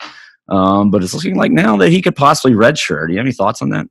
Um, 0.49 0.91
but 0.91 1.03
it's 1.03 1.15
looking 1.15 1.37
like 1.37 1.53
now 1.53 1.77
that 1.77 1.91
he 1.91 2.03
could 2.03 2.17
possibly 2.17 2.57
redshirt. 2.57 3.09
Do 3.09 3.13
you 3.13 3.19
have 3.19 3.27
any 3.27 3.33
thoughts 3.33 3.63
on 3.63 3.71
that? 3.71 3.87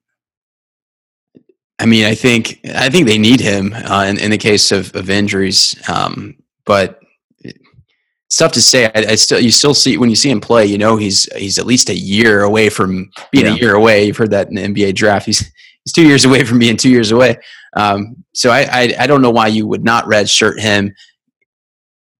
I 1.79 1.85
mean, 1.85 2.05
I 2.05 2.13
think 2.13 2.59
I 2.75 2.89
think 2.89 3.07
they 3.07 3.17
need 3.17 3.39
him 3.39 3.73
uh, 3.73 4.05
in, 4.07 4.19
in 4.19 4.31
the 4.31 4.37
case 4.37 4.71
of, 4.71 4.95
of 4.95 5.09
injuries, 5.09 5.75
um, 5.89 6.35
but 6.71 7.01
it's 7.43 8.37
tough 8.37 8.53
to 8.53 8.61
say. 8.61 8.85
I, 8.85 8.91
I, 8.95 9.15
still 9.15 9.41
you 9.41 9.51
still 9.51 9.73
see 9.73 9.97
when 9.97 10.09
you 10.09 10.15
see 10.15 10.29
him 10.29 10.39
play, 10.39 10.65
you 10.65 10.77
know 10.77 10.95
he's 10.95 11.25
he's 11.35 11.59
at 11.59 11.65
least 11.65 11.89
a 11.89 11.93
year 11.93 12.43
away 12.43 12.69
from 12.69 13.11
being 13.33 13.45
yeah. 13.45 13.55
a 13.55 13.57
year 13.57 13.75
away. 13.75 14.05
You've 14.05 14.15
heard 14.15 14.31
that 14.31 14.47
in 14.47 14.55
the 14.55 14.61
NBA 14.61 14.95
draft. 14.95 15.25
He's 15.25 15.39
he's 15.83 15.91
two 15.93 16.07
years 16.07 16.23
away 16.23 16.45
from 16.45 16.59
being 16.59 16.77
two 16.77 16.89
years 16.89 17.11
away. 17.11 17.39
Um, 17.75 18.23
so 18.33 18.51
I, 18.51 18.61
I, 18.71 18.95
I 18.99 19.07
don't 19.07 19.21
know 19.21 19.31
why 19.31 19.47
you 19.47 19.67
would 19.67 19.83
not 19.83 20.05
redshirt 20.05 20.61
him. 20.61 20.95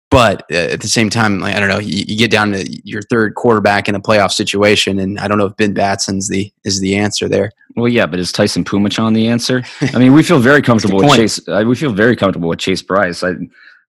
But 0.09 0.43
uh, 0.51 0.73
at 0.73 0.81
the 0.81 0.89
same 0.89 1.09
time, 1.09 1.39
like, 1.39 1.55
I 1.55 1.61
don't 1.61 1.69
know, 1.69 1.79
you, 1.79 2.03
you, 2.05 2.17
get 2.17 2.29
down 2.29 2.51
to 2.51 2.69
your 2.83 3.01
third 3.03 3.35
quarterback 3.35 3.87
in 3.87 3.95
a 3.95 4.01
playoff 4.01 4.33
situation, 4.33 4.99
and 4.99 5.17
I 5.17 5.29
don't 5.29 5.37
know 5.37 5.45
if 5.45 5.55
Ben 5.55 5.73
Batson's 5.73 6.27
the 6.27 6.51
is 6.65 6.81
the 6.81 6.97
answer 6.97 7.29
there. 7.29 7.53
Well, 7.77 7.87
yeah, 7.87 8.05
but 8.05 8.19
is 8.19 8.33
Taisun 8.33 8.65
Phommachanh 8.65 9.15
the 9.15 9.29
answer? 9.29 9.63
I 9.93 9.97
mean, 9.99 10.11
we 10.11 10.21
feel 10.21 10.39
very 10.39 10.61
comfortable 10.61 10.97
with 10.97 11.15
Chase. 11.15 11.39
Uh, 11.47 11.63
we 11.65 11.77
feel 11.77 11.93
very 11.93 12.17
comfortable 12.17 12.49
with 12.49 12.59
Chase 12.59 12.81
Brice. 12.81 13.23
I, 13.23 13.35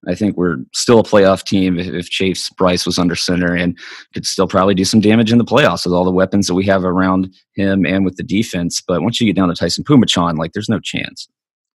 I 0.07 0.15
think 0.15 0.37
we're 0.37 0.57
still 0.73 0.99
a 0.99 1.03
playoff 1.03 1.43
team 1.43 1.79
if, 1.79 1.87
if, 1.87 2.09
Chase 2.09 2.49
Brice 2.49 2.85
was 2.85 2.99
under 2.99 3.15
center 3.15 3.55
and 3.55 3.77
could 4.13 4.25
still 4.25 4.47
probably 4.47 4.75
do 4.75 4.85
some 4.85 4.99
damage 4.99 5.31
in 5.31 5.37
the 5.37 5.45
playoffs 5.45 5.85
with 5.85 5.93
all 5.93 6.03
the 6.03 6.11
weapons 6.11 6.47
that 6.47 6.55
we 6.55 6.65
have 6.65 6.83
around 6.83 7.33
him 7.55 7.85
and 7.85 8.05
with 8.05 8.17
the 8.17 8.23
defense. 8.23 8.81
But 8.81 9.01
once 9.01 9.19
you 9.19 9.27
get 9.27 9.35
down 9.35 9.49
to 9.49 9.55
Taisun 9.55 9.85
Phommachanh, 9.85 10.37
like 10.37 10.53
there's 10.53 10.69
no 10.69 10.79
chance. 10.79 11.27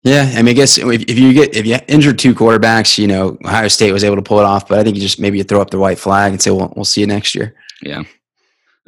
Yeah, 0.03 0.29
I 0.35 0.41
mean, 0.41 0.49
I 0.49 0.53
guess 0.53 0.77
if, 0.77 0.85
if 0.85 1.17
you 1.17 1.33
get 1.33 1.55
if 1.55 1.65
you 1.65 1.77
injured 1.87 2.19
two 2.19 2.35
quarterbacks, 2.35 2.97
you 2.97 3.07
know, 3.07 3.37
Ohio 3.45 3.69
State 3.69 3.93
was 3.93 4.03
able 4.03 4.17
to 4.17 4.21
pull 4.21 4.39
it 4.39 4.45
off, 4.45 4.67
but 4.67 4.79
I 4.79 4.83
think 4.83 4.97
you 4.97 5.01
just 5.01 5.19
maybe 5.19 5.37
you 5.37 5.45
throw 5.45 5.61
up 5.61 5.69
the 5.69 5.79
white 5.79 5.97
flag 5.97 6.33
and 6.33 6.41
say, 6.41 6.51
"Well, 6.51 6.73
we'll 6.75 6.83
see 6.83 7.01
you 7.01 7.07
next 7.07 7.33
year." 7.33 7.55
Yeah. 7.81 8.03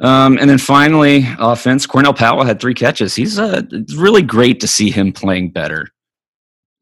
Um, 0.00 0.36
and 0.38 0.50
then 0.50 0.58
finally, 0.58 1.26
offense. 1.38 1.86
Cornell 1.86 2.12
Powell 2.12 2.44
had 2.44 2.60
three 2.60 2.74
catches. 2.74 3.14
He's 3.14 3.38
uh, 3.38 3.62
it's 3.72 3.94
really 3.94 4.20
great 4.20 4.60
to 4.60 4.68
see 4.68 4.90
him 4.90 5.10
playing 5.10 5.52
better 5.52 5.88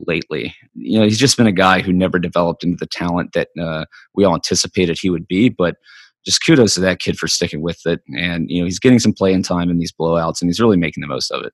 lately. 0.06 0.54
You 0.74 0.98
know, 0.98 1.04
he's 1.04 1.18
just 1.18 1.36
been 1.36 1.46
a 1.46 1.52
guy 1.52 1.80
who 1.80 1.92
never 1.92 2.18
developed 2.18 2.64
into 2.64 2.76
the 2.76 2.86
talent 2.86 3.32
that 3.32 3.48
uh, 3.60 3.84
we 4.14 4.24
all 4.24 4.34
anticipated 4.34 4.98
he 5.00 5.10
would 5.10 5.26
be. 5.28 5.48
But 5.48 5.76
just 6.24 6.44
kudos 6.44 6.74
to 6.74 6.80
that 6.80 7.00
kid 7.00 7.18
for 7.18 7.28
sticking 7.28 7.60
with 7.60 7.80
it. 7.86 8.00
And 8.16 8.50
you 8.50 8.60
know, 8.60 8.64
he's 8.64 8.78
getting 8.78 8.98
some 8.98 9.12
playing 9.12 9.42
time 9.42 9.70
in 9.70 9.78
these 9.78 9.92
blowouts, 9.92 10.40
and 10.40 10.48
he's 10.48 10.60
really 10.60 10.76
making 10.76 11.02
the 11.02 11.06
most 11.06 11.30
of 11.30 11.44
it. 11.44 11.52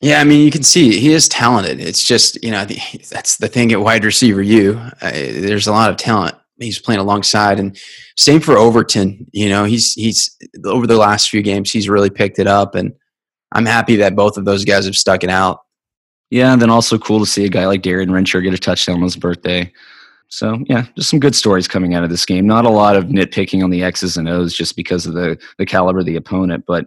Yeah, 0.00 0.20
I 0.20 0.24
mean, 0.24 0.44
you 0.44 0.50
can 0.50 0.62
see 0.62 0.98
he 0.98 1.12
is 1.12 1.28
talented. 1.28 1.80
It's 1.80 2.02
just 2.02 2.42
you 2.44 2.50
know 2.50 2.64
the, 2.64 2.78
that's 3.10 3.38
the 3.38 3.48
thing 3.48 3.72
at 3.72 3.80
wide 3.80 4.04
receiver. 4.04 4.42
You 4.42 4.78
uh, 5.00 5.10
there's 5.10 5.66
a 5.66 5.72
lot 5.72 5.90
of 5.90 5.96
talent. 5.96 6.34
He's 6.58 6.78
playing 6.78 7.00
alongside, 7.00 7.58
and 7.58 7.78
same 8.16 8.40
for 8.40 8.56
Overton. 8.58 9.26
You 9.32 9.48
know, 9.48 9.64
he's 9.64 9.94
he's 9.94 10.36
over 10.64 10.86
the 10.86 10.96
last 10.96 11.30
few 11.30 11.42
games 11.42 11.70
he's 11.70 11.88
really 11.88 12.10
picked 12.10 12.38
it 12.38 12.46
up, 12.46 12.74
and 12.74 12.92
I'm 13.52 13.66
happy 13.66 13.96
that 13.96 14.16
both 14.16 14.36
of 14.36 14.44
those 14.44 14.64
guys 14.64 14.84
have 14.84 14.96
stuck 14.96 15.24
it 15.24 15.30
out. 15.30 15.60
Yeah, 16.30 16.52
and 16.52 16.60
then 16.60 16.70
also 16.70 16.98
cool 16.98 17.20
to 17.20 17.26
see 17.26 17.44
a 17.44 17.48
guy 17.48 17.66
like 17.66 17.82
Darian 17.82 18.10
Rencher 18.10 18.42
get 18.42 18.54
a 18.54 18.58
touchdown 18.58 18.96
on 18.96 19.02
his 19.02 19.16
birthday. 19.16 19.72
So 20.28 20.58
yeah, 20.66 20.86
just 20.96 21.10
some 21.10 21.20
good 21.20 21.36
stories 21.36 21.68
coming 21.68 21.94
out 21.94 22.02
of 22.02 22.10
this 22.10 22.26
game. 22.26 22.46
Not 22.46 22.64
a 22.64 22.70
lot 22.70 22.96
of 22.96 23.04
nitpicking 23.04 23.62
on 23.62 23.70
the 23.70 23.84
X's 23.84 24.16
and 24.16 24.28
O's 24.28 24.54
just 24.54 24.74
because 24.74 25.06
of 25.06 25.14
the 25.14 25.38
the 25.58 25.66
caliber 25.66 26.00
of 26.00 26.06
the 26.06 26.16
opponent, 26.16 26.64
but 26.66 26.86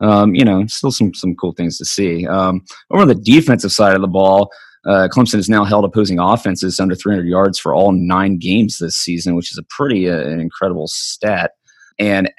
um, 0.00 0.34
you 0.34 0.44
know, 0.44 0.66
still 0.66 0.90
some 0.90 1.14
some 1.14 1.36
cool 1.36 1.52
things 1.52 1.78
to 1.78 1.84
see. 1.84 2.26
Um, 2.26 2.64
over 2.90 3.02
on 3.02 3.08
the 3.08 3.14
defensive 3.14 3.70
side 3.70 3.94
of 3.94 4.00
the 4.00 4.08
ball, 4.08 4.50
uh, 4.86 5.08
Clemson 5.12 5.34
has 5.34 5.48
now 5.48 5.64
held 5.64 5.84
opposing 5.84 6.18
offenses 6.18 6.80
under 6.80 6.94
300 6.94 7.26
yards 7.26 7.58
for 7.58 7.74
all 7.74 7.92
nine 7.92 8.38
games 8.38 8.78
this 8.78 8.96
season, 8.96 9.36
which 9.36 9.52
is 9.52 9.58
a 9.58 9.62
pretty 9.64 10.08
uh, 10.08 10.22
incredible 10.28 10.88
stat. 10.88 11.52
And 11.98 12.30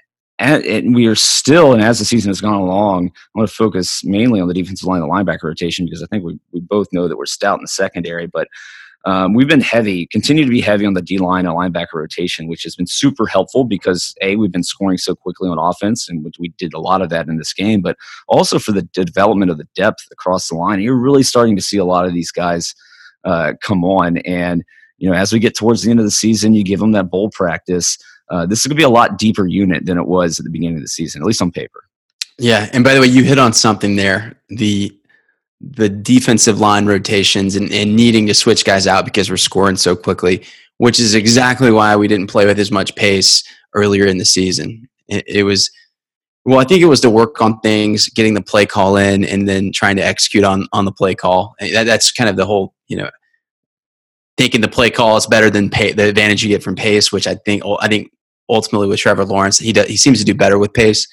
and 0.41 0.95
we 0.95 1.05
are 1.07 1.15
still, 1.15 1.73
and 1.73 1.81
as 1.81 1.99
the 1.99 2.05
season 2.05 2.29
has 2.29 2.41
gone 2.41 2.55
along, 2.55 3.11
I 3.15 3.39
want 3.39 3.49
to 3.49 3.55
focus 3.55 4.03
mainly 4.03 4.41
on 4.41 4.47
the 4.47 4.53
defensive 4.53 4.87
line, 4.87 5.01
the 5.01 5.07
linebacker 5.07 5.43
rotation, 5.43 5.85
because 5.85 6.01
I 6.01 6.07
think 6.07 6.23
we, 6.23 6.39
we 6.51 6.59
both 6.61 6.87
know 6.91 7.07
that 7.07 7.17
we're 7.17 7.25
stout 7.25 7.59
in 7.59 7.63
the 7.63 7.67
secondary. 7.67 8.27
But 8.27 8.47
um, 9.05 9.33
we've 9.33 9.47
been 9.47 9.61
heavy, 9.61 10.07
continue 10.07 10.43
to 10.43 10.49
be 10.49 10.61
heavy 10.61 10.85
on 10.85 10.93
the 10.93 11.01
D 11.01 11.17
line 11.17 11.45
and 11.45 11.55
linebacker 11.55 11.93
rotation, 11.95 12.47
which 12.47 12.63
has 12.63 12.75
been 12.75 12.87
super 12.87 13.25
helpful 13.25 13.63
because 13.63 14.13
a 14.21 14.35
we've 14.35 14.51
been 14.51 14.63
scoring 14.63 14.97
so 14.97 15.15
quickly 15.15 15.49
on 15.49 15.57
offense, 15.57 16.07
and 16.09 16.25
we 16.39 16.49
did 16.57 16.73
a 16.73 16.79
lot 16.79 17.01
of 17.01 17.09
that 17.09 17.27
in 17.27 17.37
this 17.37 17.53
game. 17.53 17.81
But 17.81 17.97
also 18.27 18.59
for 18.59 18.71
the 18.71 18.83
development 18.93 19.51
of 19.51 19.57
the 19.57 19.67
depth 19.75 20.07
across 20.11 20.49
the 20.49 20.55
line, 20.55 20.81
you're 20.81 20.95
really 20.95 21.23
starting 21.23 21.55
to 21.55 21.61
see 21.61 21.77
a 21.77 21.85
lot 21.85 22.05
of 22.05 22.13
these 22.13 22.31
guys 22.31 22.75
uh, 23.23 23.53
come 23.61 23.83
on. 23.83 24.17
And 24.17 24.63
you 24.97 25.09
know, 25.09 25.15
as 25.15 25.33
we 25.33 25.39
get 25.39 25.55
towards 25.55 25.81
the 25.81 25.89
end 25.89 25.99
of 25.99 26.05
the 26.05 26.11
season, 26.11 26.53
you 26.53 26.63
give 26.63 26.79
them 26.79 26.91
that 26.91 27.09
bowl 27.09 27.31
practice. 27.31 27.97
Uh, 28.31 28.45
this 28.45 28.59
is 28.59 28.65
going 28.65 28.75
to 28.75 28.79
be 28.79 28.83
a 28.83 28.89
lot 28.89 29.19
deeper 29.19 29.45
unit 29.45 29.85
than 29.85 29.97
it 29.97 30.07
was 30.07 30.39
at 30.39 30.45
the 30.45 30.49
beginning 30.49 30.77
of 30.77 30.81
the 30.81 30.87
season, 30.87 31.21
at 31.21 31.25
least 31.27 31.41
on 31.41 31.51
paper. 31.51 31.83
Yeah, 32.37 32.69
and 32.73 32.83
by 32.83 32.95
the 32.95 33.01
way, 33.01 33.07
you 33.07 33.23
hit 33.23 33.37
on 33.37 33.53
something 33.53 33.97
there. 33.97 34.39
The 34.49 34.97
the 35.59 35.89
defensive 35.89 36.59
line 36.59 36.87
rotations 36.87 37.55
and, 37.55 37.71
and 37.71 37.95
needing 37.95 38.25
to 38.25 38.33
switch 38.33 38.65
guys 38.65 38.87
out 38.87 39.05
because 39.05 39.29
we're 39.29 39.37
scoring 39.37 39.75
so 39.75 39.95
quickly, 39.95 40.43
which 40.77 40.99
is 40.99 41.13
exactly 41.13 41.71
why 41.71 41.95
we 41.95 42.07
didn't 42.07 42.31
play 42.31 42.47
with 42.47 42.57
as 42.57 42.71
much 42.71 42.95
pace 42.95 43.43
earlier 43.75 44.07
in 44.07 44.17
the 44.17 44.25
season. 44.25 44.89
It, 45.07 45.23
it 45.27 45.43
was, 45.43 45.69
well, 46.45 46.57
I 46.57 46.63
think 46.63 46.81
it 46.81 46.87
was 46.87 47.01
to 47.01 47.11
work 47.11 47.39
on 47.41 47.59
things, 47.59 48.09
getting 48.09 48.33
the 48.33 48.41
play 48.41 48.65
call 48.65 48.97
in, 48.97 49.23
and 49.23 49.47
then 49.47 49.71
trying 49.71 49.97
to 49.97 50.03
execute 50.03 50.43
on 50.43 50.67
on 50.73 50.85
the 50.85 50.91
play 50.91 51.13
call. 51.13 51.53
That, 51.59 51.83
that's 51.83 52.11
kind 52.11 52.29
of 52.29 52.37
the 52.37 52.45
whole, 52.45 52.73
you 52.87 52.97
know, 52.97 53.11
thinking 54.37 54.61
the 54.61 54.67
play 54.67 54.89
call 54.89 55.17
is 55.17 55.27
better 55.27 55.51
than 55.51 55.69
pay, 55.69 55.91
the 55.91 56.09
advantage 56.09 56.41
you 56.41 56.49
get 56.49 56.63
from 56.63 56.75
pace, 56.75 57.11
which 57.11 57.27
I 57.27 57.35
think 57.35 57.63
oh 57.63 57.77
I 57.79 57.87
think 57.87 58.11
ultimately 58.49 58.87
with 58.87 58.99
Trevor 58.99 59.25
Lawrence, 59.25 59.59
he 59.59 59.73
does, 59.73 59.87
he 59.87 59.97
seems 59.97 60.19
to 60.19 60.25
do 60.25 60.33
better 60.33 60.57
with 60.57 60.73
pace. 60.73 61.07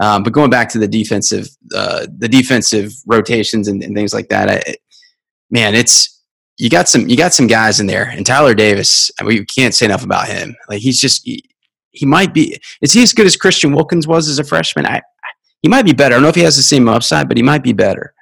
Um, 0.00 0.22
but 0.22 0.32
going 0.32 0.50
back 0.50 0.68
to 0.70 0.78
the 0.78 0.88
defensive, 0.88 1.48
uh, 1.74 2.06
the 2.16 2.28
defensive 2.28 2.92
rotations 3.06 3.68
and, 3.68 3.82
and 3.82 3.94
things 3.94 4.14
like 4.14 4.28
that, 4.28 4.48
I, 4.48 4.76
man, 5.50 5.74
it's 5.74 6.20
you 6.56 6.70
got 6.70 6.88
some 6.88 7.08
you 7.08 7.16
got 7.16 7.34
some 7.34 7.46
guys 7.46 7.80
in 7.80 7.86
there, 7.86 8.04
and 8.04 8.24
Tyler 8.24 8.54
Davis. 8.54 9.10
I 9.18 9.24
mean, 9.24 9.38
we 9.38 9.44
can't 9.44 9.74
say 9.74 9.86
enough 9.86 10.04
about 10.04 10.28
him. 10.28 10.56
Like 10.68 10.80
he's 10.80 11.00
just 11.00 11.24
he, 11.24 11.44
he 11.90 12.06
might 12.06 12.32
be. 12.32 12.58
Is 12.80 12.92
he 12.92 13.02
as 13.02 13.12
good 13.12 13.26
as 13.26 13.36
Christian 13.36 13.72
Wilkins 13.72 14.06
was 14.06 14.28
as 14.28 14.38
a 14.38 14.44
freshman? 14.44 14.86
I 14.86 15.02
he 15.62 15.68
might 15.68 15.84
be 15.84 15.92
better. 15.92 16.14
I 16.14 16.16
don't 16.16 16.22
know 16.22 16.28
if 16.28 16.34
he 16.34 16.42
has 16.42 16.56
the 16.56 16.62
same 16.62 16.88
upside, 16.88 17.28
but 17.28 17.36
he 17.36 17.42
might 17.42 17.62
be 17.62 17.72
better. 17.72 18.14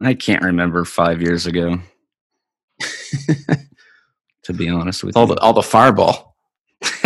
I 0.00 0.14
can't 0.14 0.42
remember 0.42 0.84
five 0.84 1.22
years 1.22 1.46
ago. 1.46 1.78
to 4.44 4.52
be 4.52 4.68
honest 4.68 5.04
with 5.04 5.16
all 5.16 5.28
you, 5.28 5.34
the 5.34 5.40
all 5.40 5.52
the 5.52 5.62
fireball 5.62 6.31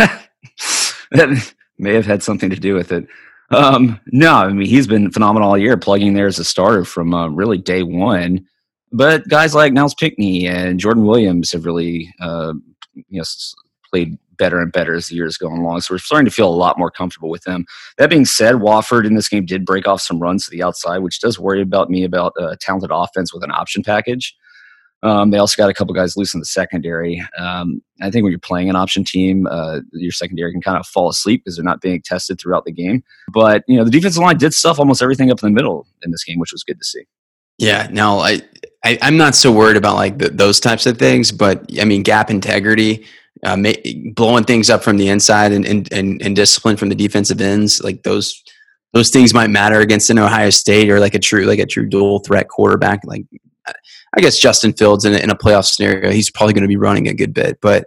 that 1.11 1.53
may 1.77 1.93
have 1.93 2.05
had 2.05 2.23
something 2.23 2.49
to 2.49 2.55
do 2.55 2.73
with 2.73 2.91
it. 2.91 3.07
Um, 3.49 3.99
no, 4.07 4.33
I 4.33 4.51
mean 4.51 4.67
he's 4.67 4.87
been 4.87 5.11
phenomenal 5.11 5.49
all 5.49 5.57
year, 5.57 5.77
plugging 5.77 6.13
there 6.13 6.27
as 6.27 6.39
a 6.39 6.43
starter 6.43 6.83
from 6.83 7.13
uh, 7.13 7.27
really 7.29 7.57
day 7.57 7.83
one. 7.83 8.45
But 8.91 9.27
guys 9.27 9.53
like 9.53 9.73
Nyles 9.73 9.97
Pinckney 9.97 10.47
and 10.47 10.79
Jordan 10.79 11.05
Williams 11.05 11.51
have 11.51 11.65
really, 11.65 12.13
uh, 12.21 12.53
you 12.93 13.19
know, 13.19 13.23
played 13.89 14.17
better 14.37 14.59
and 14.59 14.71
better 14.71 14.93
as 14.95 15.07
the 15.07 15.15
years 15.15 15.37
go 15.37 15.47
along. 15.47 15.81
So 15.81 15.93
we're 15.93 15.99
starting 15.99 16.25
to 16.25 16.31
feel 16.31 16.47
a 16.47 16.55
lot 16.55 16.77
more 16.77 16.91
comfortable 16.91 17.29
with 17.29 17.43
them. 17.43 17.65
That 17.97 18.09
being 18.09 18.25
said, 18.25 18.55
Wofford 18.55 19.05
in 19.05 19.15
this 19.15 19.29
game 19.29 19.45
did 19.45 19.65
break 19.65 19.87
off 19.87 20.01
some 20.01 20.19
runs 20.19 20.45
to 20.45 20.51
the 20.51 20.63
outside, 20.63 20.99
which 20.99 21.19
does 21.19 21.39
worry 21.39 21.61
about 21.61 21.89
me 21.89 22.03
about 22.03 22.33
a 22.37 22.55
talented 22.57 22.91
offense 22.93 23.33
with 23.33 23.43
an 23.43 23.51
option 23.51 23.83
package. 23.83 24.35
Um, 25.03 25.29
they 25.29 25.37
also 25.37 25.61
got 25.61 25.69
a 25.69 25.73
couple 25.73 25.93
guys 25.93 26.17
loose 26.17 26.33
in 26.33 26.39
the 26.39 26.45
secondary. 26.45 27.23
Um, 27.37 27.81
I 28.01 28.09
think 28.09 28.23
when 28.23 28.31
you're 28.31 28.39
playing 28.39 28.69
an 28.69 28.75
option 28.75 29.03
team, 29.03 29.47
uh, 29.47 29.79
your 29.93 30.11
secondary 30.11 30.51
can 30.51 30.61
kind 30.61 30.77
of 30.77 30.87
fall 30.87 31.09
asleep 31.09 31.43
because 31.43 31.55
they're 31.55 31.63
not 31.63 31.81
being 31.81 32.01
tested 32.03 32.39
throughout 32.39 32.65
the 32.65 32.71
game. 32.71 33.03
But 33.31 33.63
you 33.67 33.77
know, 33.77 33.83
the 33.83 33.91
defensive 33.91 34.23
line 34.23 34.37
did 34.37 34.53
stuff 34.53 34.79
almost 34.79 35.01
everything 35.01 35.29
up 35.31 35.41
in 35.43 35.49
the 35.49 35.55
middle 35.55 35.87
in 36.01 36.11
this 36.11 36.23
game, 36.23 36.39
which 36.39 36.51
was 36.51 36.63
good 36.63 36.79
to 36.79 36.85
see. 36.85 37.03
Yeah, 37.59 37.87
no, 37.91 38.19
I, 38.19 38.41
I 38.83 38.97
am 39.01 39.17
not 39.17 39.35
so 39.35 39.51
worried 39.51 39.77
about 39.77 39.95
like 39.95 40.17
the, 40.17 40.29
those 40.29 40.59
types 40.59 40.85
of 40.85 40.97
things, 40.97 41.31
but 41.31 41.65
I 41.79 41.85
mean 41.85 42.03
gap 42.03 42.29
integrity, 42.29 43.05
uh, 43.43 43.57
ma- 43.57 43.71
blowing 44.13 44.43
things 44.43 44.69
up 44.69 44.83
from 44.83 44.97
the 44.97 45.09
inside, 45.09 45.51
and, 45.51 45.65
and 45.65 45.91
and 45.91 46.21
and 46.21 46.35
discipline 46.35 46.77
from 46.77 46.89
the 46.89 46.95
defensive 46.95 47.41
ends, 47.41 47.83
like 47.83 48.03
those 48.03 48.43
those 48.93 49.09
things 49.09 49.33
might 49.33 49.49
matter 49.49 49.79
against 49.79 50.09
an 50.09 50.19
Ohio 50.19 50.49
State 50.49 50.89
or 50.89 50.99
like 50.99 51.13
a 51.13 51.19
true 51.19 51.45
like 51.45 51.59
a 51.59 51.65
true 51.65 51.87
dual 51.87 52.19
threat 52.19 52.47
quarterback. 52.47 53.01
Like 53.03 53.25
I 54.17 54.21
guess 54.21 54.39
Justin 54.39 54.73
Fields 54.73 55.05
in 55.05 55.13
a, 55.13 55.17
in 55.17 55.29
a 55.29 55.35
playoff 55.35 55.65
scenario, 55.65 56.11
he's 56.11 56.31
probably 56.31 56.53
going 56.53 56.63
to 56.63 56.67
be 56.67 56.77
running 56.77 57.07
a 57.07 57.13
good 57.13 57.33
bit, 57.33 57.59
but 57.61 57.85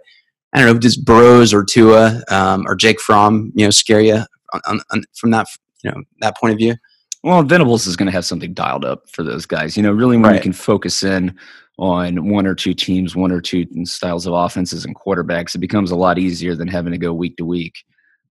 I 0.53 0.59
don't 0.59 0.73
know, 0.73 0.79
does 0.79 0.97
Burrows 0.97 1.53
or 1.53 1.63
Tua 1.63 2.23
um, 2.29 2.65
or 2.67 2.75
Jake 2.75 2.99
Fromm, 2.99 3.51
you 3.55 3.65
know, 3.65 3.71
scare 3.71 4.01
you 4.01 4.23
on, 4.65 4.81
on, 4.91 5.03
from 5.15 5.31
that 5.31 5.47
you 5.83 5.91
know 5.91 6.03
that 6.19 6.37
point 6.37 6.53
of 6.53 6.57
view? 6.57 6.75
Well, 7.23 7.43
Venables 7.43 7.85
is 7.85 7.95
going 7.95 8.07
to 8.07 8.11
have 8.11 8.25
something 8.25 8.53
dialed 8.53 8.83
up 8.83 9.09
for 9.09 9.23
those 9.23 9.45
guys. 9.45 9.77
You 9.77 9.83
know, 9.83 9.91
really 9.91 10.17
when 10.17 10.31
right. 10.31 10.35
you 10.35 10.41
can 10.41 10.53
focus 10.53 11.03
in 11.03 11.37
on 11.77 12.29
one 12.29 12.47
or 12.47 12.55
two 12.55 12.73
teams, 12.73 13.15
one 13.15 13.31
or 13.31 13.41
two 13.41 13.65
styles 13.85 14.25
of 14.25 14.33
offenses 14.33 14.85
and 14.85 14.95
quarterbacks, 14.95 15.55
it 15.55 15.59
becomes 15.59 15.91
a 15.91 15.95
lot 15.95 16.17
easier 16.17 16.55
than 16.55 16.67
having 16.67 16.91
to 16.91 16.97
go 16.97 17.13
week 17.13 17.37
to 17.37 17.45
week 17.45 17.75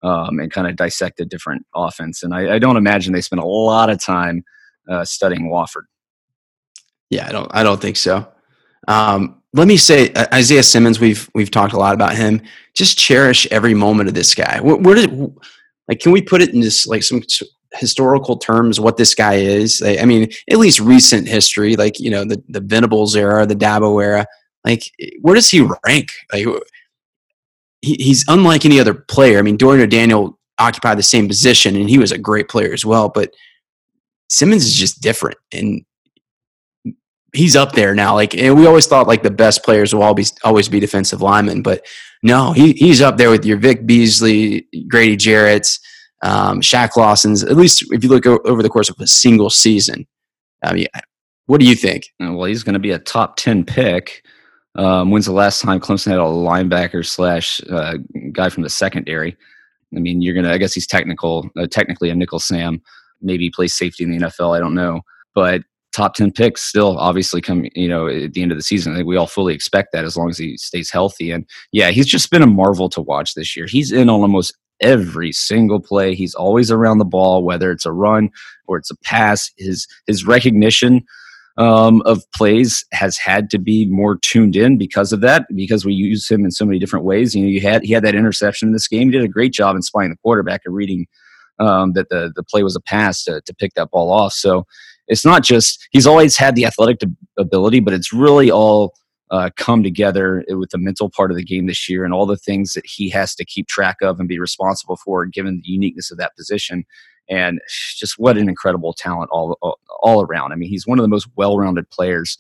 um, 0.03 0.39
and 0.39 0.53
kind 0.53 0.67
of 0.67 0.77
dissect 0.77 1.21
a 1.21 1.25
different 1.25 1.65
offense. 1.75 2.23
And 2.23 2.35
I, 2.35 2.55
I, 2.55 2.59
don't 2.59 2.77
imagine 2.77 3.13
they 3.13 3.21
spend 3.21 3.41
a 3.41 3.47
lot 3.47 3.91
of 3.91 4.01
time 4.01 4.45
uh, 4.89 5.05
studying 5.05 5.51
Wofford. 5.51 5.85
Yeah, 7.11 7.29
I 7.29 7.33
don't. 7.33 7.51
I 7.53 7.63
don't 7.63 7.81
think 7.81 7.97
so. 7.97 8.27
Um, 8.89 9.43
let 9.53 9.69
me 9.69 9.77
say 9.77 10.13
uh, 10.13 10.27
Isaiah 10.33 10.63
Simmons. 10.63 11.01
We've 11.01 11.29
we've 11.35 11.51
talked 11.51 11.75
a 11.75 11.79
lot 11.79 11.95
about 11.95 12.17
him. 12.17 12.41
Just 12.75 12.99
cherish 12.99 13.47
every 13.51 13.75
moment 13.75 14.09
of 14.09 14.15
this 14.15 14.35
guy. 14.35 14.61
Where, 14.61 14.95
did 14.95 15.11
like 15.89 16.01
can 16.01 16.13
we 16.13 16.23
put 16.23 16.41
it 16.41 16.55
in 16.55 16.63
just 16.63 16.89
like 16.89 17.03
some 17.03 17.23
historical 17.75 18.37
terms 18.37 18.81
what 18.81 18.97
this 18.97 19.15
guy 19.15 19.35
is. 19.35 19.83
I 19.83 20.05
mean, 20.05 20.31
at 20.51 20.59
least 20.59 20.81
recent 20.81 21.29
history, 21.29 21.77
like 21.77 22.01
you 22.01 22.11
know 22.11 22.25
the 22.25 22.43
the 22.49 22.61
Venables 22.61 23.17
era, 23.17 23.47
the 23.47 23.55
Dabo 23.55 24.03
era. 24.03 24.27
Like, 24.65 24.91
where 25.23 25.35
does 25.35 25.49
he 25.49 25.67
rank? 25.87 26.11
Like, 26.33 26.47
he, 27.81 27.95
he's 27.95 28.27
unlike 28.29 28.67
any 28.67 28.79
other 28.79 28.93
player. 28.93 29.39
I 29.39 29.43
mean, 29.43 29.57
Dorian 29.57 29.83
O'Daniel 29.83 30.39
occupied 30.59 30.99
the 30.99 31.03
same 31.03 31.29
position, 31.29 31.77
and 31.77 31.89
he 31.89 31.99
was 31.99 32.13
a 32.13 32.19
great 32.19 32.49
player 32.49 32.73
as 32.73 32.85
well. 32.85 33.09
But 33.09 33.33
Simmons 34.29 34.67
is 34.67 34.75
just 34.75 35.01
different, 35.01 35.39
and 35.53 35.85
he's 37.33 37.57
up 37.57 37.73
there 37.73 37.95
now. 37.95 38.15
Like, 38.15 38.35
and 38.37 38.59
we 38.59 38.67
always 38.67 38.87
thought 38.87 39.07
like 39.07 39.23
the 39.23 39.31
best 39.31 39.65
players 39.65 39.95
will 39.95 40.03
always 40.03 40.33
always 40.45 40.69
be 40.69 40.81
defensive 40.81 41.23
linemen, 41.23 41.63
but 41.63 41.85
no, 42.23 42.53
he 42.53 42.73
he's 42.73 43.01
up 43.01 43.17
there 43.17 43.31
with 43.31 43.45
your 43.45 43.57
Vic 43.57 43.87
Beasley, 43.87 44.67
Grady 44.89 45.17
Jarrett's 45.17 45.81
um, 46.23 46.61
Shaq 46.61 46.97
Lawson's, 46.97 47.43
at 47.43 47.57
least 47.57 47.85
if 47.93 48.03
you 48.05 48.11
look 48.11 48.27
over 48.27 48.63
the 48.63 48.69
course 48.69 48.91
of 48.91 48.97
a 49.01 49.07
single 49.07 49.51
season. 49.51 50.07
I 50.63 50.75
mean, 50.75 50.87
what 51.47 51.61
do 51.61 51.67
you 51.67 51.75
think? 51.75 52.09
Uh, 52.23 52.33
well, 52.33 52.45
he's 52.45 52.63
going 52.63 52.75
to 52.75 52.81
be 52.81 52.91
a 52.91 52.99
top 52.99 53.37
10 53.37 53.65
pick. 53.65 54.25
Um, 54.77 55.11
when's 55.11 55.27
the 55.27 55.33
last 55.33 55.63
time 55.63 55.81
Clemson 55.81 56.11
had 56.11 56.21
a 56.21 56.23
linebacker 56.23 57.05
slash 57.05 57.61
uh, 57.71 57.97
guy 58.33 58.51
from 58.51 58.63
the 58.63 58.71
secondary? 58.71 59.37
I 59.97 59.99
mean, 59.99 60.23
you're 60.23 60.41
to, 60.41 60.53
I 60.53 60.59
guess 60.59 60.75
he's 60.75 60.87
technical, 60.87 61.51
uh, 61.59 61.67
technically 61.67 62.11
a 62.11 62.15
nickel 62.15 62.39
Sam. 62.39 62.81
Maybe 63.21 63.51
plays 63.51 63.75
safety 63.75 64.05
in 64.05 64.11
the 64.11 64.19
NFL. 64.19 64.57
I 64.57 64.61
don't 64.61 64.75
know. 64.75 65.01
But 65.35 65.63
top 65.93 66.15
10 66.15 66.33
picks 66.33 66.63
still 66.63 66.97
obviously 66.99 67.41
come 67.41 67.67
you 67.75 67.89
know 67.89 68.07
at 68.07 68.33
the 68.33 68.43
end 68.43 68.53
of 68.53 68.59
the 68.59 68.63
season 68.63 68.93
i 68.93 68.97
think 68.97 69.09
we 69.09 69.17
all 69.17 69.27
fully 69.27 69.55
expect 69.55 69.89
that 69.93 70.05
as 70.05 70.17
long 70.17 70.31
as 70.31 70.39
he 70.39 70.57
stays 70.57 70.91
healthy 70.91 71.31
and 71.31 71.45
yeah 71.73 71.91
he's 71.91 72.07
just 72.07 72.31
been 72.31 72.43
a 72.43 72.47
marvel 72.47 72.89
to 72.89 73.01
watch 73.01 73.35
this 73.35 73.57
year 73.57 73.67
he's 73.67 73.91
in 73.91 74.09
on 74.09 74.21
almost 74.21 74.55
every 74.81 75.33
single 75.33 75.81
play. 75.81 76.15
He's 76.15 76.35
always 76.35 76.71
around 76.71 76.99
the 76.99 77.05
ball, 77.05 77.45
whether 77.45 77.71
it's 77.71 77.87
a 77.87 77.93
run 77.93 78.31
or 78.67 78.79
it's 78.79 78.91
a 78.91 78.97
pass. 78.97 79.51
His 79.57 79.87
his 80.07 80.27
recognition 80.27 81.03
um, 81.57 82.03
of 82.03 82.23
plays 82.35 82.85
has 82.93 83.19
had 83.19 83.51
to 83.51 83.59
be 83.59 83.87
more 83.87 84.17
tuned 84.17 84.57
in 84.57 84.79
because 84.79 85.13
of 85.13 85.21
that. 85.21 85.47
Because 85.55 85.85
we 85.85 85.93
use 85.93 86.29
him 86.29 86.45
in 86.45 86.51
so 86.51 86.65
many 86.65 86.79
different 86.79 87.05
ways. 87.05 87.35
You 87.35 87.43
know, 87.43 87.49
you 87.49 87.61
had 87.61 87.83
he 87.85 87.93
had 87.93 88.05
that 88.05 88.15
interception 88.15 88.69
in 88.69 88.73
this 88.73 88.89
game. 88.89 89.11
He 89.11 89.19
did 89.19 89.25
a 89.25 89.29
great 89.29 89.53
job 89.53 89.77
in 89.77 89.83
spying 89.83 90.11
the 90.11 90.17
quarterback 90.23 90.63
and 90.65 90.75
reading 90.75 91.07
um, 91.59 91.93
that 91.93 92.09
the 92.09 92.33
the 92.35 92.43
play 92.43 92.63
was 92.63 92.77
a 92.77 92.81
pass 92.81 93.25
to 93.25 93.41
to 93.43 93.55
pick 93.55 93.75
that 93.75 93.91
ball 93.91 94.11
off. 94.11 94.33
So 94.33 94.67
it's 95.11 95.25
not 95.25 95.43
just 95.43 95.87
he's 95.91 96.07
always 96.07 96.37
had 96.37 96.55
the 96.55 96.65
athletic 96.65 97.01
ability, 97.39 97.81
but 97.81 97.93
it's 97.93 98.13
really 98.13 98.51
all 98.51 98.95
uh, 99.31 99.51
come 99.57 99.83
together 99.83 100.45
with 100.49 100.71
the 100.71 100.79
mental 100.79 101.11
part 101.11 101.31
of 101.31 101.37
the 101.37 101.45
game 101.45 101.67
this 101.67 101.89
year 101.89 102.05
and 102.05 102.15
all 102.15 102.27
the 102.27 102.37
things 102.37 102.73
that 102.73 102.87
he 102.87 103.11
has 103.11 103.35
to 103.35 103.45
keep 103.45 103.69
track 103.69 103.97
of 104.03 104.19
and 104.19 104.29
be 104.29 104.39
responsible 104.39 104.97
for, 104.97 105.27
given 105.27 105.61
the 105.63 105.69
uniqueness 105.69 106.11
of 106.11 106.19
that 106.19 106.35
position. 106.37 106.85
And 107.29 107.61
just 107.97 108.19
what 108.19 108.39
an 108.39 108.49
incredible 108.49 108.93
talent 108.93 109.31
all 109.31 109.59
all 110.01 110.23
around. 110.23 110.53
I 110.53 110.57
mean, 110.57 110.69
he's 110.69 110.87
one 110.87 110.99
of 110.99 111.03
the 111.03 111.09
most 111.09 111.29
well-rounded 111.37 111.91
players 111.91 112.39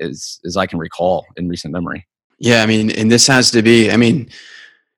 as 0.00 0.40
as 0.44 0.56
I 0.56 0.66
can 0.66 0.78
recall 0.78 1.26
in 1.36 1.48
recent 1.48 1.72
memory. 1.72 2.06
Yeah, 2.38 2.62
I 2.62 2.66
mean, 2.66 2.90
and 2.90 3.10
this 3.10 3.26
has 3.28 3.50
to 3.52 3.62
be. 3.62 3.90
I 3.90 3.96
mean, 3.96 4.28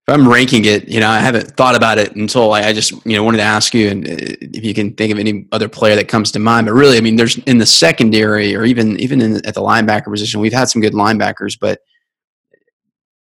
if 0.06 0.12
I'm 0.12 0.28
ranking 0.28 0.66
it, 0.66 0.86
you 0.86 1.00
know, 1.00 1.08
I 1.08 1.18
haven't 1.18 1.56
thought 1.56 1.74
about 1.74 1.96
it 1.96 2.14
until 2.14 2.52
I, 2.52 2.64
I, 2.64 2.72
just, 2.74 2.92
you 3.06 3.16
know, 3.16 3.24
wanted 3.24 3.38
to 3.38 3.44
ask 3.44 3.72
you 3.72 3.88
and 3.88 4.06
uh, 4.06 4.36
if 4.42 4.62
you 4.62 4.74
can 4.74 4.92
think 4.92 5.10
of 5.10 5.18
any 5.18 5.46
other 5.50 5.66
player 5.68 5.96
that 5.96 6.08
comes 6.08 6.30
to 6.32 6.38
mind. 6.38 6.66
But 6.66 6.74
really, 6.74 6.98
I 6.98 7.00
mean, 7.00 7.16
there's 7.16 7.38
in 7.38 7.56
the 7.56 7.64
secondary 7.64 8.54
or 8.54 8.64
even 8.64 9.00
even 9.00 9.22
in, 9.22 9.36
at 9.46 9.54
the 9.54 9.62
linebacker 9.62 10.10
position, 10.10 10.40
we've 10.40 10.52
had 10.52 10.68
some 10.68 10.82
good 10.82 10.92
linebackers, 10.92 11.58
but 11.58 11.80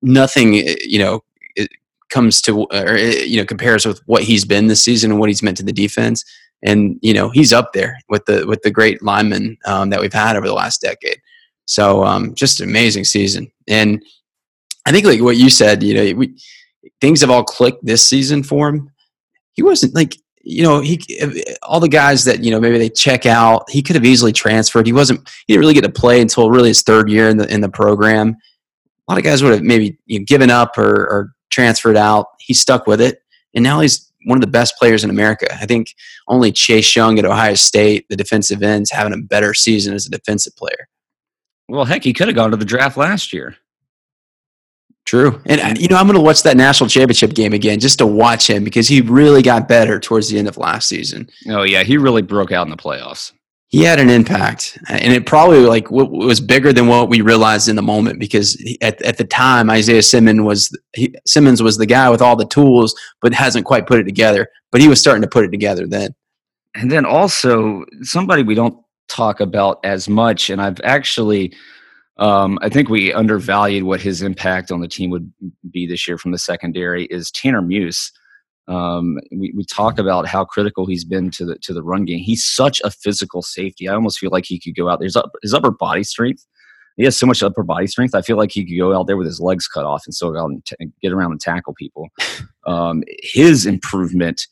nothing, 0.01 0.55
uh, 0.55 0.75
you 0.85 0.99
know, 0.99 1.21
comes 2.09 2.41
to 2.41 2.63
or 2.71 2.89
uh, 2.89 2.97
you 2.97 3.37
know 3.37 3.45
compares 3.45 3.85
with 3.85 3.99
what 4.07 4.23
he's 4.23 4.45
been 4.45 4.67
this 4.67 4.81
season 4.81 5.11
and 5.11 5.19
what 5.19 5.29
he's 5.29 5.43
meant 5.43 5.57
to 5.57 5.63
the 5.63 5.73
defense. 5.73 6.23
And 6.63 6.97
you 7.01 7.13
know, 7.13 7.29
he's 7.29 7.53
up 7.53 7.73
there 7.73 7.99
with 8.07 8.25
the 8.25 8.45
with 8.47 8.61
the 8.63 8.71
great 8.71 9.03
linemen 9.03 9.57
um, 9.65 9.89
that 9.89 9.99
we've 9.99 10.13
had 10.13 10.35
over 10.35 10.47
the 10.47 10.53
last 10.53 10.81
decade. 10.81 11.21
So 11.65 12.03
um, 12.03 12.33
just 12.35 12.61
an 12.61 12.69
amazing 12.69 13.03
season. 13.03 13.51
And 13.67 14.01
I 14.85 14.91
think 14.91 15.05
like 15.05 15.21
what 15.21 15.37
you 15.37 15.49
said, 15.49 15.83
you 15.83 15.93
know, 15.93 16.17
we 16.17 16.35
things 17.01 17.21
have 17.21 17.29
all 17.29 17.43
clicked 17.43 17.85
this 17.85 18.05
season 18.05 18.43
for 18.43 18.69
him. 18.69 18.91
He 19.53 19.63
wasn't 19.63 19.95
like 19.95 20.15
you 20.41 20.63
know 20.63 20.79
he 20.79 20.99
all 21.63 21.79
the 21.79 21.89
guys 21.89 22.25
that 22.25 22.43
you 22.43 22.51
know 22.51 22.59
maybe 22.59 22.77
they 22.77 22.89
check 22.89 23.25
out. 23.25 23.69
He 23.69 23.81
could 23.81 23.95
have 23.95 24.05
easily 24.05 24.31
transferred. 24.31 24.85
He 24.85 24.93
wasn't. 24.93 25.27
He 25.47 25.53
didn't 25.53 25.61
really 25.61 25.73
get 25.73 25.83
to 25.83 25.89
play 25.89 26.21
until 26.21 26.49
really 26.49 26.69
his 26.69 26.81
third 26.81 27.09
year 27.09 27.29
in 27.29 27.37
the 27.37 27.51
in 27.53 27.61
the 27.61 27.69
program. 27.69 28.35
A 29.07 29.11
lot 29.11 29.17
of 29.17 29.23
guys 29.23 29.41
would 29.41 29.53
have 29.53 29.63
maybe 29.63 29.97
you 30.05 30.19
know, 30.19 30.25
given 30.25 30.51
up 30.51 30.77
or, 30.77 31.07
or 31.07 31.33
transferred 31.49 31.97
out. 31.97 32.27
He 32.39 32.53
stuck 32.53 32.87
with 32.87 33.01
it, 33.01 33.21
and 33.53 33.63
now 33.63 33.79
he's 33.79 34.11
one 34.25 34.37
of 34.37 34.41
the 34.41 34.47
best 34.47 34.75
players 34.77 35.03
in 35.03 35.09
America. 35.09 35.47
I 35.53 35.65
think 35.65 35.95
only 36.27 36.51
Chase 36.51 36.95
Young 36.95 37.17
at 37.17 37.25
Ohio 37.25 37.55
State, 37.55 38.05
the 38.09 38.15
defensive 38.15 38.61
ends, 38.61 38.91
having 38.91 39.13
a 39.13 39.17
better 39.17 39.53
season 39.53 39.93
as 39.93 40.05
a 40.05 40.11
defensive 40.11 40.55
player. 40.55 40.87
Well, 41.67 41.85
heck, 41.85 42.03
he 42.03 42.13
could 42.13 42.27
have 42.27 42.35
gone 42.35 42.51
to 42.51 42.57
the 42.57 42.65
draft 42.65 42.97
last 42.97 43.31
year. 43.31 43.55
True. 45.09 45.41
And, 45.47 45.79
you 45.79 45.87
know, 45.87 45.95
I'm 45.95 46.05
going 46.05 46.19
to 46.19 46.23
watch 46.23 46.43
that 46.43 46.55
national 46.55 46.87
championship 46.87 47.33
game 47.33 47.51
again 47.51 47.79
just 47.79 47.97
to 47.97 48.05
watch 48.05 48.47
him 48.47 48.63
because 48.63 48.87
he 48.87 49.01
really 49.01 49.41
got 49.41 49.67
better 49.67 49.99
towards 49.99 50.29
the 50.29 50.37
end 50.37 50.47
of 50.47 50.55
last 50.55 50.87
season. 50.87 51.27
Oh, 51.47 51.63
yeah. 51.63 51.81
He 51.81 51.97
really 51.97 52.21
broke 52.21 52.51
out 52.51 52.67
in 52.67 52.69
the 52.69 52.77
playoffs. 52.77 53.31
He 53.69 53.81
had 53.81 53.99
an 53.99 54.11
impact. 54.11 54.77
And 54.87 55.11
it 55.11 55.25
probably 55.25 55.61
like 55.61 55.89
was 55.89 56.39
bigger 56.39 56.71
than 56.71 56.85
what 56.85 57.09
we 57.09 57.21
realized 57.21 57.67
in 57.67 57.75
the 57.75 57.81
moment 57.81 58.19
because 58.19 58.55
at, 58.83 59.01
at 59.01 59.17
the 59.17 59.23
time, 59.23 59.71
Isaiah 59.71 60.03
Simmons 60.03 60.41
was, 60.41 60.77
he, 60.93 61.15
Simmons 61.25 61.63
was 61.63 61.79
the 61.79 61.87
guy 61.87 62.07
with 62.11 62.21
all 62.21 62.35
the 62.35 62.45
tools, 62.45 62.93
but 63.19 63.33
hasn't 63.33 63.65
quite 63.65 63.87
put 63.87 63.99
it 63.99 64.03
together. 64.03 64.47
But 64.71 64.79
he 64.79 64.87
was 64.87 65.01
starting 65.01 65.23
to 65.23 65.27
put 65.27 65.43
it 65.43 65.49
together 65.49 65.87
then. 65.87 66.13
And 66.75 66.91
then 66.91 67.03
also, 67.03 67.83
somebody 68.03 68.43
we 68.43 68.53
don't 68.53 68.77
talk 69.07 69.39
about 69.39 69.79
as 69.83 70.07
much, 70.07 70.51
and 70.51 70.61
I've 70.61 70.79
actually– 70.83 71.51
um, 72.19 72.59
I 72.61 72.69
think 72.69 72.89
we 72.89 73.13
undervalued 73.13 73.83
what 73.83 74.01
his 74.01 74.21
impact 74.21 74.71
on 74.71 74.81
the 74.81 74.87
team 74.87 75.09
would 75.09 75.31
be 75.71 75.87
this 75.87 76.07
year 76.07 76.17
from 76.17 76.31
the 76.31 76.37
secondary. 76.37 77.05
Is 77.05 77.31
Tanner 77.31 77.61
Muse? 77.61 78.11
Um, 78.67 79.17
we, 79.31 79.51
we 79.55 79.65
talk 79.65 79.97
about 79.97 80.27
how 80.27 80.45
critical 80.45 80.85
he's 80.85 81.05
been 81.05 81.31
to 81.31 81.45
the 81.45 81.57
to 81.63 81.73
the 81.73 81.81
run 81.81 82.05
game. 82.05 82.19
He's 82.19 82.45
such 82.45 82.81
a 82.81 82.91
physical 82.91 83.41
safety. 83.41 83.87
I 83.87 83.95
almost 83.95 84.19
feel 84.19 84.31
like 84.31 84.45
he 84.45 84.59
could 84.59 84.75
go 84.75 84.89
out 84.89 84.99
there. 84.99 85.07
His, 85.07 85.15
up, 85.15 85.31
his 85.41 85.53
upper 85.53 85.71
body 85.71 86.03
strength. 86.03 86.45
He 86.97 87.05
has 87.05 87.17
so 87.17 87.25
much 87.25 87.41
upper 87.41 87.63
body 87.63 87.87
strength. 87.87 88.13
I 88.13 88.21
feel 88.21 88.35
like 88.35 88.51
he 88.51 88.65
could 88.65 88.77
go 88.77 88.93
out 88.93 89.07
there 89.07 89.15
with 89.15 89.25
his 89.25 89.39
legs 89.39 89.67
cut 89.67 89.85
off 89.85 90.03
and 90.05 90.13
still 90.13 90.31
go 90.31 90.39
out 90.41 90.51
and 90.51 90.65
t- 90.65 90.75
get 91.01 91.13
around 91.13 91.31
and 91.31 91.41
tackle 91.41 91.73
people. 91.73 92.09
Um, 92.67 93.03
his 93.23 93.65
improvement 93.65 94.45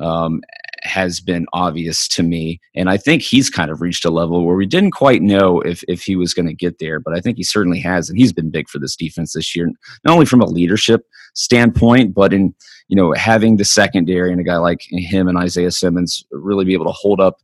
um, 0.00 0.42
has 0.82 1.20
been 1.20 1.46
obvious 1.52 2.08
to 2.08 2.22
me. 2.22 2.60
And 2.74 2.88
I 2.88 2.96
think 2.96 3.22
he's 3.22 3.50
kind 3.50 3.70
of 3.70 3.80
reached 3.80 4.04
a 4.04 4.10
level 4.10 4.44
where 4.44 4.56
we 4.56 4.66
didn't 4.66 4.92
quite 4.92 5.22
know 5.22 5.60
if, 5.60 5.82
if 5.88 6.02
he 6.02 6.16
was 6.16 6.32
going 6.32 6.46
to 6.46 6.54
get 6.54 6.78
there, 6.78 7.00
but 7.00 7.14
I 7.14 7.20
think 7.20 7.36
he 7.36 7.42
certainly 7.42 7.80
has. 7.80 8.08
And 8.08 8.18
he's 8.18 8.32
been 8.32 8.50
big 8.50 8.68
for 8.68 8.78
this 8.78 8.96
defense 8.96 9.32
this 9.32 9.54
year, 9.54 9.70
not 10.04 10.14
only 10.14 10.26
from 10.26 10.40
a 10.40 10.46
leadership 10.46 11.02
standpoint, 11.34 12.14
but 12.14 12.32
in, 12.32 12.54
you 12.88 12.96
know, 12.96 13.12
having 13.12 13.56
the 13.56 13.64
secondary 13.64 14.30
and 14.30 14.40
a 14.40 14.44
guy 14.44 14.58
like 14.58 14.82
him 14.88 15.28
and 15.28 15.38
Isaiah 15.38 15.72
Simmons 15.72 16.24
really 16.30 16.64
be 16.64 16.74
able 16.74 16.86
to 16.86 16.92
hold 16.92 17.20
up 17.20 17.38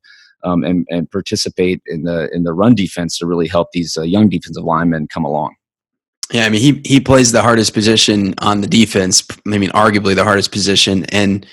um, 0.44 0.64
and, 0.64 0.86
and 0.90 1.10
participate 1.10 1.82
in 1.86 2.04
the, 2.04 2.28
in 2.32 2.44
the 2.44 2.52
run 2.52 2.74
defense 2.74 3.18
to 3.18 3.26
really 3.26 3.48
help 3.48 3.68
these 3.72 3.96
uh, 3.96 4.02
young 4.02 4.28
defensive 4.28 4.64
linemen 4.64 5.08
come 5.08 5.24
along. 5.24 5.54
Yeah, 6.30 6.46
I 6.46 6.48
mean 6.48 6.62
he 6.62 6.80
he 6.86 6.98
plays 6.98 7.32
the 7.32 7.42
hardest 7.42 7.74
position 7.74 8.34
on 8.38 8.62
the 8.62 8.66
defense. 8.66 9.22
I 9.46 9.58
mean, 9.58 9.68
arguably 9.70 10.14
the 10.14 10.24
hardest 10.24 10.50
position, 10.50 11.04
and 11.10 11.46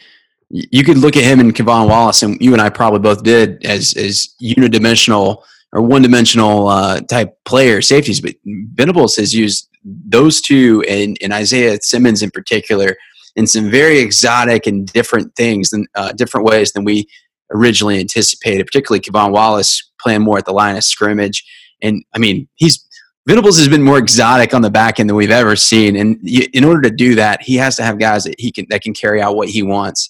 you 0.49 0.83
could 0.83 0.97
look 0.97 1.15
at 1.15 1.23
him 1.23 1.39
and 1.39 1.53
K'Von 1.53 1.87
Wallace, 1.87 2.23
and 2.23 2.39
you 2.41 2.53
and 2.53 2.61
I 2.61 2.69
probably 2.69 2.99
both 2.99 3.23
did 3.23 3.65
as 3.65 3.93
as 3.93 4.33
unidimensional 4.41 5.43
or 5.71 5.81
one 5.81 6.01
dimensional 6.01 6.67
uh, 6.67 6.99
type 7.01 7.37
player 7.45 7.81
safeties. 7.81 8.21
But 8.21 8.35
Venables 8.45 9.15
has 9.17 9.33
used 9.33 9.69
those 9.83 10.41
two 10.41 10.83
and, 10.89 11.17
and 11.21 11.31
Isaiah 11.31 11.77
Simmons 11.81 12.23
in 12.23 12.31
particular 12.31 12.97
in 13.35 13.45
some 13.45 13.69
very 13.69 13.99
exotic 13.99 14.65
and 14.65 14.87
different 14.91 15.35
things 15.35 15.69
than 15.69 15.85
uh, 15.95 16.11
different 16.13 16.47
ways 16.47 16.71
than 16.71 16.83
we 16.83 17.07
originally 17.51 17.99
anticipated. 17.99 18.65
Particularly 18.65 19.01
K'Von 19.01 19.31
Wallace 19.31 19.91
playing 20.01 20.21
more 20.21 20.39
at 20.39 20.45
the 20.45 20.53
line 20.53 20.75
of 20.75 20.83
scrimmage, 20.83 21.45
and 21.81 22.03
I 22.15 22.17
mean 22.17 22.47
he's 22.55 22.83
Venables 23.27 23.59
has 23.59 23.67
been 23.67 23.83
more 23.83 23.99
exotic 23.99 24.55
on 24.55 24.63
the 24.63 24.71
back 24.71 24.99
end 24.99 25.07
than 25.07 25.15
we've 25.15 25.29
ever 25.29 25.55
seen, 25.55 25.95
and 25.95 26.17
in 26.27 26.63
order 26.63 26.81
to 26.81 26.89
do 26.89 27.13
that, 27.13 27.43
he 27.43 27.57
has 27.57 27.75
to 27.75 27.83
have 27.83 27.99
guys 27.99 28.23
that 28.23 28.33
he 28.39 28.51
can 28.51 28.65
that 28.71 28.81
can 28.81 28.95
carry 28.95 29.21
out 29.21 29.35
what 29.35 29.49
he 29.49 29.61
wants. 29.61 30.09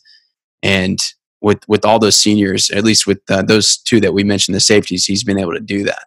And 0.64 0.99
with 1.41 1.60
with 1.68 1.86
all 1.86 1.99
those 1.99 2.18
seniors, 2.18 2.70
at 2.72 2.84
least 2.84 3.07
with 3.07 3.22
uh, 3.30 3.41
those 3.41 3.78
two 3.78 3.99
that 4.01 4.14
we 4.14 4.24
mentioned, 4.24 4.55
the 4.55 4.60
safeties, 4.60 5.05
he's 5.05 5.24
been 5.24 5.39
able 5.39 5.53
to 5.53 5.60
do 5.60 5.84
that. 5.84 6.03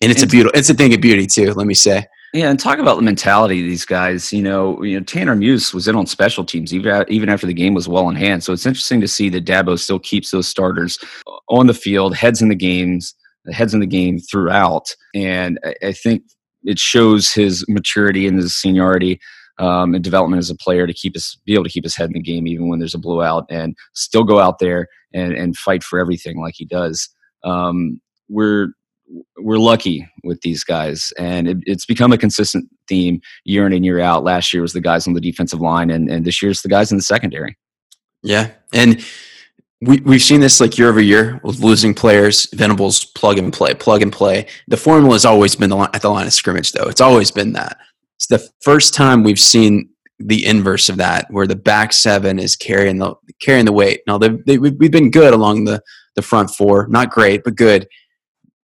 And 0.00 0.12
it's 0.12 0.22
a 0.22 0.26
beautiful, 0.26 0.56
it's 0.56 0.70
a 0.70 0.74
thing 0.74 0.94
of 0.94 1.00
beauty 1.00 1.26
too. 1.26 1.52
Let 1.54 1.66
me 1.66 1.74
say. 1.74 2.06
Yeah, 2.34 2.50
and 2.50 2.60
talk 2.60 2.78
about 2.78 2.96
the 2.96 3.02
mentality 3.02 3.60
of 3.60 3.66
these 3.66 3.86
guys. 3.86 4.32
You 4.32 4.42
know, 4.42 4.82
you 4.82 4.98
know, 4.98 5.04
Tanner 5.04 5.34
Muse 5.34 5.72
was 5.72 5.88
in 5.88 5.96
on 5.96 6.06
special 6.06 6.44
teams 6.44 6.74
even 6.74 7.04
even 7.08 7.28
after 7.28 7.46
the 7.46 7.54
game 7.54 7.74
was 7.74 7.88
well 7.88 8.08
in 8.08 8.16
hand. 8.16 8.44
So 8.44 8.52
it's 8.52 8.66
interesting 8.66 9.00
to 9.00 9.08
see 9.08 9.28
that 9.30 9.44
Dabo 9.44 9.78
still 9.78 9.98
keeps 9.98 10.30
those 10.30 10.46
starters 10.46 10.98
on 11.48 11.66
the 11.66 11.74
field, 11.74 12.14
heads 12.14 12.42
in 12.42 12.48
the 12.48 12.54
games, 12.54 13.14
heads 13.50 13.72
in 13.72 13.80
the 13.80 13.86
game 13.86 14.18
throughout. 14.18 14.94
And 15.14 15.58
I, 15.64 15.74
I 15.88 15.92
think 15.92 16.22
it 16.64 16.78
shows 16.78 17.32
his 17.32 17.64
maturity 17.68 18.26
and 18.26 18.36
his 18.36 18.54
seniority 18.54 19.20
um, 19.58 19.94
and 19.94 20.04
development 20.04 20.38
as 20.38 20.50
a 20.50 20.56
player 20.56 20.86
to 20.86 20.94
keep 20.94 21.16
us 21.16 21.36
be 21.44 21.54
able 21.54 21.64
to 21.64 21.70
keep 21.70 21.84
his 21.84 21.96
head 21.96 22.06
in 22.06 22.14
the 22.14 22.20
game 22.20 22.46
even 22.46 22.68
when 22.68 22.78
there's 22.78 22.94
a 22.94 22.98
blowout 22.98 23.44
and 23.50 23.76
still 23.94 24.24
go 24.24 24.38
out 24.38 24.58
there 24.58 24.86
and, 25.12 25.32
and 25.32 25.56
fight 25.56 25.82
for 25.82 25.98
everything 25.98 26.40
like 26.40 26.54
he 26.56 26.64
does. 26.64 27.08
Um, 27.44 28.00
we're 28.28 28.68
we're 29.38 29.58
lucky 29.58 30.06
with 30.22 30.40
these 30.42 30.64
guys, 30.64 31.12
and 31.18 31.48
it, 31.48 31.56
it's 31.64 31.86
become 31.86 32.12
a 32.12 32.18
consistent 32.18 32.68
theme 32.88 33.20
year 33.44 33.66
in 33.66 33.72
and 33.72 33.84
year 33.84 34.00
out. 34.00 34.24
Last 34.24 34.52
year 34.52 34.62
was 34.62 34.74
the 34.74 34.80
guys 34.80 35.06
on 35.06 35.14
the 35.14 35.20
defensive 35.20 35.60
line, 35.60 35.90
and, 35.90 36.10
and 36.10 36.24
this 36.24 36.42
year's 36.42 36.62
the 36.62 36.68
guys 36.68 36.90
in 36.90 36.98
the 36.98 37.02
secondary. 37.02 37.56
Yeah, 38.22 38.50
and 38.72 39.02
we, 39.80 40.00
we've 40.00 40.22
seen 40.22 40.40
this 40.40 40.60
like 40.60 40.76
year 40.76 40.88
over 40.88 41.00
year 41.00 41.40
with 41.42 41.60
losing 41.60 41.94
players, 41.94 42.48
Venables 42.52 43.04
plug 43.04 43.38
and 43.38 43.52
play, 43.52 43.74
plug 43.74 44.02
and 44.02 44.12
play. 44.12 44.46
The 44.66 44.76
formula 44.76 45.14
has 45.14 45.24
always 45.24 45.54
been 45.54 45.70
the, 45.70 45.78
at 45.94 46.02
the 46.02 46.10
line 46.10 46.26
of 46.26 46.32
scrimmage, 46.32 46.72
though. 46.72 46.88
It's 46.88 47.00
always 47.00 47.30
been 47.30 47.52
that. 47.52 47.78
It's 48.18 48.26
the 48.26 48.50
first 48.60 48.94
time 48.94 49.22
we've 49.22 49.38
seen 49.38 49.90
the 50.18 50.44
inverse 50.44 50.88
of 50.88 50.96
that, 50.96 51.30
where 51.30 51.46
the 51.46 51.54
back 51.54 51.92
seven 51.92 52.40
is 52.40 52.56
carrying 52.56 52.98
the 52.98 53.14
carrying 53.40 53.64
the 53.64 53.72
weight. 53.72 54.00
Now 54.08 54.18
they, 54.18 54.30
they, 54.44 54.58
we've 54.58 54.90
been 54.90 55.12
good 55.12 55.32
along 55.32 55.64
the 55.64 55.80
the 56.16 56.22
front 56.22 56.50
four, 56.50 56.88
not 56.88 57.10
great, 57.10 57.44
but 57.44 57.54
good. 57.54 57.86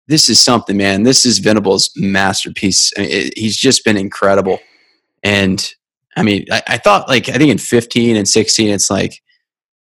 This 0.07 0.29
is 0.29 0.43
something, 0.43 0.75
man. 0.75 1.03
This 1.03 1.25
is 1.25 1.37
Venables' 1.37 1.91
masterpiece. 1.95 2.91
I 2.97 3.01
mean, 3.01 3.09
it, 3.11 3.37
he's 3.37 3.55
just 3.55 3.85
been 3.85 3.97
incredible, 3.97 4.59
and 5.21 5.63
I 6.17 6.23
mean, 6.23 6.45
I, 6.51 6.63
I 6.67 6.77
thought 6.79 7.07
like 7.07 7.29
I 7.29 7.33
think 7.33 7.51
in 7.51 7.59
15 7.59 8.15
and 8.15 8.27
16, 8.27 8.69
it's 8.69 8.89
like 8.89 9.21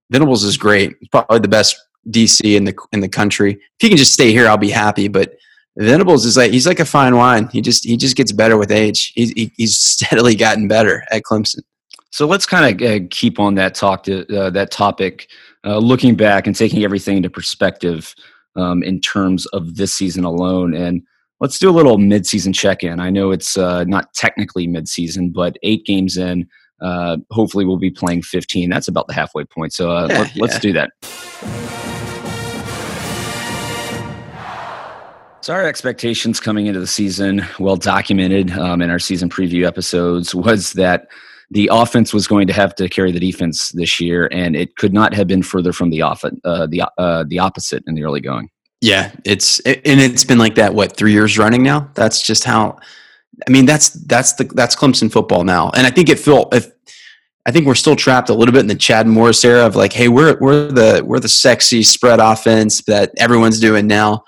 Venables 0.10 0.44
is 0.44 0.58
great. 0.58 0.96
Probably 1.12 1.38
the 1.38 1.48
best 1.48 1.76
DC 2.10 2.56
in 2.56 2.64
the 2.64 2.76
in 2.92 3.02
the 3.02 3.10
country. 3.10 3.54
If 3.54 3.60
he 3.80 3.90
can 3.90 3.98
just 3.98 4.14
stay 4.14 4.32
here, 4.32 4.48
I'll 4.48 4.58
be 4.58 4.72
happy. 4.72 5.08
But 5.08 5.36
Venables 5.78 6.26
is 6.26 6.38
like 6.38 6.52
he's 6.52 6.68
like 6.68 6.80
a 6.80 6.86
fine 6.86 7.16
wine. 7.16 7.50
He 7.52 7.62
just 7.62 7.86
he 7.86 7.98
just 7.98 8.16
gets 8.16 8.32
better 8.32 8.58
with 8.58 8.72
age. 8.72 9.12
He's 9.16 9.32
he, 9.32 9.52
he's 9.58 9.78
steadily 9.80 10.36
gotten 10.36 10.68
better 10.68 11.04
at 11.12 11.24
Clemson. 11.24 11.60
So 12.12 12.26
let's 12.26 12.46
kind 12.46 12.82
of 12.82 12.88
uh, 12.88 13.06
keep 13.10 13.40
on 13.40 13.56
that 13.56 13.76
talk 13.76 14.04
to 14.04 14.26
uh, 14.34 14.50
that 14.52 14.72
topic, 14.72 15.28
uh, 15.66 15.80
looking 15.80 16.16
back 16.16 16.48
and 16.48 16.56
taking 16.56 16.84
everything 16.86 17.18
into 17.18 17.30
perspective 17.30 18.16
um, 18.56 18.84
in 18.84 19.02
terms 19.02 19.46
of 19.48 19.76
this 19.76 19.94
season 19.94 20.24
alone. 20.24 20.74
And 20.74 21.04
let's 21.42 21.60
do 21.60 21.70
a 21.70 21.72
little 21.72 21.98
midseason 21.98 22.56
check-in. 22.56 23.02
I 23.02 23.10
know 23.10 23.32
it's 23.32 23.58
uh, 23.58 23.84
not 23.84 24.14
technically 24.14 24.66
midseason, 24.66 25.34
but 25.34 25.58
eight 25.64 25.86
games 25.86 26.16
in. 26.16 26.48
Uh, 26.82 27.18
hopefully, 27.32 27.66
we'll 27.66 27.78
be 27.78 27.92
playing 27.92 28.22
15. 28.22 28.70
That's 28.70 28.88
about 28.88 29.08
the 29.08 29.14
halfway 29.14 29.44
point. 29.44 29.74
So 29.74 29.92
uh, 29.92 30.08
yeah, 30.10 30.28
let, 30.38 30.54
us 30.54 30.60
do 30.60 30.72
that. 30.72 30.92
So 35.46 35.54
our 35.54 35.64
expectations 35.64 36.40
coming 36.40 36.66
into 36.66 36.80
the 36.80 36.88
season, 36.88 37.46
well 37.60 37.76
documented 37.76 38.50
um, 38.54 38.82
in 38.82 38.90
our 38.90 38.98
season 38.98 39.30
preview 39.30 39.64
episodes, 39.68 40.34
was 40.34 40.74
that 40.74 41.08
the 41.52 41.70
offense 41.72 42.16
was 42.16 42.26
going 42.26 42.48
to 42.48 42.54
have 42.54 42.74
to 42.74 42.90
carry 42.90 43.12
the 43.12 43.20
defense 43.20 43.70
this 43.70 44.00
year, 44.00 44.28
and 44.32 44.56
it 44.56 44.76
could 44.76 44.92
not 44.92 45.14
have 45.14 45.28
been 45.28 45.44
further 45.44 45.72
from 45.72 45.92
the 45.92 46.02
off- 46.02 46.26
uh, 46.26 46.66
the 46.66 46.90
uh, 46.98 47.26
the 47.28 47.38
opposite 47.38 47.84
in 47.86 47.94
the 47.94 48.04
early 48.04 48.22
going. 48.22 48.50
Yeah, 48.82 49.12
it's 49.24 49.60
and 49.60 50.02
it's 50.02 50.24
been 50.24 50.40
like 50.40 50.56
that. 50.56 50.74
What 50.74 50.98
three 50.98 51.12
years 51.12 51.38
running 51.38 51.62
now? 51.62 51.92
That's 51.94 52.24
just 52.24 52.44
how. 52.44 52.80
I 53.48 53.52
mean, 53.52 53.68
that's 53.68 53.90
that's 53.90 54.34
the 54.34 54.46
that's 54.46 54.76
Clemson 54.76 55.12
football 55.12 55.44
now, 55.44 55.70
and 55.76 55.86
I 55.86 55.92
think 55.92 56.10
it 56.10 56.18
felt 56.18 56.56
if 56.56 56.72
I 57.46 57.52
think 57.52 57.68
we're 57.68 57.76
still 57.76 57.96
trapped 57.96 58.30
a 58.30 58.34
little 58.34 58.52
bit 58.52 58.62
in 58.62 58.68
the 58.68 58.74
Chad 58.74 59.06
Morris 59.06 59.46
era 59.46 59.68
of 59.68 59.76
like, 59.76 59.94
hey, 59.94 60.08
we're 60.08 60.40
we're 60.42 60.72
the 60.72 61.04
we're 61.06 61.20
the 61.20 61.30
sexy 61.30 61.84
spread 61.84 62.20
offense 62.20 62.82
that 62.86 63.12
everyone's 63.20 63.60
doing 63.60 63.86
now. 63.86 64.24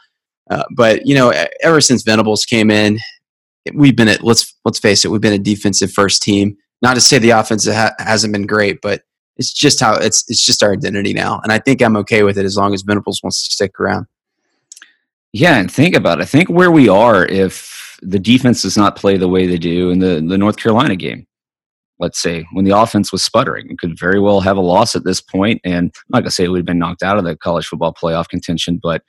Uh, 0.49 0.63
but 0.75 1.05
you 1.05 1.15
know, 1.15 1.33
ever 1.61 1.81
since 1.81 2.03
Venables 2.03 2.45
came 2.45 2.71
in, 2.71 2.99
we've 3.73 3.95
been 3.95 4.07
at 4.07 4.23
let's 4.23 4.53
let's 4.65 4.79
face 4.79 5.03
it, 5.03 5.09
we've 5.09 5.21
been 5.21 5.33
a 5.33 5.39
defensive 5.39 5.91
first 5.91 6.21
team. 6.21 6.55
Not 6.81 6.93
to 6.93 7.01
say 7.01 7.17
the 7.17 7.31
offense 7.31 7.67
ha- 7.67 7.95
hasn't 7.99 8.33
been 8.33 8.45
great, 8.45 8.79
but 8.81 9.01
it's 9.37 9.51
just 9.53 9.79
how 9.79 9.95
it's 9.95 10.23
it's 10.27 10.45
just 10.45 10.63
our 10.63 10.73
identity 10.73 11.13
now, 11.13 11.39
and 11.43 11.51
I 11.51 11.59
think 11.59 11.81
I'm 11.81 11.97
okay 11.97 12.23
with 12.23 12.37
it 12.37 12.45
as 12.45 12.55
long 12.55 12.73
as 12.73 12.81
Venables 12.81 13.21
wants 13.23 13.47
to 13.47 13.53
stick 13.53 13.79
around. 13.79 14.07
Yeah, 15.33 15.57
and 15.57 15.71
think 15.71 15.95
about 15.95 16.21
it. 16.21 16.27
Think 16.27 16.49
where 16.49 16.71
we 16.71 16.89
are 16.89 17.25
if 17.25 17.97
the 18.01 18.19
defense 18.19 18.61
does 18.61 18.77
not 18.77 18.95
play 18.95 19.17
the 19.17 19.27
way 19.27 19.45
they 19.45 19.57
do 19.57 19.89
in 19.89 19.99
the 19.99 20.23
the 20.27 20.37
North 20.37 20.57
Carolina 20.57 20.95
game. 20.95 21.25
Let's 21.99 22.21
say 22.21 22.45
when 22.53 22.63
the 22.63 22.77
offense 22.77 23.11
was 23.11 23.23
sputtering, 23.23 23.71
it 23.71 23.79
could 23.79 23.97
very 23.97 24.19
well 24.19 24.39
have 24.41 24.57
a 24.57 24.61
loss 24.61 24.95
at 24.95 25.03
this 25.03 25.19
point, 25.19 25.61
and 25.63 25.85
I'm 25.95 26.03
not 26.09 26.19
gonna 26.21 26.31
say 26.31 26.45
it 26.45 26.49
would 26.49 26.59
have 26.59 26.65
been 26.65 26.79
knocked 26.79 27.03
out 27.03 27.17
of 27.17 27.23
the 27.23 27.35
college 27.35 27.67
football 27.67 27.93
playoff 27.93 28.29
contention, 28.29 28.79
but 28.81 29.03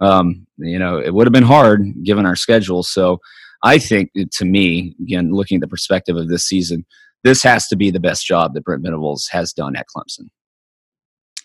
um, 0.00 0.46
you 0.58 0.78
know, 0.78 0.98
it 0.98 1.14
would 1.14 1.26
have 1.26 1.32
been 1.32 1.42
hard 1.42 2.04
given 2.04 2.26
our 2.26 2.36
schedule. 2.36 2.82
So 2.82 3.18
I 3.62 3.78
think 3.78 4.10
to 4.14 4.44
me, 4.44 4.94
again, 5.00 5.32
looking 5.32 5.56
at 5.56 5.60
the 5.62 5.68
perspective 5.68 6.16
of 6.16 6.28
this 6.28 6.44
season, 6.44 6.84
this 7.22 7.42
has 7.42 7.66
to 7.68 7.76
be 7.76 7.90
the 7.90 8.00
best 8.00 8.26
job 8.26 8.54
that 8.54 8.64
Brent 8.64 8.82
Venables 8.82 9.28
has 9.30 9.52
done 9.52 9.76
at 9.76 9.86
Clemson. 9.94 10.28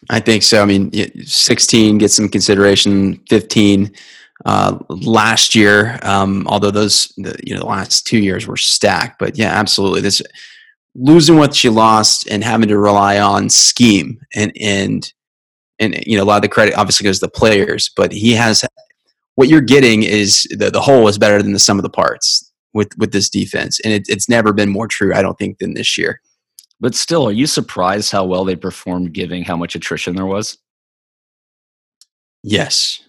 I 0.10 0.20
think 0.20 0.44
so. 0.44 0.62
I 0.62 0.66
mean, 0.66 0.92
16 1.26 1.98
gets 1.98 2.16
some 2.16 2.30
consideration, 2.30 3.22
15 3.30 3.92
uh, 4.46 4.78
last 4.90 5.56
year, 5.56 6.00
um, 6.04 6.48
although 6.48 6.72
those, 6.72 7.08
the, 7.18 7.38
you 7.44 7.54
know, 7.54 7.62
the 7.62 7.66
last 7.66 8.08
two 8.08 8.20
years 8.20 8.48
were 8.48 8.58
stacked. 8.58 9.20
But 9.20 9.38
yeah, 9.38 9.50
absolutely. 9.50 10.02
This 10.02 10.22
losing 10.96 11.38
what 11.38 11.56
she 11.56 11.70
lost 11.70 12.30
and 12.30 12.44
having 12.44 12.70
to 12.70 12.78
rely 12.78 13.20
on 13.20 13.50
scheme 13.50 14.20
and, 14.36 14.52
and 14.60 15.12
and 15.80 16.02
you 16.06 16.18
know 16.18 16.24
a 16.24 16.26
lot 16.26 16.38
of 16.38 16.42
the 16.42 16.50
credit 16.50 16.76
obviously 16.76 17.04
goes 17.04 17.20
to 17.20 17.26
the 17.26 17.32
players, 17.32 17.90
but 17.96 18.12
he 18.12 18.34
has 18.34 18.64
what 19.36 19.48
you're 19.48 19.62
getting 19.62 20.04
is 20.04 20.48
the 20.52 20.70
the 20.70 20.82
whole 20.82 21.08
is 21.08 21.18
better 21.18 21.42
than 21.42 21.54
the 21.54 21.60
sum 21.60 21.80
of 21.80 21.84
the 21.84 21.90
parts 21.90 22.52
with 22.74 22.90
with 22.98 23.12
this 23.12 23.30
defense, 23.30 23.80
and 23.84 23.94
it, 23.94 24.04
it's 24.10 24.30
never 24.30 24.54
been 24.54 24.70
more 24.70 24.88
true, 24.88 25.14
I 25.14 25.22
don't 25.22 25.38
think, 25.38 25.60
than 25.60 25.74
this 25.74 25.98
year. 25.98 26.22
But 26.80 26.96
still, 26.96 27.28
are 27.28 27.32
you 27.32 27.48
surprised 27.48 28.12
how 28.12 28.26
well 28.26 28.46
they 28.46 28.56
performed, 28.56 29.14
given 29.14 29.44
how 29.44 29.58
much 29.58 29.76
attrition 29.76 30.16
there 30.16 30.26
was? 30.26 30.58
Yes, 32.44 33.02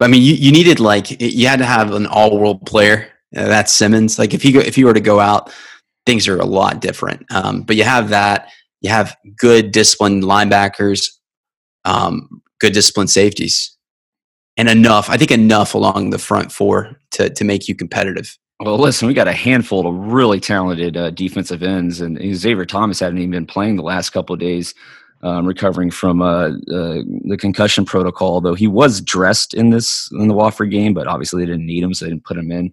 I 0.00 0.08
mean 0.08 0.22
you 0.22 0.34
you 0.34 0.52
needed 0.52 0.80
like 0.80 1.20
you 1.20 1.46
had 1.48 1.58
to 1.60 1.66
have 1.66 1.92
an 1.92 2.06
all 2.06 2.38
world 2.38 2.66
player. 2.66 3.08
Uh, 3.34 3.46
that's 3.46 3.72
Simmons. 3.72 4.18
Like 4.18 4.34
if 4.34 4.42
he 4.42 4.52
go, 4.52 4.60
if 4.60 4.74
he 4.74 4.84
were 4.84 4.94
to 4.94 5.00
go 5.00 5.20
out, 5.20 5.52
things 6.04 6.28
are 6.28 6.38
a 6.38 6.44
lot 6.44 6.80
different. 6.80 7.24
Um, 7.30 7.62
but 7.62 7.76
you 7.76 7.84
have 7.84 8.10
that. 8.10 8.50
You 8.80 8.90
have 8.90 9.16
good 9.36 9.72
disciplined 9.72 10.24
linebackers 10.24 11.06
um, 11.84 12.42
good 12.60 12.72
discipline 12.72 13.08
safeties, 13.08 13.76
and 14.56 14.68
enough. 14.68 15.10
I 15.10 15.16
think 15.16 15.30
enough 15.30 15.74
along 15.74 16.10
the 16.10 16.18
front 16.18 16.52
four 16.52 16.96
to 17.12 17.30
to 17.30 17.44
make 17.44 17.68
you 17.68 17.74
competitive. 17.74 18.36
Well, 18.60 18.78
listen, 18.78 19.08
we 19.08 19.14
got 19.14 19.28
a 19.28 19.32
handful 19.32 19.86
of 19.86 19.94
really 20.12 20.38
talented 20.40 20.96
uh, 20.96 21.10
defensive 21.10 21.62
ends, 21.62 22.00
and 22.00 22.18
Xavier 22.36 22.66
Thomas 22.66 23.00
hadn't 23.00 23.18
even 23.18 23.30
been 23.30 23.46
playing 23.46 23.76
the 23.76 23.82
last 23.82 24.10
couple 24.10 24.34
of 24.34 24.40
days. 24.40 24.74
um, 25.22 25.46
recovering 25.46 25.90
from 25.90 26.22
uh, 26.22 26.48
uh, 26.48 27.02
the 27.24 27.36
concussion 27.38 27.84
protocol. 27.84 28.40
Though 28.40 28.54
he 28.54 28.66
was 28.66 29.00
dressed 29.00 29.54
in 29.54 29.70
this 29.70 30.08
in 30.12 30.28
the 30.28 30.34
Wofford 30.34 30.70
game, 30.70 30.94
but 30.94 31.06
obviously 31.06 31.42
they 31.42 31.50
didn't 31.50 31.66
need 31.66 31.82
him, 31.82 31.92
so 31.94 32.04
they 32.04 32.10
didn't 32.10 32.24
put 32.24 32.38
him 32.38 32.50
in. 32.50 32.72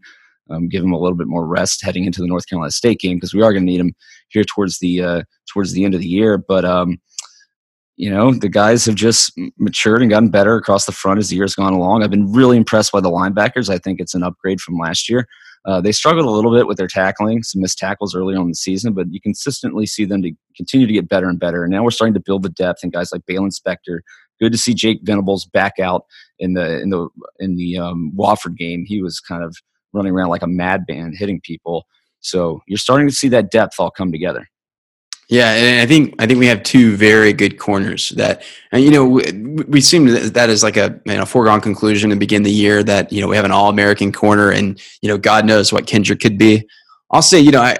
Um, 0.49 0.69
give 0.69 0.81
him 0.81 0.93
a 0.93 0.99
little 0.99 1.17
bit 1.17 1.27
more 1.27 1.45
rest 1.45 1.83
heading 1.83 2.05
into 2.05 2.21
the 2.21 2.27
North 2.27 2.47
Carolina 2.47 2.71
State 2.71 2.99
game 2.99 3.17
because 3.17 3.33
we 3.33 3.41
are 3.41 3.51
going 3.51 3.65
to 3.65 3.71
need 3.71 3.81
him 3.81 3.93
here 4.29 4.45
towards 4.45 4.79
the 4.79 5.01
uh, 5.01 5.23
towards 5.51 5.73
the 5.73 5.83
end 5.83 5.93
of 5.93 5.99
the 5.99 6.07
year. 6.07 6.37
But 6.37 6.63
um, 6.63 6.99
you 7.97 8.11
know, 8.11 8.31
the 8.31 8.47
guys 8.47 8.85
have 8.85 8.95
just 8.95 9.37
matured 9.57 10.01
and 10.01 10.11
gotten 10.11 10.29
better 10.29 10.55
across 10.55 10.85
the 10.85 10.91
front 10.91 11.17
as 11.17 11.29
the 11.29 11.35
year's 11.35 11.55
gone 11.55 11.73
along. 11.73 12.03
I've 12.03 12.11
been 12.11 12.31
really 12.31 12.55
impressed 12.55 12.91
by 12.91 13.01
the 13.01 13.09
linebackers. 13.09 13.69
I 13.69 13.79
think 13.79 13.99
it's 13.99 14.13
an 14.13 14.21
upgrade 14.21 14.61
from 14.61 14.77
last 14.77 15.09
year. 15.09 15.27
Uh, 15.65 15.81
they 15.81 15.91
struggled 15.91 16.27
a 16.27 16.29
little 16.29 16.53
bit 16.53 16.67
with 16.67 16.77
their 16.77 16.87
tackling, 16.87 17.41
some 17.41 17.61
missed 17.61 17.79
tackles 17.79 18.15
early 18.15 18.35
on 18.35 18.43
in 18.43 18.47
the 18.49 18.55
season, 18.55 18.93
but 18.93 19.11
you 19.11 19.19
consistently 19.19 19.87
see 19.87 20.05
them 20.05 20.21
to 20.21 20.31
continue 20.55 20.85
to 20.85 20.93
get 20.93 21.09
better 21.09 21.27
and 21.27 21.39
better. 21.39 21.63
And 21.63 21.71
now 21.71 21.83
we're 21.83 21.91
starting 21.91 22.13
to 22.13 22.21
build 22.21 22.43
the 22.43 22.49
depth 22.49 22.83
and 22.83 22.93
guys 22.93 23.11
like 23.11 23.25
Baylon 23.25 23.51
Spector. 23.51 23.99
Good 24.39 24.51
to 24.51 24.57
see 24.59 24.75
Jake 24.75 24.99
Venables 25.01 25.45
back 25.45 25.73
out 25.79 26.05
in 26.37 26.53
the 26.53 26.79
in 26.79 26.91
the 26.91 27.09
in 27.39 27.55
the 27.55 27.79
um, 27.79 28.13
Wofford 28.15 28.55
game. 28.55 28.85
He 28.85 29.01
was 29.01 29.19
kind 29.19 29.43
of 29.43 29.57
running 29.91 30.13
around 30.13 30.29
like 30.29 30.43
a 30.43 30.47
madman, 30.47 31.13
hitting 31.17 31.41
people. 31.41 31.87
So 32.19 32.61
you're 32.67 32.77
starting 32.77 33.07
to 33.07 33.13
see 33.13 33.27
that 33.29 33.49
depth 33.49 33.79
all 33.79 33.89
come 33.89 34.11
together. 34.11 34.47
Yeah, 35.29 35.51
and 35.55 35.81
I 35.81 35.85
think 35.85 36.15
I 36.19 36.25
think 36.25 36.39
we 36.39 36.47
have 36.47 36.63
two 36.63 36.95
very 36.95 37.33
good 37.33 37.59
corners 37.59 38.09
that, 38.11 38.43
and 38.71 38.81
you 38.81 38.91
know, 38.91 39.05
we, 39.05 39.23
we 39.67 39.81
seem 39.81 40.05
that, 40.05 40.33
that 40.35 40.49
is 40.49 40.63
like 40.63 40.77
a 40.77 41.01
you 41.05 41.15
know, 41.15 41.25
foregone 41.25 41.59
conclusion 41.59 42.09
to 42.11 42.15
begin 42.15 42.43
the 42.43 42.51
year 42.51 42.81
that 42.83 43.11
you 43.11 43.19
know 43.19 43.27
we 43.27 43.35
have 43.35 43.43
an 43.43 43.51
All 43.51 43.67
American 43.67 44.13
corner, 44.13 44.51
and 44.51 44.81
you 45.01 45.09
know, 45.09 45.17
God 45.17 45.45
knows 45.45 45.73
what 45.73 45.85
Kendrick 45.85 46.21
could 46.21 46.37
be. 46.37 46.65
I'll 47.11 47.21
say, 47.21 47.41
you 47.41 47.51
know, 47.51 47.61
I 47.61 47.77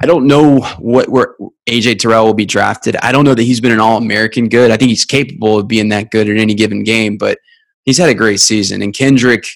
I 0.00 0.06
don't 0.06 0.28
know 0.28 0.60
what 0.78 1.08
where 1.08 1.34
AJ 1.68 1.98
Terrell 1.98 2.26
will 2.26 2.34
be 2.34 2.46
drafted. 2.46 2.94
I 3.02 3.10
don't 3.10 3.24
know 3.24 3.34
that 3.34 3.42
he's 3.42 3.60
been 3.60 3.72
an 3.72 3.80
All 3.80 3.96
American 3.96 4.48
good. 4.48 4.70
I 4.70 4.76
think 4.76 4.90
he's 4.90 5.04
capable 5.04 5.58
of 5.58 5.66
being 5.66 5.88
that 5.88 6.12
good 6.12 6.28
in 6.28 6.38
any 6.38 6.54
given 6.54 6.84
game, 6.84 7.18
but 7.18 7.38
he's 7.84 7.98
had 7.98 8.08
a 8.08 8.14
great 8.14 8.38
season. 8.38 8.82
And 8.82 8.94
Kendrick, 8.94 9.46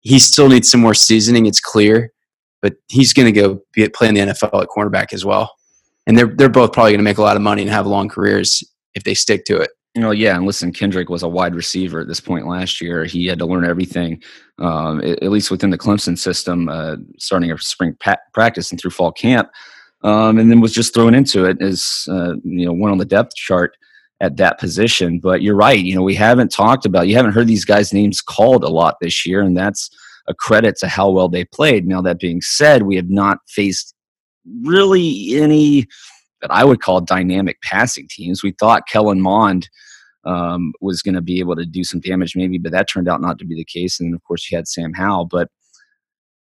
he 0.00 0.18
still 0.18 0.48
needs 0.48 0.70
some 0.70 0.80
more 0.80 0.94
seasoning. 0.94 1.44
It's 1.44 1.60
clear, 1.60 2.12
but 2.62 2.76
he's 2.88 3.12
going 3.12 3.26
to 3.26 3.38
go 3.38 3.60
be, 3.74 3.86
play 3.90 4.08
in 4.08 4.14
the 4.14 4.22
NFL 4.22 4.62
at 4.62 4.68
cornerback 4.68 5.12
as 5.12 5.22
well 5.22 5.52
and 6.06 6.16
they're 6.16 6.26
they're 6.26 6.48
both 6.48 6.72
probably 6.72 6.92
going 6.92 6.98
to 6.98 7.04
make 7.04 7.18
a 7.18 7.22
lot 7.22 7.36
of 7.36 7.42
money 7.42 7.62
and 7.62 7.70
have 7.70 7.86
long 7.86 8.08
careers 8.08 8.62
if 8.94 9.04
they 9.04 9.14
stick 9.14 9.44
to 9.46 9.60
it. 9.60 9.70
You 9.94 10.02
know, 10.02 10.10
yeah, 10.10 10.36
and 10.36 10.44
listen, 10.44 10.72
Kendrick 10.72 11.08
was 11.08 11.22
a 11.22 11.28
wide 11.28 11.54
receiver 11.54 12.00
at 12.00 12.08
this 12.08 12.20
point 12.20 12.48
last 12.48 12.80
year. 12.80 13.04
He 13.04 13.26
had 13.26 13.38
to 13.38 13.46
learn 13.46 13.64
everything, 13.64 14.20
um, 14.58 15.00
at, 15.00 15.30
least 15.30 15.52
within 15.52 15.70
the 15.70 15.78
Clemson 15.78 16.18
system, 16.18 16.68
uh, 16.68 16.96
starting 17.18 17.52
a 17.52 17.58
spring 17.58 17.96
pa- 18.00 18.16
practice 18.32 18.72
and 18.72 18.80
through 18.80 18.90
fall 18.90 19.12
camp, 19.12 19.50
um, 20.02 20.38
and 20.38 20.50
then 20.50 20.60
was 20.60 20.74
just 20.74 20.94
thrown 20.94 21.14
into 21.14 21.44
it 21.44 21.62
as 21.62 22.08
uh, 22.10 22.34
you 22.42 22.66
know 22.66 22.72
one 22.72 22.90
on 22.90 22.98
the 22.98 23.04
depth 23.04 23.36
chart 23.36 23.76
at 24.20 24.36
that 24.36 24.58
position. 24.58 25.20
But 25.20 25.42
you're 25.42 25.54
right. 25.54 25.78
You 25.78 25.94
know, 25.94 26.02
we 26.02 26.14
haven't 26.14 26.50
talked 26.50 26.86
about, 26.86 27.08
you 27.08 27.14
haven't 27.14 27.32
heard 27.32 27.46
these 27.46 27.64
guys' 27.64 27.92
names 27.92 28.20
called 28.20 28.64
a 28.64 28.68
lot 28.68 28.96
this 29.00 29.24
year, 29.24 29.42
and 29.42 29.56
that's 29.56 29.90
a 30.26 30.34
credit 30.34 30.76
to 30.78 30.88
how 30.88 31.10
well 31.10 31.28
they 31.28 31.44
played. 31.44 31.86
Now 31.86 32.00
that 32.02 32.18
being 32.18 32.40
said, 32.40 32.82
we 32.82 32.96
have 32.96 33.10
not 33.10 33.38
faced 33.46 33.93
really 34.62 35.34
any 35.36 35.86
that 36.42 36.50
I 36.50 36.64
would 36.64 36.82
call 36.82 37.00
dynamic 37.00 37.60
passing 37.62 38.06
teams. 38.10 38.42
We 38.42 38.52
thought 38.52 38.88
Kellen 38.88 39.20
Mond 39.20 39.68
um, 40.26 40.72
was 40.80 41.02
going 41.02 41.14
to 41.14 41.22
be 41.22 41.40
able 41.40 41.56
to 41.56 41.66
do 41.66 41.84
some 41.84 42.00
damage, 42.00 42.36
maybe, 42.36 42.58
but 42.58 42.72
that 42.72 42.88
turned 42.88 43.08
out 43.08 43.20
not 43.20 43.38
to 43.38 43.46
be 43.46 43.54
the 43.54 43.64
case. 43.64 44.00
And 44.00 44.14
of 44.14 44.22
course, 44.24 44.50
you 44.50 44.56
had 44.56 44.68
Sam 44.68 44.92
Howell, 44.92 45.26
but 45.26 45.48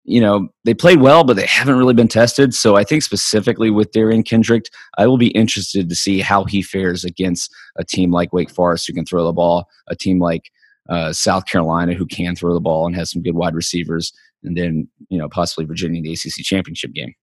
you 0.04 0.20
know 0.20 0.48
they 0.64 0.74
played 0.74 1.00
well, 1.00 1.22
but 1.22 1.36
they 1.36 1.46
haven't 1.46 1.76
really 1.76 1.94
been 1.94 2.08
tested. 2.08 2.54
So 2.54 2.76
I 2.76 2.84
think 2.84 3.02
specifically 3.02 3.70
with 3.70 3.92
Derion 3.92 4.26
Kendrick, 4.26 4.64
I 4.98 5.06
will 5.06 5.18
be 5.18 5.28
interested 5.28 5.88
to 5.88 5.94
see 5.94 6.20
how 6.20 6.44
he 6.44 6.62
fares 6.62 7.04
against 7.04 7.52
a 7.76 7.84
team 7.84 8.10
like 8.10 8.32
Wake 8.32 8.50
Forest 8.50 8.86
who 8.86 8.94
can 8.94 9.04
throw 9.04 9.24
the 9.24 9.32
ball, 9.32 9.68
a 9.88 9.94
team 9.94 10.18
like 10.18 10.50
uh, 10.88 11.12
South 11.12 11.46
Carolina 11.46 11.94
who 11.94 12.06
can 12.06 12.34
throw 12.34 12.52
the 12.52 12.60
ball 12.60 12.86
and 12.86 12.96
has 12.96 13.12
some 13.12 13.22
good 13.22 13.36
wide 13.36 13.54
receivers, 13.54 14.12
and 14.42 14.56
then 14.56 14.88
you 15.08 15.18
know 15.18 15.28
possibly 15.28 15.64
Virginia 15.64 15.98
in 15.98 16.04
the 16.04 16.12
ACC 16.12 16.44
championship 16.44 16.92
game. 16.92 17.14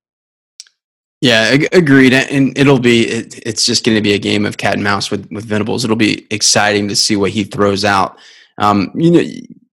Yeah, 1.22 1.58
agreed. 1.74 2.14
And 2.14 2.58
it'll 2.58 2.80
be 2.80 3.08
it, 3.08 3.40
it's 3.46 3.66
just 3.66 3.84
going 3.84 3.96
to 3.96 4.02
be 4.02 4.14
a 4.14 4.20
game 4.20 4.46
of 4.46 4.58
cat 4.58 4.76
and 4.76 4.84
mouse 4.84 5.12
with 5.12 5.30
with 5.32 5.46
Venables. 5.46 5.84
It'll 5.84 5.98
be 5.98 6.26
exciting 6.32 6.88
to 6.88 6.96
see 6.96 7.16
what 7.16 7.32
he 7.32 7.44
throws 7.44 7.84
out. 7.84 8.18
Um, 8.58 8.92
you 8.96 9.12
know, 9.12 9.24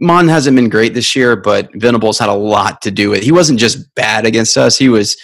Mond 0.00 0.28
hasn't 0.28 0.56
been 0.56 0.68
great 0.68 0.94
this 0.94 1.14
year, 1.14 1.36
but 1.36 1.70
Venables 1.74 2.18
had 2.18 2.28
a 2.28 2.34
lot 2.34 2.82
to 2.82 2.90
do 2.90 3.10
with. 3.10 3.18
It. 3.20 3.24
He 3.24 3.32
wasn't 3.32 3.60
just 3.60 3.94
bad 3.94 4.26
against 4.26 4.56
us. 4.56 4.76
He 4.76 4.88
was. 4.88 5.16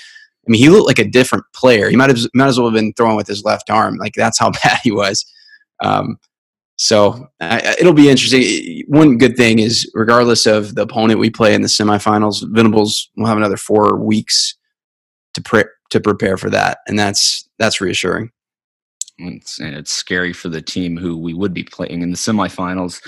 I 0.46 0.50
mean, 0.50 0.60
he 0.60 0.70
looked 0.70 0.88
like 0.88 0.98
a 0.98 1.08
different 1.08 1.44
player. 1.54 1.88
He 1.88 1.96
might 1.96 2.10
have 2.10 2.18
might 2.34 2.48
as 2.48 2.58
well 2.58 2.68
have 2.68 2.74
been 2.74 2.92
throwing 2.94 3.16
with 3.16 3.28
his 3.28 3.44
left 3.44 3.70
arm. 3.70 3.96
Like 3.96 4.14
that's 4.14 4.38
how 4.38 4.50
bad 4.64 4.78
he 4.82 4.92
was. 4.92 5.24
Um, 5.82 6.18
so 6.76 7.28
uh, 7.40 7.74
it'll 7.78 7.92
be 7.92 8.08
interesting. 8.08 8.84
One 8.88 9.18
good 9.18 9.36
thing 9.36 9.58
is, 9.58 9.90
regardless 9.94 10.46
of 10.46 10.74
the 10.74 10.82
opponent 10.82 11.20
we 11.20 11.30
play 11.30 11.54
in 11.54 11.62
the 11.62 11.68
semifinals, 11.68 12.44
Venables 12.48 13.10
will 13.16 13.26
have 13.26 13.36
another 13.36 13.56
four 13.56 13.96
weeks 13.96 14.56
to 15.34 15.42
pre- 15.42 15.64
to 15.93 16.01
prepare 16.01 16.36
for 16.36 16.51
that, 16.51 16.78
and 16.86 16.99
that's 16.99 17.49
that's 17.59 17.80
reassuring. 17.80 18.30
It's, 19.18 19.61
and 19.61 19.74
it's 19.76 19.93
scary 19.93 20.32
for 20.32 20.49
the 20.49 20.62
team 20.62 20.97
who 20.97 21.16
we 21.16 21.34
would 21.34 21.55
be 21.55 21.64
playing 21.64 22.03
in 22.03 22.11
the 22.11 22.16
semifinals. 22.16 23.01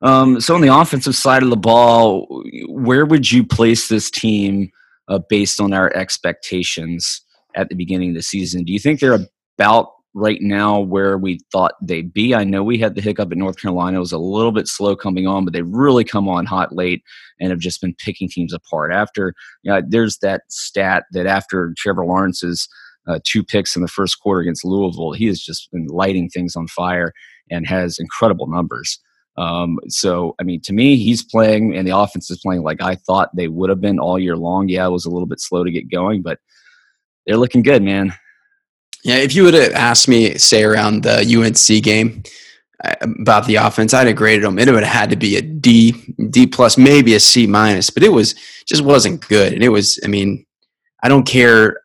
Um, 0.00 0.40
so 0.40 0.54
on 0.54 0.62
the 0.62 0.74
offensive 0.74 1.14
side 1.14 1.42
of 1.42 1.50
the 1.50 1.56
ball, 1.56 2.26
where 2.68 3.04
would 3.04 3.30
you 3.30 3.44
place 3.44 3.88
this 3.88 4.10
team 4.10 4.70
uh, 5.08 5.18
based 5.28 5.60
on 5.60 5.74
our 5.74 5.94
expectations 5.94 7.20
at 7.54 7.68
the 7.68 7.74
beginning 7.74 8.10
of 8.10 8.14
the 8.14 8.22
season? 8.22 8.64
Do 8.64 8.72
you 8.72 8.78
think 8.78 9.00
they're 9.00 9.18
about 9.58 9.88
right 10.14 10.40
now 10.40 10.80
where 10.80 11.16
we 11.16 11.40
thought 11.52 11.74
they'd 11.82 12.12
be. 12.12 12.34
I 12.34 12.44
know 12.44 12.64
we 12.64 12.78
had 12.78 12.94
the 12.94 13.00
hiccup 13.00 13.30
at 13.30 13.38
North 13.38 13.60
Carolina. 13.60 13.98
It 13.98 14.00
was 14.00 14.12
a 14.12 14.18
little 14.18 14.52
bit 14.52 14.66
slow 14.66 14.96
coming 14.96 15.26
on, 15.26 15.44
but 15.44 15.52
they've 15.52 15.66
really 15.66 16.04
come 16.04 16.28
on 16.28 16.46
hot 16.46 16.74
late 16.74 17.02
and 17.38 17.50
have 17.50 17.60
just 17.60 17.80
been 17.80 17.94
picking 17.94 18.28
teams 18.28 18.52
apart. 18.52 18.92
After, 18.92 19.34
you 19.62 19.70
know, 19.70 19.80
there's 19.86 20.18
that 20.18 20.42
stat 20.48 21.04
that 21.12 21.26
after 21.26 21.72
Trevor 21.76 22.04
Lawrence's 22.04 22.68
uh, 23.08 23.20
two 23.24 23.44
picks 23.44 23.76
in 23.76 23.82
the 23.82 23.88
first 23.88 24.20
quarter 24.20 24.40
against 24.40 24.64
Louisville, 24.64 25.12
he 25.12 25.26
has 25.26 25.40
just 25.40 25.70
been 25.70 25.86
lighting 25.86 26.28
things 26.28 26.56
on 26.56 26.66
fire 26.66 27.12
and 27.50 27.66
has 27.66 27.98
incredible 27.98 28.46
numbers. 28.48 28.98
Um, 29.36 29.78
so, 29.88 30.34
I 30.40 30.42
mean, 30.42 30.60
to 30.62 30.72
me, 30.72 30.96
he's 30.96 31.22
playing 31.22 31.76
and 31.76 31.86
the 31.86 31.96
offense 31.96 32.30
is 32.30 32.40
playing 32.40 32.62
like 32.62 32.82
I 32.82 32.96
thought 32.96 33.34
they 33.34 33.48
would 33.48 33.70
have 33.70 33.80
been 33.80 33.98
all 33.98 34.18
year 34.18 34.36
long. 34.36 34.68
Yeah, 34.68 34.86
it 34.86 34.90
was 34.90 35.06
a 35.06 35.10
little 35.10 35.26
bit 35.26 35.40
slow 35.40 35.64
to 35.64 35.70
get 35.70 35.90
going, 35.90 36.20
but 36.20 36.40
they're 37.26 37.36
looking 37.36 37.62
good, 37.62 37.82
man. 37.82 38.12
Yeah, 39.02 39.16
if 39.16 39.34
you 39.34 39.44
would 39.44 39.54
have 39.54 39.72
asked 39.72 40.08
me, 40.08 40.36
say 40.36 40.62
around 40.62 41.02
the 41.02 41.20
UNC 41.20 41.82
game 41.82 42.22
uh, 42.84 42.94
about 43.02 43.46
the 43.46 43.56
offense, 43.56 43.94
I'd 43.94 44.06
have 44.06 44.16
graded 44.16 44.44
them. 44.44 44.58
It 44.58 44.68
would 44.70 44.82
have 44.84 44.92
had 44.92 45.10
to 45.10 45.16
be 45.16 45.36
a 45.36 45.42
D, 45.42 45.92
D 46.28 46.46
plus, 46.46 46.76
maybe 46.76 47.14
a 47.14 47.20
C 47.20 47.46
minus, 47.46 47.90
but 47.90 48.02
it 48.02 48.10
was 48.10 48.34
just 48.66 48.82
wasn't 48.82 49.26
good. 49.26 49.52
And 49.52 49.62
it 49.62 49.70
was, 49.70 49.98
I 50.04 50.08
mean, 50.08 50.44
I 51.02 51.08
don't 51.08 51.26
care 51.26 51.80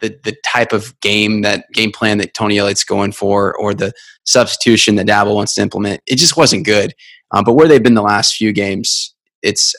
the 0.00 0.18
the 0.24 0.36
type 0.44 0.72
of 0.72 0.98
game 1.00 1.42
that 1.42 1.66
game 1.72 1.92
plan 1.92 2.18
that 2.18 2.34
Tony 2.34 2.58
Elliott's 2.58 2.84
going 2.84 3.12
for, 3.12 3.54
or 3.56 3.72
the 3.72 3.92
substitution 4.24 4.96
that 4.96 5.06
Dabo 5.06 5.34
wants 5.34 5.54
to 5.54 5.62
implement. 5.62 6.02
It 6.06 6.16
just 6.16 6.36
wasn't 6.36 6.66
good. 6.66 6.94
Um, 7.30 7.44
but 7.44 7.54
where 7.54 7.68
they've 7.68 7.82
been 7.82 7.94
the 7.94 8.02
last 8.02 8.34
few 8.34 8.52
games, 8.52 9.14
it's 9.42 9.74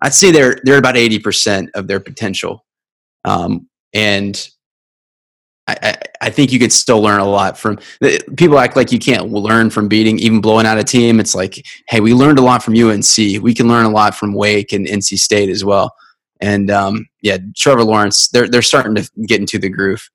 I'd 0.00 0.14
say 0.14 0.30
they're 0.30 0.60
they're 0.64 0.78
about 0.78 0.96
eighty 0.96 1.18
percent 1.18 1.70
of 1.74 1.86
their 1.88 2.00
potential. 2.00 2.64
Um, 3.24 3.68
and 3.94 4.48
I, 5.82 5.96
I, 6.20 6.30
think 6.30 6.52
you 6.52 6.58
could 6.58 6.72
still 6.72 7.00
learn 7.00 7.20
a 7.20 7.28
lot 7.28 7.58
from 7.58 7.78
people 8.36 8.58
act 8.58 8.76
like 8.76 8.92
you 8.92 8.98
can't 8.98 9.30
learn 9.30 9.70
from 9.70 9.88
beating 9.88 10.18
even 10.18 10.40
blowing 10.40 10.66
out 10.66 10.78
a 10.78 10.84
team. 10.84 11.20
It's 11.20 11.34
like 11.34 11.64
hey 11.88 12.00
we 12.00 12.14
learned 12.14 12.38
a 12.38 12.42
lot 12.42 12.62
from 12.62 12.74
unc 12.76 13.16
we 13.16 13.54
can 13.54 13.68
learn 13.68 13.84
a 13.84 13.90
lot 13.90 14.14
from 14.14 14.34
wake 14.34 14.72
and 14.72 14.86
nc 14.86 15.18
state 15.18 15.48
as 15.48 15.64
well. 15.64 15.94
And 16.40 16.70
um, 16.70 17.06
yeah 17.20 17.38
trevor 17.56 17.84
lawrence 17.84 18.28
they're, 18.28 18.48
they're 18.48 18.62
starting 18.62 18.94
to 18.96 19.10
get 19.26 19.40
into 19.40 19.58
the 19.58 19.68
groove. 19.68 20.08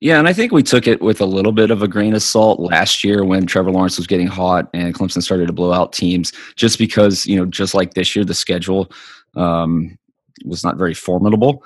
Yeah, 0.00 0.18
and 0.18 0.26
I 0.26 0.32
think 0.32 0.50
we 0.50 0.62
took 0.62 0.86
it 0.86 1.02
with 1.02 1.20
a 1.20 1.26
little 1.26 1.52
bit 1.52 1.70
of 1.70 1.82
a 1.82 1.88
grain 1.88 2.14
of 2.14 2.22
salt 2.22 2.58
last 2.58 3.04
year 3.04 3.22
when 3.22 3.44
Trevor 3.44 3.70
Lawrence 3.70 3.98
was 3.98 4.06
getting 4.06 4.26
hot 4.26 4.70
and 4.72 4.94
Clemson 4.94 5.22
started 5.22 5.46
to 5.48 5.52
blow 5.52 5.72
out 5.72 5.92
teams, 5.92 6.32
just 6.56 6.78
because 6.78 7.26
you 7.26 7.36
know, 7.36 7.44
just 7.44 7.74
like 7.74 7.92
this 7.92 8.16
year, 8.16 8.24
the 8.24 8.32
schedule 8.32 8.90
um, 9.36 9.98
was 10.46 10.64
not 10.64 10.78
very 10.78 10.94
formidable. 10.94 11.62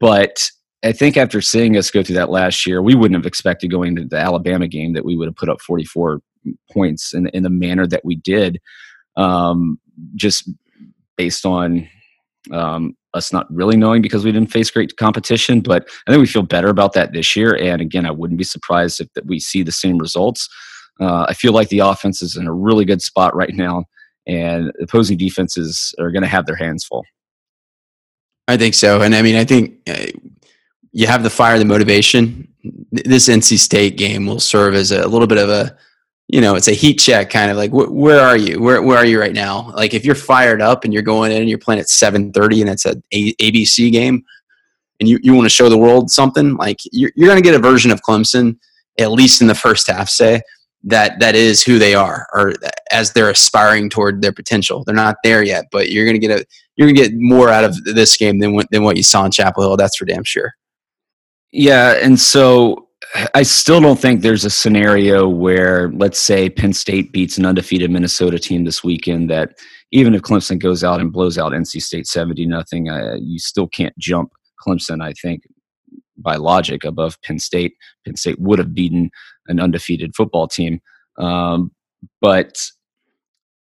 But 0.00 0.50
I 0.82 0.92
think 0.92 1.16
after 1.16 1.40
seeing 1.40 1.76
us 1.76 1.90
go 1.90 2.02
through 2.02 2.16
that 2.16 2.30
last 2.30 2.66
year, 2.66 2.80
we 2.80 2.94
wouldn't 2.94 3.18
have 3.18 3.26
expected 3.26 3.70
going 3.70 3.96
to 3.96 4.04
the 4.04 4.16
Alabama 4.16 4.66
game 4.66 4.94
that 4.94 5.04
we 5.04 5.16
would 5.16 5.28
have 5.28 5.36
put 5.36 5.50
up 5.50 5.60
44 5.60 6.20
points 6.70 7.12
in, 7.12 7.28
in 7.28 7.42
the 7.42 7.50
manner 7.50 7.86
that 7.86 8.04
we 8.04 8.16
did, 8.16 8.60
um, 9.16 9.78
just 10.14 10.48
based 11.16 11.44
on 11.44 11.86
um, 12.50 12.96
us 13.12 13.32
not 13.32 13.46
really 13.52 13.76
knowing 13.76 14.00
because 14.00 14.24
we 14.24 14.32
didn't 14.32 14.50
face 14.50 14.70
great 14.70 14.96
competition. 14.96 15.60
But 15.60 15.86
I 16.06 16.12
think 16.12 16.20
we 16.20 16.26
feel 16.26 16.42
better 16.42 16.68
about 16.68 16.94
that 16.94 17.12
this 17.12 17.36
year. 17.36 17.54
And 17.56 17.82
again, 17.82 18.06
I 18.06 18.10
wouldn't 18.10 18.38
be 18.38 18.44
surprised 18.44 19.00
if 19.00 19.08
we 19.26 19.38
see 19.38 19.62
the 19.62 19.72
same 19.72 19.98
results. 19.98 20.48
Uh, 20.98 21.26
I 21.28 21.34
feel 21.34 21.52
like 21.52 21.68
the 21.68 21.80
offense 21.80 22.22
is 22.22 22.36
in 22.36 22.46
a 22.46 22.52
really 22.52 22.84
good 22.84 23.02
spot 23.02 23.34
right 23.34 23.54
now, 23.54 23.84
and 24.26 24.70
opposing 24.82 25.16
defenses 25.16 25.94
are 25.98 26.10
going 26.10 26.22
to 26.22 26.28
have 26.28 26.46
their 26.46 26.56
hands 26.56 26.84
full. 26.84 27.04
I 28.48 28.56
think 28.56 28.74
so, 28.74 29.00
and 29.00 29.14
I 29.14 29.22
mean, 29.22 29.36
I 29.36 29.44
think 29.44 29.78
uh, 29.88 30.06
you 30.92 31.06
have 31.06 31.22
the 31.22 31.30
fire, 31.30 31.58
the 31.58 31.64
motivation. 31.64 32.48
This 32.92 33.28
NC 33.28 33.58
State 33.58 33.96
game 33.96 34.26
will 34.26 34.40
serve 34.40 34.74
as 34.74 34.90
a, 34.90 35.02
a 35.02 35.06
little 35.06 35.26
bit 35.26 35.38
of 35.38 35.48
a, 35.48 35.76
you 36.28 36.40
know, 36.40 36.54
it's 36.54 36.68
a 36.68 36.72
heat 36.72 36.94
check 36.94 37.30
kind 37.30 37.50
of 37.50 37.56
like, 37.56 37.70
wh- 37.70 37.92
where 37.92 38.20
are 38.20 38.36
you? 38.36 38.60
Where, 38.60 38.82
where 38.82 38.98
are 38.98 39.04
you 39.04 39.20
right 39.20 39.32
now? 39.32 39.72
Like 39.74 39.94
if 39.94 40.04
you're 40.04 40.14
fired 40.14 40.60
up 40.60 40.84
and 40.84 40.92
you're 40.92 41.02
going 41.02 41.32
in 41.32 41.40
and 41.40 41.48
you're 41.48 41.58
playing 41.58 41.80
at 41.80 41.88
730 41.88 42.62
and 42.62 42.70
it's 42.70 42.86
a, 42.86 42.94
a 43.12 43.34
ABC 43.34 43.90
game 43.90 44.24
and 45.00 45.08
you, 45.08 45.18
you 45.22 45.34
want 45.34 45.46
to 45.46 45.50
show 45.50 45.68
the 45.68 45.78
world 45.78 46.10
something 46.10 46.56
like 46.56 46.78
you're, 46.92 47.10
you're 47.16 47.28
going 47.28 47.42
to 47.42 47.48
get 47.48 47.54
a 47.54 47.62
version 47.62 47.90
of 47.90 48.02
Clemson, 48.02 48.58
at 48.98 49.10
least 49.10 49.40
in 49.40 49.48
the 49.48 49.54
first 49.54 49.88
half, 49.88 50.08
say 50.08 50.42
that 50.84 51.20
that 51.20 51.34
is 51.34 51.62
who 51.62 51.78
they 51.78 51.94
are 51.94 52.26
or 52.32 52.54
as 52.90 53.12
they're 53.12 53.30
aspiring 53.30 53.90
toward 53.90 54.22
their 54.22 54.32
potential. 54.32 54.82
They're 54.84 54.94
not 54.94 55.16
there 55.22 55.42
yet, 55.42 55.66
but 55.70 55.90
you're 55.90 56.06
going 56.06 56.20
to 56.20 56.26
get 56.26 56.40
a, 56.40 56.44
you're 56.76 56.86
going 56.86 56.96
to 56.96 57.02
get 57.02 57.12
more 57.14 57.50
out 57.50 57.64
of 57.64 57.82
this 57.84 58.16
game 58.16 58.38
than 58.38 58.58
than 58.70 58.82
what 58.82 58.96
you 58.96 59.02
saw 59.02 59.24
in 59.24 59.30
Chapel 59.30 59.62
Hill. 59.62 59.76
That's 59.76 59.96
for 59.96 60.06
damn 60.06 60.24
sure. 60.24 60.54
Yeah, 61.52 61.94
and 62.02 62.18
so 62.18 62.88
I 63.34 63.42
still 63.42 63.80
don't 63.80 63.98
think 63.98 64.22
there's 64.22 64.44
a 64.44 64.50
scenario 64.50 65.28
where, 65.28 65.90
let's 65.92 66.20
say, 66.20 66.48
Penn 66.48 66.72
State 66.72 67.12
beats 67.12 67.38
an 67.38 67.46
undefeated 67.46 67.90
Minnesota 67.90 68.38
team 68.38 68.64
this 68.64 68.84
weekend. 68.84 69.30
That 69.30 69.58
even 69.90 70.14
if 70.14 70.22
Clemson 70.22 70.60
goes 70.60 70.84
out 70.84 71.00
and 71.00 71.12
blows 71.12 71.38
out 71.38 71.52
NC 71.52 71.82
State 71.82 72.06
seventy 72.06 72.46
nothing, 72.46 72.88
uh, 72.88 73.16
you 73.20 73.38
still 73.38 73.66
can't 73.66 73.96
jump 73.98 74.30
Clemson. 74.64 75.02
I 75.02 75.12
think 75.14 75.42
by 76.16 76.36
logic 76.36 76.84
above 76.84 77.20
Penn 77.22 77.38
State. 77.38 77.74
Penn 78.04 78.16
State 78.16 78.38
would 78.38 78.58
have 78.58 78.74
beaten 78.74 79.10
an 79.48 79.58
undefeated 79.58 80.14
football 80.14 80.46
team, 80.46 80.80
um, 81.18 81.72
but 82.20 82.62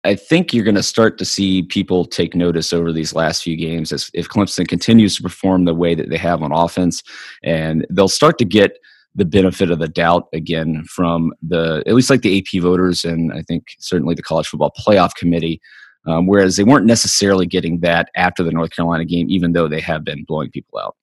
I 0.04 0.16
think 0.16 0.54
you're 0.54 0.64
going 0.64 0.76
to 0.76 0.84
start 0.84 1.18
to 1.18 1.26
see 1.26 1.64
people 1.64 2.06
take 2.06 2.34
notice 2.34 2.72
over 2.72 2.94
these 2.94 3.14
last 3.14 3.44
few 3.44 3.58
games 3.58 3.92
as 3.92 4.10
if 4.14 4.30
Clemson 4.30 4.68
continues 4.68 5.18
to 5.18 5.24
perform 5.24 5.66
the 5.66 5.74
way 5.74 5.94
that 5.94 6.10
they 6.10 6.18
have 6.18 6.42
on 6.42 6.54
offense, 6.54 7.04
and 7.44 7.86
they'll 7.90 8.08
start 8.08 8.38
to 8.38 8.46
get 8.46 8.78
the 9.16 9.26
benefit 9.26 9.72
of 9.72 9.80
the 9.80 9.88
doubt 9.88 10.28
again 10.34 10.84
from 10.86 11.34
the 11.42 11.84
at 11.88 11.96
least 11.96 12.10
like 12.10 12.22
the 12.22 12.38
AP 12.38 12.62
voters 12.62 13.04
and 13.04 13.34
I 13.34 13.42
think 13.42 13.76
certainly 13.80 14.14
the 14.14 14.22
college 14.22 14.48
football 14.48 14.72
playoff 14.78 15.16
committee. 15.16 15.60
Um, 16.06 16.28
whereas 16.28 16.56
they 16.56 16.64
weren't 16.64 16.86
necessarily 16.86 17.46
getting 17.46 17.82
that 17.82 18.10
after 18.16 18.42
the 18.42 18.52
North 18.52 18.72
Carolina 18.72 19.04
game, 19.04 19.28
even 19.30 19.52
though 19.52 19.68
they 19.68 19.82
have 19.82 20.06
been 20.06 20.24
blowing 20.24 20.50
people 20.50 20.80
out. 20.80 20.96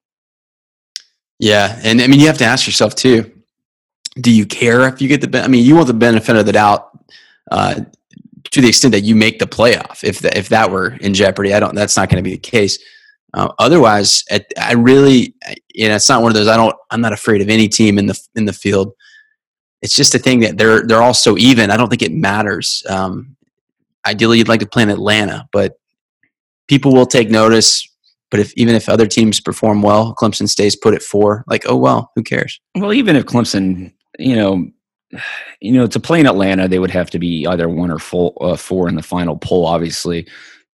Yeah, 1.38 1.78
and 1.84 2.00
I 2.00 2.06
mean 2.06 2.18
you 2.18 2.26
have 2.28 2.38
to 2.38 2.46
ask 2.46 2.66
yourself 2.66 2.94
too: 2.94 3.30
Do 4.14 4.32
you 4.32 4.46
care 4.46 4.88
if 4.88 5.02
you 5.02 5.08
get 5.08 5.20
the? 5.20 5.42
I 5.42 5.48
mean, 5.48 5.64
you 5.64 5.74
want 5.74 5.88
the 5.88 5.94
benefit 5.94 6.36
of 6.36 6.46
the 6.46 6.52
doubt. 6.52 6.98
Uh, 7.50 7.82
to 8.56 8.62
the 8.62 8.68
extent 8.68 8.92
that 8.92 9.02
you 9.02 9.14
make 9.14 9.38
the 9.38 9.46
playoff. 9.46 10.02
If 10.02 10.20
the, 10.20 10.36
if 10.36 10.48
that 10.48 10.70
were 10.70 10.94
in 11.02 11.12
jeopardy, 11.12 11.52
I 11.52 11.60
don't. 11.60 11.74
That's 11.74 11.94
not 11.94 12.08
going 12.08 12.16
to 12.16 12.22
be 12.22 12.36
the 12.36 12.40
case. 12.40 12.78
Uh, 13.34 13.52
otherwise, 13.58 14.24
I 14.58 14.72
really, 14.72 15.34
you 15.74 15.88
know, 15.88 15.96
it's 15.96 16.08
not 16.08 16.22
one 16.22 16.30
of 16.30 16.34
those. 16.34 16.48
I 16.48 16.56
don't. 16.56 16.74
I'm 16.90 17.02
not 17.02 17.12
afraid 17.12 17.42
of 17.42 17.50
any 17.50 17.68
team 17.68 17.98
in 17.98 18.06
the 18.06 18.18
in 18.34 18.46
the 18.46 18.54
field. 18.54 18.94
It's 19.82 19.94
just 19.94 20.14
a 20.14 20.18
thing 20.18 20.40
that 20.40 20.56
they're 20.56 20.86
they're 20.86 21.02
all 21.02 21.12
so 21.12 21.36
even. 21.36 21.70
I 21.70 21.76
don't 21.76 21.90
think 21.90 22.00
it 22.00 22.12
matters. 22.12 22.82
Um, 22.88 23.36
ideally, 24.06 24.38
you'd 24.38 24.48
like 24.48 24.60
to 24.60 24.66
play 24.66 24.84
in 24.84 24.88
Atlanta, 24.88 25.46
but 25.52 25.74
people 26.66 26.94
will 26.94 27.04
take 27.04 27.28
notice. 27.28 27.86
But 28.30 28.40
if 28.40 28.54
even 28.56 28.74
if 28.74 28.88
other 28.88 29.06
teams 29.06 29.38
perform 29.38 29.82
well, 29.82 30.14
Clemson 30.14 30.48
stays 30.48 30.74
put 30.74 30.94
at 30.94 31.02
four. 31.02 31.44
Like, 31.46 31.64
oh 31.68 31.76
well, 31.76 32.10
who 32.16 32.22
cares? 32.22 32.58
Well, 32.74 32.94
even 32.94 33.16
if 33.16 33.26
Clemson, 33.26 33.92
you 34.18 34.34
know, 34.34 34.66
you 35.60 35.72
know, 35.72 35.86
to 35.86 36.00
play 36.00 36.20
in 36.20 36.26
Atlanta, 36.26 36.68
they 36.68 36.78
would 36.78 36.90
have 36.90 37.10
to 37.10 37.18
be 37.18 37.46
either 37.46 37.68
one 37.68 37.90
or 37.90 37.98
four, 37.98 38.32
uh, 38.40 38.56
four 38.56 38.88
in 38.88 38.94
the 38.94 39.02
final 39.02 39.36
poll. 39.36 39.66
Obviously, 39.66 40.26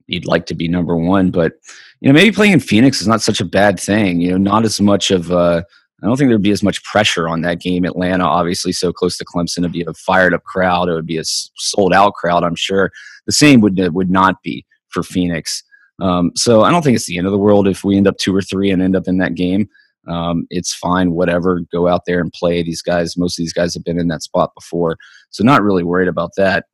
you'd 0.08 0.26
like 0.26 0.46
to 0.48 0.56
be 0.56 0.68
number 0.68 0.96
one, 0.96 1.32
but 1.32 1.54
you 2.00 2.08
know, 2.08 2.14
maybe 2.14 2.32
playing 2.32 2.54
in 2.54 2.60
Phoenix 2.60 3.02
is 3.02 3.08
not 3.08 3.22
such 3.22 3.40
a 3.40 3.46
bad 3.46 3.80
thing. 3.80 4.22
You 4.22 4.32
know, 4.32 4.38
not 4.38 4.66
as 4.66 4.80
much 4.82 5.12
of. 5.12 5.32
Uh, 5.32 5.64
I 6.04 6.08
don't 6.08 6.18
think 6.18 6.30
there'd 6.30 6.42
be 6.42 6.52
as 6.52 6.64
much 6.64 6.84
pressure 6.84 7.30
on 7.30 7.42
that 7.42 7.60
game. 7.60 7.86
Atlanta, 7.86 8.26
obviously, 8.26 8.72
so 8.72 8.92
close 8.92 9.18
to 9.18 9.26
Clemson, 9.26 9.60
it'd 9.60 9.72
be 9.72 9.86
a 9.88 9.94
fired 9.94 10.34
up 10.34 10.44
crowd. 10.44 10.90
It 10.90 10.94
would 10.94 11.06
be 11.06 11.20
a 11.20 11.24
sold 11.24 11.94
out 11.94 12.16
crowd. 12.16 12.44
I'm 12.44 12.56
sure 12.56 12.92
the 13.28 13.32
same 13.32 13.62
would 13.62 13.80
would 13.94 14.10
not 14.10 14.42
be 14.42 14.66
for 14.90 15.04
Phoenix. 15.04 15.64
Um, 16.00 16.32
so 16.36 16.64
I 16.64 16.72
don't 16.72 16.82
think 16.82 16.96
it's 16.96 17.06
the 17.06 17.18
end 17.18 17.28
of 17.28 17.32
the 17.32 17.38
world 17.38 17.68
if 17.68 17.84
we 17.84 17.96
end 17.96 18.08
up 18.08 18.18
two 18.18 18.36
or 18.36 18.42
three 18.42 18.72
and 18.72 18.82
end 18.82 18.96
up 18.96 19.08
in 19.08 19.18
that 19.20 19.36
game. 19.36 19.70
Um, 20.08 20.48
it's 20.50 20.74
fine, 20.74 21.12
whatever. 21.12 21.62
Go 21.72 21.88
out 21.88 22.06
there 22.06 22.20
and 22.20 22.34
play. 22.34 22.64
These 22.64 22.82
guys, 22.82 23.18
most 23.18 23.38
of 23.38 23.44
these 23.44 23.54
guys 23.54 23.74
have 23.74 23.84
been 23.84 24.00
in 24.00 24.08
that 24.08 24.24
spot 24.24 24.52
before, 24.56 24.98
so 25.30 25.44
not 25.44 25.64
really 25.64 25.84
worried 25.84 26.08
about 26.08 26.32
that. 26.38 26.66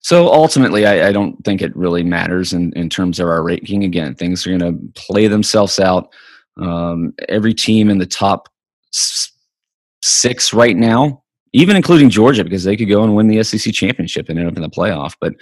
So 0.00 0.32
ultimately, 0.32 0.84
I, 0.84 1.08
I 1.08 1.12
don't 1.12 1.42
think 1.44 1.62
it 1.62 1.74
really 1.76 2.02
matters 2.02 2.52
in, 2.52 2.72
in 2.74 2.88
terms 2.88 3.20
of 3.20 3.28
our 3.28 3.42
ranking. 3.42 3.84
Again, 3.84 4.14
things 4.16 4.46
are 4.46 4.56
going 4.56 4.60
to 4.60 5.00
play 5.00 5.28
themselves 5.28 5.78
out. 5.78 6.12
Um, 6.60 7.14
every 7.28 7.54
team 7.54 7.88
in 7.88 7.98
the 7.98 8.06
top 8.06 8.48
six 10.02 10.52
right 10.52 10.76
now, 10.76 11.22
even 11.52 11.76
including 11.76 12.10
Georgia, 12.10 12.42
because 12.42 12.64
they 12.64 12.76
could 12.76 12.88
go 12.88 13.04
and 13.04 13.14
win 13.14 13.28
the 13.28 13.42
SEC 13.44 13.72
championship 13.72 14.28
and 14.28 14.38
end 14.38 14.48
up 14.48 14.56
in 14.56 14.62
the 14.62 14.68
playoff. 14.68 15.14
But 15.20 15.34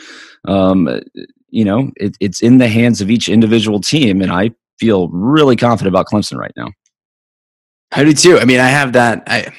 um, 0.47 1.01
you 1.49 1.65
know, 1.65 1.91
it, 1.97 2.17
it's 2.21 2.43
in 2.43 2.59
the 2.59 2.69
hands 2.69 3.01
of 3.01 3.11
each 3.11 3.29
individual 3.29 3.81
team, 3.81 4.21
and 4.21 4.31
I 4.31 4.51
feel 4.79 5.09
really 5.09 5.57
confident 5.57 5.95
about 5.95 6.07
Clemson 6.07 6.37
right 6.37 6.53
now. 6.57 6.69
I 7.93 8.05
do 8.05 8.13
too. 8.13 8.39
I 8.39 8.45
mean, 8.45 8.61
I 8.61 8.69
have 8.69 8.93
that. 8.93 9.25
I, 9.27 9.53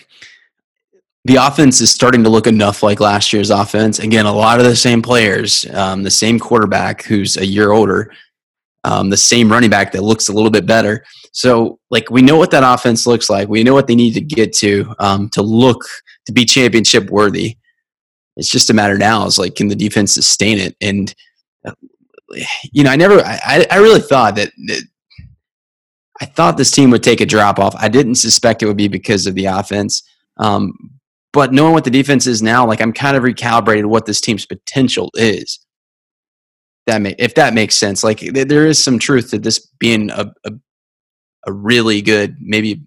the 1.25 1.35
offense 1.35 1.81
is 1.81 1.91
starting 1.91 2.23
to 2.23 2.29
look 2.29 2.47
enough 2.47 2.81
like 2.81 2.99
last 2.99 3.31
year's 3.31 3.49
offense. 3.49 3.99
Again, 3.99 4.25
a 4.25 4.33
lot 4.33 4.59
of 4.59 4.65
the 4.65 4.75
same 4.75 5.01
players, 5.01 5.65
um, 5.73 6.03
the 6.03 6.11
same 6.11 6.39
quarterback 6.39 7.03
who's 7.03 7.37
a 7.37 7.45
year 7.45 7.71
older, 7.71 8.11
um, 8.83 9.09
the 9.09 9.17
same 9.17 9.51
running 9.51 9.69
back 9.69 9.91
that 9.91 10.01
looks 10.01 10.29
a 10.29 10.33
little 10.33 10.49
bit 10.49 10.65
better. 10.65 11.03
So, 11.31 11.79
like, 11.91 12.09
we 12.09 12.21
know 12.21 12.37
what 12.37 12.51
that 12.51 12.63
offense 12.63 13.05
looks 13.05 13.29
like. 13.29 13.47
We 13.47 13.63
know 13.63 13.73
what 13.73 13.87
they 13.87 13.95
need 13.95 14.13
to 14.13 14.21
get 14.21 14.53
to 14.53 14.95
um, 14.99 15.29
to 15.29 15.41
look 15.41 15.85
to 16.25 16.31
be 16.31 16.45
championship 16.45 17.09
worthy. 17.09 17.57
It's 18.35 18.49
just 18.49 18.69
a 18.69 18.73
matter 18.73 18.97
now. 18.97 19.25
Is 19.25 19.37
like, 19.37 19.55
can 19.55 19.67
the 19.67 19.75
defense 19.75 20.13
sustain 20.13 20.57
it? 20.57 20.75
And 20.81 21.13
uh, 21.65 21.73
you 22.71 22.83
know, 22.83 22.89
I 22.89 22.95
never, 22.95 23.19
I, 23.19 23.65
I 23.69 23.77
really 23.77 23.99
thought 23.99 24.35
that, 24.35 24.51
that 24.67 24.83
I 26.22 26.26
thought 26.26 26.57
this 26.57 26.72
team 26.72 26.91
would 26.91 27.03
take 27.03 27.19
a 27.19 27.26
drop 27.26 27.57
off. 27.57 27.76
I 27.77 27.89
didn't 27.89 28.15
suspect 28.15 28.61
it 28.61 28.68
would 28.68 28.77
be 28.77 28.88
because 28.88 29.26
of 29.26 29.34
the 29.34 29.45
offense. 29.45 30.03
Um, 30.38 30.73
but 31.34 31.52
knowing 31.52 31.73
what 31.73 31.84
the 31.84 31.89
defense 31.89 32.27
is 32.27 32.43
now, 32.43 32.65
like 32.65 32.80
I'm 32.80 32.93
kind 32.93 33.18
of 33.18 33.23
recalibrated 33.23 33.85
what 33.85 34.06
this 34.06 34.22
team's 34.22 34.45
potential 34.45 35.10
is. 35.15 35.60
That 36.88 37.02
may, 37.02 37.15
if 37.18 37.35
that 37.35 37.53
makes 37.53 37.76
sense, 37.76 38.03
like 38.03 38.19
there 38.19 38.68
is 38.68 38.84
some 38.84 38.99
truth 38.99 39.31
to 39.31 39.39
this 39.39 39.60
being 39.80 40.11
a, 40.11 40.31
a, 40.45 40.52
a 41.48 41.52
really 41.52 42.02
good, 42.02 42.38
maybe 42.39 42.81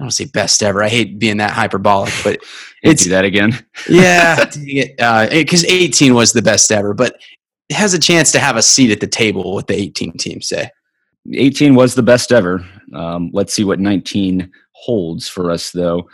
I 0.00 0.04
don't 0.04 0.10
say 0.10 0.26
best 0.26 0.62
ever. 0.62 0.82
I 0.82 0.88
hate 0.88 1.18
being 1.18 1.38
that 1.38 1.52
hyperbolic, 1.52 2.12
but 2.22 2.40
it's 2.82 3.04
do 3.04 3.10
that 3.10 3.24
again. 3.24 3.52
yeah, 3.88 4.44
because 4.44 5.64
uh, 5.64 5.68
18 5.68 6.14
was 6.14 6.32
the 6.32 6.42
best 6.42 6.70
ever, 6.72 6.94
but 6.94 7.16
it 7.68 7.76
has 7.76 7.94
a 7.94 7.98
chance 7.98 8.32
to 8.32 8.38
have 8.38 8.56
a 8.56 8.62
seat 8.62 8.90
at 8.90 9.00
the 9.00 9.06
table 9.06 9.54
with 9.54 9.66
the 9.66 9.74
18 9.74 10.12
team 10.12 10.40
say. 10.40 10.70
18 11.32 11.74
was 11.74 11.94
the 11.94 12.02
best 12.02 12.32
ever. 12.32 12.64
Um, 12.94 13.30
let's 13.32 13.52
see 13.52 13.64
what 13.64 13.80
19 13.80 14.50
holds 14.72 15.28
for 15.28 15.50
us, 15.50 15.70
though. 15.70 16.08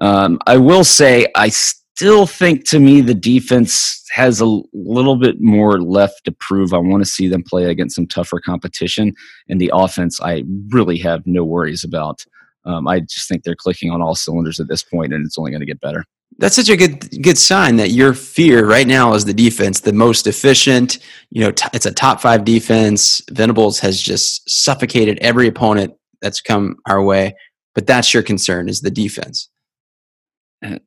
Um, 0.00 0.38
I 0.46 0.56
will 0.56 0.84
say, 0.84 1.26
I 1.36 1.48
still 1.48 2.26
think 2.26 2.66
to 2.68 2.80
me 2.80 3.00
the 3.00 3.14
defense 3.14 4.04
has 4.10 4.40
a 4.40 4.60
little 4.72 5.16
bit 5.16 5.40
more 5.40 5.80
left 5.80 6.24
to 6.24 6.32
prove. 6.32 6.74
I 6.74 6.78
want 6.78 7.02
to 7.02 7.08
see 7.08 7.28
them 7.28 7.44
play 7.44 7.66
against 7.66 7.96
some 7.96 8.06
tougher 8.06 8.40
competition. 8.40 9.14
And 9.48 9.60
the 9.60 9.70
offense, 9.72 10.20
I 10.20 10.44
really 10.68 10.98
have 10.98 11.22
no 11.26 11.44
worries 11.44 11.84
about. 11.84 12.24
Um, 12.64 12.86
I 12.88 13.00
just 13.00 13.28
think 13.28 13.42
they're 13.42 13.54
clicking 13.54 13.90
on 13.90 14.02
all 14.02 14.14
cylinders 14.14 14.60
at 14.60 14.68
this 14.68 14.82
point, 14.82 15.12
and 15.12 15.24
it's 15.24 15.38
only 15.38 15.50
going 15.50 15.60
to 15.60 15.66
get 15.66 15.80
better 15.80 16.04
that's 16.38 16.56
such 16.56 16.68
a 16.68 16.76
good 16.76 17.22
good 17.22 17.38
sign 17.38 17.76
that 17.76 17.90
your 17.90 18.14
fear 18.14 18.66
right 18.66 18.86
now 18.86 19.14
is 19.14 19.24
the 19.24 19.34
defense, 19.34 19.80
the 19.80 19.92
most 19.92 20.26
efficient. 20.26 20.98
You 21.30 21.42
know, 21.42 21.52
t- 21.52 21.68
it's 21.72 21.86
a 21.86 21.92
top 21.92 22.20
five 22.20 22.44
defense. 22.44 23.22
Venables 23.30 23.78
has 23.80 24.00
just 24.00 24.48
suffocated 24.48 25.18
every 25.20 25.46
opponent 25.46 25.94
that's 26.20 26.40
come 26.40 26.76
our 26.86 27.02
way. 27.02 27.34
But 27.74 27.86
that's 27.86 28.12
your 28.12 28.22
concern 28.22 28.68
is 28.68 28.80
the 28.80 28.90
defense. 28.90 29.48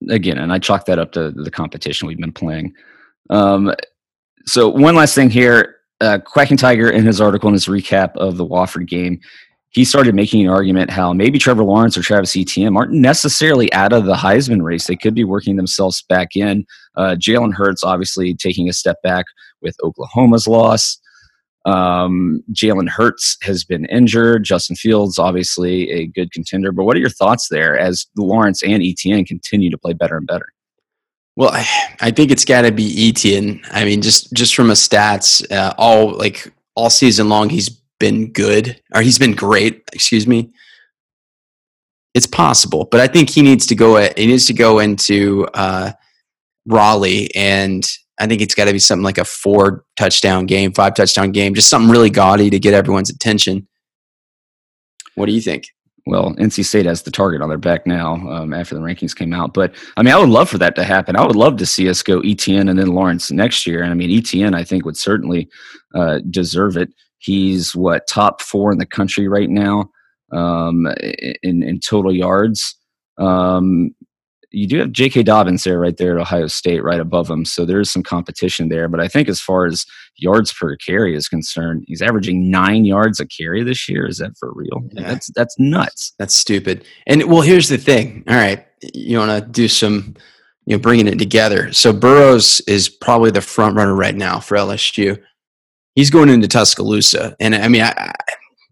Again, 0.10 0.38
and 0.38 0.54
I 0.54 0.60
chalk 0.60 0.86
that 0.86 1.00
up 1.00 1.12
to 1.14 1.32
the 1.32 1.52
competition 1.52 2.08
we've 2.08 2.18
been 2.18 2.32
playing. 2.32 2.74
Um, 3.30 3.74
so 4.46 4.70
one 4.70 4.96
last 4.96 5.16
thing 5.16 5.30
here, 5.30 5.78
uh, 6.02 6.20
Quacking 6.20 6.58
Tiger 6.58 6.90
in 6.90 7.06
his 7.06 7.20
article 7.20 7.50
in 7.50 7.54
his 7.54 7.66
recap 7.66 8.16
of 8.16 8.38
the 8.38 8.46
Wofford 8.46 8.88
game, 8.88 9.20
he 9.76 9.84
started 9.84 10.16
making 10.16 10.42
an 10.42 10.50
argument 10.50 10.90
how 10.90 11.12
maybe 11.12 11.38
Trevor 11.38 11.66
Lawrence 11.66 11.98
or 11.98 12.02
Travis 12.02 12.38
Etienne 12.38 12.78
aren't 12.78 12.94
necessarily 12.94 13.72
out 13.74 13.92
of 13.92 14.06
the 14.06 14.16
Heisman 14.16 14.64
race. 14.64 14.88
They 14.88 14.96
could 14.96 15.14
be 15.14 15.26
working 15.26 15.58
themselves 15.58 16.02
back 16.04 16.38
in. 16.38 16.66
Uh, 16.96 17.18
Jalen 17.20 17.54
Hurts 17.54 17.84
obviously 17.84 18.34
taking 18.34 18.70
a 18.70 18.74
step 18.74 19.02
back 19.04 19.26
with 19.62 19.76
Oklahoma's 19.84 20.48
loss. 20.48 20.98
Um, 21.66 22.42
Jalen 22.54 22.88
Hurts 22.88 23.36
has 23.42 23.66
been 23.66 23.84
injured. 23.88 24.46
Justin 24.46 24.78
Fields, 24.78 25.20
obviously 25.20 25.92
a 25.92 26.08
good 26.08 26.32
contender. 26.32 26.72
But 26.72 26.86
what 26.86 26.96
are 26.96 27.02
your 27.02 27.10
thoughts 27.10 27.50
there 27.50 27.78
as 27.78 28.06
Lawrence 28.16 28.64
and 28.64 28.82
Etienne 28.82 29.26
continue 29.26 29.70
to 29.70 29.78
play 29.78 29.92
better 29.92 30.16
and 30.16 30.26
better? 30.26 30.54
Well, 31.36 31.50
I, 31.52 31.68
I 32.00 32.12
think 32.12 32.32
it's 32.32 32.46
got 32.46 32.62
to 32.62 32.72
be 32.72 33.10
Etienne. 33.10 33.62
I 33.72 33.84
mean, 33.84 34.02
just 34.02 34.32
just 34.32 34.56
from 34.56 34.70
a 34.70 34.74
stats, 34.74 35.52
uh, 35.52 35.74
all 35.78 36.18
like 36.18 36.50
all 36.76 36.90
season 36.90 37.28
long, 37.28 37.50
he's 37.50 37.78
been 38.00 38.32
good, 38.32 38.82
or 38.94 39.02
he's 39.02 39.20
been 39.20 39.34
great, 39.34 39.84
excuse 39.94 40.28
me. 40.28 40.52
it's 42.14 42.28
possible, 42.28 42.88
but 42.92 43.02
I 43.02 43.08
think 43.08 43.30
he 43.30 43.42
needs 43.42 43.66
to 43.68 43.76
go. 43.76 43.98
He 44.16 44.28
needs 44.28 44.46
to 44.48 44.54
go 44.54 44.80
into 44.80 45.48
uh, 45.54 45.92
Raleigh, 46.66 47.34
and 47.36 47.86
I 48.20 48.28
think 48.28 48.42
it's 48.42 48.56
got 48.56 48.66
to 48.66 48.74
be 48.74 48.80
something 48.80 49.04
like 49.04 49.18
a 49.18 49.26
four 49.26 49.84
touchdown 49.98 50.46
game, 50.46 50.72
five 50.74 50.96
touchdown 50.96 51.32
game, 51.32 51.54
just 51.54 51.70
something 51.70 51.92
really 51.92 52.10
gaudy 52.10 52.50
to 52.50 52.60
get 52.60 52.74
everyone's 52.74 53.10
attention. 53.10 53.68
What 55.16 55.28
do 55.28 55.34
you 55.34 55.42
think? 55.42 55.68
well, 56.08 56.36
NC 56.36 56.66
State 56.66 56.86
has 56.86 57.02
the 57.02 57.12
target 57.12 57.42
on 57.42 57.50
their 57.50 57.58
back 57.58 57.88
now 57.88 58.16
um, 58.30 58.54
after 58.54 58.76
the 58.76 58.82
rankings 58.82 59.16
came 59.16 59.34
out. 59.34 59.54
But 59.54 59.74
I 59.98 60.04
mean, 60.04 60.14
I 60.14 60.20
would 60.20 60.30
love 60.30 60.50
for 60.50 60.60
that 60.60 60.76
to 60.76 60.84
happen. 60.84 61.16
I 61.16 61.26
would 61.26 61.36
love 61.36 61.58
to 61.58 61.66
see 61.66 61.90
us 61.90 62.04
go 62.04 62.20
Etienne 62.20 62.70
and 62.70 62.78
then 62.78 62.88
Lawrence 62.88 63.32
next 63.32 63.66
year. 63.66 63.82
And 63.82 63.92
I 63.92 63.96
mean, 63.96 64.16
Etienne, 64.16 64.54
I 64.54 64.64
think, 64.64 64.86
would 64.86 64.98
certainly 64.98 65.50
uh, 65.96 66.20
deserve 66.30 66.78
it. 66.78 66.90
He's 67.26 67.76
what 67.76 68.08
top 68.08 68.42
four 68.42 68.72
in 68.72 68.78
the 68.78 68.86
country 68.86 69.28
right 69.28 69.50
now 69.50 69.90
um, 70.32 70.88
in 71.42 71.64
in 71.64 71.80
total 71.80 72.14
yards. 72.14 72.76
Um, 73.18 73.96
you 74.52 74.68
do 74.68 74.80
have 74.80 74.92
J.K. 74.92 75.24
Dobbins 75.24 75.64
there, 75.64 75.80
right 75.80 75.98
there 75.98 76.16
at 76.16 76.22
Ohio 76.22 76.48
State, 76.48 76.82
right 76.84 77.00
above 77.00 77.30
him. 77.30 77.44
So 77.44 77.66
there 77.66 77.82
is 77.82 77.92
some 77.92 78.04
competition 78.04 78.70
there. 78.70 78.88
But 78.88 79.02
I 79.02 79.08
think 79.08 79.28
as 79.28 79.42
far 79.42 79.66
as 79.66 79.86
yards 80.18 80.54
per 80.54 80.78
carry 80.78 81.16
is 81.16 81.28
concerned, 81.28 81.84
he's 81.88 82.02
averaging 82.02 82.50
nine 82.50 82.86
yards 82.86 83.20
a 83.20 83.26
carry 83.26 83.64
this 83.64 83.90
year. 83.90 84.08
Is 84.08 84.20
that 84.20 84.38
for 84.40 84.52
real? 84.54 84.82
Yeah. 84.92 85.10
That's 85.10 85.28
that's 85.36 85.56
nuts. 85.60 86.14
That's 86.20 86.36
stupid. 86.36 86.86
And 87.06 87.26
well, 87.26 87.42
here's 87.42 87.70
the 87.70 87.78
thing. 87.78 88.24
All 88.28 88.36
right, 88.36 88.66
you 88.94 89.18
want 89.18 89.44
to 89.44 89.52
do 89.52 89.68
some, 89.68 90.16
you 90.66 90.78
know, 90.78 90.82
bringing 90.82 91.08
it 91.08 91.20
together. 91.20 91.74
So 91.74 91.92
Burrows 91.92 92.62
is 92.62 92.88
probably 92.88 93.32
the 93.32 93.42
front 93.42 93.76
runner 93.76 93.96
right 93.96 94.16
now 94.16 94.40
for 94.40 94.56
LSU. 94.56 95.22
He's 95.96 96.10
going 96.10 96.30
into 96.30 96.48
Tuscaloosa, 96.48 97.36
and 97.40 97.56
I 97.56 97.68
mean, 97.68 97.82
I, 97.82 98.14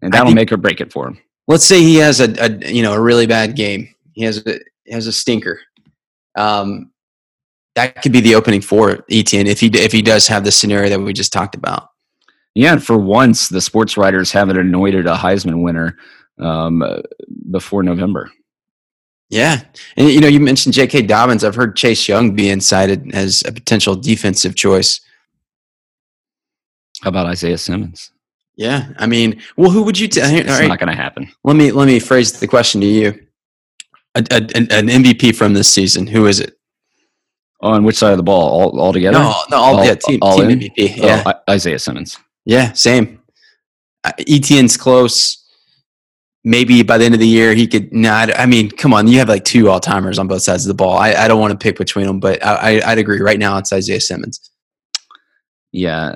and 0.02 0.12
that'll 0.12 0.26
think, 0.26 0.36
make 0.36 0.52
or 0.52 0.56
break 0.56 0.80
it 0.80 0.92
for 0.92 1.08
him. 1.08 1.18
Let's 1.48 1.64
say 1.64 1.82
he 1.82 1.96
has 1.96 2.20
a, 2.20 2.34
a 2.38 2.72
you 2.72 2.82
know 2.82 2.92
a 2.92 3.00
really 3.00 3.26
bad 3.26 3.56
game. 3.56 3.94
He 4.12 4.24
has 4.24 4.46
a, 4.46 4.60
has 4.90 5.06
a 5.06 5.12
stinker 5.12 5.60
um, 6.36 6.90
that 7.74 8.02
could 8.02 8.12
be 8.12 8.20
the 8.20 8.34
opening 8.34 8.60
for 8.60 9.04
Etienne 9.10 9.46
if 9.46 9.60
he 9.60 9.66
if 9.66 9.92
he 9.92 10.02
does 10.02 10.26
have 10.28 10.44
the 10.44 10.52
scenario 10.52 10.90
that 10.90 11.00
we 11.00 11.12
just 11.12 11.32
talked 11.32 11.54
about. 11.54 11.90
Yeah, 12.54 12.72
and 12.72 12.84
for 12.84 12.96
once, 12.96 13.48
the 13.48 13.60
sports 13.60 13.96
writers 13.96 14.30
haven't 14.30 14.58
anointed 14.58 15.06
a 15.06 15.16
Heisman 15.16 15.62
winner 15.62 15.96
um, 16.38 16.84
before 17.50 17.82
November. 17.82 18.30
Yeah, 19.28 19.62
and 19.96 20.08
you 20.08 20.20
know, 20.20 20.28
you 20.28 20.38
mentioned 20.38 20.74
J.K. 20.74 21.02
Dobbins. 21.02 21.42
I've 21.42 21.56
heard 21.56 21.74
Chase 21.74 22.06
Young 22.06 22.36
being 22.36 22.60
cited 22.60 23.12
as 23.12 23.42
a 23.44 23.52
potential 23.52 23.96
defensive 23.96 24.54
choice. 24.54 25.00
How 27.04 27.10
about 27.10 27.26
Isaiah 27.26 27.58
Simmons? 27.58 28.12
Yeah, 28.56 28.88
I 28.98 29.06
mean, 29.06 29.42
well, 29.58 29.70
who 29.70 29.82
would 29.82 29.98
you 29.98 30.08
tell? 30.08 30.28
It's 30.32 30.48
right. 30.48 30.66
not 30.66 30.78
going 30.78 30.88
to 30.88 30.96
happen. 30.96 31.30
Let 31.44 31.54
me 31.54 31.70
let 31.70 31.86
me 31.86 31.98
phrase 31.98 32.32
the 32.40 32.46
question 32.46 32.80
to 32.80 32.86
you 32.86 33.08
a, 34.14 34.24
a, 34.30 34.36
an 34.36 34.88
MVP 34.88 35.36
from 35.36 35.52
this 35.52 35.68
season. 35.68 36.06
Who 36.06 36.26
is 36.26 36.40
it? 36.40 36.56
On 37.60 37.84
which 37.84 37.96
side 37.96 38.12
of 38.12 38.16
the 38.16 38.22
ball? 38.22 38.48
All, 38.48 38.80
all 38.80 38.92
together? 38.92 39.18
No, 39.18 39.34
no, 39.50 39.56
all, 39.58 39.78
all 39.78 39.84
yeah, 39.84 39.96
team, 39.96 40.18
all 40.22 40.38
team 40.38 40.58
MVP. 40.58 40.98
Oh, 41.02 41.06
yeah, 41.06 41.32
Isaiah 41.48 41.78
Simmons. 41.78 42.18
Yeah, 42.46 42.72
same. 42.72 43.20
Uh, 44.02 44.12
Etienne's 44.20 44.78
close. 44.78 45.42
Maybe 46.42 46.82
by 46.82 46.96
the 46.96 47.04
end 47.04 47.14
of 47.14 47.20
the 47.20 47.28
year 47.28 47.54
he 47.54 47.66
could. 47.66 47.92
Nah, 47.92 48.28
I 48.36 48.46
mean, 48.46 48.70
come 48.70 48.94
on, 48.94 49.08
you 49.08 49.18
have 49.18 49.28
like 49.28 49.44
two 49.44 49.68
all 49.68 49.80
timers 49.80 50.18
on 50.18 50.26
both 50.26 50.42
sides 50.42 50.64
of 50.64 50.68
the 50.68 50.74
ball. 50.74 50.96
I, 50.96 51.12
I 51.14 51.28
don't 51.28 51.40
want 51.40 51.52
to 51.52 51.58
pick 51.58 51.76
between 51.76 52.06
them, 52.06 52.20
but 52.20 52.42
I, 52.42 52.80
I, 52.80 52.90
would 52.90 52.98
agree. 52.98 53.20
Right 53.20 53.38
now, 53.38 53.58
it's 53.58 53.72
Isaiah 53.72 54.00
Simmons. 54.00 54.50
Yeah, 55.72 56.14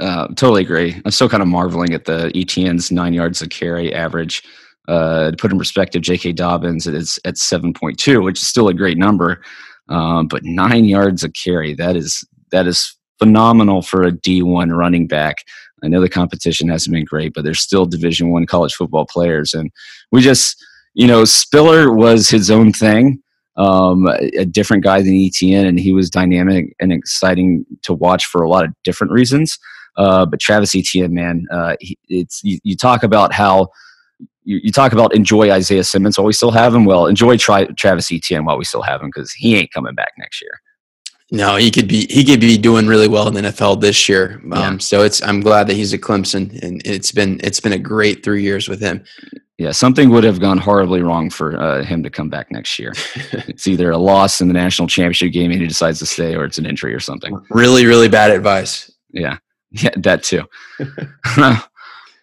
uh, 0.00 0.28
totally 0.28 0.62
agree. 0.62 1.00
I'm 1.04 1.10
still 1.10 1.28
kind 1.28 1.42
of 1.42 1.48
marveling 1.48 1.94
at 1.94 2.04
the 2.04 2.32
Etienne's 2.34 2.90
nine 2.90 3.14
yards 3.14 3.42
a 3.42 3.48
carry 3.48 3.94
average. 3.94 4.42
Uh, 4.88 5.30
to 5.30 5.36
put 5.36 5.50
in 5.50 5.58
perspective, 5.58 6.02
J.K. 6.02 6.32
Dobbins 6.32 6.86
is 6.86 7.18
at 7.24 7.34
7.2, 7.34 8.22
which 8.22 8.42
is 8.42 8.48
still 8.48 8.68
a 8.68 8.74
great 8.74 8.98
number, 8.98 9.40
um, 9.88 10.26
but 10.28 10.44
nine 10.44 10.84
yards 10.84 11.24
a 11.24 11.30
carry 11.30 11.74
that 11.74 11.96
is 11.96 12.22
that 12.50 12.66
is 12.66 12.94
phenomenal 13.18 13.80
for 13.80 14.02
a 14.02 14.12
D1 14.12 14.76
running 14.76 15.06
back. 15.06 15.38
I 15.82 15.88
know 15.88 16.00
the 16.00 16.08
competition 16.08 16.68
hasn't 16.68 16.92
been 16.92 17.04
great, 17.04 17.32
but 17.34 17.44
there's 17.44 17.60
still 17.60 17.86
Division 17.86 18.30
One 18.30 18.46
college 18.46 18.74
football 18.74 19.06
players, 19.06 19.54
and 19.54 19.70
we 20.12 20.20
just 20.20 20.62
you 20.94 21.06
know 21.06 21.24
Spiller 21.24 21.92
was 21.92 22.28
his 22.28 22.50
own 22.50 22.72
thing. 22.72 23.22
Um, 23.56 24.08
a 24.08 24.44
different 24.44 24.82
guy 24.82 25.00
than 25.00 25.14
Etienne, 25.14 25.66
and 25.66 25.78
he 25.78 25.92
was 25.92 26.10
dynamic 26.10 26.74
and 26.80 26.92
exciting 26.92 27.64
to 27.82 27.94
watch 27.94 28.26
for 28.26 28.42
a 28.42 28.48
lot 28.48 28.64
of 28.64 28.72
different 28.82 29.12
reasons. 29.12 29.58
Uh, 29.96 30.26
but 30.26 30.40
Travis 30.40 30.74
Etienne, 30.74 31.14
man, 31.14 31.46
uh, 31.50 31.76
he, 31.80 31.98
it's 32.08 32.42
you, 32.42 32.58
you, 32.64 32.76
talk 32.76 33.02
about 33.02 33.32
how 33.32 33.68
you, 34.44 34.60
you, 34.64 34.72
talk 34.72 34.92
about 34.92 35.14
enjoy 35.14 35.50
Isaiah 35.50 35.84
Simmons 35.84 36.18
while 36.18 36.26
we 36.26 36.32
still 36.32 36.50
have 36.50 36.74
him. 36.74 36.84
Well, 36.84 37.06
enjoy 37.06 37.36
Tri- 37.36 37.66
Travis 37.76 38.10
Etienne 38.10 38.44
while 38.44 38.58
we 38.58 38.64
still 38.64 38.82
have 38.82 39.00
him 39.00 39.08
because 39.08 39.32
he 39.32 39.56
ain't 39.56 39.72
coming 39.72 39.94
back 39.94 40.12
next 40.18 40.42
year. 40.42 40.60
No, 41.30 41.56
he 41.56 41.70
could 41.70 41.88
be 41.88 42.06
he 42.10 42.24
could 42.24 42.40
be 42.40 42.58
doing 42.58 42.86
really 42.86 43.08
well 43.08 43.26
in 43.28 43.34
the 43.34 43.40
NFL 43.40 43.80
this 43.80 44.08
year. 44.08 44.40
Um, 44.52 44.74
yeah. 44.74 44.78
So 44.78 45.02
it's 45.02 45.22
I'm 45.22 45.40
glad 45.40 45.66
that 45.68 45.74
he's 45.74 45.94
at 45.94 46.00
Clemson, 46.00 46.62
and 46.62 46.82
it's 46.84 47.12
been 47.12 47.40
it's 47.42 47.60
been 47.60 47.72
a 47.72 47.78
great 47.78 48.22
three 48.22 48.42
years 48.42 48.68
with 48.68 48.80
him. 48.80 49.02
Yeah, 49.56 49.70
something 49.70 50.10
would 50.10 50.24
have 50.24 50.40
gone 50.40 50.58
horribly 50.58 51.00
wrong 51.00 51.30
for 51.30 51.58
uh, 51.60 51.84
him 51.84 52.02
to 52.02 52.10
come 52.10 52.28
back 52.28 52.50
next 52.50 52.78
year. 52.78 52.92
it's 53.32 53.66
either 53.66 53.90
a 53.90 53.98
loss 53.98 54.40
in 54.40 54.48
the 54.48 54.54
national 54.54 54.88
championship 54.88 55.32
game 55.32 55.52
and 55.52 55.60
he 55.60 55.68
decides 55.68 56.00
to 56.00 56.06
stay, 56.06 56.34
or 56.34 56.44
it's 56.44 56.58
an 56.58 56.66
injury 56.66 56.92
or 56.92 57.00
something. 57.00 57.40
Really, 57.50 57.86
really 57.86 58.08
bad 58.08 58.30
advice. 58.30 58.90
Yeah, 59.12 59.38
yeah, 59.82 59.90
that 59.96 60.22
too. 60.22 60.44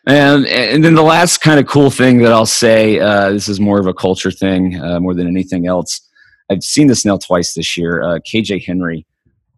And 0.07 0.47
and 0.47 0.83
then 0.83 0.95
the 0.95 1.03
last 1.03 1.39
kind 1.39 1.59
of 1.59 1.67
cool 1.67 1.91
thing 1.91 2.19
that 2.19 2.31
I'll 2.31 2.45
say, 2.45 2.99
uh, 2.99 3.31
this 3.31 3.47
is 3.47 3.59
more 3.59 3.79
of 3.79 3.87
a 3.87 3.93
culture 3.93 4.31
thing 4.31 4.81
uh, 4.81 4.99
more 4.99 5.13
than 5.13 5.27
anything 5.27 5.67
else. 5.67 6.01
I've 6.49 6.63
seen 6.63 6.87
this 6.87 7.05
now 7.05 7.17
twice 7.17 7.53
this 7.53 7.77
year. 7.77 8.01
Uh, 8.01 8.19
KJ 8.19 8.65
Henry, 8.65 9.05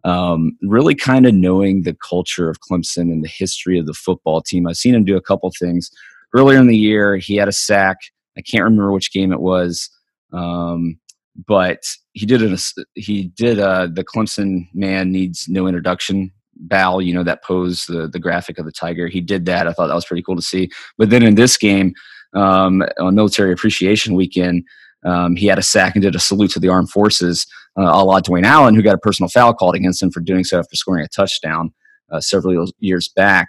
um, 0.04 0.58
really 0.62 0.94
kind 0.94 1.24
of 1.24 1.34
knowing 1.34 1.82
the 1.82 1.96
culture 2.06 2.50
of 2.50 2.58
Clemson 2.60 3.12
and 3.12 3.24
the 3.24 3.28
history 3.28 3.78
of 3.78 3.86
the 3.86 3.94
football 3.94 4.42
team. 4.42 4.66
I've 4.66 4.76
seen 4.76 4.94
him 4.94 5.04
do 5.04 5.16
a 5.16 5.22
couple 5.22 5.50
things. 5.58 5.90
Earlier 6.34 6.58
in 6.58 6.66
the 6.66 6.76
year, 6.76 7.16
he 7.16 7.36
had 7.36 7.48
a 7.48 7.52
sack. 7.52 7.96
I 8.36 8.42
can't 8.42 8.64
remember 8.64 8.92
which 8.92 9.12
game 9.12 9.32
it 9.32 9.40
was, 9.40 9.88
um, 10.32 10.98
but 11.46 11.78
he 12.12 12.26
did 12.26 12.42
it. 12.42 12.60
He 12.94 13.28
did 13.28 13.60
uh, 13.60 13.88
the 13.90 14.04
Clemson 14.04 14.68
man 14.74 15.12
needs 15.12 15.48
no 15.48 15.68
introduction 15.68 16.32
bow, 16.56 16.98
you 16.98 17.12
know, 17.12 17.22
that 17.22 17.42
pose, 17.42 17.84
the, 17.86 18.08
the 18.08 18.18
graphic 18.18 18.58
of 18.58 18.66
the 18.66 18.72
tiger. 18.72 19.08
He 19.08 19.20
did 19.20 19.46
that. 19.46 19.66
I 19.66 19.72
thought 19.72 19.88
that 19.88 19.94
was 19.94 20.06
pretty 20.06 20.22
cool 20.22 20.36
to 20.36 20.42
see. 20.42 20.70
But 20.98 21.10
then 21.10 21.22
in 21.22 21.34
this 21.34 21.56
game, 21.56 21.94
um, 22.34 22.82
on 22.98 23.14
Military 23.14 23.52
Appreciation 23.52 24.14
Weekend, 24.14 24.64
um, 25.04 25.36
he 25.36 25.46
had 25.46 25.58
a 25.58 25.62
sack 25.62 25.94
and 25.94 26.02
did 26.02 26.14
a 26.14 26.20
salute 26.20 26.50
to 26.52 26.60
the 26.60 26.68
armed 26.68 26.90
forces, 26.90 27.46
uh, 27.78 27.82
a 27.82 28.02
la 28.04 28.20
Dwayne 28.20 28.44
Allen, 28.44 28.74
who 28.74 28.82
got 28.82 28.94
a 28.94 28.98
personal 28.98 29.28
foul 29.28 29.54
called 29.54 29.74
against 29.74 30.02
him 30.02 30.10
for 30.10 30.20
doing 30.20 30.44
so 30.44 30.58
after 30.58 30.76
scoring 30.76 31.04
a 31.04 31.08
touchdown 31.08 31.72
uh, 32.10 32.20
several 32.20 32.66
years 32.78 33.08
back. 33.08 33.48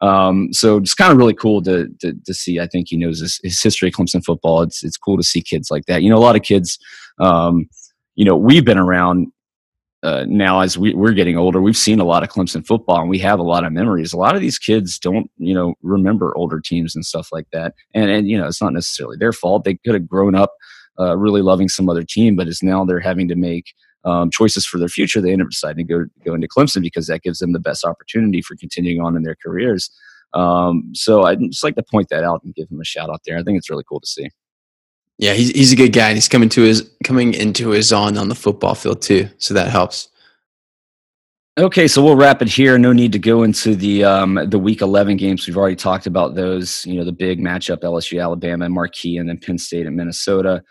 Um, 0.00 0.52
so 0.52 0.76
it's 0.76 0.94
kind 0.94 1.12
of 1.12 1.18
really 1.18 1.34
cool 1.34 1.62
to, 1.62 1.88
to, 2.00 2.14
to 2.26 2.34
see. 2.34 2.60
I 2.60 2.66
think 2.66 2.88
he 2.88 2.96
knows 2.96 3.20
his, 3.20 3.40
his, 3.42 3.62
history 3.62 3.88
of 3.88 3.94
Clemson 3.94 4.24
football. 4.24 4.62
It's 4.62 4.84
it's 4.84 4.98
cool 4.98 5.16
to 5.16 5.22
see 5.22 5.40
kids 5.40 5.70
like 5.70 5.86
that. 5.86 6.02
You 6.02 6.10
know, 6.10 6.16
a 6.16 6.18
lot 6.18 6.36
of 6.36 6.42
kids. 6.42 6.78
Um, 7.18 7.68
you 8.14 8.24
know, 8.24 8.36
we've 8.36 8.64
been 8.64 8.78
around 8.78 9.28
uh, 10.04 10.26
now 10.28 10.60
as 10.60 10.76
we, 10.76 10.94
we're 10.94 11.12
getting 11.12 11.38
older, 11.38 11.62
we've 11.62 11.76
seen 11.76 11.98
a 11.98 12.04
lot 12.04 12.22
of 12.22 12.28
Clemson 12.28 12.64
football 12.64 13.00
and 13.00 13.08
we 13.08 13.18
have 13.20 13.38
a 13.38 13.44
lot 13.44 13.64
of 13.64 13.72
memories. 13.72 14.12
A 14.12 14.18
lot 14.18 14.34
of 14.34 14.42
these 14.42 14.58
kids 14.58 14.98
don't, 14.98 15.30
you 15.38 15.54
know, 15.54 15.74
remember 15.82 16.36
older 16.36 16.60
teams 16.60 16.94
and 16.94 17.06
stuff 17.06 17.28
like 17.32 17.46
that. 17.52 17.74
And, 17.94 18.10
and 18.10 18.28
you 18.28 18.36
know, 18.36 18.46
it's 18.46 18.60
not 18.60 18.74
necessarily 18.74 19.16
their 19.16 19.32
fault. 19.32 19.64
They 19.64 19.76
could 19.76 19.94
have 19.94 20.06
grown 20.06 20.34
up 20.34 20.52
uh, 21.00 21.16
really 21.16 21.40
loving 21.40 21.70
some 21.70 21.88
other 21.88 22.04
team, 22.04 22.36
but 22.36 22.48
it's 22.48 22.62
now 22.62 22.84
they're 22.84 23.00
having 23.00 23.28
to 23.28 23.34
make 23.34 23.72
um, 24.04 24.30
choices 24.30 24.66
for 24.66 24.78
their 24.78 24.88
future. 24.88 25.22
They 25.22 25.32
end 25.32 25.40
up 25.40 25.48
deciding 25.48 25.86
to 25.86 25.92
go, 25.92 26.04
go 26.22 26.34
into 26.34 26.48
Clemson 26.48 26.82
because 26.82 27.06
that 27.06 27.22
gives 27.22 27.38
them 27.38 27.54
the 27.54 27.58
best 27.58 27.84
opportunity 27.84 28.42
for 28.42 28.56
continuing 28.56 29.00
on 29.00 29.16
in 29.16 29.22
their 29.22 29.36
careers. 29.42 29.90
Um, 30.34 30.90
so 30.92 31.22
I'd 31.22 31.40
just 31.40 31.64
like 31.64 31.76
to 31.76 31.82
point 31.82 32.10
that 32.10 32.24
out 32.24 32.42
and 32.44 32.54
give 32.54 32.70
him 32.70 32.80
a 32.80 32.84
shout 32.84 33.08
out 33.08 33.22
there. 33.24 33.38
I 33.38 33.42
think 33.42 33.56
it's 33.56 33.70
really 33.70 33.84
cool 33.88 34.00
to 34.00 34.06
see. 34.06 34.28
Yeah, 35.18 35.34
he's 35.34 35.50
he's 35.50 35.72
a 35.72 35.76
good 35.76 35.92
guy, 35.92 36.08
and 36.08 36.16
he's 36.16 36.28
coming 36.28 36.48
to 36.50 36.62
his 36.62 36.90
coming 37.04 37.34
into 37.34 37.70
his 37.70 37.92
own 37.92 38.18
on 38.18 38.28
the 38.28 38.34
football 38.34 38.74
field 38.74 39.00
too, 39.00 39.28
so 39.38 39.54
that 39.54 39.68
helps. 39.68 40.08
Okay, 41.56 41.86
so 41.86 42.02
we'll 42.02 42.16
wrap 42.16 42.42
it 42.42 42.48
here. 42.48 42.76
No 42.78 42.92
need 42.92 43.12
to 43.12 43.18
go 43.20 43.44
into 43.44 43.76
the 43.76 44.02
um, 44.02 44.40
the 44.48 44.58
Week 44.58 44.80
11 44.80 45.16
games. 45.16 45.46
We've 45.46 45.56
already 45.56 45.76
talked 45.76 46.08
about 46.08 46.34
those. 46.34 46.84
You 46.84 46.94
know, 46.94 47.04
the 47.04 47.12
big 47.12 47.38
matchup: 47.38 47.82
LSU, 47.82 48.20
Alabama, 48.20 48.64
and 48.64 48.74
Marquee, 48.74 49.18
and 49.18 49.28
then 49.28 49.38
Penn 49.38 49.58
State 49.58 49.86
and 49.86 49.94
Minnesota. 49.94 50.62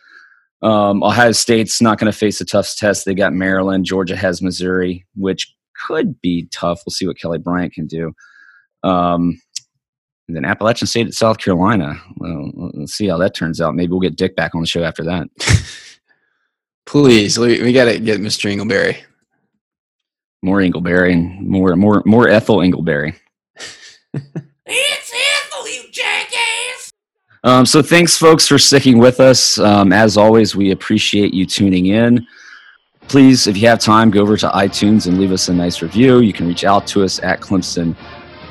Um, 0.61 1.02
Ohio 1.02 1.32
State's 1.32 1.82
not 1.82 1.99
going 1.99 2.11
to 2.11 2.18
face 2.18 2.41
a 2.41 2.45
tough 2.45 2.76
test. 2.76 3.06
They 3.06 3.15
got 3.15 3.34
Maryland. 3.34 3.86
Georgia 3.86 4.15
has 4.18 4.41
Missouri, 4.41 5.06
which 5.15 5.53
could 5.88 6.20
be 6.22 6.49
tough. 6.52 6.82
We'll 6.86 6.91
see 6.91 7.07
what 7.07 7.18
Kelly 7.18 7.38
Bryant 7.38 7.74
can 7.74 7.88
do. 7.88 8.14
Um, 8.84 9.40
and 10.27 10.37
then 10.37 10.45
Appalachian 10.45 10.87
State 10.87 11.07
at 11.07 11.13
South 11.13 11.37
Carolina. 11.37 11.95
Well, 12.17 12.51
let's 12.73 12.93
see 12.93 13.07
how 13.07 13.17
that 13.17 13.35
turns 13.35 13.59
out. 13.59 13.75
Maybe 13.75 13.91
we'll 13.91 13.99
get 13.99 14.15
Dick 14.15 14.35
back 14.35 14.55
on 14.55 14.61
the 14.61 14.67
show 14.67 14.83
after 14.83 15.03
that. 15.03 15.27
Please, 16.85 17.37
we, 17.37 17.61
we 17.61 17.73
got 17.73 17.85
to 17.85 17.99
get 17.99 18.21
Mr. 18.21 18.51
Ingleberry. 18.51 18.97
More 20.41 20.59
Ingleberry 20.59 21.13
and 21.13 21.47
more 21.47 21.75
more 21.77 22.03
more 22.05 22.27
Ethel 22.27 22.57
Ingleberry. 22.57 23.15
it's 24.13 25.13
Ethel, 25.13 25.69
you 25.69 25.83
jackass. 25.89 26.91
Um, 27.45 27.65
so 27.65 27.81
thanks, 27.81 28.17
folks, 28.17 28.47
for 28.47 28.59
sticking 28.59 28.97
with 28.97 29.21
us. 29.21 29.57
Um, 29.57 29.93
as 29.93 30.17
always, 30.17 30.53
we 30.55 30.71
appreciate 30.71 31.33
you 31.33 31.45
tuning 31.45 31.87
in. 31.87 32.27
Please, 33.07 33.47
if 33.47 33.57
you 33.57 33.67
have 33.67 33.79
time, 33.79 34.11
go 34.11 34.21
over 34.21 34.35
to 34.35 34.49
iTunes 34.49 35.07
and 35.07 35.17
leave 35.17 35.31
us 35.31 35.47
a 35.47 35.53
nice 35.53 35.81
review. 35.81 36.19
You 36.19 36.33
can 36.33 36.47
reach 36.47 36.65
out 36.65 36.87
to 36.87 37.03
us 37.03 37.21
at 37.23 37.39
Clemson 37.39 37.95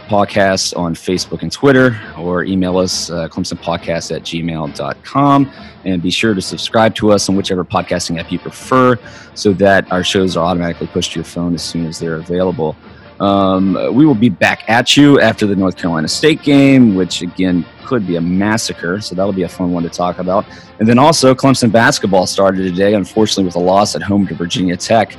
Podcast 0.08 0.76
on 0.76 0.94
Facebook 0.94 1.42
and 1.42 1.50
Twitter, 1.50 2.00
or 2.18 2.44
email 2.44 2.78
us 2.78 3.10
uh, 3.10 3.28
clemsonpodcast 3.28 4.14
at 4.14 4.22
gmail.com. 4.22 5.52
And 5.84 6.02
be 6.02 6.10
sure 6.10 6.34
to 6.34 6.40
subscribe 6.40 6.94
to 6.96 7.12
us 7.12 7.28
on 7.28 7.36
whichever 7.36 7.64
podcasting 7.64 8.20
app 8.20 8.30
you 8.30 8.38
prefer 8.38 8.98
so 9.34 9.52
that 9.54 9.90
our 9.90 10.04
shows 10.04 10.36
are 10.36 10.44
automatically 10.44 10.86
pushed 10.86 11.12
to 11.12 11.18
your 11.18 11.24
phone 11.24 11.54
as 11.54 11.62
soon 11.62 11.86
as 11.86 11.98
they're 11.98 12.16
available. 12.16 12.76
Um, 13.20 13.74
we 13.94 14.04
will 14.04 14.16
be 14.16 14.28
back 14.28 14.68
at 14.68 14.96
you 14.96 15.20
after 15.20 15.46
the 15.46 15.54
North 15.54 15.76
Carolina 15.76 16.08
State 16.08 16.42
game, 16.42 16.94
which 16.94 17.22
again 17.22 17.64
could 17.84 18.06
be 18.06 18.16
a 18.16 18.20
massacre. 18.20 19.00
So 19.00 19.14
that'll 19.14 19.32
be 19.32 19.42
a 19.42 19.48
fun 19.48 19.72
one 19.72 19.82
to 19.84 19.88
talk 19.88 20.18
about. 20.18 20.44
And 20.80 20.88
then 20.88 20.98
also, 20.98 21.34
Clemson 21.34 21.70
basketball 21.70 22.26
started 22.26 22.64
today, 22.64 22.94
unfortunately, 22.94 23.44
with 23.44 23.54
a 23.54 23.60
loss 23.60 23.94
at 23.94 24.02
home 24.02 24.26
to 24.26 24.34
Virginia 24.34 24.76
Tech. 24.76 25.16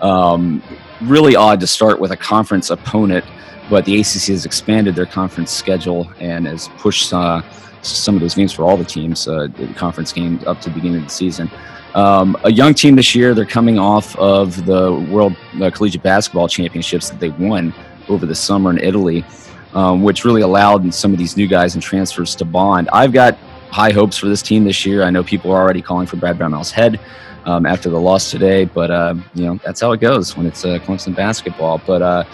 Um, 0.00 0.62
really 1.02 1.36
odd 1.36 1.60
to 1.60 1.66
start 1.66 2.00
with 2.00 2.10
a 2.12 2.16
conference 2.16 2.70
opponent, 2.70 3.24
but 3.72 3.86
the 3.86 3.98
ACC 3.98 4.28
has 4.28 4.44
expanded 4.44 4.94
their 4.94 5.06
conference 5.06 5.50
schedule 5.50 6.06
and 6.20 6.46
has 6.46 6.68
pushed 6.76 7.10
uh, 7.14 7.40
some 7.80 8.14
of 8.14 8.20
those 8.20 8.34
games 8.34 8.52
for 8.52 8.64
all 8.64 8.76
the 8.76 8.84
teams, 8.84 9.26
uh, 9.26 9.48
conference 9.76 10.12
games, 10.12 10.44
up 10.44 10.60
to 10.60 10.68
the 10.68 10.74
beginning 10.74 10.98
of 10.98 11.04
the 11.04 11.10
season. 11.10 11.50
Um, 11.94 12.36
a 12.44 12.52
young 12.52 12.74
team 12.74 12.96
this 12.96 13.14
year. 13.14 13.32
They're 13.32 13.46
coming 13.46 13.78
off 13.78 14.14
of 14.16 14.66
the 14.66 14.92
World 15.10 15.34
uh, 15.58 15.70
Collegiate 15.70 16.02
Basketball 16.02 16.48
Championships 16.48 17.08
that 17.08 17.18
they 17.18 17.30
won 17.30 17.72
over 18.10 18.26
the 18.26 18.34
summer 18.34 18.68
in 18.68 18.76
Italy, 18.76 19.24
um, 19.72 20.02
which 20.02 20.26
really 20.26 20.42
allowed 20.42 20.92
some 20.92 21.14
of 21.14 21.18
these 21.18 21.38
new 21.38 21.46
guys 21.46 21.72
and 21.72 21.82
transfers 21.82 22.34
to 22.34 22.44
bond. 22.44 22.90
I've 22.92 23.14
got 23.14 23.38
high 23.70 23.92
hopes 23.92 24.18
for 24.18 24.26
this 24.26 24.42
team 24.42 24.64
this 24.64 24.84
year. 24.84 25.02
I 25.02 25.08
know 25.08 25.24
people 25.24 25.50
are 25.50 25.62
already 25.62 25.80
calling 25.80 26.06
for 26.06 26.18
Brad 26.18 26.36
Brownell's 26.36 26.70
head 26.70 27.00
um, 27.46 27.64
after 27.64 27.88
the 27.88 27.98
loss 27.98 28.30
today, 28.30 28.66
but 28.66 28.90
uh, 28.90 29.14
you 29.34 29.46
know 29.46 29.58
that's 29.64 29.80
how 29.80 29.92
it 29.92 30.00
goes 30.00 30.36
when 30.36 30.44
it's 30.44 30.62
uh, 30.62 30.78
Clemson 30.80 31.16
basketball. 31.16 31.80
But 31.86 32.02
uh, 32.02 32.24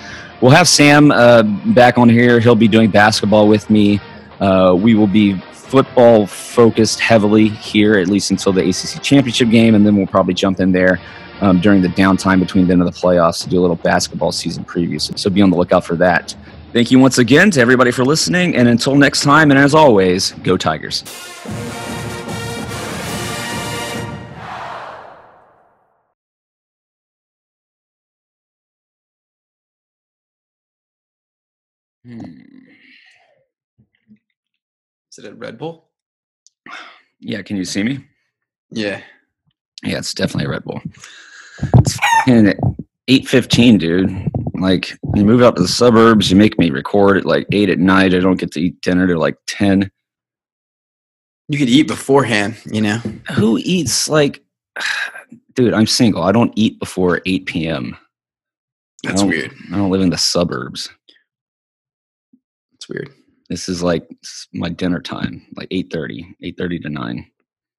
we'll 0.40 0.50
have 0.50 0.68
Sam 0.68 1.10
uh, 1.10 1.42
back 1.42 1.98
on 1.98 2.08
here. 2.08 2.40
He'll 2.40 2.54
be 2.54 2.68
doing 2.68 2.90
basketball 2.90 3.48
with 3.48 3.68
me. 3.70 4.00
Uh, 4.40 4.76
we 4.78 4.94
will 4.94 5.06
be 5.06 5.40
football 5.68 6.26
focused 6.26 7.00
heavily 7.00 7.48
here, 7.48 7.98
at 7.98 8.08
least 8.08 8.30
until 8.30 8.52
the 8.52 8.66
ACC 8.66 9.02
championship 9.02 9.50
game, 9.50 9.74
and 9.74 9.84
then 9.84 9.96
we'll 9.96 10.06
probably 10.06 10.34
jump 10.34 10.60
in 10.60 10.72
there 10.72 10.98
um, 11.40 11.60
during 11.60 11.82
the 11.82 11.88
downtime 11.88 12.40
between 12.40 12.66
the 12.66 12.72
end 12.72 12.82
of 12.82 12.92
the 12.92 12.98
playoffs 12.98 13.42
to 13.42 13.48
do 13.48 13.58
a 13.58 13.62
little 13.62 13.76
basketball 13.76 14.32
season 14.32 14.64
preview. 14.64 15.00
So, 15.00 15.14
so 15.16 15.30
be 15.30 15.42
on 15.42 15.50
the 15.50 15.56
lookout 15.56 15.84
for 15.84 15.96
that. 15.96 16.34
Thank 16.72 16.90
you 16.90 16.98
once 16.98 17.18
again 17.18 17.50
to 17.52 17.60
everybody 17.60 17.90
for 17.90 18.04
listening, 18.04 18.56
and 18.56 18.68
until 18.68 18.94
next 18.94 19.22
time, 19.22 19.50
and 19.50 19.58
as 19.58 19.74
always, 19.74 20.32
go 20.32 20.56
Tigers. 20.56 21.02
Hmm. 32.08 32.20
Is 35.12 35.18
it 35.18 35.26
a 35.26 35.34
Red 35.34 35.58
Bull? 35.58 35.88
Yeah, 37.20 37.42
can 37.42 37.56
you 37.56 37.64
see 37.64 37.82
me? 37.82 38.04
Yeah. 38.70 39.02
Yeah, 39.82 39.98
it's 39.98 40.14
definitely 40.14 40.46
a 40.46 40.50
Red 40.50 40.64
Bull. 40.64 40.80
It's 41.78 41.96
fucking 42.24 42.54
eight 43.08 43.28
fifteen, 43.28 43.78
dude. 43.78 44.30
Like 44.54 44.90
you 45.14 45.24
move 45.24 45.42
out 45.42 45.56
to 45.56 45.62
the 45.62 45.68
suburbs, 45.68 46.30
you 46.30 46.36
make 46.36 46.58
me 46.58 46.70
record 46.70 47.16
at 47.18 47.24
like 47.26 47.46
eight 47.52 47.68
at 47.68 47.78
night. 47.78 48.14
I 48.14 48.20
don't 48.20 48.38
get 48.38 48.52
to 48.52 48.60
eat 48.60 48.80
dinner 48.80 49.06
till 49.06 49.18
like 49.18 49.36
ten. 49.46 49.90
You 51.48 51.58
could 51.58 51.68
eat 51.68 51.88
beforehand, 51.88 52.56
you 52.66 52.80
know. 52.80 52.98
Who 53.34 53.58
eats 53.58 54.08
like, 54.08 54.42
dude? 55.54 55.74
I'm 55.74 55.86
single. 55.86 56.22
I 56.22 56.32
don't 56.32 56.52
eat 56.56 56.78
before 56.78 57.20
eight 57.26 57.46
p.m. 57.46 57.96
That's 59.02 59.20
don't- 59.20 59.30
weird. 59.30 59.52
I 59.72 59.76
don't 59.76 59.90
live 59.90 60.00
in 60.02 60.10
the 60.10 60.18
suburbs. 60.18 60.88
Weird. 62.88 63.10
This 63.48 63.68
is 63.68 63.82
like 63.82 64.08
my 64.52 64.68
dinner 64.68 65.00
time, 65.00 65.46
like 65.56 65.68
8.30, 65.70 66.34
8.30 66.42 66.82
to 66.82 66.88
9. 66.90 67.30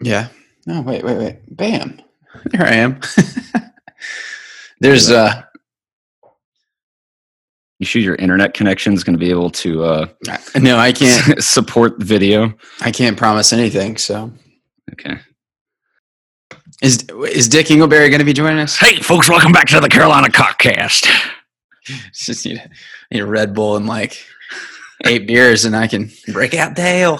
Yeah. 0.02 0.28
No, 0.66 0.82
wait, 0.82 1.04
wait, 1.04 1.18
wait. 1.18 1.38
Bam. 1.56 2.02
Here 2.52 2.62
I 2.64 2.74
am. 2.76 3.00
There's 4.82 5.10
uh 5.12 5.42
You 7.80 7.86
sure 7.86 8.02
your 8.02 8.16
internet 8.16 8.54
connection 8.54 8.94
is 8.94 9.04
going 9.04 9.14
to 9.16 9.20
be 9.20 9.30
able 9.30 9.50
to 9.52 9.84
uh, 9.84 10.06
no, 10.56 10.78
I 10.78 10.92
can't 10.94 11.44
support 11.44 12.00
the 12.00 12.06
video? 12.06 12.54
I 12.82 12.92
can't 12.92 13.18
promise 13.18 13.52
anything, 13.54 13.98
so 13.98 14.32
Okay. 14.94 15.18
is 16.82 17.04
is 17.32 17.48
Dick 17.48 17.68
Ingleberry 17.68 18.10
gonna 18.12 18.24
be 18.24 18.34
joining 18.34 18.60
us? 18.60 18.76
Hey, 18.78 18.98
folks, 19.02 19.30
welcome 19.30 19.52
back 19.52 19.68
to 19.68 19.80
the 19.80 19.90
Carolina 19.90 20.28
Cockcast. 20.30 21.08
Just 22.14 22.46
need 22.46 22.58
a, 22.58 22.70
need 23.14 23.22
a 23.22 23.26
Red 23.26 23.54
Bull 23.54 23.76
and 23.78 23.88
like 23.88 24.24
eight 25.06 25.28
beers 25.28 25.66
and 25.66 25.76
I 25.76 25.88
can 25.88 26.10
break 26.34 26.54
out 26.54 26.76
Dale. 26.76 27.20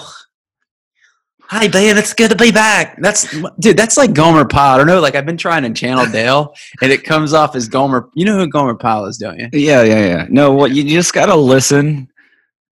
Hi 1.42 1.66
Ben, 1.66 1.98
it's 1.98 2.14
good 2.14 2.30
to 2.30 2.36
be 2.36 2.52
back. 2.52 2.96
That's 3.00 3.28
dude, 3.58 3.76
that's 3.76 3.96
like 3.96 4.12
Gomer 4.12 4.44
Pyle. 4.44 4.74
I 4.74 4.78
don't 4.78 4.86
know, 4.86 5.00
like 5.00 5.16
I've 5.16 5.26
been 5.26 5.36
trying 5.36 5.64
to 5.64 5.72
channel 5.72 6.06
Dale 6.06 6.54
and 6.80 6.92
it 6.92 7.02
comes 7.02 7.32
off 7.32 7.56
as 7.56 7.68
Gomer. 7.68 8.08
You 8.14 8.24
know 8.24 8.36
who 8.38 8.46
Gomer 8.46 8.76
Pyle 8.76 9.04
is, 9.06 9.18
don't 9.18 9.38
you? 9.38 9.48
Yeah, 9.52 9.82
yeah, 9.82 10.06
yeah. 10.06 10.26
No, 10.30 10.52
what 10.52 10.70
you 10.70 10.84
just 10.84 11.12
got 11.12 11.26
to 11.26 11.34
listen 11.34 12.08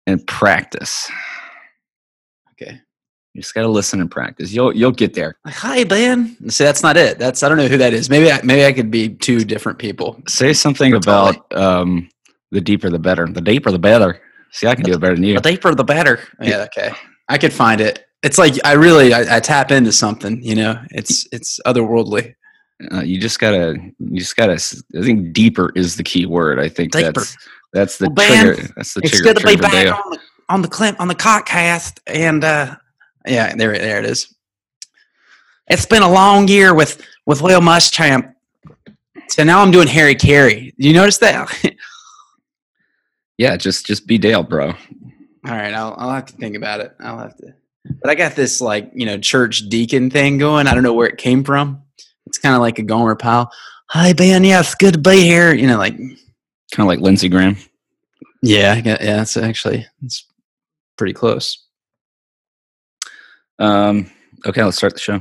and 0.06 0.24
practice. 0.28 1.10
Okay. 2.52 2.80
You 3.34 3.42
just 3.42 3.52
got 3.52 3.62
to 3.62 3.68
listen 3.68 4.00
and 4.00 4.10
practice. 4.10 4.52
You'll 4.52 4.74
you'll 4.76 4.92
get 4.92 5.12
there. 5.12 5.36
Like, 5.44 5.54
hi 5.54 5.82
Ben. 5.82 6.36
See, 6.48 6.62
that's 6.62 6.84
not 6.84 6.96
it. 6.96 7.18
That's 7.18 7.42
I 7.42 7.48
don't 7.48 7.58
know 7.58 7.66
who 7.68 7.78
that 7.78 7.92
is. 7.92 8.08
Maybe 8.08 8.30
I, 8.30 8.40
maybe 8.42 8.64
I 8.64 8.72
could 8.72 8.92
be 8.92 9.08
two 9.08 9.44
different 9.44 9.80
people. 9.80 10.22
Say 10.28 10.52
something 10.52 10.94
about 10.94 11.52
um, 11.52 12.08
the 12.52 12.60
deeper 12.60 12.90
the 12.90 13.00
better. 13.00 13.26
The 13.26 13.40
deeper 13.40 13.72
the 13.72 13.78
better. 13.80 14.20
See, 14.52 14.66
I 14.66 14.74
can 14.74 14.84
do 14.84 14.92
it 14.92 15.00
better 15.00 15.14
than 15.14 15.24
you. 15.24 15.34
The 15.34 15.50
deeper 15.50 15.74
the 15.74 15.84
better. 15.84 16.20
Yeah, 16.40 16.58
okay. 16.64 16.92
I 17.28 17.38
could 17.38 17.52
find 17.52 17.80
it. 17.80 18.04
It's 18.22 18.38
like 18.38 18.54
I 18.64 18.72
really 18.72 19.12
I, 19.12 19.36
I 19.36 19.40
tap 19.40 19.70
into 19.70 19.92
something, 19.92 20.42
you 20.42 20.54
know. 20.54 20.80
It's 20.90 21.26
it's 21.32 21.60
otherworldly. 21.66 22.34
Uh, 22.92 23.00
you 23.02 23.20
just 23.20 23.38
gotta, 23.40 23.76
you 23.98 24.18
just 24.20 24.36
gotta. 24.36 24.52
I 24.54 25.02
think 25.02 25.32
deeper 25.32 25.72
is 25.74 25.96
the 25.96 26.02
key 26.04 26.26
word. 26.26 26.60
I 26.60 26.68
think 26.68 26.92
Deeper. 26.92 27.12
that's 27.12 27.36
that's 27.72 27.98
the 27.98 28.06
Well, 28.06 28.14
Ben, 28.14 28.46
trigger. 28.46 28.72
That's 28.76 28.94
the 28.94 29.00
It's 29.02 29.10
trigger. 29.10 29.34
good 29.34 29.40
to 29.40 29.46
be 29.46 29.56
back 29.56 29.72
on 30.04 30.10
the 30.12 30.18
on 30.48 30.62
the 30.62 30.68
clip 30.68 30.98
on 31.00 31.08
the 31.08 31.14
cockcast 31.14 32.00
and 32.06 32.42
uh 32.44 32.76
yeah, 33.26 33.54
there 33.54 33.76
there 33.76 33.98
it 33.98 34.04
is. 34.06 34.34
It's 35.68 35.86
been 35.86 36.02
a 36.02 36.10
long 36.10 36.48
year 36.48 36.72
with 36.74 37.02
with 37.26 37.42
Will 37.42 37.60
Muschamp. 37.60 38.32
So 39.28 39.44
now 39.44 39.60
I'm 39.60 39.70
doing 39.70 39.88
Harry 39.88 40.14
Caray. 40.14 40.72
You 40.76 40.92
notice 40.94 41.18
that? 41.18 41.52
Yeah, 43.38 43.56
just 43.56 43.86
just 43.86 44.06
be 44.06 44.18
Dale, 44.18 44.42
bro. 44.42 44.68
All 44.68 44.74
right, 45.44 45.72
I'll 45.72 45.94
I'll 45.96 46.10
have 46.10 46.26
to 46.26 46.32
think 46.34 46.56
about 46.56 46.80
it. 46.80 46.94
I'll 47.00 47.18
have 47.18 47.36
to. 47.38 47.54
But 48.02 48.10
I 48.10 48.14
got 48.14 48.34
this 48.34 48.60
like 48.60 48.90
you 48.94 49.06
know 49.06 49.16
church 49.18 49.68
deacon 49.68 50.10
thing 50.10 50.38
going. 50.38 50.66
I 50.66 50.74
don't 50.74 50.82
know 50.82 50.92
where 50.92 51.08
it 51.08 51.16
came 51.18 51.44
from. 51.44 51.82
It's 52.26 52.38
kind 52.38 52.54
of 52.54 52.60
like 52.60 52.78
a 52.78 52.82
Gomer 52.82 53.14
Pyle. 53.16 53.50
Hi 53.90 54.12
Ben, 54.12 54.44
yeah, 54.44 54.60
it's 54.60 54.74
good 54.74 54.94
to 54.94 55.00
be 55.00 55.22
here. 55.22 55.54
You 55.54 55.66
know, 55.66 55.78
like 55.78 55.96
Kind 55.96 56.80
of 56.80 56.86
like 56.86 57.00
Lindsey 57.00 57.28
Graham. 57.30 57.56
yeah, 58.42 58.74
yeah. 58.84 59.22
It's 59.22 59.36
actually 59.36 59.86
it's 60.04 60.26
pretty 60.98 61.14
close. 61.14 61.64
Um, 63.58 64.10
okay, 64.46 64.62
let's 64.62 64.76
start 64.76 64.92
the 64.94 65.00
show. 65.00 65.20